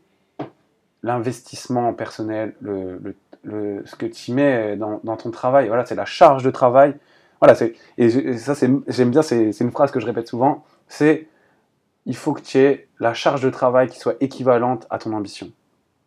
l'investissement 1.04 1.94
personnel, 1.94 2.54
le, 2.62 3.00
le- 3.04 3.16
le- 3.44 3.84
ce 3.86 3.96
que 3.96 4.06
tu 4.06 4.34
mets 4.34 4.76
dans, 4.76 5.00
dans 5.04 5.16
ton 5.16 5.32
travail. 5.32 5.68
Voilà, 5.68 5.86
c'est 5.86 5.96
la 5.96 6.06
charge 6.06 6.44
de 6.44 6.50
travail. 6.52 6.96
Voilà, 7.40 7.56
c'est 7.56 7.76
et, 7.98 8.38
ça, 8.38 8.56
c'est 8.56 8.70
j'aime 8.88 9.12
bien. 9.12 9.22
C'est 9.22 9.52
c'est 9.52 9.64
une 9.64 9.72
phrase 9.72 9.92
que 9.92 10.00
je 10.00 10.06
répète 10.06 10.28
souvent. 10.28 10.64
C'est 10.88 11.28
il 12.06 12.16
faut 12.16 12.34
que 12.34 12.42
tu 12.42 12.58
aies 12.58 12.88
la 13.00 13.14
charge 13.14 13.42
de 13.42 13.50
travail 13.50 13.88
qui 13.90 14.00
soit 14.00 14.16
équivalente 14.22 14.88
à 14.90 14.98
ton 14.98 15.14
ambition. 15.14 15.52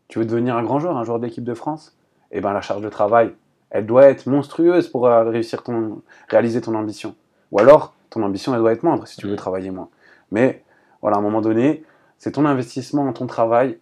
Tu 0.08 0.18
veux 0.18 0.24
devenir 0.24 0.56
un 0.56 0.62
grand 0.62 0.78
joueur, 0.80 0.96
un 0.96 1.04
joueur 1.04 1.20
d'équipe 1.20 1.44
de 1.44 1.54
France? 1.54 1.96
Eh 2.32 2.40
ben 2.40 2.52
la 2.52 2.60
charge 2.60 2.82
de 2.82 2.88
travail, 2.88 3.34
elle 3.70 3.86
doit 3.86 4.04
être 4.06 4.26
monstrueuse 4.26 4.88
pour 4.88 5.06
euh, 5.06 5.24
réussir 5.24 5.62
ton, 5.62 6.02
réaliser 6.28 6.60
ton 6.60 6.74
ambition. 6.74 7.14
Ou 7.52 7.58
alors, 7.58 7.94
ton 8.08 8.22
ambition, 8.22 8.54
elle 8.54 8.60
doit 8.60 8.72
être 8.72 8.82
moindre 8.82 9.06
si 9.06 9.16
tu 9.16 9.26
veux 9.26 9.32
Mhm. 9.32 9.38
travailler 9.38 9.70
moins. 9.70 9.88
Mais 10.30 10.64
voilà, 11.02 11.16
à 11.16 11.20
un 11.20 11.22
moment 11.22 11.40
donné, 11.40 11.84
c'est 12.18 12.32
ton 12.32 12.44
investissement 12.46 13.04
dans 13.04 13.12
ton 13.12 13.26
travail, 13.26 13.78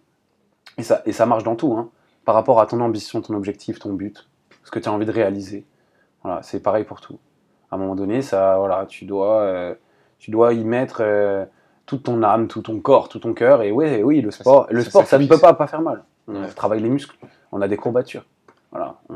et 0.77 0.83
ça, 0.83 1.01
et 1.05 1.11
ça 1.11 1.25
marche 1.25 1.43
dans 1.43 1.55
tout, 1.55 1.73
hein, 1.73 1.89
par 2.25 2.35
rapport 2.35 2.59
à 2.59 2.65
ton 2.65 2.79
ambition, 2.81 3.21
ton 3.21 3.33
objectif, 3.35 3.79
ton 3.79 3.93
but, 3.93 4.27
ce 4.63 4.71
que 4.71 4.79
tu 4.79 4.89
as 4.89 4.91
envie 4.91 5.05
de 5.05 5.11
réaliser. 5.11 5.65
Voilà, 6.23 6.41
c'est 6.43 6.59
pareil 6.61 6.83
pour 6.83 7.01
tout. 7.01 7.17
À 7.71 7.75
un 7.75 7.77
moment 7.77 7.95
donné, 7.95 8.21
ça, 8.21 8.57
voilà, 8.57 8.85
tu 8.87 9.05
dois, 9.05 9.41
euh, 9.41 9.73
tu 10.17 10.31
dois 10.31 10.53
y 10.53 10.63
mettre 10.63 10.97
euh, 11.01 11.45
toute 11.85 12.03
ton 12.03 12.23
âme, 12.23 12.47
tout 12.47 12.61
ton 12.61 12.79
corps, 12.79 13.09
tout 13.09 13.19
ton 13.19 13.33
cœur. 13.33 13.61
Et 13.61 13.71
ouais, 13.71 14.01
oui, 14.03 14.21
le 14.21 14.31
sport, 14.31 14.65
c'est- 14.67 14.73
le 14.75 14.81
sport, 14.83 15.05
ça 15.07 15.17
ne 15.19 15.27
peut 15.27 15.37
pas, 15.37 15.53
pas 15.53 15.67
faire 15.67 15.81
mal. 15.81 16.03
On 16.27 16.41
Ouais. 16.41 16.47
travaille 16.47 16.81
les 16.81 16.89
muscles, 16.89 17.15
on 17.51 17.61
a 17.61 17.67
des 17.67 17.77
courbatures. 17.77 18.25
Voilà, 18.71 18.95
on, 19.09 19.15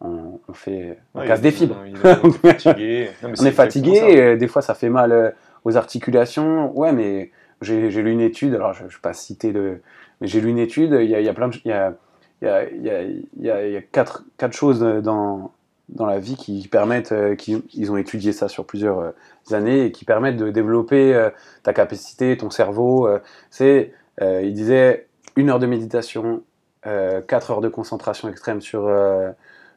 on- 0.00 0.40
on 0.48 0.52
fait, 0.52 0.98
on 1.14 1.20
Ouais, 1.20 1.26
casse 1.26 1.40
des 1.40 1.50
fibres. 1.50 1.76
fatigué. 2.42 3.08
Non, 3.22 3.30
On 3.38 3.44
est 3.44 3.50
fatigué, 3.52 3.94
ça. 3.94 4.06
euh, 4.06 4.36
des 4.36 4.48
fois 4.48 4.62
ça 4.62 4.74
fait 4.74 4.90
mal 4.90 5.34
aux 5.64 5.76
articulations. 5.76 6.76
Ouais, 6.78 6.92
mais 6.92 7.30
j'ai 7.62 7.90
lu 7.90 8.12
une 8.12 8.20
étude, 8.20 8.54
alors 8.54 8.72
je 8.74 8.84
ne 8.84 8.88
vais 8.88 8.94
pas 9.02 9.12
citer 9.14 9.52
de. 9.52 9.80
Mais 10.20 10.26
j'ai 10.26 10.40
lu 10.40 10.50
une 10.50 10.58
étude, 10.58 10.96
il 11.00 11.08
y 11.08 11.14
a, 11.14 11.20
y 11.20 11.28
a 11.28 11.34
plein 11.34 11.48
de. 11.48 11.56
Il 11.64 11.68
y 11.70 11.72
a, 11.72 11.94
il 12.42 12.46
y 12.46 12.50
a, 12.50 13.02
il 13.02 13.26
y 13.40 13.50
a, 13.50 13.66
y 13.68 13.76
a 13.76 13.80
quatre, 13.82 14.24
quatre 14.36 14.52
choses 14.52 14.80
dans, 14.80 15.52
dans 15.88 16.06
la 16.06 16.18
vie 16.18 16.36
qui 16.36 16.66
permettent. 16.68 17.12
euh, 17.12 17.34
qui, 17.36 17.62
ils 17.74 17.90
ont 17.92 17.96
étudié 17.96 18.32
ça 18.32 18.48
sur 18.48 18.64
plusieurs 18.66 18.98
euh, 19.00 19.10
années 19.52 19.86
et 19.86 19.92
qui 19.92 20.04
permettent 20.04 20.36
de 20.36 20.50
développer 20.50 21.14
euh, 21.14 21.30
ta 21.62 21.72
capacité, 21.72 22.36
ton 22.36 22.50
cerveau. 22.50 23.06
euh, 23.06 23.20
C'est. 23.50 23.92
euh, 24.22 24.42
il 24.42 24.52
disait 24.54 25.06
une 25.36 25.50
heure 25.50 25.58
de 25.58 25.66
méditation, 25.66 26.42
quatre 27.28 27.50
heures 27.50 27.60
de 27.60 27.68
concentration 27.68 28.28
extrême 28.28 28.60
sur, 28.62 28.90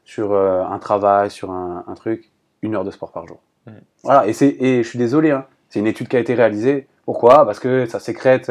sur 0.06 0.34
un 0.34 0.80
travail, 0.80 1.30
sur 1.32 1.52
un, 1.52 1.84
un 1.86 1.94
truc, 1.96 2.30
une 2.62 2.76
heure 2.76 2.86
de 2.86 2.92
sport 2.92 3.12
par 3.12 3.28
jour. 3.28 3.40
Mhm. 3.68 3.74
Voilà, 4.04 4.28
et, 4.28 4.32
c'est- 4.34 4.56
et 4.60 4.84
je 4.84 4.88
suis 4.88 5.00
désolé, 5.00 5.32
hein, 5.32 5.46
c'est 5.70 5.80
une 5.80 5.88
étude 5.88 6.08
qui 6.08 6.16
a 6.16 6.20
été 6.20 6.34
réalisée. 6.34 6.88
Pourquoi? 7.06 7.46
Parce 7.46 7.60
que 7.60 7.86
ça 7.88 8.00
sécrète 8.00 8.50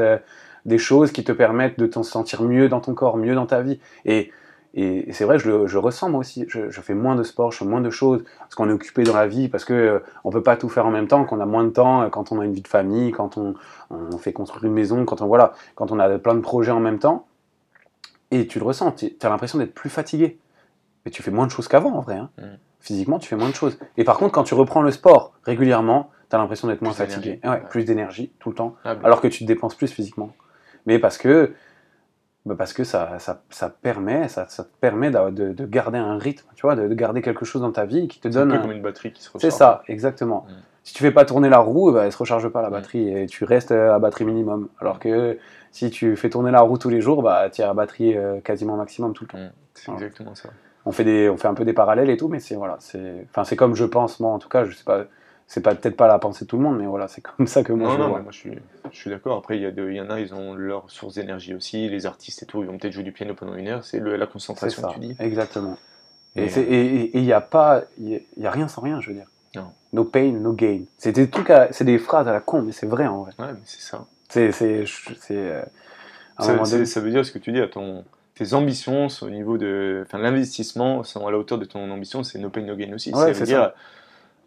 des 0.67 0.77
choses 0.77 1.13
qui 1.13 1.25
te 1.25 1.33
permettent 1.33 1.79
de 1.79 1.87
te 1.87 2.03
sentir 2.03 2.43
mieux 2.43 2.69
dans 2.69 2.81
ton 2.81 2.93
corps, 2.95 3.17
mieux 3.17 3.35
dans 3.35 3.47
ta 3.47 3.63
vie. 3.63 3.81
Et, 4.05 4.31
et, 4.75 5.09
et 5.09 5.13
c'est 5.13 5.25
vrai, 5.25 5.39
je 5.39 5.51
le 5.51 5.67
je 5.67 5.79
ressens 5.79 6.11
moi 6.11 6.21
aussi. 6.21 6.45
Je, 6.49 6.71
je 6.71 6.81
fais 6.81 6.95
moins 6.95 7.17
de 7.17 7.23
sport, 7.23 7.51
je 7.53 7.59
fais 7.59 7.65
moins 7.65 7.81
de 7.81 7.91
choses, 7.91 8.23
parce 8.39 8.55
qu'on 8.55 8.69
est 8.69 8.73
occupé 8.73 9.03
dans 9.03 9.15
la 9.15 9.27
vie, 9.27 9.49
parce 9.49 9.65
que 9.65 9.73
euh, 9.73 9.99
on 10.25 10.31
peut 10.31 10.43
pas 10.43 10.57
tout 10.57 10.69
faire 10.69 10.87
en 10.87 10.91
même 10.91 11.09
temps, 11.09 11.25
qu'on 11.25 11.41
a 11.41 11.47
moins 11.47 11.65
de 11.65 11.71
temps, 11.71 12.03
euh, 12.03 12.09
quand 12.09 12.33
on 12.33 12.41
a 12.41 12.45
une 12.45 12.53
vie 12.53 12.63
de 12.63 12.69
famille, 12.69 13.11
quand 13.13 13.37
on, 13.39 13.55
on 13.91 14.19
fait 14.19 14.33
construire 14.33 14.65
une 14.65 14.73
maison, 14.75 15.05
quand 15.05 15.23
on, 15.23 15.27
voilà, 15.27 15.53
quand 15.75 15.91
on 15.93 15.99
a 15.99 16.19
plein 16.19 16.35
de 16.35 16.41
projets 16.41 16.71
en 16.73 16.81
même 16.81 16.99
temps. 16.99 17.27
Et 18.31 18.47
tu 18.47 18.59
le 18.59 18.65
ressens, 18.65 18.93
tu 18.93 19.15
as 19.23 19.29
l'impression 19.29 19.59
d'être 19.59 19.75
plus 19.75 19.91
fatigué. 19.91 20.39
Mais 21.05 21.11
tu 21.11 21.23
fais 21.23 21.31
moins 21.31 21.47
de 21.47 21.51
choses 21.51 21.67
qu'avant 21.69 21.95
en 21.95 22.01
vrai. 22.01 22.17
hein. 22.17 22.29
Mm. 22.39 22.43
Physiquement, 22.81 23.19
tu 23.19 23.29
fais 23.29 23.37
moins 23.37 23.49
de 23.49 23.55
choses. 23.55 23.79
Et 23.97 24.05
par 24.05 24.19
contre, 24.19 24.33
quand 24.33 24.45
tu 24.45 24.55
reprends 24.55 24.83
le 24.83 24.91
sport 24.91 25.33
régulièrement, 25.45 26.11
tu 26.31 26.37
as 26.37 26.39
l'impression 26.39 26.69
d'être 26.69 26.83
moins 26.83 26.93
fatigué. 26.93 27.41
d'énergie. 27.41 27.41
Ouais, 27.45 27.51
Ouais. 27.63 27.69
Plus 27.71 27.85
d'énergie 27.85 28.33
tout 28.39 28.51
le 28.51 28.55
temps. 28.55 28.77
Ah, 28.85 28.97
Alors 29.03 29.21
que 29.23 29.29
tu 29.29 29.41
te 29.41 29.45
dépenses 29.45 29.75
plus 29.75 29.91
physiquement. 29.91 30.31
Mais 30.87 30.99
parce 30.99 31.17
que, 31.19 31.55
parce 32.57 32.73
que 32.73 32.85
ça, 32.85 33.19
ça, 33.19 33.41
ça 33.51 33.69
permet, 33.71 34.29
ça, 34.29 34.47
ça 34.49 34.65
te 34.65 34.71
permet 34.81 35.11
de, 35.11 35.53
de 35.53 35.67
garder 35.67 35.99
un 35.99 36.19
rythme, 36.19 36.47
tu 36.55 36.63
vois, 36.63 36.77
de, 36.77 36.87
de 36.89 36.95
garder 36.95 37.23
quelque 37.23 37.45
chose 37.45 37.63
dans 37.63 37.73
ta 37.73 37.85
vie 37.85 38.09
qui 38.09 38.21
te 38.21 38.31
c'est 38.31 38.37
un 38.37 38.41
donne. 38.47 38.51
peu 38.51 38.57
un- 38.57 38.63
comme 38.63 38.73
une 38.73 38.83
batterie 38.83 39.13
qui 39.13 39.23
se 39.23 39.29
recharge. 39.31 39.43
C'est 39.43 39.57
ça, 39.57 39.83
exactement. 39.89 40.47
Si 40.85 40.95
tu 40.95 41.03
fais 41.03 41.11
pas 41.11 41.25
tourner 41.27 41.49
la 41.51 41.59
roue, 41.59 41.93
bah, 41.93 42.07
elle 42.07 42.13
se 42.13 42.19
recharge 42.19 42.49
pas 42.49 42.63
la 42.63 42.71
batterie 42.71 43.09
et 43.13 43.27
tu 43.27 43.45
restes 43.45 43.73
à 43.73 43.99
batterie 43.99 44.25
minimum. 44.25 44.69
Alors 44.81 44.99
que 44.99 45.39
si 45.71 45.91
tu 45.91 46.17
fais 46.17 46.31
tourner 46.31 46.51
la 46.51 46.61
roue 46.63 46.79
tous 46.79 46.89
les 46.89 47.01
jours, 47.03 47.23
bah, 47.23 47.51
tu 47.51 47.61
es 47.61 47.65
à 47.65 47.75
batterie 47.75 48.17
euh, 48.17 48.41
quasiment 48.41 48.77
maximum 48.77 49.13
tout 49.13 49.25
le 49.25 49.29
temps. 49.29 49.39
C'est 49.75 49.93
exactement 49.93 50.35
ça. 50.35 50.49
On 50.87 50.93
fait, 50.93 51.05
des, 51.05 51.29
on 51.29 51.37
fait 51.37 51.49
un 51.49 51.53
peu 51.55 51.67
des 51.67 51.75
parallèles 51.75 52.09
et 52.09 52.17
tout, 52.17 52.29
mais 52.29 52.41
c'est 52.41 52.55
voilà, 52.55 52.77
c'est, 52.81 53.27
enfin, 53.29 53.45
c'est 53.45 53.57
comme 53.57 53.75
je 53.75 53.85
pense, 53.85 54.21
moi 54.21 54.31
en 54.33 54.39
tout 54.39 54.49
cas, 54.49 54.65
je 54.65 54.75
sais 54.75 54.85
pas, 54.85 55.05
c'est 55.49 55.63
pas, 55.63 55.75
peut-être 55.75 55.97
pas 55.97 56.07
la 56.07 56.19
pensée 56.19 56.45
de 56.45 56.51
tout 56.51 56.59
le 56.59 56.63
monde, 56.63 56.79
mais 56.79 56.87
voilà, 56.87 57.09
c'est 57.09 57.23
comme 57.23 57.47
ça 57.47 57.65
que 57.65 57.73
moi 57.73 57.89
non, 57.89 57.95
je 57.95 57.99
le 58.03 58.09
vois. 58.09 58.21
moi 58.21 58.33
je 58.33 58.39
suis, 58.39 58.53
je 58.93 58.97
suis 58.97 59.11
d'accord. 59.11 59.39
Après, 59.39 59.57
il 59.57 59.63
y, 59.63 59.67
a 59.67 59.71
de- 59.71 59.91
il 59.91 59.97
y 59.97 60.01
en 60.01 60.11
a, 60.11 60.21
ils 60.21 60.35
ont 60.35 60.55
leur 60.55 60.91
source 60.91 61.15
d'énergie 61.15 61.55
aussi. 61.55 61.89
Les 61.89 62.05
artistes 62.05 62.43
et 62.43 62.47
tout, 62.47 62.63
ils 62.63 62.67
vont 62.67 62.77
peut-être 62.77 62.93
jouer 62.93 63.03
du 63.03 63.13
piano 63.13 63.35
pendant 63.35 63.55
une 63.55 63.67
heure. 63.67 63.83
C'est 63.83 63.99
la 63.99 64.27
concentration 64.27 64.83
ça, 64.83 64.89
que 64.89 64.95
tu 64.95 65.01
dis. 65.01 65.17
exactement. 65.19 65.79
Et 66.37 67.11
il 67.19 67.23
n'y 67.23 67.33
a 67.33 67.41
pas, 67.41 67.85
il 67.99 68.11
y 68.11 68.17
a- 68.17 68.21
il 68.37 68.43
y 68.43 68.47
a 68.47 68.51
rien 68.51 68.69
sans 68.69 68.83
rien, 68.83 69.01
je 69.01 69.09
veux 69.09 69.15
dire. 69.15 69.27
Non. 69.57 69.73
No 69.95 70.05
pain, 70.05 70.33
no 70.33 70.53
gain. 70.53 70.83
C'est 70.99 71.13
des 71.13 71.31
trucs, 71.31 71.51
c'est 71.71 71.85
des 71.85 71.99
phrases 71.99 72.29
à 72.29 72.33
la 72.33 72.41
con, 72.41 72.61
mais 72.61 72.73
c'est 72.73 72.87
vrai 72.87 73.07
en 73.07 73.23
vrai. 73.23 73.33
Ouais, 73.39 73.53
mais 73.53 73.61
c'est 73.65 73.81
ça. 73.81 74.07
C'est, 74.29 74.53
euh, 75.31 75.65
Ça, 76.39 77.01
veut 77.01 77.11
dire 77.11 77.25
ce 77.25 77.33
que 77.33 77.39
tu 77.39 77.53
dis 77.53 77.61
à 77.61 77.69
ton. 77.69 78.05
Tes 78.35 78.55
ambitions 78.55 79.09
au 79.23 79.31
niveau 79.31 79.59
de. 79.59 80.05
Enfin, 80.07 80.19
l'investissement 80.19 81.03
sont 81.03 81.27
à 81.27 81.33
la 81.33 81.39
hauteur 81.39 81.59
de 81.59 81.65
ton 81.65 81.91
ambition, 81.91 82.23
c'est 82.23 82.39
no 82.39 82.51
pain, 82.51 82.61
no 82.61 82.77
gain 82.77 82.93
aussi. 82.93 83.11
Ouais, 83.11 83.17
ça 83.17 83.33
veut 83.33 83.47
dire, 83.47 83.59
ça. 83.59 83.75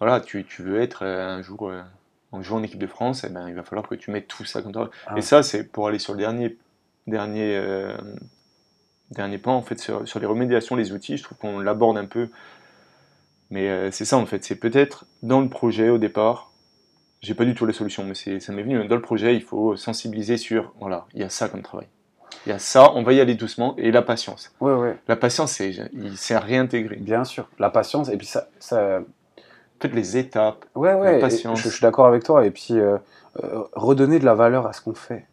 Voilà, 0.01 0.19
tu, 0.19 0.43
tu 0.43 0.63
veux 0.63 0.81
être 0.81 1.03
euh, 1.05 1.27
un 1.37 1.41
jour. 1.41 1.69
euh, 1.69 1.81
en 2.33 2.41
jouant 2.41 2.59
en 2.59 2.63
équipe 2.63 2.79
de 2.79 2.87
France, 2.87 3.25
eh 3.25 3.29
ben, 3.29 3.47
il 3.49 3.53
va 3.55 3.61
falloir 3.63 3.87
que 3.87 3.93
tu 3.95 4.09
mettes 4.09 4.27
tout 4.27 4.45
ça 4.45 4.61
comme 4.61 4.73
ça. 4.73 4.89
Ah. 5.05 5.17
Et 5.17 5.21
ça, 5.21 5.43
c'est 5.43 5.65
pour 5.65 5.87
aller 5.89 5.99
sur 5.99 6.13
le 6.13 6.19
dernier, 6.19 6.57
dernier, 7.05 7.57
euh, 7.57 7.93
dernier 9.09 9.37
point, 9.37 9.53
en 9.53 9.61
fait, 9.61 9.77
sur, 9.79 10.07
sur 10.07 10.19
les 10.21 10.25
remédiations, 10.25 10.75
les 10.77 10.93
outils, 10.93 11.17
je 11.17 11.23
trouve 11.23 11.37
qu'on 11.37 11.59
l'aborde 11.59 11.97
un 11.97 12.05
peu. 12.05 12.29
Mais 13.49 13.67
euh, 13.69 13.91
c'est 13.91 14.05
ça, 14.05 14.17
en 14.17 14.25
fait, 14.25 14.43
c'est 14.45 14.55
peut-être 14.55 15.05
dans 15.23 15.41
le 15.41 15.49
projet 15.49 15.89
au 15.89 15.97
départ, 15.97 16.51
j'ai 17.21 17.33
pas 17.35 17.43
du 17.45 17.53
tout 17.53 17.65
la 17.65 17.73
solution, 17.73 18.03
mais 18.05 18.15
c'est- 18.15 18.39
ça 18.39 18.53
m'est 18.53 18.63
venu. 18.63 18.87
Dans 18.87 18.95
le 18.95 19.01
projet, 19.01 19.35
il 19.35 19.43
faut 19.43 19.75
sensibiliser 19.75 20.37
sur, 20.37 20.73
voilà, 20.79 21.05
il 21.13 21.19
y 21.19 21.23
a 21.23 21.29
ça 21.29 21.49
comme 21.49 21.61
travail. 21.61 21.87
Il 22.45 22.49
y 22.49 22.53
a 22.53 22.59
ça, 22.59 22.93
on 22.95 23.03
va 23.03 23.11
y 23.13 23.19
aller 23.19 23.35
doucement, 23.35 23.75
et 23.77 23.91
la 23.91 24.01
patience. 24.01 24.53
Ouais, 24.61 24.73
ouais, 24.73 24.97
La 25.09 25.17
patience, 25.17 25.51
c'est 25.51 25.69
il- 25.93 26.17
c'est 26.17 26.33
à 26.33 26.39
réintégrer. 26.39 26.95
bien 26.95 27.25
sûr. 27.25 27.49
La 27.59 27.69
patience, 27.69 28.07
et 28.09 28.15
puis 28.17 28.25
ça, 28.25 28.47
ça, 28.59 29.01
Peut-être 29.81 29.93
les 29.95 30.17
étapes. 30.17 30.65
ouais, 30.75 30.93
ouais. 30.93 31.17
et 31.17 31.19
patience. 31.19 31.59
Je, 31.59 31.63
je 31.69 31.75
suis 31.75 31.81
d'accord 31.81 32.05
avec 32.07 32.23
toi. 32.23 32.45
Et 32.45 32.51
puis 32.51 32.79
euh, 32.79 32.97
euh, 33.43 33.63
redonner 33.73 34.19
de 34.19 34.25
la 34.25 34.33
valeur 34.35 34.67
à 34.67 34.73
ce 34.73 34.81
qu'on 34.81 34.93
fait. 34.93 35.25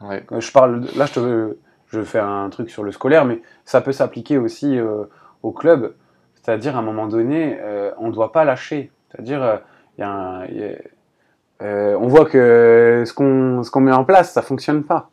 Ouais. 0.00 0.24
Euh, 0.32 0.40
Je 0.40 0.52
parle, 0.52 0.80
de- 0.82 0.98
là, 0.98 1.06
je, 1.06 1.12
te, 1.14 1.56
je 1.88 2.02
fais 2.02 2.18
un 2.20 2.48
truc 2.50 2.70
sur 2.70 2.82
le 2.84 2.92
scolaire, 2.92 3.24
mais 3.24 3.42
ça 3.64 3.80
peut 3.80 3.92
s'appliquer 3.92 4.38
aussi 4.38 4.78
euh, 4.78 5.04
au 5.42 5.52
club. 5.52 5.94
C'est-à-dire, 6.42 6.76
à 6.76 6.78
un 6.78 6.82
moment 6.82 7.08
donné, 7.08 7.58
on 7.98 8.06
ne 8.08 8.12
doit 8.12 8.30
pas 8.30 8.44
lâcher. 8.44 8.92
C'est-à-dire, 9.10 9.60
il 9.98 10.02
y 10.02 10.04
a 10.04 10.10
un- 10.10 10.44
il 10.46 10.56
y 10.58 10.64
a- 10.64 11.98
on 11.98 12.06
voit 12.06 12.24
que 12.26 13.02
ce 13.04 13.12
qu'on 13.12 13.62
qu'on 13.72 13.80
met 13.80 13.90
en 13.92 14.04
place, 14.04 14.32
ça 14.32 14.42
fonctionne 14.42 14.84
pas. 14.84 15.10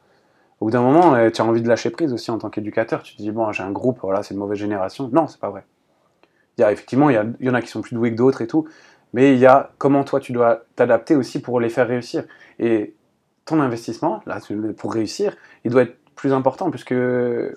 Au 0.59 0.65
bout 0.65 0.71
d'un 0.71 0.81
moment, 0.81 1.15
tu 1.31 1.41
as 1.41 1.45
envie 1.45 1.61
de 1.61 1.67
lâcher 1.67 1.89
prise 1.89 2.13
aussi 2.13 2.29
en 2.31 2.37
tant 2.37 2.49
qu'éducateur. 2.49 3.01
Tu 3.01 3.15
te 3.15 3.21
dis, 3.21 3.31
bon, 3.31 3.51
j'ai 3.51 3.63
un 3.63 3.71
groupe, 3.71 3.99
voilà, 4.03 4.21
c'est 4.23 4.33
une 4.35 4.39
mauvaise 4.39 4.59
génération. 4.59 5.09
Non, 5.11 5.27
c'est 5.27 5.39
pas 5.39 5.49
vrai. 5.49 5.63
Il 6.58 6.62
y 6.62 6.64
a, 6.64 6.72
effectivement, 6.72 7.10
il 7.10 7.14
y, 7.14 7.18
a- 7.18 7.26
il 7.39 7.45
y 7.45 7.49
en 7.49 7.54
a 7.54 7.62
qui 7.62 7.68
sont 7.70 7.82
plus 7.82 7.95
doués 7.95 8.12
que 8.12 8.18
d'autres 8.18 8.41
et 8.41 8.47
tout. 8.47 8.68
Mais 9.14 9.34
il 9.34 9.39
y 9.39 9.45
a 9.45 9.72
comment 9.78 10.04
toi, 10.04 10.20
tu 10.20 10.32
dois 10.32 10.64
t'adapter 10.76 11.16
aussi 11.16 11.41
pour 11.41 11.60
les 11.60 11.70
faire 11.70 11.88
réussir. 11.88 12.24
Et 12.60 12.93
ton 13.45 13.60
investissement, 13.60 14.22
là, 14.26 14.38
pour 14.78 14.93
réussir, 14.93 15.36
il 15.66 15.72
doit 15.72 15.84
être 15.84 15.95
plus 16.16 16.34
important 16.34 16.70
puisque, 16.72 16.93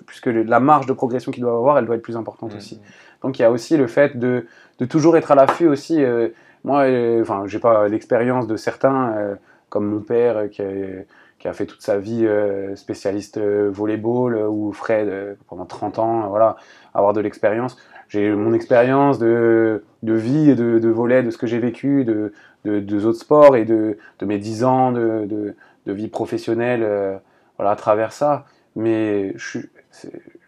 puisque 0.05 0.25
la 0.27 0.59
marge 0.59 0.85
de 0.87 0.93
progression 0.93 1.31
qu'il 1.31 1.43
doit 1.43 1.55
avoir, 1.55 1.77
elle 1.77 1.85
doit 1.85 1.95
être 1.95 2.01
plus 2.01 2.17
importante 2.17 2.53
Mm. 2.53 2.57
aussi. 2.57 2.81
Donc 3.23 3.39
il 3.39 3.41
y 3.41 3.45
a 3.45 3.51
aussi 3.51 3.77
le 3.77 3.87
fait 3.87 4.17
de, 4.17 4.45
de 4.79 4.85
toujours 4.85 5.15
être 5.17 5.31
à 5.31 5.35
l'affût 5.35 5.67
aussi. 5.67 6.03
euh, 6.03 6.29
moi, 6.63 6.81
euh, 6.83 7.21
enfin, 7.21 7.43
j'ai 7.45 7.59
pas 7.59 7.87
l'expérience 7.87 8.45
de 8.47 8.57
certains, 8.57 9.13
euh, 9.15 9.35
comme 9.69 9.85
mon 9.87 10.01
père 10.01 10.37
euh, 10.37 10.47
qui, 10.47 10.61
a, 10.61 10.65
qui 11.39 11.47
a 11.47 11.53
fait 11.53 11.65
toute 11.65 11.81
sa 11.81 11.97
vie 11.97 12.27
spécialiste 12.75 13.39
volleyball 13.39 14.35
ou 14.47 14.71
Fred 14.73 15.37
pendant 15.47 15.65
30 15.65 15.99
ans, 15.99 16.27
voilà, 16.29 16.57
avoir 16.93 17.13
de 17.13 17.21
l'expérience. 17.21 17.77
J'ai 18.09 18.31
mon 18.31 18.53
expérience 18.53 19.19
de, 19.19 19.83
de 20.03 20.13
vie 20.13 20.49
et 20.51 20.55
de, 20.55 20.79
de 20.79 20.89
volet, 20.89 21.23
de 21.23 21.29
ce 21.29 21.37
que 21.37 21.47
j'ai 21.47 21.59
vécu, 21.59 22.05
de, 22.05 22.33
de, 22.65 22.79
de 22.79 23.05
autres 23.05 23.19
sports 23.19 23.55
et 23.55 23.65
de, 23.65 23.97
de 24.19 24.25
mes 24.25 24.37
10 24.37 24.63
ans 24.63 24.91
de, 24.91 25.55
vie 25.85 26.07
professionnelle 26.09 26.81
euh, 26.83 27.17
voilà, 27.57 27.71
à 27.71 27.75
travers 27.75 28.11
ça. 28.11 28.45
Mais 28.75 29.33
je, 29.37 29.59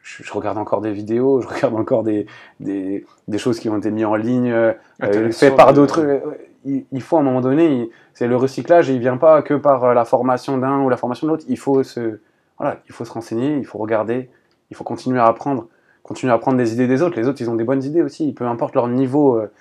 je, 0.03 0.23
je 0.23 0.33
regarde 0.33 0.57
encore 0.57 0.81
des 0.81 0.91
vidéos, 0.91 1.41
je 1.41 1.47
regarde 1.47 1.75
encore 1.75 2.03
des, 2.03 2.25
des, 2.59 3.05
des 3.27 3.37
choses 3.37 3.59
qui 3.59 3.69
ont 3.69 3.77
été 3.77 3.91
mises 3.91 4.05
en 4.05 4.15
ligne, 4.15 4.51
euh, 4.51 4.73
euh, 5.03 5.31
faites 5.31 5.55
par 5.55 5.73
d'autres. 5.73 6.01
euh, 6.01 6.19
Il, 6.65 6.85
il 6.91 7.01
faut 7.01 7.17
à 7.17 7.21
un 7.21 7.23
moment 7.23 7.41
donné, 7.41 7.89
c'est 8.13 8.27
le 8.27 8.35
recyclage, 8.35 8.89
il 8.89 8.99
vient 8.99 9.17
pas 9.17 9.41
que 9.41 9.53
par 9.53 9.93
la 9.93 10.05
formation 10.05 10.57
d'un 10.57 10.79
ou 10.81 10.89
la 10.89 10.97
formation 10.97 11.25
de 11.27 11.31
l'autre. 11.31 11.45
Il 11.47 11.57
faut 11.57 11.83
se, 11.83 12.19
voilà, 12.57 12.79
il 12.87 12.91
faut 12.93 13.05
se 13.05 13.11
renseigner, 13.13 13.57
il 13.57 13.65
faut 13.65 13.77
regarder, 13.77 14.29
il 14.69 14.75
faut 14.75 14.83
continuer 14.83 15.19
à 15.19 15.25
apprendre, 15.25 15.67
continuer 16.09 16.31
à 16.31 16.35
apprendre 16.35 16.57
des 16.57 16.73
idées 16.73 16.87
des 16.87 17.03
autres. 17.03 17.15
Les 17.17 17.27
autres, 17.27 17.39
ils 17.39 17.49
ont 17.51 17.55
des 17.55 17.63
bonnes 17.63 17.83
idées 17.83 18.01
aussi, 18.01 18.33
peu 18.33 18.45
importe 18.45 18.73
leur 18.73 18.87
niveau. 18.87 19.37
euh, 19.37 19.51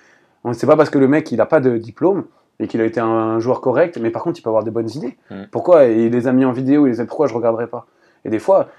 on 0.43 0.49
ne 0.49 0.53
sait 0.53 0.65
pas 0.65 0.75
parce 0.75 0.89
que 0.89 0.97
le 0.97 1.07
mec, 1.07 1.31
il 1.31 1.37
n'a 1.37 1.45
pas 1.45 1.59
de 1.59 1.77
diplôme 1.77 2.25
et 2.59 2.67
qu'il 2.67 2.81
a 2.81 2.85
été 2.85 2.99
un 2.99 3.39
joueur 3.39 3.61
correct, 3.61 3.99
mais 4.01 4.09
par 4.09 4.23
contre, 4.23 4.39
il 4.39 4.41
peut 4.41 4.49
avoir 4.49 4.63
des 4.63 4.71
bonnes 4.71 4.89
idées. 4.89 5.15
Mm. 5.29 5.43
Pourquoi? 5.51 5.85
Il 5.85 6.11
les 6.11 6.27
a 6.27 6.33
mis 6.33 6.45
en 6.45 6.51
vidéo, 6.51 6.87
il 6.87 6.89
les 6.89 7.01
a 7.01 7.05
pourquoi 7.05 7.27
je 7.27 7.35
regarderai 7.35 7.67
pas? 7.67 7.85
Et 8.25 8.29
des 8.29 8.39
fois, 8.39 8.69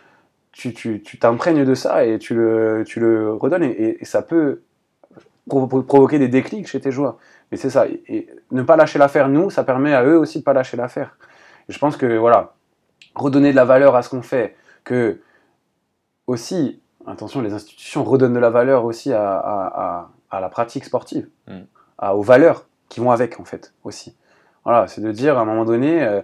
tu 0.53 0.75
tu- 0.75 1.01
tu 1.01 1.18
t'imprègnes 1.21 1.64
de 1.64 1.75
ça 1.75 2.05
et 2.05 2.18
tu 2.18 2.35
le, 2.35 2.83
tu 2.85 2.99
le 2.99 3.33
redonnes 3.35 3.62
et, 3.62 4.05
ça 4.05 4.21
peut 4.21 4.62
provo- 5.49 5.85
provoquer 5.85 6.18
des 6.18 6.29
déclics 6.29 6.66
chez 6.66 6.81
tes 6.81 6.91
joueurs. 6.91 7.18
Mais 7.53 7.57
c'est 7.57 7.71
ça. 7.71 7.87
Et, 7.87 8.03
et 8.09 8.29
ne 8.51 8.62
pas 8.62 8.77
lâcher 8.77 8.99
l'affaire, 8.99 9.29
nous, 9.29 9.49
ça 9.49 9.62
permet 9.62 9.95
à 9.95 10.05
eux 10.05 10.18
aussi 10.18 10.41
de 10.41 10.45
pas 10.45 10.53
lâcher 10.53 10.77
l'affaire. 10.77 11.16
Et 11.68 11.73
je 11.73 11.79
pense 11.79 11.97
que, 11.97 12.18
voilà, 12.18 12.55
redonner 13.14 13.53
de 13.53 13.57
la 13.57 13.64
valeur 13.64 13.95
à 13.95 14.03
ce 14.03 14.09
qu'on 14.09 14.23
fait, 14.23 14.57
que 14.83 15.21
aussi, 16.27 16.80
attention, 17.07 17.40
les 17.40 17.53
institutions 17.53 18.05
redonnent 18.05 18.34
de 18.34 18.38
la 18.38 18.51
valeur 18.51 18.84
aussi 18.84 19.12
à, 19.12 19.32
à- 19.38 19.82
à- 19.82 20.09
à 20.30 20.40
la 20.40 20.48
pratique 20.48 20.84
sportive, 20.84 21.28
Mm. 21.48 21.61
à, 21.98 22.14
aux 22.16 22.22
valeurs 22.22 22.66
qui 22.88 23.01
vont 23.01 23.11
avec, 23.11 23.40
en 23.40 23.44
fait, 23.44 23.72
aussi. 23.84 24.16
Voilà, 24.64 24.86
c'est 24.88 25.01
de 25.01 25.11
dire, 25.12 25.38
à 25.38 25.42
un 25.42 25.44
moment 25.44 25.64
donné, 25.64 26.03
euh, 26.03 26.20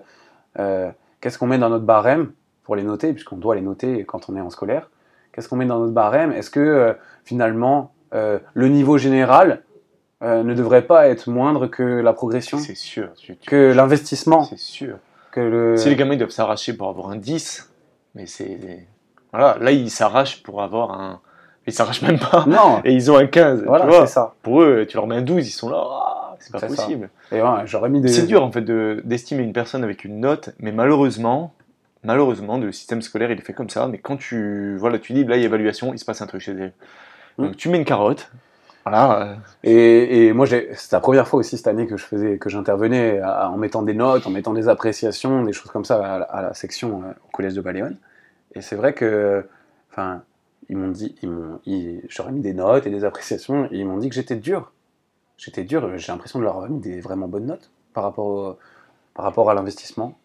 euh, 0.59 0.91
qu'est-ce 1.21 1.39
qu'on 1.39 1.47
met 1.47 1.59
dans 1.59 1.71
notre 1.71 1.85
barème 1.85 2.33
pour 2.65 2.77
les 2.77 2.83
noter, 2.83 3.13
puisqu'on 3.13 3.37
doit 3.37 3.55
les 3.55 3.61
noter 3.63 4.05
quand 4.05 4.29
on 4.29 4.37
est 4.37 4.41
en 4.41 4.51
scolaire. 4.51 4.91
Qu'est-ce 5.33 5.49
qu'on 5.49 5.57
met 5.57 5.67
dans 5.67 5.79
notre 5.79 5.93
barème? 5.93 6.33
Est-ce 6.33 6.51
que, 6.51 6.61
euh, 6.61 6.93
finalement, 7.25 7.93
le 8.13 8.69
niveau 8.69 8.97
général 8.97 9.63
ne 10.23 10.55
devrait 10.55 10.87
pas 10.87 11.09
être 11.09 11.29
moindre 11.29 11.67
que 11.67 11.83
la 11.83 12.15
progression, 12.15 12.59
C'est 12.59 12.75
sûr. 12.75 13.13
tu- 13.15 13.37
tu- 13.37 13.47
que 13.51 13.73
l'investissement, 13.75 14.45
C'est 14.45 14.59
sûr. 14.59 14.97
que 15.33 15.41
le... 15.41 15.77
Si 15.77 15.91
les 15.91 15.97
gamins 15.97 16.17
doivent 16.17 16.31
s'arracher 16.31 16.73
pour 16.73 16.89
avoir 16.89 17.11
un 17.11 17.17
10, 17.17 17.71
mais 18.15 18.25
c'est. 18.27 18.87
Voilà, 19.37 19.59
là 19.61 19.71
ils 19.73 19.91
s'arrachent 19.91 20.43
pour 20.43 20.63
avoir 20.63 20.93
un. 20.93 21.21
Ils 21.67 21.73
s'arrachent 21.73 22.03
même 22.03 22.19
pas. 22.19 22.45
Non, 22.47 22.81
Et 22.85 22.93
ils 22.93 23.11
ont 23.11 23.17
un 23.17 23.27
15. 23.27 23.61
tu 23.61 23.67
voilà, 23.67 23.87
vois. 23.87 24.07
c'est 24.07 24.13
ça. 24.15 24.35
Pour 24.43 24.63
eux, 24.63 24.87
tu 24.89 24.97
leur 24.97 25.07
mets 25.07 25.17
un 25.17 25.23
12, 25.23 25.47
ils 25.49 25.51
sont 25.51 25.69
là. 25.69 25.83
Ah, 25.85 26.37
c'est 26.39 26.53
pas 26.53 26.61
ça. 26.61 26.67
possible. 26.69 27.11
Et 27.33 27.43
ouais, 27.43 27.49
j'aurais 27.65 27.89
mis 27.89 28.01
des... 28.01 28.09
C'est 28.09 28.27
dur 28.27 28.43
en 28.45 28.53
fait 28.53 28.61
de- 28.61 29.01
d'estimer 29.05 29.43
une 29.43 29.53
personne 29.53 29.83
avec 29.83 30.05
une 30.05 30.21
note, 30.21 30.51
mais 30.61 30.71
malheureusement, 30.71 31.53
malheureusement, 32.05 32.57
le 32.59 32.71
système 32.73 33.03
scolaire 33.03 33.31
il 33.33 33.39
est 33.39 33.43
fait 33.43 33.53
comme 33.53 33.69
ça. 33.71 33.89
Mais 33.89 33.99
quand 33.99 34.17
tu, 34.17 34.77
voilà, 34.79 34.99
tu 34.99 35.13
dis 35.13 35.25
là 35.25 35.37
il 35.37 35.41
y 35.41 35.43
a 35.43 35.47
évaluation, 35.47 35.93
il 35.93 35.99
se 35.99 36.05
passe 36.05 36.23
un 36.23 36.27
truc 36.27 36.41
chez 36.41 36.53
eux. 36.55 36.73
Donc 37.39 37.51
Mm. 37.53 37.55
tu 37.57 37.69
mets 37.69 37.79
une 37.79 37.85
carotte. 37.85 38.31
Voilà. 38.85 39.21
euh, 39.23 39.35
Et, 39.65 40.27
et 40.29 40.33
moi, 40.33 40.47
c'est 40.47 40.93
la 40.93 41.01
première 41.01 41.27
fois 41.27 41.41
aussi 41.41 41.57
cette 41.57 41.67
année 41.67 41.89
que 41.89 41.97
je 41.97 42.05
faisais, 42.05 42.39
que 42.39 42.49
j'intervenais 42.49 43.21
en 43.25 43.57
mettant 43.57 43.83
des 43.83 43.95
notes, 43.95 44.25
en 44.29 44.31
mettant 44.31 44.53
des 44.53 44.69
appréciations, 44.69 45.43
des 45.43 45.53
choses 45.53 45.73
comme 45.73 45.85
ça 45.85 45.97
à, 45.97 46.19
la- 46.21 46.25
à 46.27 46.43
la 46.43 46.55
section 46.55 47.03
euh, 47.05 47.11
au 47.27 47.31
collège 47.33 47.55
de 47.55 47.61
Baléone. 47.61 47.97
Et 48.57 48.63
c'est 48.63 48.75
vrai 48.75 48.95
que, 48.95 49.47
enfin, 49.91 50.23
ils 50.71 50.77
m'ont 50.77 50.89
dit, 50.89 51.15
ils 51.23 51.31
m'ont, 51.31 51.61
j'aurais 52.09 52.33
mis 52.33 52.41
des 52.41 52.55
notes 52.55 52.87
et 52.87 52.91
des 52.91 53.05
appréciations, 53.05 53.67
et 53.67 53.77
ils 53.77 53.87
m'ont 53.87 53.99
dit 53.99 54.09
que 54.09 54.15
j'étais 54.15 54.37
dur. 54.37 54.73
J'étais 55.37 55.63
dur. 55.63 55.97
J'ai 55.99 56.11
l'impression 56.11 56.39
de 56.39 56.45
leur 56.45 56.55
avoir 56.55 56.71
mis 56.71 56.81
des 56.81 57.01
vraiment 57.01 57.29
bonnes 57.29 57.45
notes 57.45 57.71
par 57.93 58.03
rapport, 58.03 58.57
par 59.13 59.27
rapport 59.27 59.51
à 59.51 59.55
l'investissement. 59.55 60.17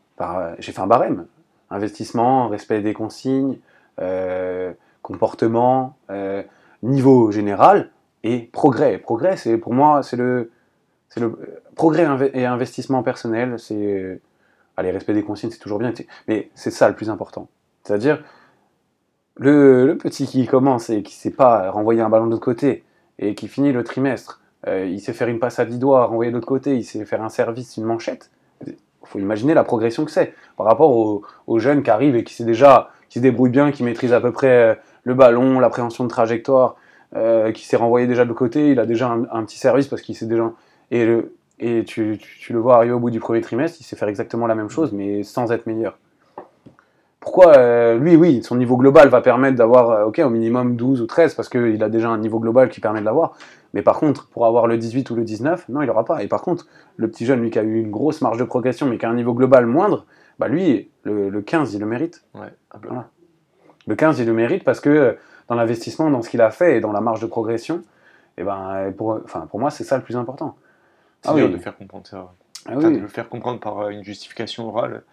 J'ai 0.60 0.72
fait 0.72 0.80
un 0.80 0.88
barème. 0.88 1.28
Investissement, 1.70 2.48
respect 2.48 2.82
des 2.82 2.94
consignes, 2.94 3.58
euh, 4.00 4.72
comportement, 5.02 5.98
euh, 6.10 6.44
niveau 6.84 7.32
général 7.32 7.90
et 8.24 8.40
progrès. 8.40 8.98
Progrès, 8.98 9.36
c'est 9.36 9.58
pour 9.58 9.74
moi, 9.74 10.04
c'est 10.04 10.18
le, 10.18 10.52
c'est 11.10 11.20
le 11.20 11.38
progrès 11.76 12.08
et 12.34 12.46
investissement 12.46 13.04
personnel. 13.04 13.60
C'est, 13.60 13.76
euh, 13.76 14.22
allez, 14.78 14.92
respect 14.92 15.14
des 15.14 15.24
consignes, 15.24 15.52
c'est 15.52 15.60
toujours 15.60 15.80
bien, 15.80 15.94
mais 16.28 16.50
c'est 16.56 16.72
ça 16.72 16.88
le 16.88 16.96
plus 16.96 17.10
important. 17.10 17.50
C'est-à-dire 17.84 18.24
le, 19.38 19.98
petit 20.00 20.26
qui 20.28 20.46
commence 20.46 20.90
et 20.90 21.04
qui 21.04 21.14
sait 21.14 21.32
pas 21.32 21.72
renvoyer 21.72 22.02
un 22.02 22.10
ballon 22.10 22.28
de 22.28 22.32
l'autre 22.32 22.44
côté 22.44 22.84
et 23.20 23.36
qui 23.36 23.48
finit 23.48 23.72
le 23.72 23.84
trimestre, 23.84 24.42
euh, 24.68 24.86
il 24.86 25.00
sait 25.00 25.14
faire 25.14 25.28
une 25.28 25.40
passe 25.40 25.60
à 25.60 25.66
10 25.66 25.80
doigts, 25.80 26.06
renvoyer 26.06 26.32
de 26.32 26.36
l'autre 26.36 26.48
côté, 26.48 26.76
il 26.76 26.84
sait 26.84 27.04
faire 27.06 27.24
un 27.24 27.30
service, 27.30 27.78
une 27.78 27.86
manchette. 27.86 28.30
Il 28.66 28.76
faut 29.04 29.20
imaginer 29.20 29.54
la 29.54 29.64
progression 29.64 30.06
que 30.06 30.12
c'est 30.12 30.34
par 30.58 30.66
rapport 30.68 30.96
aux, 30.96 31.24
aux 31.48 31.60
jeunes 31.60 31.82
qui 31.82 31.90
arrivent 31.90 32.16
et 32.16 32.24
qui 32.24 32.34
sait 32.34 32.44
déjà, 32.44 32.92
qui 33.10 33.20
se 33.20 33.24
débrouillent 33.24 33.50
bien, 33.50 33.72
qui 33.72 33.84
maîtrisent 33.84 34.14
à 34.14 34.22
peu 34.22 34.32
près 34.32 34.72
euh, 34.72 34.76
le 35.04 35.14
ballon, 35.16 35.60
l'appréhension 35.60 36.04
de 36.04 36.10
trajectoire, 36.10 36.76
euh, 37.16 37.52
qui 37.52 37.66
s'est 37.66 37.76
renvoyé 37.76 38.08
déjà 38.08 38.24
de 38.24 38.30
l'autre 38.30 38.40
côté, 38.40 38.72
il 38.72 38.80
a 38.80 38.86
déjà 38.86 39.10
un, 39.10 39.44
petit 39.44 39.60
service 39.60 39.88
parce 39.88 40.02
qu'il 40.02 40.16
sait 40.16 40.28
déjà. 40.28 40.52
Et, 40.92 41.84
tu 41.86 42.20
le 42.50 42.60
vois 42.60 42.78
arriver 42.78 42.94
au 42.94 43.00
bout 43.00 43.10
du 43.10 43.20
premier 43.20 43.42
trimestre, 43.42 43.78
il 43.82 43.84
sait 43.84 43.96
faire 43.96 44.08
exactement 44.08 44.48
la 44.48 44.56
même 44.56 44.70
chose, 44.70 44.94
mais 44.94 45.24
sans 45.24 45.52
être 45.52 45.68
meilleur. 45.68 45.98
Pourquoi 47.22 47.56
euh, 47.56 47.98
lui, 48.00 48.16
oui, 48.16 48.44
son 48.44 48.56
niveau 48.56 48.76
global 48.76 49.08
va 49.08 49.22
permettre 49.22 49.56
d'avoir, 49.56 49.90
euh, 49.92 50.06
ok, 50.06 50.20
au 50.26 50.30
minimum 50.30 50.76
12 50.76 51.02
ou 51.02 51.06
13, 51.06 51.36
parce 51.36 51.50
qu'il 51.50 51.82
a 51.84 51.88
déjà 51.88 52.10
un 52.10 52.18
niveau 52.18 52.40
global 52.40 52.68
qui 52.70 52.82
permet 52.82 53.00
de 53.00 53.06
l'avoir. 53.06 53.34
Mais 53.74 53.84
par 53.84 54.00
contre, 54.00 54.28
pour 54.30 54.46
avoir 54.46 54.66
le 54.68 54.78
18 54.78 55.10
ou 55.12 55.16
le 55.16 55.24
19, 55.24 55.70
non, 55.70 55.82
il 55.84 55.86
n'aura 55.88 56.04
pas. 56.04 56.24
Et 56.24 56.28
par 56.28 56.42
contre, 56.42 56.66
le 56.98 57.08
petit 57.10 57.26
jeune, 57.26 57.42
lui 57.42 57.52
qui 57.52 57.60
a 57.60 57.64
eu 57.64 57.80
une 57.80 57.92
grosse 57.92 58.22
marge 58.22 58.38
de 58.38 58.44
progression, 58.44 58.88
mais 58.88 58.98
qui 58.98 59.06
a 59.06 59.10
un 59.10 59.14
niveau 59.14 59.34
global 59.34 59.68
moindre, 59.68 60.06
bah 60.40 60.48
lui, 60.48 60.90
le, 61.04 61.30
le 61.30 61.42
15, 61.42 61.74
il 61.76 61.80
le 61.80 61.86
mérite. 61.86 62.24
Ouais. 62.34 62.52
Voilà. 62.84 63.08
Le 63.88 63.96
15, 63.96 64.20
il 64.20 64.26
le 64.26 64.34
mérite 64.34 64.64
parce 64.64 64.80
que 64.80 64.90
euh, 64.90 65.14
dans 65.48 65.56
l'investissement, 65.56 66.10
dans 66.10 66.24
ce 66.24 66.30
qu'il 66.30 66.42
a 66.42 66.50
fait 66.50 66.78
et 66.78 66.82
dans 66.82 66.92
la 66.92 67.02
marge 67.02 67.22
de 67.22 67.28
progression, 67.28 67.84
et 68.38 68.44
ben, 68.44 68.74
euh, 68.74 68.92
pour, 68.92 69.20
enfin, 69.24 69.42
pour 69.42 69.60
moi, 69.60 69.70
c'est 69.70 69.84
ça 69.84 69.96
le 69.96 70.04
plus 70.04 70.18
important. 70.18 70.56
C'est 71.22 71.30
Ah 71.30 71.36
dur 71.36 71.46
oui. 71.46 71.54
de 71.54 71.58
faire 71.60 71.78
comprendre 71.78 72.08
ça. 72.08 72.32
Ah 72.66 72.74
oui, 72.76 72.84
de 72.96 73.00
le 73.00 73.08
faire 73.08 73.30
comprendre 73.30 73.60
par 73.60 73.90
une 73.90 74.04
justification 74.04 74.68
orale. 74.70 75.04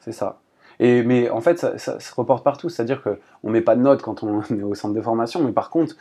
c'est 0.00 0.12
ça. 0.12 0.38
Et, 0.78 1.02
mais 1.02 1.30
en 1.30 1.40
fait, 1.40 1.58
ça, 1.58 1.78
se 1.78 2.14
reporte 2.14 2.44
partout. 2.44 2.68
C'est-à-dire 2.68 3.02
qu'on 3.02 3.48
ne 3.48 3.52
met 3.52 3.60
pas 3.60 3.76
de 3.76 3.80
notes 3.82 4.02
quand 4.02 4.22
on 4.22 4.42
est 4.50 4.62
au 4.62 4.74
centre 4.74 4.94
de 4.94 5.00
formation, 5.00 5.42
mais 5.42 5.52
par 5.52 5.70
contre, 5.70 5.96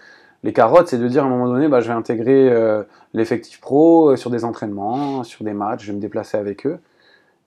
les 0.46 0.54
carottes, 0.54 0.88
c'est 0.90 1.00
de 1.00 1.08
dire 1.08 1.24
à 1.24 1.26
un 1.26 1.30
moment 1.30 1.48
donné, 1.48 1.68
bah, 1.68 1.82
je 1.82 1.88
vais 1.88 1.94
intégrer 1.94 2.50
euh, 2.52 2.84
l'effectif 3.14 3.60
pro 3.60 4.12
euh, 4.12 4.16
sur 4.16 4.30
des 4.30 4.46
entraînements, 4.46 5.24
sur 5.24 5.44
des 5.44 5.54
matchs, 5.54 5.82
je 5.82 5.88
vais 5.88 5.96
me 5.96 6.02
déplacer 6.02 6.38
avec 6.38 6.68
eux. 6.68 6.80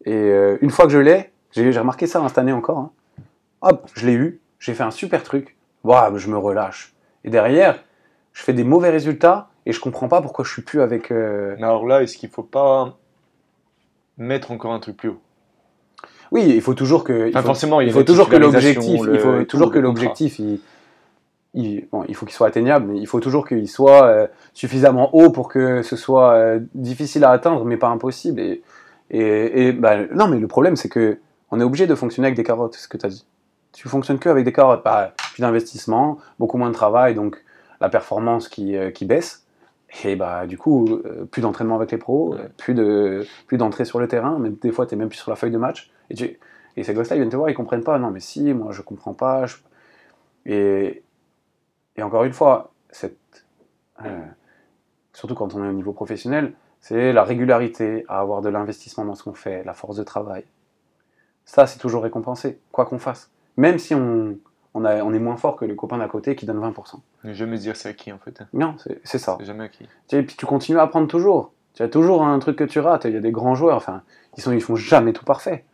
Et 0.04 0.14
euh, 0.14 0.58
une 0.62 0.70
fois 0.70 0.86
que 0.86 0.90
je 0.90 0.98
l'ai, 0.98 1.30
j'ai 1.52 1.70
remarqué 1.78 2.08
ça 2.08 2.20
hein, 2.20 2.28
cette 2.28 2.38
année 2.38 2.52
encore, 2.52 2.78
hein. 2.78 2.90
hop, 3.62 3.88
je 3.94 4.04
l'ai 4.04 4.14
eu, 4.14 4.40
j'ai 4.58 4.74
fait 4.74 4.82
un 4.82 4.90
super 4.90 5.22
truc, 5.22 5.56
Ouah, 5.84 6.10
je 6.16 6.28
me 6.28 6.36
relâche. 6.36 6.92
Et 7.22 7.30
derrière, 7.30 7.84
je 8.32 8.42
fais 8.42 8.52
des 8.52 8.64
mauvais 8.64 8.90
résultats 8.90 9.48
et 9.64 9.70
je 9.70 9.80
comprends 9.80 10.08
pas 10.08 10.20
pourquoi 10.20 10.44
je 10.44 10.50
suis 10.50 10.62
plus 10.62 10.80
avec. 10.80 11.12
alors 11.12 11.86
là, 11.86 12.02
est-ce 12.02 12.16
qu'il 12.16 12.30
faut 12.30 12.42
pas 12.42 12.98
mettre 14.16 14.50
encore 14.50 14.72
un 14.72 14.80
truc 14.80 14.96
plus 14.96 15.10
haut? 15.10 15.20
Oui, 16.32 16.44
il 16.46 16.60
faut 16.60 16.74
toujours 16.74 17.04
que. 17.04 17.26
il 17.26 17.30
Enfin, 17.30 17.40
faut- 17.40 17.46
forcément, 17.46 17.80
il 17.80 17.92
faut 17.92 18.02
toujours 18.02 18.28
que 18.28 18.36
l'objectif, 18.36 19.00
il 19.10 19.18
faut 19.18 19.44
toujours 19.44 19.70
que 19.70 19.78
l'objectif, 19.78 20.38
il, 20.38 20.60
il- 21.54 21.86
bon, 21.90 22.04
il 22.08 22.14
faut 22.14 22.26
qu'il 22.26 22.34
soit 22.34 22.48
atteignable, 22.48 22.86
mais 22.92 22.98
il 22.98 23.06
faut 23.06 23.20
toujours 23.20 23.46
qu'il 23.46 23.68
soit 23.68 24.04
euh, 24.04 24.26
suffisamment 24.54 25.14
haut 25.14 25.30
pour 25.30 25.48
que 25.48 25.82
ce 25.82 25.96
soit 25.96 26.32
euh, 26.34 26.60
difficile 26.74 27.24
à 27.24 27.30
atteindre, 27.30 27.64
mais 27.64 27.76
pas 27.76 27.88
impossible. 27.88 28.40
Et, 28.40 28.62
et, 29.10 29.68
et, 29.68 29.72
bah, 29.72 29.96
non, 30.14 30.28
mais 30.28 30.38
le 30.38 30.46
problème, 30.48 30.76
c'est 30.76 30.88
que 30.90 31.18
on 31.50 31.60
est 31.60 31.64
obligé 31.64 31.86
de 31.86 31.94
fonctionner 31.94 32.26
avec 32.26 32.36
des 32.36 32.44
carottes, 32.44 32.74
c'est 32.74 32.82
ce 32.82 32.88
que 32.88 32.98
tu 32.98 33.06
as 33.06 33.08
dit. 33.08 33.24
Tu 33.72 33.88
fonctionnes 33.88 34.18
que 34.18 34.28
avec 34.28 34.44
des 34.44 34.52
carottes, 34.52 34.82
bah, 34.84 35.12
plus 35.32 35.40
d'investissement, 35.40 36.18
beaucoup 36.38 36.58
moins 36.58 36.68
de 36.68 36.74
travail, 36.74 37.14
donc 37.14 37.42
la 37.80 37.88
performance 37.88 38.48
qui, 38.48 38.76
euh, 38.76 38.90
qui 38.90 39.06
baisse. 39.06 39.44
Et 40.04 40.16
bah, 40.16 40.46
du 40.46 40.58
coup, 40.58 41.00
plus 41.30 41.40
d'entraînement 41.40 41.76
avec 41.76 41.90
les 41.90 41.96
pros, 41.96 42.34
Ouais. 42.34 42.40
plus 42.58 42.74
de 42.74 43.24
plus 43.46 43.56
d'entrée 43.56 43.86
sur 43.86 43.98
le 43.98 44.06
terrain, 44.06 44.38
même 44.38 44.56
des 44.60 44.70
fois, 44.70 44.84
tu 44.84 44.94
n'es 44.94 44.98
même 44.98 45.08
plus 45.08 45.16
sur 45.16 45.30
la 45.30 45.36
feuille 45.36 45.50
de 45.50 45.56
match. 45.56 45.90
Et, 46.10 46.14
tu- 46.14 46.38
et 46.76 46.84
ces 46.84 46.94
gosses-là, 46.94 47.16
ils 47.16 47.20
viennent 47.20 47.30
te 47.30 47.36
voir, 47.36 47.50
ils 47.50 47.54
comprennent 47.54 47.84
pas. 47.84 47.98
Non, 47.98 48.10
mais 48.10 48.20
si, 48.20 48.52
moi, 48.54 48.72
je 48.72 48.82
comprends 48.82 49.14
pas. 49.14 49.46
je- 49.46 49.56
Et, 50.46 51.02
et 51.96 52.02
encore 52.02 52.24
une 52.24 52.32
fois, 52.32 52.72
cette, 52.90 53.46
euh, 54.04 54.24
surtout 55.12 55.34
quand 55.34 55.54
on 55.54 55.64
est 55.64 55.68
au 55.68 55.72
niveau 55.72 55.92
professionnel, 55.92 56.52
c'est 56.80 57.12
la 57.12 57.24
régularité 57.24 58.04
à 58.08 58.20
avoir 58.20 58.40
de 58.42 58.48
l'investissement 58.48 59.04
dans 59.04 59.14
ce 59.14 59.24
qu'on 59.24 59.34
fait, 59.34 59.64
la 59.64 59.74
force 59.74 59.96
de 59.96 60.04
travail. 60.04 60.44
Ça, 61.44 61.66
c'est 61.66 61.78
toujours 61.78 62.02
récompensé, 62.02 62.60
quoi 62.72 62.84
qu'on 62.84 62.98
fasse. 62.98 63.30
Même 63.56 63.78
si 63.78 63.94
on, 63.94 64.38
on, 64.74 64.84
a, 64.84 65.02
on 65.02 65.12
est 65.12 65.18
moins 65.18 65.36
fort 65.36 65.56
que 65.56 65.64
les 65.64 65.74
copains 65.74 65.98
d'à 65.98 66.06
côté 66.08 66.36
qui 66.36 66.46
donnent 66.46 66.60
20%. 66.60 67.00
Ne 67.24 67.32
jamais 67.32 67.58
dire 67.58 67.74
c'est 67.76 67.88
acquis 67.88 68.12
en 68.12 68.18
fait. 68.18 68.42
Non, 68.52 68.76
c'est 69.04 69.18
ça. 69.18 69.36
C'est 69.40 69.46
jamais 69.46 69.64
acquis. 69.64 69.88
Et 70.12 70.22
puis 70.22 70.36
tu 70.36 70.46
continues 70.46 70.78
à 70.78 70.82
apprendre 70.82 71.08
toujours. 71.08 71.52
Tu 71.74 71.82
as 71.82 71.88
toujours 71.88 72.24
un 72.24 72.38
truc 72.38 72.56
que 72.56 72.64
tu 72.64 72.80
rates. 72.80 73.04
Il 73.06 73.12
y 73.12 73.16
a 73.16 73.20
des 73.20 73.32
grands 73.32 73.54
joueurs, 73.54 73.76
enfin, 73.76 74.02
ils, 74.36 74.42
sont, 74.42 74.52
ils 74.52 74.60
font 74.62 74.76
jamais 74.76 75.12
tout 75.12 75.24
parfait. 75.24 75.64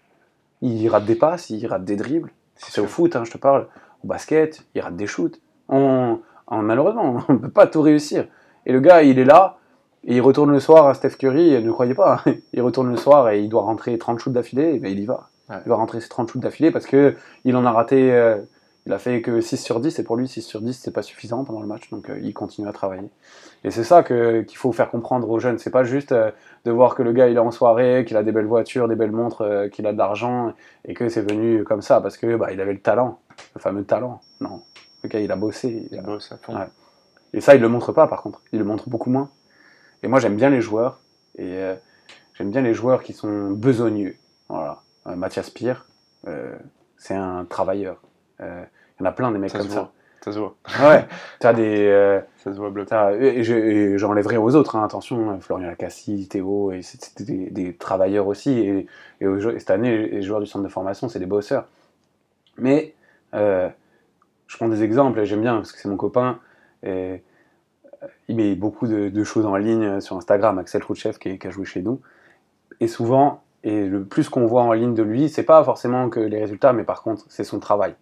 Ils 0.64 0.88
ratent 0.88 1.04
des 1.04 1.14
passes, 1.14 1.50
ils 1.50 1.66
ratent 1.66 1.84
des 1.84 1.96
dribbles. 1.96 2.30
C'est 2.56 2.80
au 2.80 2.86
foot, 2.86 3.14
hein, 3.16 3.24
je 3.24 3.30
te 3.30 3.38
parle. 3.38 3.68
Au 4.02 4.08
basket, 4.08 4.64
ils 4.74 4.80
ratent 4.80 4.96
des 4.96 5.06
shoots. 5.06 5.40
On, 5.68 6.18
on- 6.48 6.62
malheureusement, 6.62 7.22
on 7.28 7.32
ne 7.34 7.38
peut 7.38 7.50
pas 7.50 7.66
tout 7.66 7.82
réussir. 7.82 8.26
Et 8.64 8.72
le 8.72 8.80
gars, 8.80 9.02
il 9.02 9.18
est 9.18 9.24
là, 9.24 9.58
et 10.04 10.16
il 10.16 10.20
retourne 10.22 10.50
le 10.50 10.60
soir 10.60 10.86
à 10.86 10.94
Steph 10.94 11.16
Curry, 11.18 11.52
et 11.54 11.60
ne 11.60 11.70
croyez 11.70 11.94
pas, 11.94 12.22
hein. 12.26 12.34
il 12.54 12.62
retourne 12.62 12.90
le 12.90 12.96
soir 12.96 13.28
et 13.28 13.40
il 13.42 13.48
doit 13.48 13.62
rentrer 13.62 13.96
30 13.98 14.18
shoots 14.18 14.32
d'affilée, 14.32 14.74
et 14.74 14.78
ben 14.78 14.90
il 14.90 15.00
y 15.00 15.04
va. 15.04 15.28
Ouais. 15.50 15.56
Il 15.66 15.68
va 15.68 15.76
rentrer 15.76 16.00
ses 16.00 16.08
30 16.08 16.30
shoots 16.30 16.40
d'affilée 16.42 16.70
parce 16.70 16.86
que 16.86 17.14
il 17.44 17.54
en 17.56 17.66
a 17.66 17.70
raté 17.70 18.10
euh, 18.12 18.38
Il 18.86 18.92
a 18.92 18.98
fait 18.98 19.22
que 19.22 19.40
6 19.40 19.56
sur 19.56 19.80
10 19.80 19.98
et 19.98 20.04
pour 20.04 20.16
lui 20.16 20.28
6 20.28 20.42
sur 20.42 20.60
10 20.60 20.74
c'est 20.78 20.90
pas 20.90 21.00
suffisant 21.02 21.42
pendant 21.44 21.60
le 21.60 21.66
match 21.66 21.88
donc 21.90 22.10
euh, 22.10 22.18
il 22.22 22.34
continue 22.34 22.68
à 22.68 22.72
travailler. 22.72 23.08
Et 23.64 23.70
c'est 23.70 23.82
ça 23.84 24.02
qu'il 24.02 24.44
faut 24.56 24.72
faire 24.72 24.90
comprendre 24.90 25.30
aux 25.30 25.38
jeunes. 25.38 25.56
C'est 25.58 25.70
pas 25.70 25.84
juste 25.84 26.12
euh, 26.12 26.30
de 26.66 26.70
voir 26.70 26.94
que 26.94 27.02
le 27.02 27.12
gars 27.12 27.28
il 27.28 27.36
est 27.36 27.40
en 27.40 27.50
soirée, 27.50 28.04
qu'il 28.06 28.16
a 28.18 28.22
des 28.22 28.32
belles 28.32 28.44
voitures, 28.46 28.86
des 28.86 28.94
belles 28.94 29.10
montres, 29.12 29.40
euh, 29.40 29.68
qu'il 29.68 29.86
a 29.86 29.92
de 29.94 29.98
l'argent 29.98 30.52
et 30.84 30.92
que 30.92 31.08
c'est 31.08 31.22
venu 31.22 31.64
comme 31.64 31.80
ça 31.80 32.00
parce 32.02 32.18
que 32.18 32.36
bah, 32.36 32.52
il 32.52 32.60
avait 32.60 32.74
le 32.74 32.80
talent, 32.80 33.20
le 33.54 33.60
fameux 33.60 33.84
talent. 33.84 34.20
Non, 34.40 34.62
le 35.02 35.08
gars 35.08 35.20
il 35.20 35.32
a 35.32 35.36
bossé. 35.36 35.88
il 35.90 35.96
a- 35.98 36.02
Il 36.02 36.04
bosse 36.04 36.30
à 36.32 36.36
fond. 36.36 36.54
Ouais. 36.54 36.66
Et 37.32 37.40
ça, 37.40 37.54
il 37.54 37.60
le 37.62 37.68
montre 37.68 37.90
pas, 37.92 38.06
par 38.06 38.22
contre. 38.22 38.42
Il 38.52 38.58
le 38.60 38.64
montre 38.64 38.88
beaucoup 38.88 39.10
moins. 39.10 39.28
Et 40.04 40.08
moi, 40.08 40.20
j'aime 40.20 40.36
bien 40.36 40.50
les 40.50 40.60
joueurs. 40.60 41.00
Et 41.36 41.58
j'aime 42.34 42.50
bien 42.52 42.60
les 42.60 42.74
joueurs 42.74 43.02
qui 43.02 43.12
sont 43.12 43.50
besogneux. 43.50 44.14
Voilà. 44.48 44.82
Mathias 45.04 45.50
Pire, 45.50 45.88
c'est 46.96 47.14
un 47.14 47.44
travailleur. 47.44 48.00
Euh, 48.40 48.64
Il 48.98 49.02
y 49.02 49.06
en 49.06 49.08
a 49.08 49.12
plein 49.12 49.30
des 49.32 49.38
mecs 49.38 49.50
Ça 49.50 49.58
comme 49.58 49.66
se 49.68 49.72
ça. 49.74 49.80
voit. 49.80 49.92
Ça 50.24 50.32
se 50.32 50.38
voit. 50.38 50.54
Ouais. 50.82 51.04
T'as 51.40 51.52
des. 51.52 51.86
euh, 51.86 52.20
Ça 52.38 52.52
se 52.52 52.58
voit 52.58 52.70
bloc. 52.70 52.86
t'as- 52.88 53.12
et 53.12 53.42
je- 53.44 53.54
et 53.54 53.98
j'enlèverai 53.98 54.36
aux 54.38 54.54
autres, 54.54 54.76
hein, 54.76 54.84
attention, 54.84 55.30
hein, 55.30 55.38
Florian 55.40 55.66
Lacassie, 55.68 56.28
Théo, 56.28 56.72
c'était 56.82 57.24
des, 57.24 57.50
des 57.50 57.74
travailleurs 57.74 58.26
aussi. 58.26 58.58
Et, 58.60 58.86
et 59.20 59.26
au 59.26 59.38
jeu- 59.38 59.54
et 59.54 59.58
cette 59.58 59.70
année, 59.70 60.08
les 60.08 60.22
joueurs 60.22 60.40
du 60.40 60.46
centre 60.46 60.64
de 60.64 60.70
formation, 60.70 61.08
c'est 61.08 61.18
des 61.18 61.26
bosseurs. 61.26 61.66
Mais 62.56 62.94
euh, 63.34 63.68
je 64.46 64.56
prends 64.56 64.68
des 64.68 64.82
exemples, 64.82 65.18
et 65.20 65.26
j'aime 65.26 65.40
bien 65.42 65.56
parce 65.56 65.72
que 65.72 65.78
c'est 65.78 65.88
mon 65.88 65.96
copain. 65.96 66.38
Et, 66.82 66.88
euh, 68.02 68.06
il 68.28 68.36
met 68.36 68.54
beaucoup 68.54 68.86
de, 68.86 69.08
de 69.10 69.24
choses 69.24 69.44
en 69.46 69.56
ligne 69.56 70.00
sur 70.00 70.16
Instagram, 70.16 70.58
Axel 70.58 70.82
Rouchev 70.82 71.18
qui, 71.18 71.38
qui 71.38 71.46
a 71.46 71.50
joué 71.50 71.64
chez 71.64 71.82
nous. 71.82 72.00
Et 72.80 72.88
souvent, 72.88 73.42
et 73.62 73.86
le 73.86 74.04
plus 74.04 74.28
qu'on 74.28 74.46
voit 74.46 74.62
en 74.62 74.72
ligne 74.72 74.94
de 74.94 75.02
lui, 75.02 75.28
c'est 75.28 75.42
pas 75.42 75.62
forcément 75.64 76.08
que 76.10 76.20
les 76.20 76.40
résultats, 76.40 76.72
mais 76.72 76.84
par 76.84 77.02
contre, 77.02 77.24
c'est 77.28 77.44
son 77.44 77.58
travail. 77.60 77.94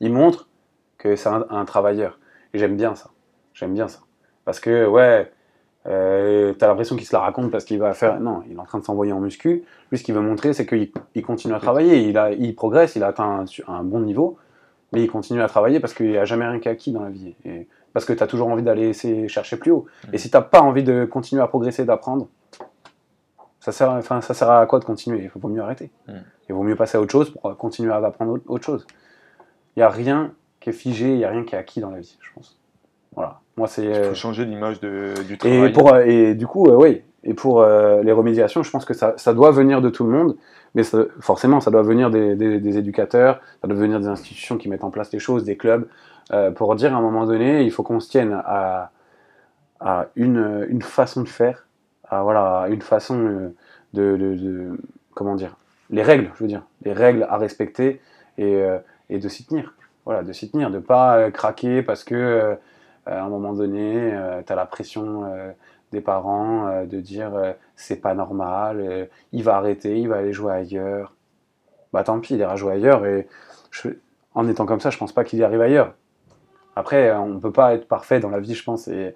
Il 0.00 0.12
montre 0.12 0.48
que 0.96 1.16
c'est 1.16 1.28
un, 1.28 1.46
un 1.50 1.64
travailleur. 1.64 2.18
Et 2.54 2.58
j'aime 2.58 2.76
bien 2.76 2.94
ça. 2.94 3.10
J'aime 3.54 3.74
bien 3.74 3.88
ça. 3.88 4.00
Parce 4.44 4.60
que, 4.60 4.86
ouais, 4.86 5.30
euh, 5.86 6.52
t'as 6.54 6.66
l'impression 6.66 6.96
qu'il 6.96 7.06
se 7.06 7.14
la 7.14 7.20
raconte 7.20 7.50
parce 7.50 7.64
qu'il 7.64 7.78
va 7.78 7.94
faire. 7.94 8.20
Non, 8.20 8.42
il 8.48 8.56
est 8.56 8.58
en 8.58 8.64
train 8.64 8.78
de 8.78 8.84
s'envoyer 8.84 9.12
en 9.12 9.20
muscu. 9.20 9.64
Lui, 9.90 9.98
ce 9.98 10.04
qu'il 10.04 10.14
veut 10.14 10.20
montrer, 10.20 10.52
c'est 10.52 10.66
qu'il 10.66 10.90
il 11.14 11.22
continue 11.22 11.54
à 11.54 11.58
travailler. 11.60 12.08
Il, 12.08 12.18
a, 12.18 12.32
il 12.32 12.54
progresse, 12.54 12.96
il 12.96 13.02
a 13.02 13.08
atteint 13.08 13.44
un, 13.68 13.72
un 13.72 13.82
bon 13.82 14.00
niveau, 14.00 14.38
mais 14.92 15.02
il 15.02 15.10
continue 15.10 15.42
à 15.42 15.48
travailler 15.48 15.80
parce 15.80 15.94
qu'il 15.94 16.10
n'y 16.10 16.18
a 16.18 16.24
jamais 16.24 16.46
rien 16.46 16.58
qui 16.60 16.68
est 16.68 16.72
acquis 16.72 16.92
dans 16.92 17.02
la 17.02 17.10
vie. 17.10 17.34
Et 17.44 17.68
parce 17.92 18.04
que 18.04 18.12
tu 18.12 18.22
as 18.22 18.26
toujours 18.26 18.48
envie 18.48 18.62
d'aller 18.62 18.92
chercher 19.28 19.56
plus 19.56 19.70
haut. 19.70 19.86
Et 20.12 20.18
si 20.18 20.30
tu 20.30 20.38
pas 20.40 20.60
envie 20.60 20.84
de 20.84 21.04
continuer 21.04 21.42
à 21.42 21.46
progresser, 21.46 21.84
d'apprendre, 21.84 22.28
ça 23.60 23.72
sert, 23.72 23.90
enfin, 23.90 24.20
ça 24.20 24.34
sert 24.34 24.50
à 24.50 24.66
quoi 24.66 24.78
de 24.78 24.84
continuer? 24.84 25.22
Il 25.24 25.30
faut 25.30 25.48
mieux 25.48 25.62
arrêter. 25.62 25.90
Mm. 26.06 26.12
Il 26.48 26.54
vaut 26.54 26.62
mieux 26.62 26.76
passer 26.76 26.96
à 26.96 27.00
autre 27.00 27.12
chose 27.12 27.30
pour 27.30 27.56
continuer 27.56 27.92
à 27.92 27.96
apprendre 27.96 28.38
autre 28.46 28.64
chose. 28.64 28.86
Il 29.78 29.82
n'y 29.82 29.84
a 29.84 29.90
rien 29.90 30.32
qui 30.58 30.70
est 30.70 30.72
figé, 30.72 31.06
il 31.12 31.18
n'y 31.18 31.24
a 31.24 31.28
rien 31.30 31.44
qui 31.44 31.54
est 31.54 31.58
acquis 31.58 31.78
dans 31.80 31.90
la 31.90 32.00
vie, 32.00 32.18
je 32.20 32.30
pense. 32.34 32.58
Voilà. 33.14 33.38
Moi, 33.56 33.68
c'est. 33.68 33.86
Euh, 33.86 34.12
changer 34.12 34.44
l'image 34.44 34.80
du 34.80 34.88
et, 35.34 35.36
travail. 35.38 35.72
pour, 35.72 35.94
euh, 35.94 36.02
et 36.04 36.34
du 36.34 36.48
coup, 36.48 36.66
euh, 36.66 36.74
oui. 36.74 37.02
Et 37.22 37.32
pour 37.32 37.64
les 37.64 38.10
remédiations, 38.10 38.64
je 38.64 38.70
pense 38.72 38.84
que 38.84 38.92
ça, 38.92 39.14
ça 39.18 39.32
doit 39.34 39.52
venir 39.52 39.80
de 39.80 39.88
tout 39.88 40.02
le 40.02 40.10
monde, 40.10 40.36
mais 40.74 40.82
ça- 40.82 41.04
forcément, 41.20 41.60
ça 41.60 41.70
doit 41.70 41.82
venir 41.82 42.10
des, 42.10 42.34
des- 42.34 42.58
des 42.58 42.76
éducateurs, 42.76 43.40
ça 43.62 43.68
doit 43.68 43.76
venir 43.76 44.00
des 44.00 44.08
institutions 44.08 44.56
qui 44.56 44.68
mettent 44.68 44.82
en 44.82 44.90
place 44.90 45.12
les 45.12 45.20
choses, 45.20 45.44
des 45.44 45.56
clubs, 45.56 45.86
pour 46.56 46.74
dire 46.74 46.92
à 46.92 46.98
un 46.98 47.00
moment 47.00 47.24
donné, 47.24 47.62
il 47.62 47.70
faut 47.70 47.84
qu'on 47.84 48.00
se 48.00 48.10
tienne 48.10 48.32
à, 48.44 48.90
à 49.78 50.06
une, 50.16 50.66
une 50.68 50.82
façon 50.82 51.22
de 51.22 51.28
faire, 51.28 51.66
à 52.08 52.24
voilà, 52.24 52.66
une 52.68 52.82
façon 52.82 53.52
de, 53.94 54.16
de- 54.16 54.34
de- 54.34 54.78
comment 55.14 55.36
dire, 55.36 55.56
les 55.90 56.02
règles, 56.02 56.30
je 56.36 56.42
veux 56.42 56.48
dire, 56.48 56.62
les 56.84 56.92
règles 56.92 57.24
à 57.30 57.36
respecter 57.36 58.00
et, 58.38 58.60
et 59.10 59.18
de 59.18 59.28
s'y 59.28 59.46
tenir. 59.46 59.74
Voilà, 60.04 60.22
de 60.22 60.32
s'y 60.32 60.50
tenir, 60.50 60.70
de 60.70 60.78
pas 60.78 61.18
euh, 61.18 61.30
craquer 61.30 61.82
parce 61.82 62.04
que 62.04 62.14
euh, 62.14 62.54
à 63.06 63.22
un 63.22 63.28
moment 63.28 63.52
donné, 63.52 64.12
tu 64.46 64.52
as 64.52 64.56
la 64.56 64.66
pression 64.66 65.24
euh, 65.24 65.50
des 65.92 66.00
parents 66.00 66.66
euh, 66.68 66.84
de 66.86 67.00
dire 67.00 67.34
euh, 67.34 67.52
c'est 67.76 68.00
pas 68.00 68.14
normal, 68.14 68.80
euh, 68.80 69.06
il 69.32 69.42
va 69.42 69.56
arrêter, 69.56 69.98
il 69.98 70.08
va 70.08 70.16
aller 70.16 70.32
jouer 70.32 70.52
ailleurs. 70.52 71.14
Bah 71.92 72.04
tant 72.04 72.20
pis, 72.20 72.34
il 72.34 72.40
ira 72.40 72.56
jouer 72.56 72.74
ailleurs 72.74 73.06
et 73.06 73.26
je- 73.70 73.88
en 74.34 74.46
étant 74.48 74.66
comme 74.66 74.80
ça, 74.80 74.90
je 74.90 74.98
pense 74.98 75.12
pas 75.12 75.24
qu'il 75.24 75.38
y 75.38 75.44
arrive 75.44 75.60
ailleurs. 75.62 75.94
Après, 76.76 77.08
euh, 77.08 77.18
on 77.18 77.28
ne 77.28 77.40
peut 77.40 77.52
pas 77.52 77.74
être 77.74 77.88
parfait 77.88 78.20
dans 78.20 78.30
la 78.30 78.40
vie, 78.40 78.54
je 78.54 78.62
pense. 78.62 78.88
Et, 78.88 79.14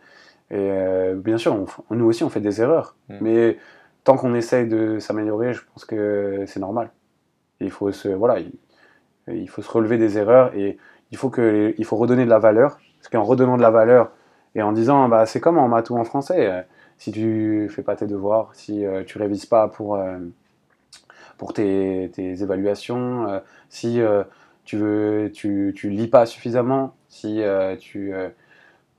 et, 0.50 0.54
euh, 0.54 1.14
bien 1.14 1.38
sûr, 1.38 1.54
on 1.90 1.94
nous 1.94 2.06
aussi, 2.06 2.24
on 2.24 2.30
fait 2.30 2.40
des 2.40 2.60
erreurs. 2.60 2.96
Mm. 3.08 3.14
Mais 3.20 3.58
tant 4.04 4.16
qu'on 4.16 4.34
essaye 4.34 4.66
de 4.66 4.98
s'améliorer, 4.98 5.52
je 5.52 5.62
pense 5.72 5.84
que 5.84 6.44
c'est 6.46 6.60
normal. 6.60 6.90
Et 7.60 7.66
il 7.66 7.70
faut 7.70 7.92
se, 7.92 8.08
voilà, 8.08 8.40
il, 8.40 8.52
il 9.28 9.48
faut 9.48 9.62
se 9.62 9.70
relever 9.70 9.98
des 9.98 10.18
erreurs 10.18 10.54
et 10.54 10.78
il 11.10 11.18
faut, 11.18 11.30
que 11.30 11.74
il 11.76 11.84
faut 11.84 11.96
redonner 11.96 12.24
de 12.24 12.30
la 12.30 12.38
valeur. 12.38 12.78
Parce 12.98 13.08
qu'en 13.10 13.24
redonnant 13.24 13.56
de 13.56 13.62
la 13.62 13.70
valeur 13.70 14.10
et 14.54 14.62
en 14.62 14.72
disant, 14.72 15.08
bah, 15.08 15.26
c'est 15.26 15.40
comme 15.40 15.58
en 15.58 15.66
maths 15.68 15.90
ou 15.90 15.96
en 15.98 16.04
français, 16.04 16.46
euh, 16.46 16.62
si 16.98 17.10
tu 17.10 17.68
fais 17.70 17.82
pas 17.82 17.96
tes 17.96 18.06
devoirs, 18.06 18.50
si 18.52 18.84
euh, 18.84 19.02
tu 19.04 19.18
révises 19.18 19.46
pas 19.46 19.66
pour, 19.68 19.96
euh, 19.96 20.18
pour 21.36 21.52
tes, 21.52 22.10
tes 22.14 22.42
évaluations, 22.42 23.28
euh, 23.28 23.40
si 23.68 24.00
tu 24.64 24.76
veux, 24.76 25.30
tu, 25.34 25.72
tu 25.74 25.90
lis 25.90 26.06
pas 26.06 26.26
suffisamment, 26.26 26.94
si 27.08 27.42
tu 27.80 28.12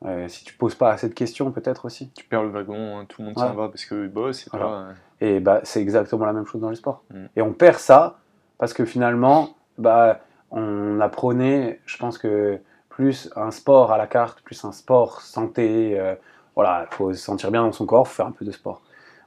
euh, 0.06 0.28
si 0.28 0.44
tu 0.44 0.54
poses 0.56 0.76
pas 0.76 0.92
assez 0.92 1.08
de 1.08 1.14
questions 1.14 1.52
peut-être 1.52 1.86
aussi. 1.86 2.10
Tu 2.10 2.26
perds 2.26 2.44
le 2.44 2.50
wagon, 2.50 3.00
hein, 3.00 3.06
tout 3.08 3.22
le 3.22 3.28
monde 3.28 3.38
Ouais. 3.38 3.44
s'en 3.44 3.54
va 3.54 3.70
parce 3.70 3.86
qu'il 3.86 4.10
bosse. 4.10 4.48
Et 4.48 4.50
Voilà. 4.52 4.66
toi, 4.66 4.76
euh, 4.76 4.94
Et 5.22 5.40
bah, 5.40 5.62
c'est 5.64 5.82
exactement 5.82 6.26
la 6.26 6.34
même 6.34 6.46
chose 6.46 6.60
dans 6.60 6.70
le 6.70 6.76
sport. 6.76 7.04
Mm. 7.14 7.26
Et 7.38 7.42
on 7.42 7.54
perd 7.54 7.78
ça 7.80 8.20
parce 8.58 8.74
que 8.74 8.84
finalement, 8.84 9.56
bah, 9.78 10.20
on 10.52 11.00
apprenait, 11.00 11.80
je 11.86 11.98
pense 11.98 12.18
que 12.18 12.60
plus 12.90 13.30
un 13.36 13.52
sport 13.52 13.92
à 13.92 13.98
la 13.98 14.08
carte, 14.08 14.42
plus 14.42 14.64
un 14.66 14.72
sport 14.72 15.22
santé, 15.22 16.00
euh, 16.00 16.16
voilà, 16.56 16.88
il 16.92 16.96
faut 16.96 17.14
se 17.14 17.20
sentir 17.20 17.52
bien 17.52 17.64
dans 17.64 17.72
son 17.72 17.86
corps, 17.86 18.08
faut 18.08 18.16
faire 18.16 18.28
un 18.28 18.32
peu 18.32 18.46
de 18.46 18.52
sport. 18.52 18.82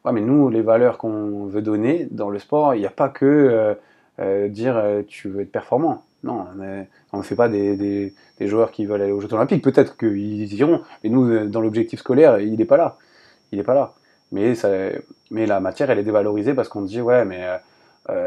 Ouais, 0.04 0.12
mais 0.12 0.20
nous, 0.20 0.48
les 0.50 0.62
valeurs 0.62 0.98
qu'on 0.98 1.46
veut 1.46 1.62
donner 1.62 2.06
dans 2.10 2.30
le 2.30 2.38
sport, 2.38 2.74
il 2.74 2.80
n'y 2.80 2.86
a 2.86 2.90
pas 2.90 3.08
que 3.08 3.24
euh, 3.26 3.74
euh, 4.20 4.48
dire 4.48 4.80
tu 5.08 5.28
veux 5.28 5.40
être 5.42 5.52
performant. 5.52 6.02
Non, 6.22 6.46
on 7.12 7.18
ne 7.18 7.22
fait 7.22 7.36
pas 7.36 7.48
des, 7.48 7.76
des- 7.76 8.14
des 8.38 8.46
joueurs 8.48 8.70
qui 8.72 8.86
veulent 8.86 9.02
aller 9.02 9.12
aux 9.12 9.20
Jeux 9.20 9.32
Olympiques. 9.32 9.62
Peut-être 9.62 9.96
qu'ils 9.96 10.52
iront, 10.54 10.82
mais 11.04 11.10
nous, 11.10 11.46
dans 11.48 11.60
l'objectif 11.60 12.00
scolaire, 12.00 12.40
il 12.40 12.56
n'est 12.56 12.64
pas 12.64 12.76
là. 12.76 12.96
Il 13.52 13.58
n'est 13.58 13.64
pas 13.64 13.74
là. 13.74 13.94
Mais, 14.32 14.54
ça, 14.54 14.68
mais 15.30 15.46
la 15.46 15.60
matière, 15.60 15.90
elle 15.90 15.98
est 15.98 16.04
dévalorisée 16.04 16.54
parce 16.54 16.68
qu'on 16.68 16.82
dit, 16.82 17.00
ouais, 17.00 17.24
mais 17.24 17.46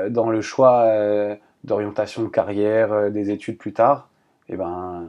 dans 0.10 0.30
le 0.30 0.42
choix 0.42 0.86
d'orientation 1.64 2.24
de 2.24 2.28
carrière, 2.30 2.94
euh, 2.94 3.10
des 3.10 3.32
études 3.32 3.58
plus 3.58 3.74
tard, 3.74 4.10
et 4.48 4.56
ben, 4.56 5.08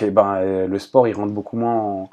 et 0.00 0.10
ben 0.10 0.34
euh, 0.36 0.66
le 0.66 0.78
sport, 0.78 1.06
il 1.06 1.14
rentre 1.14 1.32
beaucoup 1.32 1.56
moins 1.56 1.74
en, 1.80 2.10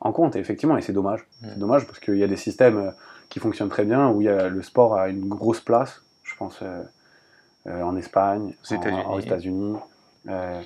en 0.00 0.12
compte, 0.12 0.36
et 0.36 0.38
effectivement, 0.38 0.76
et 0.76 0.82
c'est 0.82 0.92
dommage. 0.92 1.26
Mm. 1.42 1.46
C'est 1.52 1.58
dommage 1.58 1.86
parce 1.86 1.98
qu'il 1.98 2.16
y 2.16 2.24
a 2.24 2.28
des 2.28 2.36
systèmes 2.36 2.78
euh, 2.78 2.90
qui 3.28 3.40
fonctionnent 3.40 3.68
très 3.68 3.84
bien 3.84 4.10
où 4.10 4.20
il 4.20 4.24
y 4.26 4.28
a, 4.28 4.48
le 4.48 4.62
sport 4.62 4.94
a 4.96 5.08
une 5.08 5.28
grosse 5.28 5.60
place, 5.60 6.02
je 6.22 6.36
pense, 6.36 6.60
euh, 6.62 6.82
euh, 7.66 7.82
en 7.82 7.96
Espagne, 7.96 8.54
Aux 8.70 8.74
en- 8.74 9.18
États-Unis. 9.18 9.76
Euh, 10.28 10.60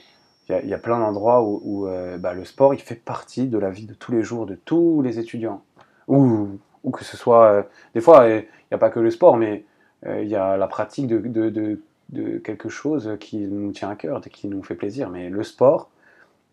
il 0.49 0.53
y 0.53 0.55
a- 0.55 0.63
il 0.63 0.69
y, 0.69 0.75
a 0.75 0.79
plein 0.79 0.99
d'endroits 0.99 1.43
où, 1.43 1.61
où, 1.65 1.89
bah, 2.19 2.33
le 2.33 2.45
sport 2.45 2.73
il 2.73 2.81
fait 2.81 2.95
partie 2.95 3.49
de 3.49 3.59
la 3.59 3.71
vie 3.71 3.85
de 3.87 3.93
tous 3.93 4.13
les 4.13 4.23
jours 4.23 4.47
de 4.47 4.55
tous 4.55 5.03
les 5.03 5.19
étudiants. 5.19 5.63
Ou, 6.09 6.49
ou 6.85 6.91
que 6.91 7.05
ce 7.05 7.19
soit. 7.19 7.67
des 7.95 8.01
fois, 8.01 8.27
il 8.29 8.37
n'y 8.73 8.75
a 8.75 8.79
pas 8.79 8.89
que 8.89 8.99
le 8.99 9.11
sport, 9.11 9.37
mais 9.37 9.67
il 10.07 10.29
y 10.29 10.37
a 10.37 10.57
la 10.57 10.67
pratique 10.69 11.07
de, 11.07 11.81
quelque 12.39 12.69
chose 12.69 13.17
qui 13.21 13.39
nous 13.39 13.73
tient 13.73 13.91
à 13.91 13.97
cœur, 13.97 14.21
qui 14.21 14.49
nous 14.49 14.63
fait 14.63 14.75
plaisir. 14.75 15.11
Mais 15.11 15.29
le 15.29 15.43
sport, 15.43 15.91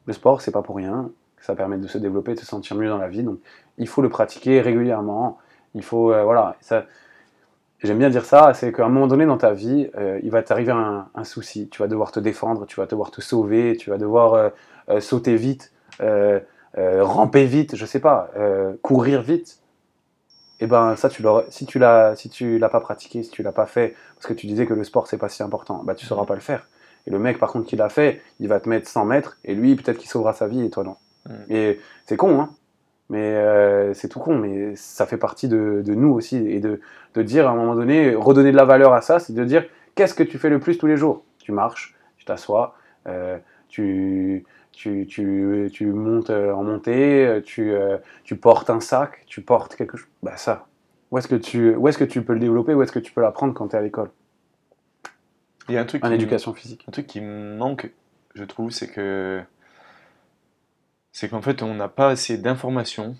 le 0.07 0.13
sport, 0.13 0.41
c'est 0.41 0.51
pas 0.51 0.61
pour 0.61 0.75
rien. 0.75 1.11
Ça 1.39 1.55
permet 1.55 1.77
de 1.77 1.87
se 1.87 1.97
développer, 1.97 2.33
de 2.33 2.39
se 2.39 2.45
sentir 2.45 2.75
mieux 2.75 2.89
dans 2.89 2.97
la 2.97 3.07
vie. 3.07 3.23
Donc, 3.23 3.39
il 3.77 3.87
faut 3.87 4.01
le 4.01 4.09
pratiquer 4.09 4.61
régulièrement. 4.61 5.37
Il 5.75 5.83
faut. 5.83 6.11
euh, 6.11 6.23
voilà. 6.23 6.55
Ça, 6.61 6.85
J'aime 7.83 7.99
bien 7.99 8.09
dire 8.09 8.25
ça, 8.25 8.53
c'est 8.53 8.71
qu'à 8.71 8.85
un 8.85 8.89
moment 8.89 9.05
donné 9.05 9.25
dans 9.25 9.37
ta 9.37 9.51
vie, 9.53 9.89
euh, 9.97 10.19
il 10.23 10.31
va 10.31 10.41
t'arriver 10.41 10.71
un, 10.71 11.23
souci. 11.23 11.67
Tu 11.69 11.81
vas 11.81 11.87
devoir 11.87 12.11
te 12.11 12.19
défendre, 12.19 12.65
tu 12.65 12.77
vas 12.79 12.87
devoir 12.87 13.11
te 13.11 13.21
sauver, 13.21 13.75
tu 13.77 13.89
vas 13.89 13.97
devoir 13.97 14.33
euh, 14.33 14.49
euh, 14.89 14.99
sauter 14.99 15.35
vite, 15.35 15.71
euh, 16.01 16.39
euh, 16.77 17.03
ramper 17.03 17.45
vite, 17.45 17.75
je 17.75 17.85
sais 17.85 17.99
pas, 17.99 18.31
euh, 18.37 18.73
courir 18.81 19.21
vite. 19.21 19.59
Et 20.59 20.67
ben 20.67 20.95
ça, 20.95 21.09
tu 21.09 21.23
si 21.49 21.65
tu 21.65 21.79
l'as, 21.79 22.15
si 22.15 22.29
tu 22.29 22.57
l'as 22.57 22.69
pas 22.69 22.79
pratiqué, 22.79 23.23
si 23.23 23.29
tu 23.29 23.43
l'as 23.43 23.51
pas 23.51 23.65
fait, 23.65 23.95
parce 24.15 24.27
que 24.27 24.33
tu 24.33 24.47
disais 24.47 24.65
que 24.65 24.73
le 24.73 24.83
sport 24.83 25.07
c'est 25.07 25.17
pas 25.17 25.29
si 25.29 25.43
important, 25.43 25.81
bah 25.83 25.95
tu 25.95 26.05
sauras 26.05 26.25
pas 26.25 26.35
le 26.35 26.41
faire. 26.41 26.67
Et 27.07 27.11
le 27.11 27.19
mec 27.19 27.39
par 27.39 27.51
contre 27.51 27.67
qui 27.67 27.75
l'a 27.75 27.89
fait, 27.89 28.21
il 28.39 28.47
va 28.47 28.59
te 28.59 28.69
mettre 28.69 28.87
100 28.87 29.05
mètres 29.05 29.37
et 29.43 29.53
lui 29.53 29.75
peut-être 29.75 29.97
qu'il 29.97 30.09
sauvera 30.09 30.33
sa 30.33 30.47
vie 30.47 30.63
et 30.63 30.69
toi 30.69 30.83
non. 30.83 30.95
Mm. 31.27 31.33
Et 31.49 31.79
c'est 32.05 32.17
con, 32.17 32.39
hein. 32.39 32.49
Mais 33.09 33.35
euh, 33.35 33.93
c'est 33.93 34.07
tout 34.07 34.19
con, 34.19 34.35
mais 34.37 34.75
ça 34.75 35.05
fait 35.05 35.17
partie 35.17 35.47
de, 35.47 35.83
de 35.85 35.93
nous 35.93 36.11
aussi 36.11 36.37
et 36.37 36.59
de, 36.59 36.81
de 37.13 37.21
dire 37.21 37.47
à 37.47 37.51
un 37.51 37.55
moment 37.55 37.75
donné, 37.75 38.15
redonner 38.15 38.51
de 38.51 38.57
la 38.57 38.65
valeur 38.65 38.93
à 38.93 39.01
ça, 39.01 39.19
c'est 39.19 39.33
de 39.33 39.43
dire 39.43 39.65
qu'est-ce 39.93 40.15
que 40.15 40.23
tu 40.23 40.39
fais 40.39 40.49
le 40.49 40.59
plus 40.59 40.77
tous 40.77 40.87
les 40.87 40.97
jours? 40.97 41.23
Tu 41.37 41.51
marches, 41.51 41.95
tu 42.17 42.25
t'assois, 42.25 42.75
euh, 43.07 43.37
tu, 43.67 44.45
tu, 44.75 45.05
tu, 45.07 45.69
tu 45.71 45.85
montes 45.87 46.29
euh, 46.29 46.51
en 46.53 46.63
montée, 46.63 47.25
euh, 47.25 47.41
tu, 47.41 47.71
euh, 47.71 47.97
tu 48.23 48.35
portes 48.35 48.69
un 48.69 48.79
sac, 48.79 49.23
tu 49.25 49.41
portes 49.41 49.75
quelque 49.75 49.97
chose. 49.97 50.07
Bah 50.21 50.37
ça, 50.37 50.67
où 51.11 51.17
est-ce 51.17 51.27
que 51.27 51.35
tu, 51.35 51.75
où 51.75 51.87
est-ce 51.87 51.97
que 51.97 52.03
tu 52.03 52.21
peux 52.23 52.33
le 52.33 52.39
développer, 52.39 52.73
où 52.73 52.81
est-ce 52.83 52.91
que 52.91 52.99
tu 52.99 53.11
peux 53.11 53.21
l'apprendre 53.21 53.53
quand 53.53 53.69
tu 53.69 53.75
es 53.75 53.79
à 53.79 53.81
l'école? 53.81 54.09
Il 55.67 55.73
y 55.73 55.77
a 55.77 55.81
un 55.81 55.85
truc 55.85 56.05
en 56.05 56.11
éducation 56.11 56.53
physique. 56.53 56.85
Un 56.87 56.91
truc 56.91 57.07
qui 57.07 57.21
manque, 57.21 57.91
je 58.35 58.43
trouve, 58.43 58.69
c'est 58.69 58.87
que 58.87 59.41
c'est 61.11 61.29
qu'en 61.29 61.41
fait, 61.41 61.63
on 61.63 61.73
n'a 61.73 61.87
pas 61.87 62.09
assez 62.09 62.37
d'informations 62.37 63.15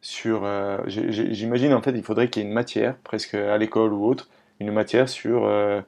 sur. 0.00 0.44
euh, 0.44 0.78
J'imagine 0.86 1.74
en 1.74 1.82
fait, 1.82 1.90
il 1.90 2.02
faudrait 2.02 2.30
qu'il 2.30 2.42
y 2.42 2.46
ait 2.46 2.48
une 2.48 2.54
matière, 2.54 2.96
presque 3.04 3.34
à 3.34 3.58
l'école 3.58 3.92
ou 3.92 4.06
autre, 4.06 4.28
une 4.60 4.72
matière 4.72 5.08
sur, 5.08 5.44
euh, 5.44 5.82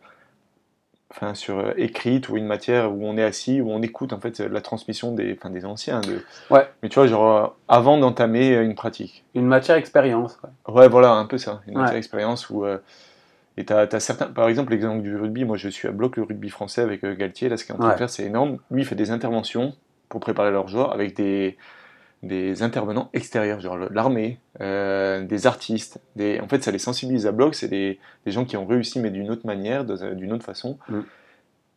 enfin, 1.10 1.34
sur 1.34 1.58
euh, 1.58 1.72
écrite 1.76 2.28
ou 2.28 2.36
une 2.36 2.46
matière 2.46 2.92
où 2.92 3.06
on 3.06 3.16
est 3.16 3.24
assis, 3.24 3.60
où 3.60 3.70
on 3.70 3.80
écoute 3.82 4.12
en 4.12 4.20
fait 4.20 4.40
la 4.40 4.60
transmission 4.60 5.12
des, 5.12 5.32
enfin, 5.38 5.50
des 5.50 5.64
anciens. 5.64 6.00
De... 6.00 6.20
Ouais. 6.50 6.68
Mais 6.82 6.88
tu 6.88 6.96
vois, 6.98 7.06
genre 7.06 7.36
euh, 7.36 7.46
avant 7.68 7.98
d'entamer 7.98 8.54
une 8.56 8.74
pratique. 8.74 9.24
Une 9.34 9.46
matière 9.46 9.76
expérience. 9.76 10.38
ouais. 10.44 10.74
Ouais, 10.74 10.88
voilà, 10.88 11.12
un 11.12 11.24
peu 11.26 11.38
ça, 11.38 11.60
une 11.66 11.76
Ouais. 11.76 11.82
matière 11.82 11.98
expérience 11.98 12.50
où. 12.50 12.64
euh, 12.64 12.78
et 13.56 13.64
t'as, 13.64 13.88
t'as 13.88 13.98
certains, 13.98 14.26
par 14.26 14.48
exemple, 14.48 14.70
l'exemple 14.70 15.02
du 15.02 15.16
rugby, 15.16 15.44
moi 15.44 15.56
je 15.56 15.68
suis 15.68 15.88
à 15.88 15.90
bloc 15.90 16.16
le 16.16 16.22
rugby 16.22 16.48
français 16.48 16.80
avec 16.80 17.02
euh, 17.02 17.16
Galtier, 17.16 17.48
là 17.48 17.56
ce 17.56 17.64
qu'il 17.64 17.74
est 17.74 17.78
en 17.78 17.80
train 17.80 17.92
de 17.94 17.98
faire 17.98 18.10
c'est 18.10 18.22
énorme. 18.24 18.58
Lui 18.70 18.82
il 18.82 18.84
fait 18.84 18.94
des 18.94 19.10
interventions 19.10 19.74
pour 20.08 20.20
préparer 20.20 20.52
leurs 20.52 20.68
joueurs 20.68 20.92
avec 20.92 21.16
des, 21.16 21.56
des 22.22 22.62
intervenants 22.62 23.10
extérieurs, 23.12 23.60
genre 23.60 23.76
l'armée, 23.90 24.40
euh, 24.60 25.22
des 25.24 25.46
artistes. 25.46 26.00
Des... 26.16 26.40
En 26.40 26.48
fait, 26.48 26.62
ça 26.64 26.70
les 26.70 26.78
sensibilise 26.78 27.26
à 27.26 27.32
bloc, 27.32 27.54
c'est 27.54 27.68
des, 27.68 27.98
des 28.24 28.32
gens 28.32 28.44
qui 28.44 28.56
ont 28.56 28.66
réussi 28.66 28.98
mais 29.00 29.10
d'une 29.10 29.30
autre 29.30 29.46
manière, 29.46 29.84
d'une 29.84 30.32
autre 30.32 30.44
façon. 30.44 30.78
Mm. 30.88 31.00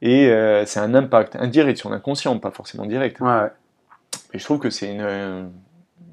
Et 0.01 0.29
euh, 0.29 0.65
c'est 0.65 0.79
un 0.79 0.95
impact 0.95 1.35
indirect 1.35 1.77
sur 1.77 1.89
l'inconscient, 1.89 2.37
pas 2.39 2.51
forcément 2.51 2.85
direct. 2.85 3.19
Ouais, 3.19 3.27
ouais. 3.27 3.51
Et 4.33 4.39
je 4.39 4.43
trouve 4.43 4.59
que 4.59 4.71
c'est 4.71 4.91
une, 4.91 5.01
euh, 5.01 5.43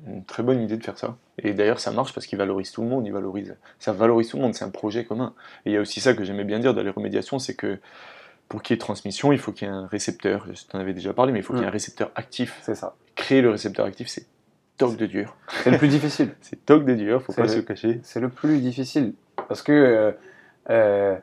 une 0.06 0.24
très 0.24 0.42
bonne 0.42 0.60
idée 0.60 0.76
de 0.76 0.84
faire 0.84 0.98
ça. 0.98 1.16
Et 1.42 1.54
d'ailleurs, 1.54 1.80
ça 1.80 1.90
marche 1.90 2.12
parce 2.12 2.26
qu'il 2.26 2.36
valorise 2.36 2.70
tout 2.70 2.82
le 2.82 2.88
monde, 2.88 3.06
il 3.06 3.12
valorise, 3.12 3.56
ça 3.78 3.92
valorise 3.92 4.28
tout 4.28 4.36
le 4.36 4.42
monde, 4.42 4.54
c'est 4.54 4.64
un 4.64 4.70
projet 4.70 5.04
commun. 5.04 5.32
Et 5.64 5.70
il 5.70 5.72
y 5.72 5.76
a 5.76 5.80
aussi 5.80 6.00
ça 6.00 6.12
que 6.12 6.24
j'aimais 6.24 6.44
bien 6.44 6.58
dire 6.58 6.74
dans 6.74 6.82
les 6.82 6.90
remédiations, 6.90 7.38
c'est 7.38 7.54
que 7.54 7.78
pour 8.48 8.62
qu'il 8.62 8.74
y 8.74 8.76
ait 8.76 8.78
transmission, 8.78 9.32
il 9.32 9.38
faut 9.38 9.52
qu'il 9.52 9.68
y 9.68 9.70
ait 9.70 9.74
un 9.74 9.86
récepteur. 9.86 10.46
Je 10.52 10.64
t'en 10.66 10.78
avais 10.80 10.94
déjà 10.94 11.12
parlé, 11.12 11.32
mais 11.32 11.38
il 11.38 11.42
faut 11.42 11.52
qu'il 11.52 11.60
y 11.60 11.64
ait 11.64 11.66
Mm. 11.66 11.68
un 11.68 11.72
récepteur 11.72 12.10
actif. 12.14 12.58
C'est 12.62 12.74
ça. 12.74 12.94
Créer 13.18 13.42
le 13.42 13.50
récepteur 13.50 13.84
actif, 13.84 14.06
c'est 14.08 14.26
toc 14.76 14.96
de 14.96 15.06
dur. 15.06 15.36
C'est 15.64 15.70
le 15.72 15.78
plus 15.78 15.88
difficile. 15.88 16.30
C'est 16.40 16.64
toc 16.64 16.84
de 16.84 16.94
dur, 16.94 17.20
faut 17.20 17.32
pas 17.32 17.42
le- 17.42 17.48
se 17.48 17.58
cacher. 17.60 17.98
C'est 18.04 18.20
le 18.20 18.28
plus 18.28 18.60
difficile. 18.60 19.12
Parce 19.48 19.60
que, 19.62 19.72
euh, 19.72 20.12
euh, 20.70 21.16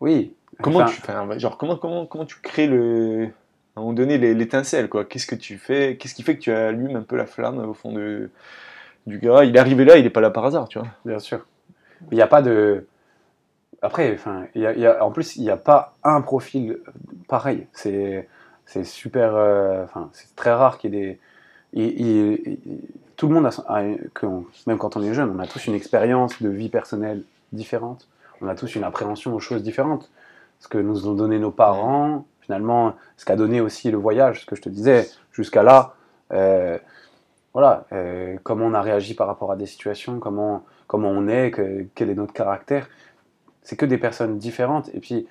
oui. 0.00 0.34
Comment 0.60 0.80
Enfin, 0.80 0.90
tu, 0.92 1.00
enfin, 1.02 1.38
genre, 1.38 1.56
comment, 1.56 1.76
comment, 1.76 2.04
comment 2.06 2.24
tu 2.24 2.36
crées 2.42 2.66
le, 2.66 3.24
à 3.76 3.80
un 3.80 3.80
moment 3.80 3.92
donné 3.92 4.18
les- 4.18 4.34
l'étincelle 4.34 4.88
quoi? 4.88 5.04
Qu'est-ce 5.04 5.26
que 5.26 5.34
tu 5.36 5.56
fais? 5.58 5.96
Qu'est-ce 5.96 6.14
qui 6.14 6.22
fait 6.24 6.34
que 6.36 6.40
tu 6.42 6.50
allumes 6.50 6.96
un 6.96 7.02
peu 7.02 7.16
la 7.16 7.26
flamme 7.26 7.58
au 7.58 7.74
fond 7.74 7.92
de, 7.92 8.30
du 9.06 9.18
gars? 9.18 9.44
Il 9.44 9.54
est 9.54 9.58
arrivé 9.58 9.84
là, 9.84 9.96
il 9.98 10.02
n'est 10.04 10.10
pas 10.10 10.20
là 10.20 10.30
par 10.30 10.44
hasard, 10.46 10.68
tu 10.68 10.78
vois. 10.80 10.88
Bien 11.04 11.18
sûr. 11.20 11.46
Il 12.10 12.16
n'y 12.16 12.22
a 12.22 12.26
pas 12.26 12.42
de. 12.42 12.86
Après, 13.82 14.12
enfin, 14.14 14.46
il 14.54 14.62
y 14.62 14.66
a- 14.66 14.72
il 14.72 14.80
y 14.80 14.86
a- 14.86 15.04
en 15.04 15.10
plus, 15.12 15.36
il 15.36 15.42
n'y 15.42 15.50
a 15.50 15.56
pas 15.56 15.96
un 16.02 16.22
profil 16.22 16.78
pareil. 17.28 17.66
C'est 17.72 18.28
c'est 18.64 18.82
super. 18.84 19.36
euh, 19.36 19.84
Enfin, 19.84 20.10
c'est 20.12 20.34
très 20.34 20.52
rare 20.52 20.78
qu'il 20.78 20.94
y 20.94 20.98
ait 20.98 21.00
des. 21.00 21.20
Il- 21.72 22.58
tout 23.16 23.28
le 23.28 23.34
monde 23.34 23.46
a, 23.46 23.82
même 24.66 24.78
quand 24.78 24.96
on 24.96 25.02
est 25.02 25.14
jeune, 25.14 25.32
on 25.34 25.38
a 25.38 25.46
tous 25.46 25.66
une 25.66 25.74
expérience 25.74 26.42
de 26.42 26.48
vie 26.48 26.68
personnelle 26.68 27.22
différente. 27.52 28.08
On 28.42 28.48
a 28.48 28.54
tous 28.54 28.74
une 28.74 28.84
appréhension 28.84 29.34
aux 29.34 29.40
choses 29.40 29.62
différentes. 29.62 30.10
Ce 30.60 30.68
que 30.68 30.78
nous 30.78 31.08
ont 31.08 31.14
donné 31.14 31.38
nos 31.38 31.50
parents, 31.50 32.26
finalement, 32.40 32.94
ce 33.16 33.24
qu'a 33.24 33.36
donné 33.36 33.60
aussi 33.60 33.90
le 33.90 33.98
voyage, 33.98 34.42
ce 34.42 34.46
que 34.46 34.56
je 34.56 34.62
te 34.62 34.68
disais, 34.68 35.08
jusqu'à 35.32 35.62
là. 35.62 35.94
euh, 36.32 36.78
voilà, 37.54 37.86
euh, 37.92 38.36
comment 38.42 38.66
on 38.66 38.74
a 38.74 38.82
réagi 38.82 39.14
par 39.14 39.26
rapport 39.26 39.50
à 39.50 39.56
des 39.56 39.64
situations, 39.64 40.18
comment, 40.18 40.64
comment 40.88 41.08
on 41.08 41.26
est, 41.28 41.50
que- 41.52 41.86
quel 41.94 42.10
est 42.10 42.14
notre 42.14 42.34
caractère. 42.34 42.88
C'est 43.62 43.76
que 43.76 43.86
des 43.86 43.96
personnes 43.96 44.36
différentes 44.38 44.90
et 44.92 45.00
puis 45.00 45.26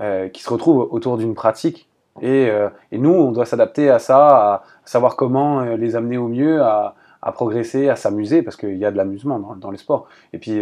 euh, 0.00 0.28
qui 0.28 0.42
se 0.42 0.50
retrouvent 0.50 0.88
autour 0.92 1.16
d'une 1.16 1.34
pratique. 1.34 1.88
Et, 2.20 2.48
euh, 2.48 2.68
et 2.92 2.98
nous, 2.98 3.10
on 3.10 3.32
doit 3.32 3.46
s'adapter 3.46 3.90
à 3.90 3.98
ça, 3.98 4.54
à 4.54 4.62
savoir 4.84 5.16
comment 5.16 5.60
euh, 5.60 5.76
les 5.76 5.96
amener 5.96 6.16
au 6.16 6.28
mieux, 6.28 6.62
à, 6.62 6.94
progresser, 7.32 7.88
à 7.88 7.96
s'amuser, 7.96 8.42
parce 8.42 8.56
qu'il 8.56 8.76
y 8.76 8.84
a 8.84 8.90
de 8.90 8.96
l'amusement 8.96 9.38
dans, 9.38 9.56
dans 9.56 9.70
le 9.70 9.76
sport. 9.76 10.08
Et 10.32 10.38
puis, 10.38 10.60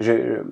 euh, 0.00 0.42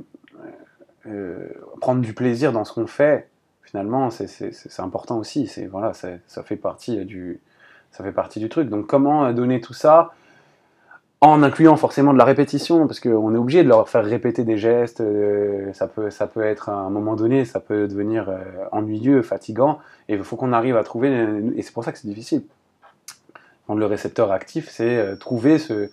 prendre 1.81 2.01
du 2.01 2.15
plaisir 2.15 2.53
dans 2.53 2.65
ce 2.65 2.73
qu'on 2.73 2.87
fait, 2.87 3.29
finalement, 3.63 4.11
c'est- 4.11 4.53
important 4.79 5.19
aussi. 5.19 5.51
Voilà, 5.71 5.93
ça 5.93 6.43
fait 6.45 6.57
partie 6.57 7.05
du, 7.05 7.41
ça 7.91 8.05
fait 8.05 8.13
partie 8.13 8.41
du 8.41 8.49
truc. 8.49 8.69
Donc, 8.69 8.87
comment 8.87 9.33
donner 9.33 9.61
tout 9.61 9.75
ça 9.75 10.13
en 11.23 11.43
incluant 11.45 11.77
forcément 11.77 12.13
de 12.13 12.19
la 12.19 12.25
répétition, 12.25 12.87
parce 12.89 12.99
qu'on 13.01 13.35
est 13.35 13.39
obligé 13.39 13.63
de 13.63 13.69
leur 13.69 13.89
faire 13.89 14.05
répéter 14.05 14.43
des 14.45 14.59
gestes. 14.59 15.01
euh, 15.01 15.73
ça 15.73 15.87
peut, 15.87 16.11
ça 16.11 16.27
peut 16.27 16.43
être 16.43 16.69
à 16.69 16.75
un 16.75 16.91
moment 16.91 17.15
donné, 17.15 17.45
ça 17.45 17.61
peut 17.61 17.87
devenir 17.89 18.29
euh, 18.29 18.39
ennuyeux, 18.73 19.23
fatigant, 19.23 19.79
et 20.09 20.15
il 20.15 20.25
faut 20.25 20.37
qu'on 20.37 20.53
arrive 20.53 20.77
à 20.77 20.83
trouver. 20.83 21.11
Et 21.57 21.63
c'est 21.63 21.73
pour 21.73 21.85
ça 21.85 21.93
que 21.93 21.99
c'est 21.99 22.09
difficile. 22.09 22.43
Le 23.75 23.87
récepteur 23.87 24.33
actif, 24.33 24.69
c'est 24.69 24.97
euh, 24.99 25.17
trouver 25.17 25.59
ce, 25.59 25.89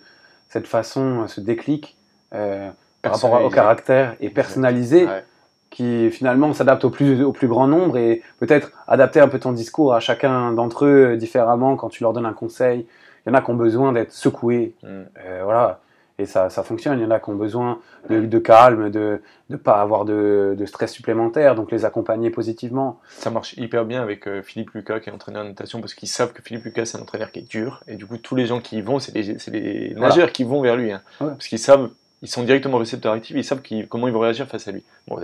cette 0.50 0.66
façon, 0.66 1.26
ce 1.28 1.40
déclic. 1.40 1.96
euh, 2.34 2.70
par 3.02 3.12
rapport 3.14 3.42
au 3.44 3.48
caractère 3.50 4.16
et 4.20 4.28
personnalisé 4.28 5.06
Ouais. 5.06 5.24
qui 5.70 6.10
finalement 6.10 6.52
s'adapte 6.52 6.84
au 6.84 6.90
plus, 6.90 7.22
au 7.24 7.32
plus 7.32 7.48
grand 7.48 7.66
nombre 7.66 7.96
et 7.96 8.22
peut-être 8.40 8.72
adapter 8.86 9.20
un 9.20 9.28
peu 9.28 9.38
ton 9.38 9.52
discours 9.52 9.94
à 9.94 10.00
chacun 10.00 10.52
d'entre 10.52 10.84
eux 10.84 11.16
différemment 11.16 11.76
quand 11.76 11.88
tu 11.88 12.02
leur 12.02 12.12
donnes 12.12 12.26
un 12.26 12.34
conseil. 12.34 12.86
Il 13.26 13.30
y 13.30 13.32
en 13.32 13.38
a 13.38 13.42
qui 13.42 13.50
ont 13.50 13.54
besoin 13.54 13.92
d'être 13.92 14.12
secoués, 14.12 14.74
Mm. 14.82 14.86
euh, 15.24 15.40
voilà, 15.44 15.80
et 16.18 16.26
ça, 16.26 16.50
ça 16.50 16.62
fonctionne. 16.62 16.98
Il 16.98 17.02
y 17.02 17.06
en 17.06 17.10
a 17.10 17.18
qui 17.18 17.30
ont 17.30 17.34
besoin 17.34 17.78
de, 18.10 18.20
de 18.26 18.38
calme, 18.38 18.90
de 18.90 19.22
ne 19.48 19.56
pas 19.56 19.80
avoir 19.80 20.04
de, 20.04 20.54
de 20.58 20.66
stress 20.66 20.92
supplémentaire, 20.92 21.54
donc 21.54 21.70
les 21.70 21.86
accompagner 21.86 22.28
positivement. 22.28 23.00
Ça 23.08 23.30
marche 23.30 23.54
hyper 23.56 23.86
bien 23.86 24.02
avec 24.02 24.26
euh, 24.28 24.42
Philippe 24.42 24.72
Lucas 24.72 25.00
qui 25.00 25.08
est 25.08 25.12
entraîneur 25.12 25.44
de 25.44 25.48
natation 25.48 25.80
parce 25.80 25.94
qu'ils 25.94 26.08
savent 26.10 26.32
que 26.34 26.42
Philippe 26.42 26.64
Lucas 26.64 26.84
c'est 26.84 26.98
un 26.98 27.02
entraîneur 27.02 27.30
qui 27.32 27.38
est 27.38 27.48
dur 27.50 27.82
et 27.88 27.96
du 27.96 28.04
coup 28.06 28.18
tous 28.18 28.34
les 28.36 28.44
gens 28.44 28.60
qui 28.60 28.76
y 28.78 28.82
vont 28.82 28.98
c'est 28.98 29.14
les, 29.14 29.38
c'est 29.38 29.50
les 29.50 29.94
Voilà. 29.94 30.08
nageurs 30.08 30.30
qui 30.32 30.44
vont 30.44 30.60
vers 30.60 30.76
lui 30.76 30.92
hein. 30.92 31.00
Ouais. 31.22 31.28
parce 31.28 31.48
qu'ils 31.48 31.58
savent 31.58 31.88
ils 32.20 32.28
sont 32.28 32.42
directement 32.42 32.76
récepteurs 32.76 33.14
actifs 33.14 33.34
ils 33.34 33.42
savent 33.44 33.62
comment 33.88 34.06
ils 34.06 34.12
vont 34.12 34.20
réagir 34.20 34.46
face 34.46 34.68
à 34.68 34.72
lui. 34.72 34.84
Bon, 35.08 35.18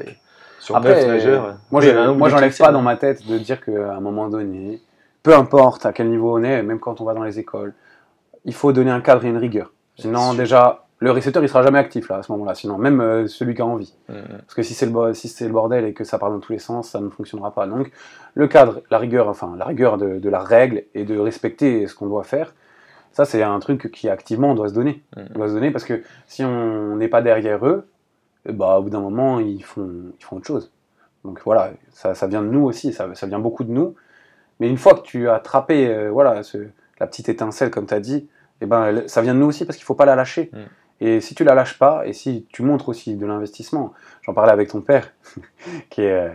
sur 0.61 0.77
Après, 0.77 0.95
neuf 0.95 1.07
nageurs, 1.09 1.57
moi, 1.71 2.29
j'enlève 2.31 2.57
pas 2.57 2.73
dans 2.73 2.81
ma 2.83 2.97
tête 2.97 3.27
de 3.27 3.37
dire 3.37 3.63
qu'à 3.63 3.95
un 3.95 4.01
moment 4.01 4.29
donné, 4.29 4.81
peu 5.27 5.35
importe 5.35 5.85
à 5.87 5.93
quel 5.93 6.09
niveau 6.09 6.39
on 6.39 6.45
est, 6.45 6.63
même 6.63 6.79
quand 6.79 7.01
on 7.01 7.05
va 7.05 7.13
dans 7.13 7.25
les 7.25 7.41
écoles, 7.41 7.75
il 8.45 8.55
faut 8.55 8.73
donner 8.73 8.93
un 8.93 9.01
cadre 9.01 9.25
et 9.25 9.29
une 9.29 9.39
rigueur. 9.39 9.73
Sinon, 9.97 10.35
déjà, 10.35 10.87
le 11.01 11.11
récepteur 11.11 11.43
il 11.43 11.49
sera 11.49 11.65
jamais 11.65 11.81
actif 11.81 12.09
là 12.09 12.19
à 12.19 12.23
ce 12.23 12.31
moment-là. 12.31 12.55
Sinon, 12.55 12.79
même 12.79 13.01
euh, 13.01 13.27
celui 13.27 13.57
qui 13.57 13.61
a 13.61 13.67
envie. 13.67 13.93
Mm, 14.09 14.13
mm. 14.13 14.39
Parce 14.43 14.55
que 14.55 14.63
si 14.63 14.73
c'est 14.73 14.87
le, 14.87 15.15
si 15.15 15.45
le 15.45 15.51
bordel 15.51 15.85
et 15.85 15.95
que 15.95 16.05
ça 16.05 16.21
part 16.21 16.31
dans 16.31 16.39
tous 16.39 16.53
les 16.53 16.61
sens, 16.61 16.91
ça 16.91 17.01
ne 17.01 17.09
fonctionnera 17.09 17.53
pas. 17.53 17.67
Donc, 17.67 17.91
le 18.35 18.47
cadre, 18.47 18.83
la 18.89 18.99
rigueur, 18.99 19.27
enfin, 19.27 19.57
la 19.59 19.65
rigueur 19.65 19.99
de, 19.99 20.21
de 20.21 20.29
la 20.29 20.39
règle 20.39 20.85
et 20.95 21.05
de 21.05 21.19
respecter 21.19 21.89
ce 21.89 21.97
qu'on 21.97 22.07
doit 22.07 22.23
faire, 22.23 22.55
ça, 23.11 23.25
c'est 23.25 23.43
un 23.43 23.59
truc 23.59 23.91
qui 23.91 24.09
activement 24.09 24.53
on 24.53 24.55
doit 24.55 24.69
se 24.69 24.75
donner. 24.75 25.03
Mm. 25.17 25.23
On 25.35 25.39
doit 25.39 25.49
se 25.49 25.55
donner 25.55 25.73
parce 25.73 25.85
que 25.85 26.05
si 26.29 26.45
on 26.45 26.95
n'est 26.95 27.09
pas 27.09 27.21
derrière 27.21 27.67
eux, 27.67 27.89
eh 28.49 28.53
bah, 28.53 28.79
au 28.79 28.83
bout 28.85 28.91
d'un 28.91 29.01
moment, 29.01 29.41
ils 29.41 29.65
font, 29.65 29.91
ils 30.21 30.25
font 30.25 30.37
autre 30.37 30.47
chose. 30.47 30.71
Donc 31.25 31.41
voilà, 31.45 31.73
ça, 31.91 32.15
ça 32.15 32.29
vient 32.29 32.43
de 32.43 32.49
nous 32.49 32.63
aussi, 32.63 32.93
ça, 32.93 33.13
ça 33.17 33.27
vient 33.27 33.41
beaucoup 33.41 33.65
de 33.65 33.73
nous. 33.73 33.97
Mais 34.61 34.69
une 34.69 34.79
fois 34.79 34.95
que 34.95 35.03
tu 35.03 35.29
as 35.29 35.35
attrapé 35.35 35.89
euh, 35.89 36.11
voilà, 36.11 36.43
ce- 36.43 36.67
la 37.01 37.07
petite 37.07 37.29
étincelle, 37.29 37.71
comme 37.71 37.87
tu 37.87 37.95
as 37.95 38.01
dit, 38.01 38.29
eh 38.61 38.67
ben, 38.67 39.03
ça 39.07 39.21
vient 39.23 39.35
de 39.35 39.39
nous 39.41 39.47
aussi 39.47 39.65
parce 39.67 39.77
qu'il 39.77 39.85
ne 39.85 39.87
faut 39.87 39.95
pas 39.95 40.07
la 40.07 40.17
lâcher. 40.17 40.51
Mm. 40.53 40.59
Et 41.03 41.21
si 41.21 41.35
tu 41.35 41.45
la 41.45 41.55
lâches 41.55 41.79
pas, 41.79 42.07
et 42.07 42.15
si 42.15 42.47
tu 42.51 42.63
montres 42.63 42.89
aussi 42.89 43.17
de 43.17 43.27
l'investissement, 43.27 43.93
j'en 44.23 44.33
parlais 44.33 44.53
avec 44.53 44.69
ton 44.71 44.81
père, 44.81 45.13
qui 45.91 46.03
est, 46.03 46.11
euh, 46.13 46.29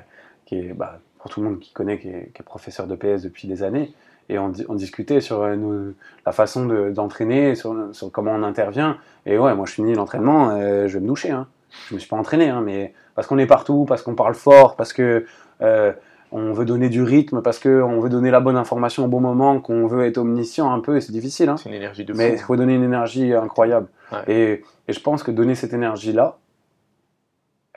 qui 0.46 0.60
est 0.60 0.74
bah, 0.74 1.00
pour 1.20 1.32
tout 1.32 1.42
le 1.42 1.50
monde 1.50 1.60
qui 1.60 1.74
connaît, 1.74 1.98
qui 2.00 2.10
est, 2.10 2.32
qui 2.34 2.42
est 2.42 2.46
professeur 2.46 2.86
de 2.88 2.96
PS 2.96 3.24
depuis 3.24 3.48
des 3.48 3.64
années, 3.64 3.92
et 4.30 4.38
on, 4.38 4.50
di- 4.50 4.66
on 4.70 4.76
discutait 4.76 5.20
sur 5.20 5.42
euh, 5.42 5.56
nos- 5.56 5.94
la 6.26 6.32
façon 6.32 6.66
de- 6.68 6.92
d'entraîner, 6.92 7.56
sur, 7.56 7.76
sur 7.94 8.12
comment 8.12 8.32
on 8.34 8.44
intervient. 8.44 8.98
Et 9.26 9.38
ouais, 9.40 9.56
moi 9.56 9.66
je 9.66 9.74
finis 9.74 9.96
l'entraînement, 9.96 10.52
euh, 10.52 10.88
je 10.88 10.94
vais 10.94 11.00
me 11.00 11.08
doucher. 11.08 11.32
Hein. 11.32 11.48
Je 11.90 11.96
me 11.96 12.00
suis 12.00 12.08
pas 12.10 12.18
entraîné, 12.18 12.50
hein, 12.50 12.62
mais 12.64 12.94
parce 13.16 13.28
qu'on 13.28 13.40
est 13.40 13.48
partout, 13.48 13.86
parce 13.88 14.04
qu'on 14.04 14.14
parle 14.16 14.36
fort, 14.36 14.76
parce 14.76 14.94
que 14.94 15.26
euh, 15.62 15.92
on 16.32 16.54
veut 16.54 16.66
donner 16.66 16.90
du 16.90 17.04
rythme, 17.04 17.42
parce 17.42 17.60
qu'on 17.60 18.00
veut 18.00 18.10
donner 18.10 18.32
la 18.32 18.40
bonne 18.40 18.56
information 18.56 19.06
au 19.06 19.08
bon 19.08 19.20
moment, 19.20 19.60
qu'on 19.60 19.86
veut 19.88 20.06
être 20.06 20.18
omniscient 20.18 20.72
un 20.72 20.80
peu, 20.80 20.96
et 20.98 21.02
c'est 21.02 21.12
difficile. 21.12 21.50
Hein. 21.50 21.58
C'est 21.58 21.70
une 21.70 21.76
énergie 21.76 22.06
de 22.06 22.14
Mais 22.14 22.34
il 22.34 22.40
faut 22.40 22.56
donner 22.56 22.76
une 22.76 22.84
énergie 22.84 23.34
incroyable. 23.34 23.88
Ouais. 24.12 24.24
Et, 24.28 24.64
et 24.88 24.94
je 24.94 25.00
pense 25.00 25.24
que 25.24 25.32
donner 25.32 25.56
cette 25.56 25.74
énergie-là, 25.74 26.38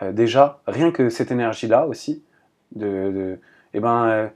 euh, 0.03 0.13
déjà, 0.13 0.61
rien 0.67 0.91
que 0.91 1.09
cette 1.11 1.31
énergie-là 1.31 1.87
aussi, 1.87 2.23
de, 2.75 2.87
de- 2.87 3.39
eh 3.75 3.81
ben, 3.81 4.07
euh, 4.07 4.29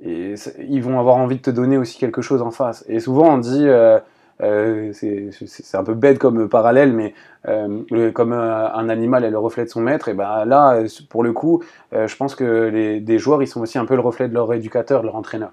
et 0.00 0.34
ils 0.58 0.82
vont 0.82 0.98
avoir 0.98 1.16
envie 1.16 1.36
de 1.36 1.42
te 1.42 1.50
donner 1.50 1.78
aussi 1.78 1.98
quelque 1.98 2.22
chose 2.22 2.42
en 2.42 2.50
face. 2.50 2.84
Et 2.88 2.98
souvent, 3.00 3.34
on 3.34 3.38
dit, 3.38 3.66
euh, 3.68 3.98
euh, 3.98 4.00
c'est 4.40 5.30
c'est- 5.46 5.76
un 5.76 5.84
peu 5.84 5.94
bête 5.94 6.18
comme 6.18 6.48
parallèle, 6.48 6.92
mais 6.92 7.14
euh, 7.48 8.12
comme 8.12 8.32
euh, 8.32 8.68
un 8.72 8.88
animal 8.88 9.24
est 9.24 9.30
le 9.30 9.38
reflet 9.38 9.64
de 9.64 9.70
son 9.70 9.80
maître, 9.80 10.08
et 10.08 10.14
ben 10.14 10.44
là, 10.44 10.74
euh, 10.74 10.88
pour 11.10 11.22
le 11.22 11.32
coup, 11.32 11.62
euh, 11.92 12.06
je 12.08 12.16
pense 12.16 12.34
que 12.34 12.44
les, 12.68 13.00
des 13.00 13.18
joueurs, 13.18 13.42
ils 13.42 13.46
sont 13.46 13.60
aussi 13.60 13.78
un 13.78 13.84
peu 13.86 13.94
le 13.94 14.00
reflet 14.00 14.28
de 14.28 14.34
leur 14.34 14.52
éducateur, 14.52 15.00
de 15.02 15.06
leur 15.06 15.16
entraîneur. 15.16 15.52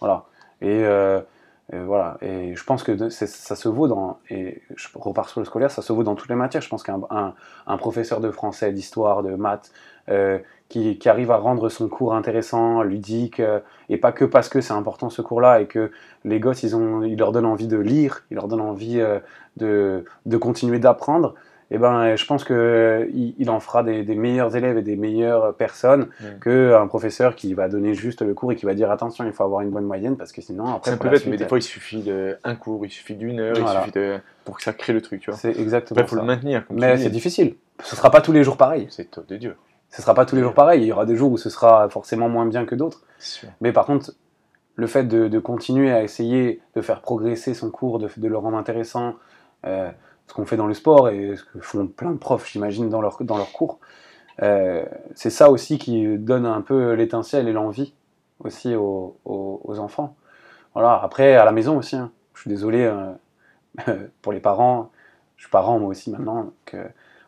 Voilà. 0.00 0.24
Et, 0.62 0.84
euh, 1.72 1.84
voilà. 1.84 2.16
Et 2.22 2.54
je 2.54 2.64
pense 2.64 2.82
que 2.84 3.08
ça 3.08 3.56
se 3.56 3.68
vaut 3.68 3.88
dans, 3.88 4.18
et 4.30 4.62
je 4.76 4.88
repars 4.94 5.28
sur 5.28 5.40
le 5.40 5.46
scolaire, 5.46 5.70
ça 5.70 5.82
se 5.82 5.92
vaut 5.92 6.04
dans 6.04 6.14
toutes 6.14 6.28
les 6.30 6.36
matières. 6.36 6.62
Je 6.62 6.68
pense 6.68 6.82
qu'un 6.84 7.00
un, 7.66 7.76
professeur 7.78 8.20
de 8.20 8.30
français, 8.30 8.72
d'histoire, 8.72 9.22
de 9.22 9.34
maths, 9.34 9.72
euh, 9.72 9.95
qui, 10.68 10.98
qui, 10.98 11.08
arrive 11.08 11.30
à 11.30 11.36
rendre 11.36 11.68
son 11.68 11.88
cours 11.88 12.14
intéressant, 12.14 12.82
ludique, 12.82 13.40
euh, 13.40 13.60
et 13.88 13.96
pas 13.96 14.12
que 14.12 14.24
parce 14.24 14.48
que 14.48 14.60
c'est 14.60 14.72
important 14.72 15.10
ce 15.10 15.22
cours-là 15.22 15.60
et 15.60 15.66
que 15.66 15.92
les 16.24 16.40
gosses, 16.40 16.62
ils, 16.62 16.74
ont, 16.74 17.02
ils 17.02 17.16
leur 17.16 17.32
donnent 17.32 17.46
envie 17.46 17.68
de 17.68 17.78
lire, 17.78 18.24
ils 18.30 18.34
leur 18.34 18.48
donnent 18.48 18.60
envie 18.60 19.00
euh, 19.00 19.20
de, 19.56 20.04
de, 20.26 20.36
continuer 20.36 20.80
d'apprendre, 20.80 21.34
eh 21.70 21.78
ben, 21.78 22.14
je 22.14 22.26
pense 22.26 22.44
qu'il 22.44 23.34
il 23.38 23.50
en 23.50 23.58
fera 23.58 23.82
des, 23.82 24.02
meilleurs 24.14 24.56
élèves 24.56 24.78
et 24.78 24.82
des 24.82 24.96
meilleures 24.96 25.54
personnes 25.54 26.08
que 26.40 26.70
qu'un 26.70 26.86
professeur 26.86 27.34
qui 27.34 27.54
va 27.54 27.68
donner 27.68 27.94
juste 27.94 28.22
le 28.22 28.34
cours 28.34 28.52
et 28.52 28.56
qui 28.56 28.66
va 28.66 28.74
dire 28.74 28.90
attention, 28.90 29.24
il 29.24 29.32
faut 29.32 29.42
avoir 29.42 29.62
une 29.62 29.70
bonne 29.70 29.84
moyenne 29.84 30.16
parce 30.16 30.30
que 30.30 30.40
sinon 30.40 30.66
après. 30.66 30.90
C'est 30.90 30.94
un 30.94 30.98
peu 30.98 31.08
bête, 31.08 31.26
mais 31.26 31.36
des 31.36 31.48
fois 31.48 31.58
il 31.58 31.62
suffit 31.62 32.02
d'un 32.02 32.54
cours, 32.54 32.86
il 32.86 32.90
suffit 32.90 33.16
d'une 33.16 33.40
heure, 33.40 33.56
il 33.58 33.66
suffit 33.66 33.90
de, 33.90 34.18
pour 34.44 34.58
que 34.58 34.62
ça 34.62 34.72
crée 34.72 34.92
le 34.92 35.02
truc, 35.02 35.20
tu 35.20 35.30
vois. 35.30 35.38
C'est 35.38 35.58
exactement 35.58 36.00
Il 36.00 36.06
faut 36.06 36.16
le 36.16 36.22
maintenir. 36.22 36.64
mais 36.70 36.98
c'est 36.98 37.10
difficile. 37.10 37.56
Ce 37.82 37.96
sera 37.96 38.10
pas 38.10 38.20
tous 38.20 38.32
les 38.32 38.44
jours 38.44 38.56
pareil. 38.56 38.86
C'est 38.90 39.10
top 39.10 39.26
de 39.26 39.36
Dieu. 39.36 39.56
Ce 39.96 40.02
sera 40.02 40.12
pas 40.12 40.26
tous 40.26 40.36
les 40.36 40.42
jours 40.42 40.52
pareil. 40.52 40.82
Il 40.82 40.86
y 40.86 40.92
aura 40.92 41.06
des 41.06 41.16
jours 41.16 41.32
où 41.32 41.38
ce 41.38 41.48
sera 41.48 41.88
forcément 41.88 42.28
moins 42.28 42.44
bien 42.44 42.66
que 42.66 42.74
d'autres. 42.74 43.00
Mais 43.62 43.72
par 43.72 43.86
contre, 43.86 44.12
le 44.74 44.86
fait 44.86 45.04
de, 45.04 45.38
continuer 45.38 45.90
à 45.90 46.02
essayer 46.02 46.60
de 46.74 46.82
faire 46.82 47.00
progresser 47.00 47.54
son 47.54 47.70
cours, 47.70 47.98
de, 47.98 48.10
de 48.14 48.28
le 48.28 48.36
rendre 48.36 48.58
intéressant. 48.58 49.14
Euh, 49.64 49.90
ce 50.26 50.34
qu'on 50.34 50.44
fait 50.44 50.56
dans 50.58 50.66
le 50.66 50.74
sport 50.74 51.08
et 51.08 51.36
ce 51.36 51.44
que 51.44 51.60
font 51.60 51.86
plein 51.86 52.10
de 52.10 52.18
profs, 52.18 52.50
j'imagine, 52.50 52.90
dans 52.90 53.00
leur, 53.00 53.16
dans 53.22 53.38
leur 53.38 53.52
cours. 53.52 53.78
Euh, 54.42 54.84
c'est 55.14 55.30
ça 55.30 55.50
aussi 55.50 55.78
qui 55.78 56.18
donne 56.18 56.44
un 56.44 56.60
peu 56.60 56.92
l'étincelle 56.92 57.48
et 57.48 57.52
l'envie 57.52 57.94
aussi 58.40 58.74
aux, 58.74 59.16
aux, 59.24 59.78
enfants. 59.78 60.14
Voilà. 60.74 61.00
Après, 61.02 61.36
à 61.36 61.46
la 61.46 61.52
maison 61.52 61.78
aussi, 61.78 61.96
hein. 61.96 62.10
je 62.34 62.42
suis 62.42 62.50
désolé 62.50 62.84
euh, 62.84 63.14
pour 64.20 64.34
les 64.34 64.40
parents, 64.40 64.90
je 65.36 65.44
suis 65.44 65.50
parent 65.50 65.78
moi 65.78 65.88
aussi 65.88 66.10
maintenant, 66.10 66.50
que 66.66 66.76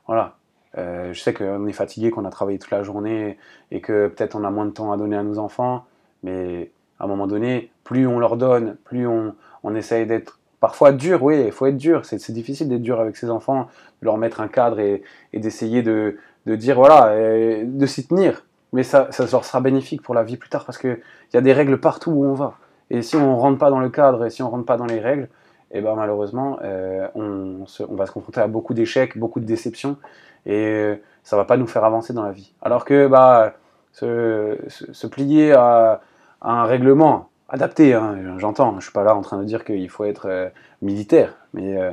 voilà. 0.07 0.38
Euh, 0.79 1.13
je 1.13 1.21
sais 1.21 1.35
qu'on 1.35 1.67
est 1.67 1.73
fatigué, 1.73 2.11
qu'on 2.11 2.25
a 2.25 2.31
travaillé 2.31 2.59
toute 2.59 2.71
la 2.71 2.83
journée 2.83 3.37
et 3.71 3.81
que 3.81 4.09
peut-être 4.09 4.37
on 4.37 4.45
a 4.45 4.51
moins 4.51 4.67
de 4.67 4.71
temps 4.71 4.93
à 4.93 4.97
donner 4.97 5.17
à 5.17 5.23
nos 5.23 5.39
enfants, 5.39 5.85
mais 6.23 6.71
à 7.01 7.05
un 7.05 7.07
moment 7.07 7.27
donné, 7.27 7.71
plus 7.85 8.07
on 8.07 8.19
leur 8.19 8.37
donne, 8.37 8.77
plus 8.85 9.07
on, 9.07 9.35
on 9.65 9.75
essaye 9.75 10.07
d'être 10.07 10.39
parfois 10.61 10.93
dur, 10.93 11.23
oui, 11.23 11.43
il 11.47 11.53
faut 11.53 11.67
être 11.67 11.77
dur. 11.77 12.05
C'est 12.05 12.33
difficile 12.33 12.69
d'être 12.69 12.83
dur 12.83 13.01
avec 13.01 13.17
ses 13.17 13.31
enfants, 13.31 13.69
de 14.03 14.07
leur 14.07 14.19
mettre 14.19 14.41
un 14.41 14.49
cadre 14.49 14.79
et, 14.81 15.03
d'essayer 15.33 15.83
de, 15.83 16.17
dire, 16.47 16.77
voilà, 16.77 17.15
de 17.65 17.87
s'y 17.87 18.07
tenir. 18.07 18.45
Mais 18.73 18.83
ça, 18.83 19.09
ça 19.11 19.25
leur 19.31 19.45
sera 19.45 19.61
bénéfique 19.61 20.03
pour 20.03 20.15
la 20.15 20.23
vie 20.23 20.37
plus 20.37 20.51
tard 20.51 20.65
parce 20.65 20.79
qu'il 20.79 21.01
y 21.33 21.37
a 21.37 21.41
des 21.41 21.53
règles 21.53 21.79
partout 21.81 22.11
où 22.11 22.25
on 22.25 22.35
va. 22.35 22.59
Et 22.91 23.03
si 23.03 23.17
on 23.17 23.35
ne 23.35 23.41
rentre 23.41 23.59
pas 23.59 23.71
dans 23.71 23.81
le 23.81 23.89
cadre 23.89 24.25
et 24.25 24.31
si 24.31 24.43
on 24.43 24.47
ne 24.47 24.51
rentre 24.51 24.67
pas 24.67 24.77
dans 24.77 24.87
les 24.87 25.01
règles, 25.01 25.29
et 25.71 25.79
eh 25.79 25.81
ben 25.83 25.95
malheureusement, 25.95 26.59
euh, 26.63 27.09
on, 27.15 27.67
va 27.95 28.07
se 28.07 28.13
confronter 28.13 28.41
à 28.41 28.47
beaucoup 28.47 28.73
d'échecs, 28.73 29.19
beaucoup 29.19 29.39
de 29.39 29.45
déceptions, 29.45 29.99
et 30.47 30.95
ça 31.23 31.37
va 31.37 31.45
pas 31.45 31.59
nous 31.59 31.67
faire 31.67 31.85
avancer 31.85 32.15
dans 32.15 32.23
la 32.23 32.33
vie. 32.33 32.55
Alors 32.63 32.87
que 32.87 33.07
bah, 33.07 33.53
se, 33.93 35.07
plier 35.07 35.53
à, 35.53 36.01
un 36.41 36.65
règlement, 36.65 37.29
adapté, 37.51 37.95
hein, 37.95 38.17
j'entends. 38.39 38.79
Je 38.79 38.85
suis 38.85 38.93
pas 38.93 39.05
là 39.05 39.15
en 39.15 39.21
train 39.21 39.39
de 39.39 39.45
dire 39.45 39.65
qu'il 39.65 39.89
faut 39.91 40.05
être 40.05 40.27
euh, 40.27 40.49
militaire, 40.83 41.35
mais 41.53 41.77
euh, 41.77 41.93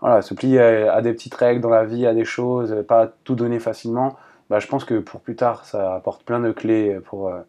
voilà, 0.00 0.22
se 0.22 0.34
plier 0.34 0.60
à, 0.60 1.00
des 1.02 1.12
petites 1.12 1.34
règles 1.34 1.60
dans 1.60 1.70
la 1.70 1.84
vie, 1.84 2.06
à 2.06 2.14
des 2.14 2.24
choses, 2.24 2.84
pas 2.88 3.08
tout 3.24 3.34
donner 3.34 3.58
facilement. 3.58 4.16
Bah, 4.48 4.60
je 4.60 4.66
pense 4.66 4.84
que 4.84 4.98
pour 4.98 5.20
plus 5.20 5.36
tard, 5.36 5.64
ça 5.64 5.94
apporte 5.94 6.24
plein 6.24 6.40
de 6.40 6.52
clés 6.52 6.98
pour, 7.04 7.28
euh, 7.28 7.40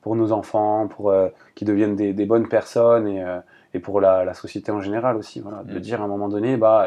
pour 0.00 0.16
nos 0.16 0.32
enfants, 0.32 0.88
pour 0.88 1.14
qu'ils 1.54 1.68
deviennent 1.68 1.94
des, 1.94 2.26
bonnes 2.26 2.48
personnes 2.48 3.42
et 3.74 3.80
pour 3.80 4.00
la, 4.00 4.34
société 4.34 4.72
en 4.72 4.80
général 4.80 5.16
aussi. 5.16 5.40
Voilà, 5.40 5.62
de 5.64 5.76
mm. 5.76 5.80
dire 5.80 6.00
à 6.00 6.04
un 6.04 6.08
moment 6.08 6.28
donné, 6.28 6.56
bah 6.56 6.86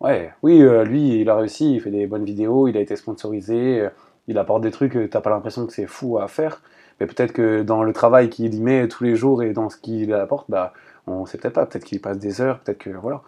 ouais, 0.00 0.32
oui, 0.42 0.60
lui, 0.84 1.20
il 1.20 1.30
a 1.30 1.36
réussi, 1.36 1.74
il 1.74 1.80
fait 1.80 1.90
des 1.90 2.06
bonnes 2.06 2.24
vidéos, 2.24 2.68
il 2.68 2.76
a 2.76 2.80
été 2.80 2.96
sponsorisé, 2.96 3.88
il 4.28 4.38
apporte 4.38 4.62
des 4.62 4.70
trucs, 4.70 5.10
t'as 5.10 5.20
pas 5.20 5.30
l'impression 5.30 5.66
que 5.66 5.72
c'est 5.72 5.86
fou 5.86 6.18
à 6.18 6.28
faire 6.28 6.60
mais 7.02 7.08
peut-être 7.08 7.32
que 7.32 7.62
dans 7.62 7.82
le 7.82 7.92
travail 7.92 8.30
qu'il 8.30 8.54
y 8.54 8.60
met 8.60 8.86
tous 8.86 9.02
les 9.02 9.16
jours 9.16 9.42
et 9.42 9.52
dans 9.52 9.68
ce 9.70 9.76
qu'il 9.76 10.14
apporte, 10.14 10.48
bah, 10.48 10.72
on 11.08 11.26
sait 11.26 11.36
peut-être 11.36 11.54
pas. 11.54 11.66
Peut-être 11.66 11.84
qu'il 11.84 12.00
passe 12.00 12.18
des 12.18 12.40
heures, 12.40 12.60
peut-être 12.60 12.78
que 12.78 12.90
voilà. 12.90 13.22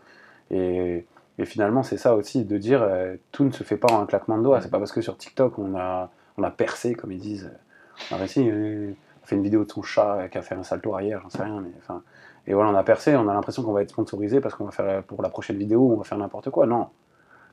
Et, 0.52 1.06
finalement, 1.44 1.82
c'est 1.82 1.96
ça 1.96 2.14
aussi 2.14 2.44
de 2.44 2.56
dire 2.56 2.84
euh, 2.84 3.16
tout 3.32 3.42
ne 3.42 3.50
se 3.50 3.64
fait 3.64 3.76
pas 3.76 3.92
en 3.92 4.02
un 4.02 4.06
claquement 4.06 4.38
de 4.38 4.44
doigts. 4.44 4.60
C'est 4.60 4.70
pas 4.70 4.78
parce 4.78 4.92
que 4.92 5.00
sur 5.00 5.16
TikTok 5.16 5.58
on 5.58 5.76
a, 5.76 6.08
on 6.38 6.44
a 6.44 6.52
percé, 6.52 6.94
comme 6.94 7.10
ils 7.10 7.18
disent. 7.18 7.50
On 8.12 8.14
a 8.14 8.18
réussi, 8.18 8.48
euh, 8.48 8.92
on 9.24 9.26
fait 9.26 9.34
une 9.34 9.42
vidéo 9.42 9.64
de 9.64 9.72
son 9.72 9.82
chat 9.82 10.28
qui 10.28 10.38
a 10.38 10.42
fait 10.42 10.54
un 10.54 10.62
salto 10.62 10.94
arrière, 10.94 11.20
j'en 11.22 11.30
sais 11.30 11.42
rien. 11.42 11.60
Mais, 11.60 11.72
enfin, 11.78 12.04
et 12.46 12.54
voilà, 12.54 12.70
on 12.70 12.74
a 12.74 12.84
percé, 12.84 13.16
on 13.16 13.28
a 13.28 13.34
l'impression 13.34 13.62
qu'on 13.62 13.72
va 13.72 13.82
être 13.82 13.90
sponsorisé 13.90 14.40
parce 14.40 14.54
qu'on 14.54 14.66
va 14.66 14.70
faire 14.70 15.02
pour 15.04 15.22
la 15.22 15.28
prochaine 15.28 15.56
vidéo, 15.56 15.90
on 15.92 15.96
va 15.96 16.04
faire 16.04 16.18
n'importe 16.18 16.50
quoi. 16.50 16.66
Non, 16.66 16.88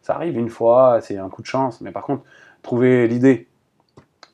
ça 0.01 0.15
arrive 0.15 0.37
une 0.37 0.49
fois, 0.49 0.99
c'est 1.01 1.17
un 1.17 1.29
coup 1.29 1.41
de 1.41 1.47
chance. 1.47 1.81
Mais 1.81 1.91
par 1.91 2.03
contre, 2.03 2.23
trouver 2.61 3.07
l'idée, 3.07 3.47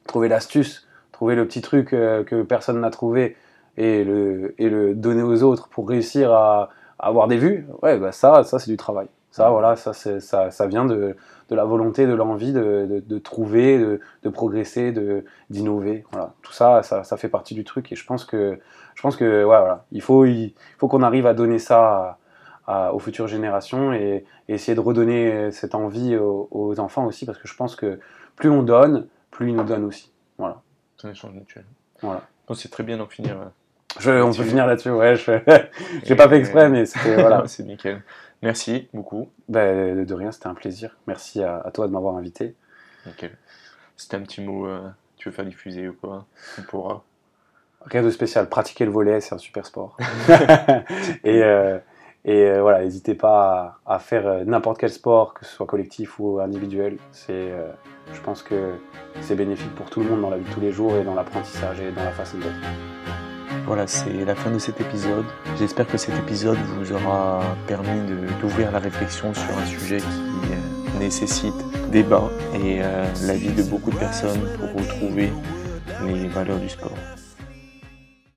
trouver 0.07 0.29
l'astuce, 0.29 0.87
trouver 1.11 1.35
le 1.35 1.47
petit 1.47 1.61
truc 1.61 1.93
euh, 1.93 2.23
que 2.23 2.41
personne 2.41 2.79
n'a 2.79 2.89
trouvé 2.89 3.37
et 3.77 4.03
le, 4.03 4.55
et 4.57 4.69
le 4.69 4.95
donner 4.95 5.21
aux 5.21 5.43
autres 5.43 5.67
pour 5.69 5.87
réussir 5.87 6.33
à, 6.33 6.69
avoir 6.99 7.27
des 7.27 7.37
vues, 7.37 7.67
ouais, 7.83 7.99
bah 7.99 8.11
ça, 8.11 8.43
ça 8.43 8.57
c'est 8.57 8.71
du 8.71 8.77
travail. 8.77 9.07
Ça, 9.29 9.51
voilà, 9.51 9.75
ça, 9.75 9.93
ça, 9.93 10.49
ça 10.49 10.65
vient 10.65 10.85
de, 10.85 11.15
de, 11.49 11.55
la 11.55 11.63
volonté, 11.63 12.07
de 12.07 12.13
l'envie 12.13 12.53
de, 12.53 13.03
de, 13.05 13.19
trouver, 13.19 13.77
de, 13.77 13.99
de 14.23 14.29
progresser, 14.29 14.91
d'innover. 15.51 16.05
Voilà. 16.11 16.33
Tout 16.41 16.53
ça, 16.53 16.81
ça, 16.81 17.03
ça, 17.03 17.17
fait 17.17 17.29
partie 17.29 17.53
du 17.53 17.63
truc. 17.63 17.91
Et 17.91 17.95
je 17.95 18.03
pense 18.03 18.25
que, 18.25 18.59
je 18.97 19.01
pense 19.03 19.15
que 19.15 19.23
ouais, 19.23 19.43
voilà, 19.43 19.85
il 19.91 20.01
faut, 20.01 20.25
il 20.25 20.55
faut 20.79 20.87
qu'on 20.87 21.03
arrive 21.03 21.27
à 21.27 21.35
donner 21.35 21.59
ça 21.59 22.17
aux 22.67 22.99
futures 22.99 23.27
générations 23.27 23.93
et, 23.93 24.25
essayer 24.49 24.75
de 24.75 24.79
redonner 24.79 25.51
cette 25.51 25.75
envie 25.75 26.15
aux, 26.15 26.47
aux, 26.51 26.79
enfants 26.79 27.05
aussi, 27.05 27.25
parce 27.25 27.37
que 27.37 27.47
je 27.47 27.55
pense 27.55 27.75
que 27.75 27.99
plus 28.35 28.49
on 28.49 28.63
donne, 28.63 29.07
plus 29.29 29.49
ils 29.49 29.55
nous 29.55 29.63
donnent 29.63 29.85
aussi. 29.85 30.11
Voilà. 30.37 30.61
C'est 30.97 31.07
un 31.07 31.11
échange 31.11 31.33
mutuel. 31.33 31.65
Voilà. 32.01 32.23
c'est 32.55 32.71
très 32.71 32.83
bien 32.83 32.97
d'en 32.97 33.07
finir. 33.07 33.37
Je, 33.99 34.11
on 34.11 34.33
peut 34.33 34.43
finir 34.43 34.65
là-dessus, 34.65 34.89
ouais. 34.89 35.15
Je 35.15 35.31
n'ai 36.09 36.15
pas 36.15 36.27
fait 36.27 36.37
exprès, 36.37 36.69
mais 36.69 36.85
c'était. 36.85 37.15
Voilà. 37.15 37.43
c'est 37.47 37.63
nickel. 37.63 38.01
Merci 38.41 38.89
beaucoup. 38.93 39.29
Ben, 39.47 40.05
de 40.05 40.13
rien, 40.13 40.31
c'était 40.31 40.47
un 40.47 40.53
plaisir. 40.53 40.97
Merci 41.07 41.43
à, 41.43 41.69
toi 41.73 41.87
de 41.87 41.91
m'avoir 41.91 42.15
invité. 42.15 42.55
Nickel. 43.05 43.37
C'était 43.95 44.17
un 44.17 44.21
petit 44.21 44.41
mot, 44.41 44.67
euh, 44.67 44.87
tu 45.17 45.29
veux 45.29 45.33
faire 45.33 45.45
diffuser 45.45 45.87
ou 45.87 45.93
quoi 45.93 46.25
On 46.59 46.61
pourra. 46.63 47.03
Rien 47.89 48.03
de 48.03 48.09
spécial. 48.09 48.49
Pratiquer 48.49 48.85
le 48.85 48.91
volet, 48.91 49.21
c'est 49.21 49.35
un 49.35 49.39
super 49.39 49.65
sport. 49.65 49.97
et. 51.23 51.43
Euh, 51.43 51.79
et 52.27 52.45
euh, 52.45 52.61
voilà, 52.61 52.83
n'hésitez 52.83 53.15
pas 53.15 53.79
à, 53.85 53.99
faire 53.99 54.27
euh, 54.27 54.43
n'importe 54.43 54.77
quel 54.79 54.89
sport, 54.89 55.33
que 55.33 55.45
ce 55.45 55.55
soit 55.55 55.65
collectif 55.65 56.19
ou 56.19 56.41
individuel. 56.41 56.97
C'est, 57.13 57.31
euh, 57.31 57.71
je 58.13 58.19
pense 58.19 58.43
que 58.43 58.73
c'est 59.21 59.35
bénéfique 59.35 59.73
pour 59.75 59.89
tout 59.89 60.01
le 60.01 60.09
monde 60.09 60.21
dans 60.21 60.29
la 60.29 60.37
vie 60.37 60.43
de 60.43 60.53
tous 60.53 60.59
les 60.59 60.73
jours 60.73 60.93
et 60.97 61.05
dans 61.05 61.15
l'apprentissage 61.15 61.79
et 61.79 61.89
dans 61.91 62.03
la 62.03 62.11
façon 62.11 62.37
d'être. 62.37 62.51
Voilà, 63.65 63.87
c'est 63.87 64.25
la 64.25 64.35
fin 64.35 64.51
de 64.51 64.59
cet 64.59 64.81
épisode. 64.81 65.23
J'espère 65.57 65.87
que 65.87 65.97
cet 65.97 66.17
épisode 66.19 66.57
vous 66.57 66.91
aura 66.91 67.41
permis 67.65 68.01
d'ouvrir 68.41 68.73
la 68.73 68.79
réflexion 68.79 69.33
sur 69.33 69.57
un 69.57 69.65
sujet 69.65 69.97
qui 69.97 70.99
nécessite 70.99 71.55
débat 71.91 72.29
et 72.55 72.79
l'avis 73.25 73.51
de 73.51 73.63
beaucoup 73.63 73.91
de 73.91 73.97
personnes 73.97 74.41
pour 74.57 74.81
retrouver 74.81 75.31
les 76.05 76.27
valeurs 76.27 76.59
du 76.59 76.69
sport. 76.69 76.95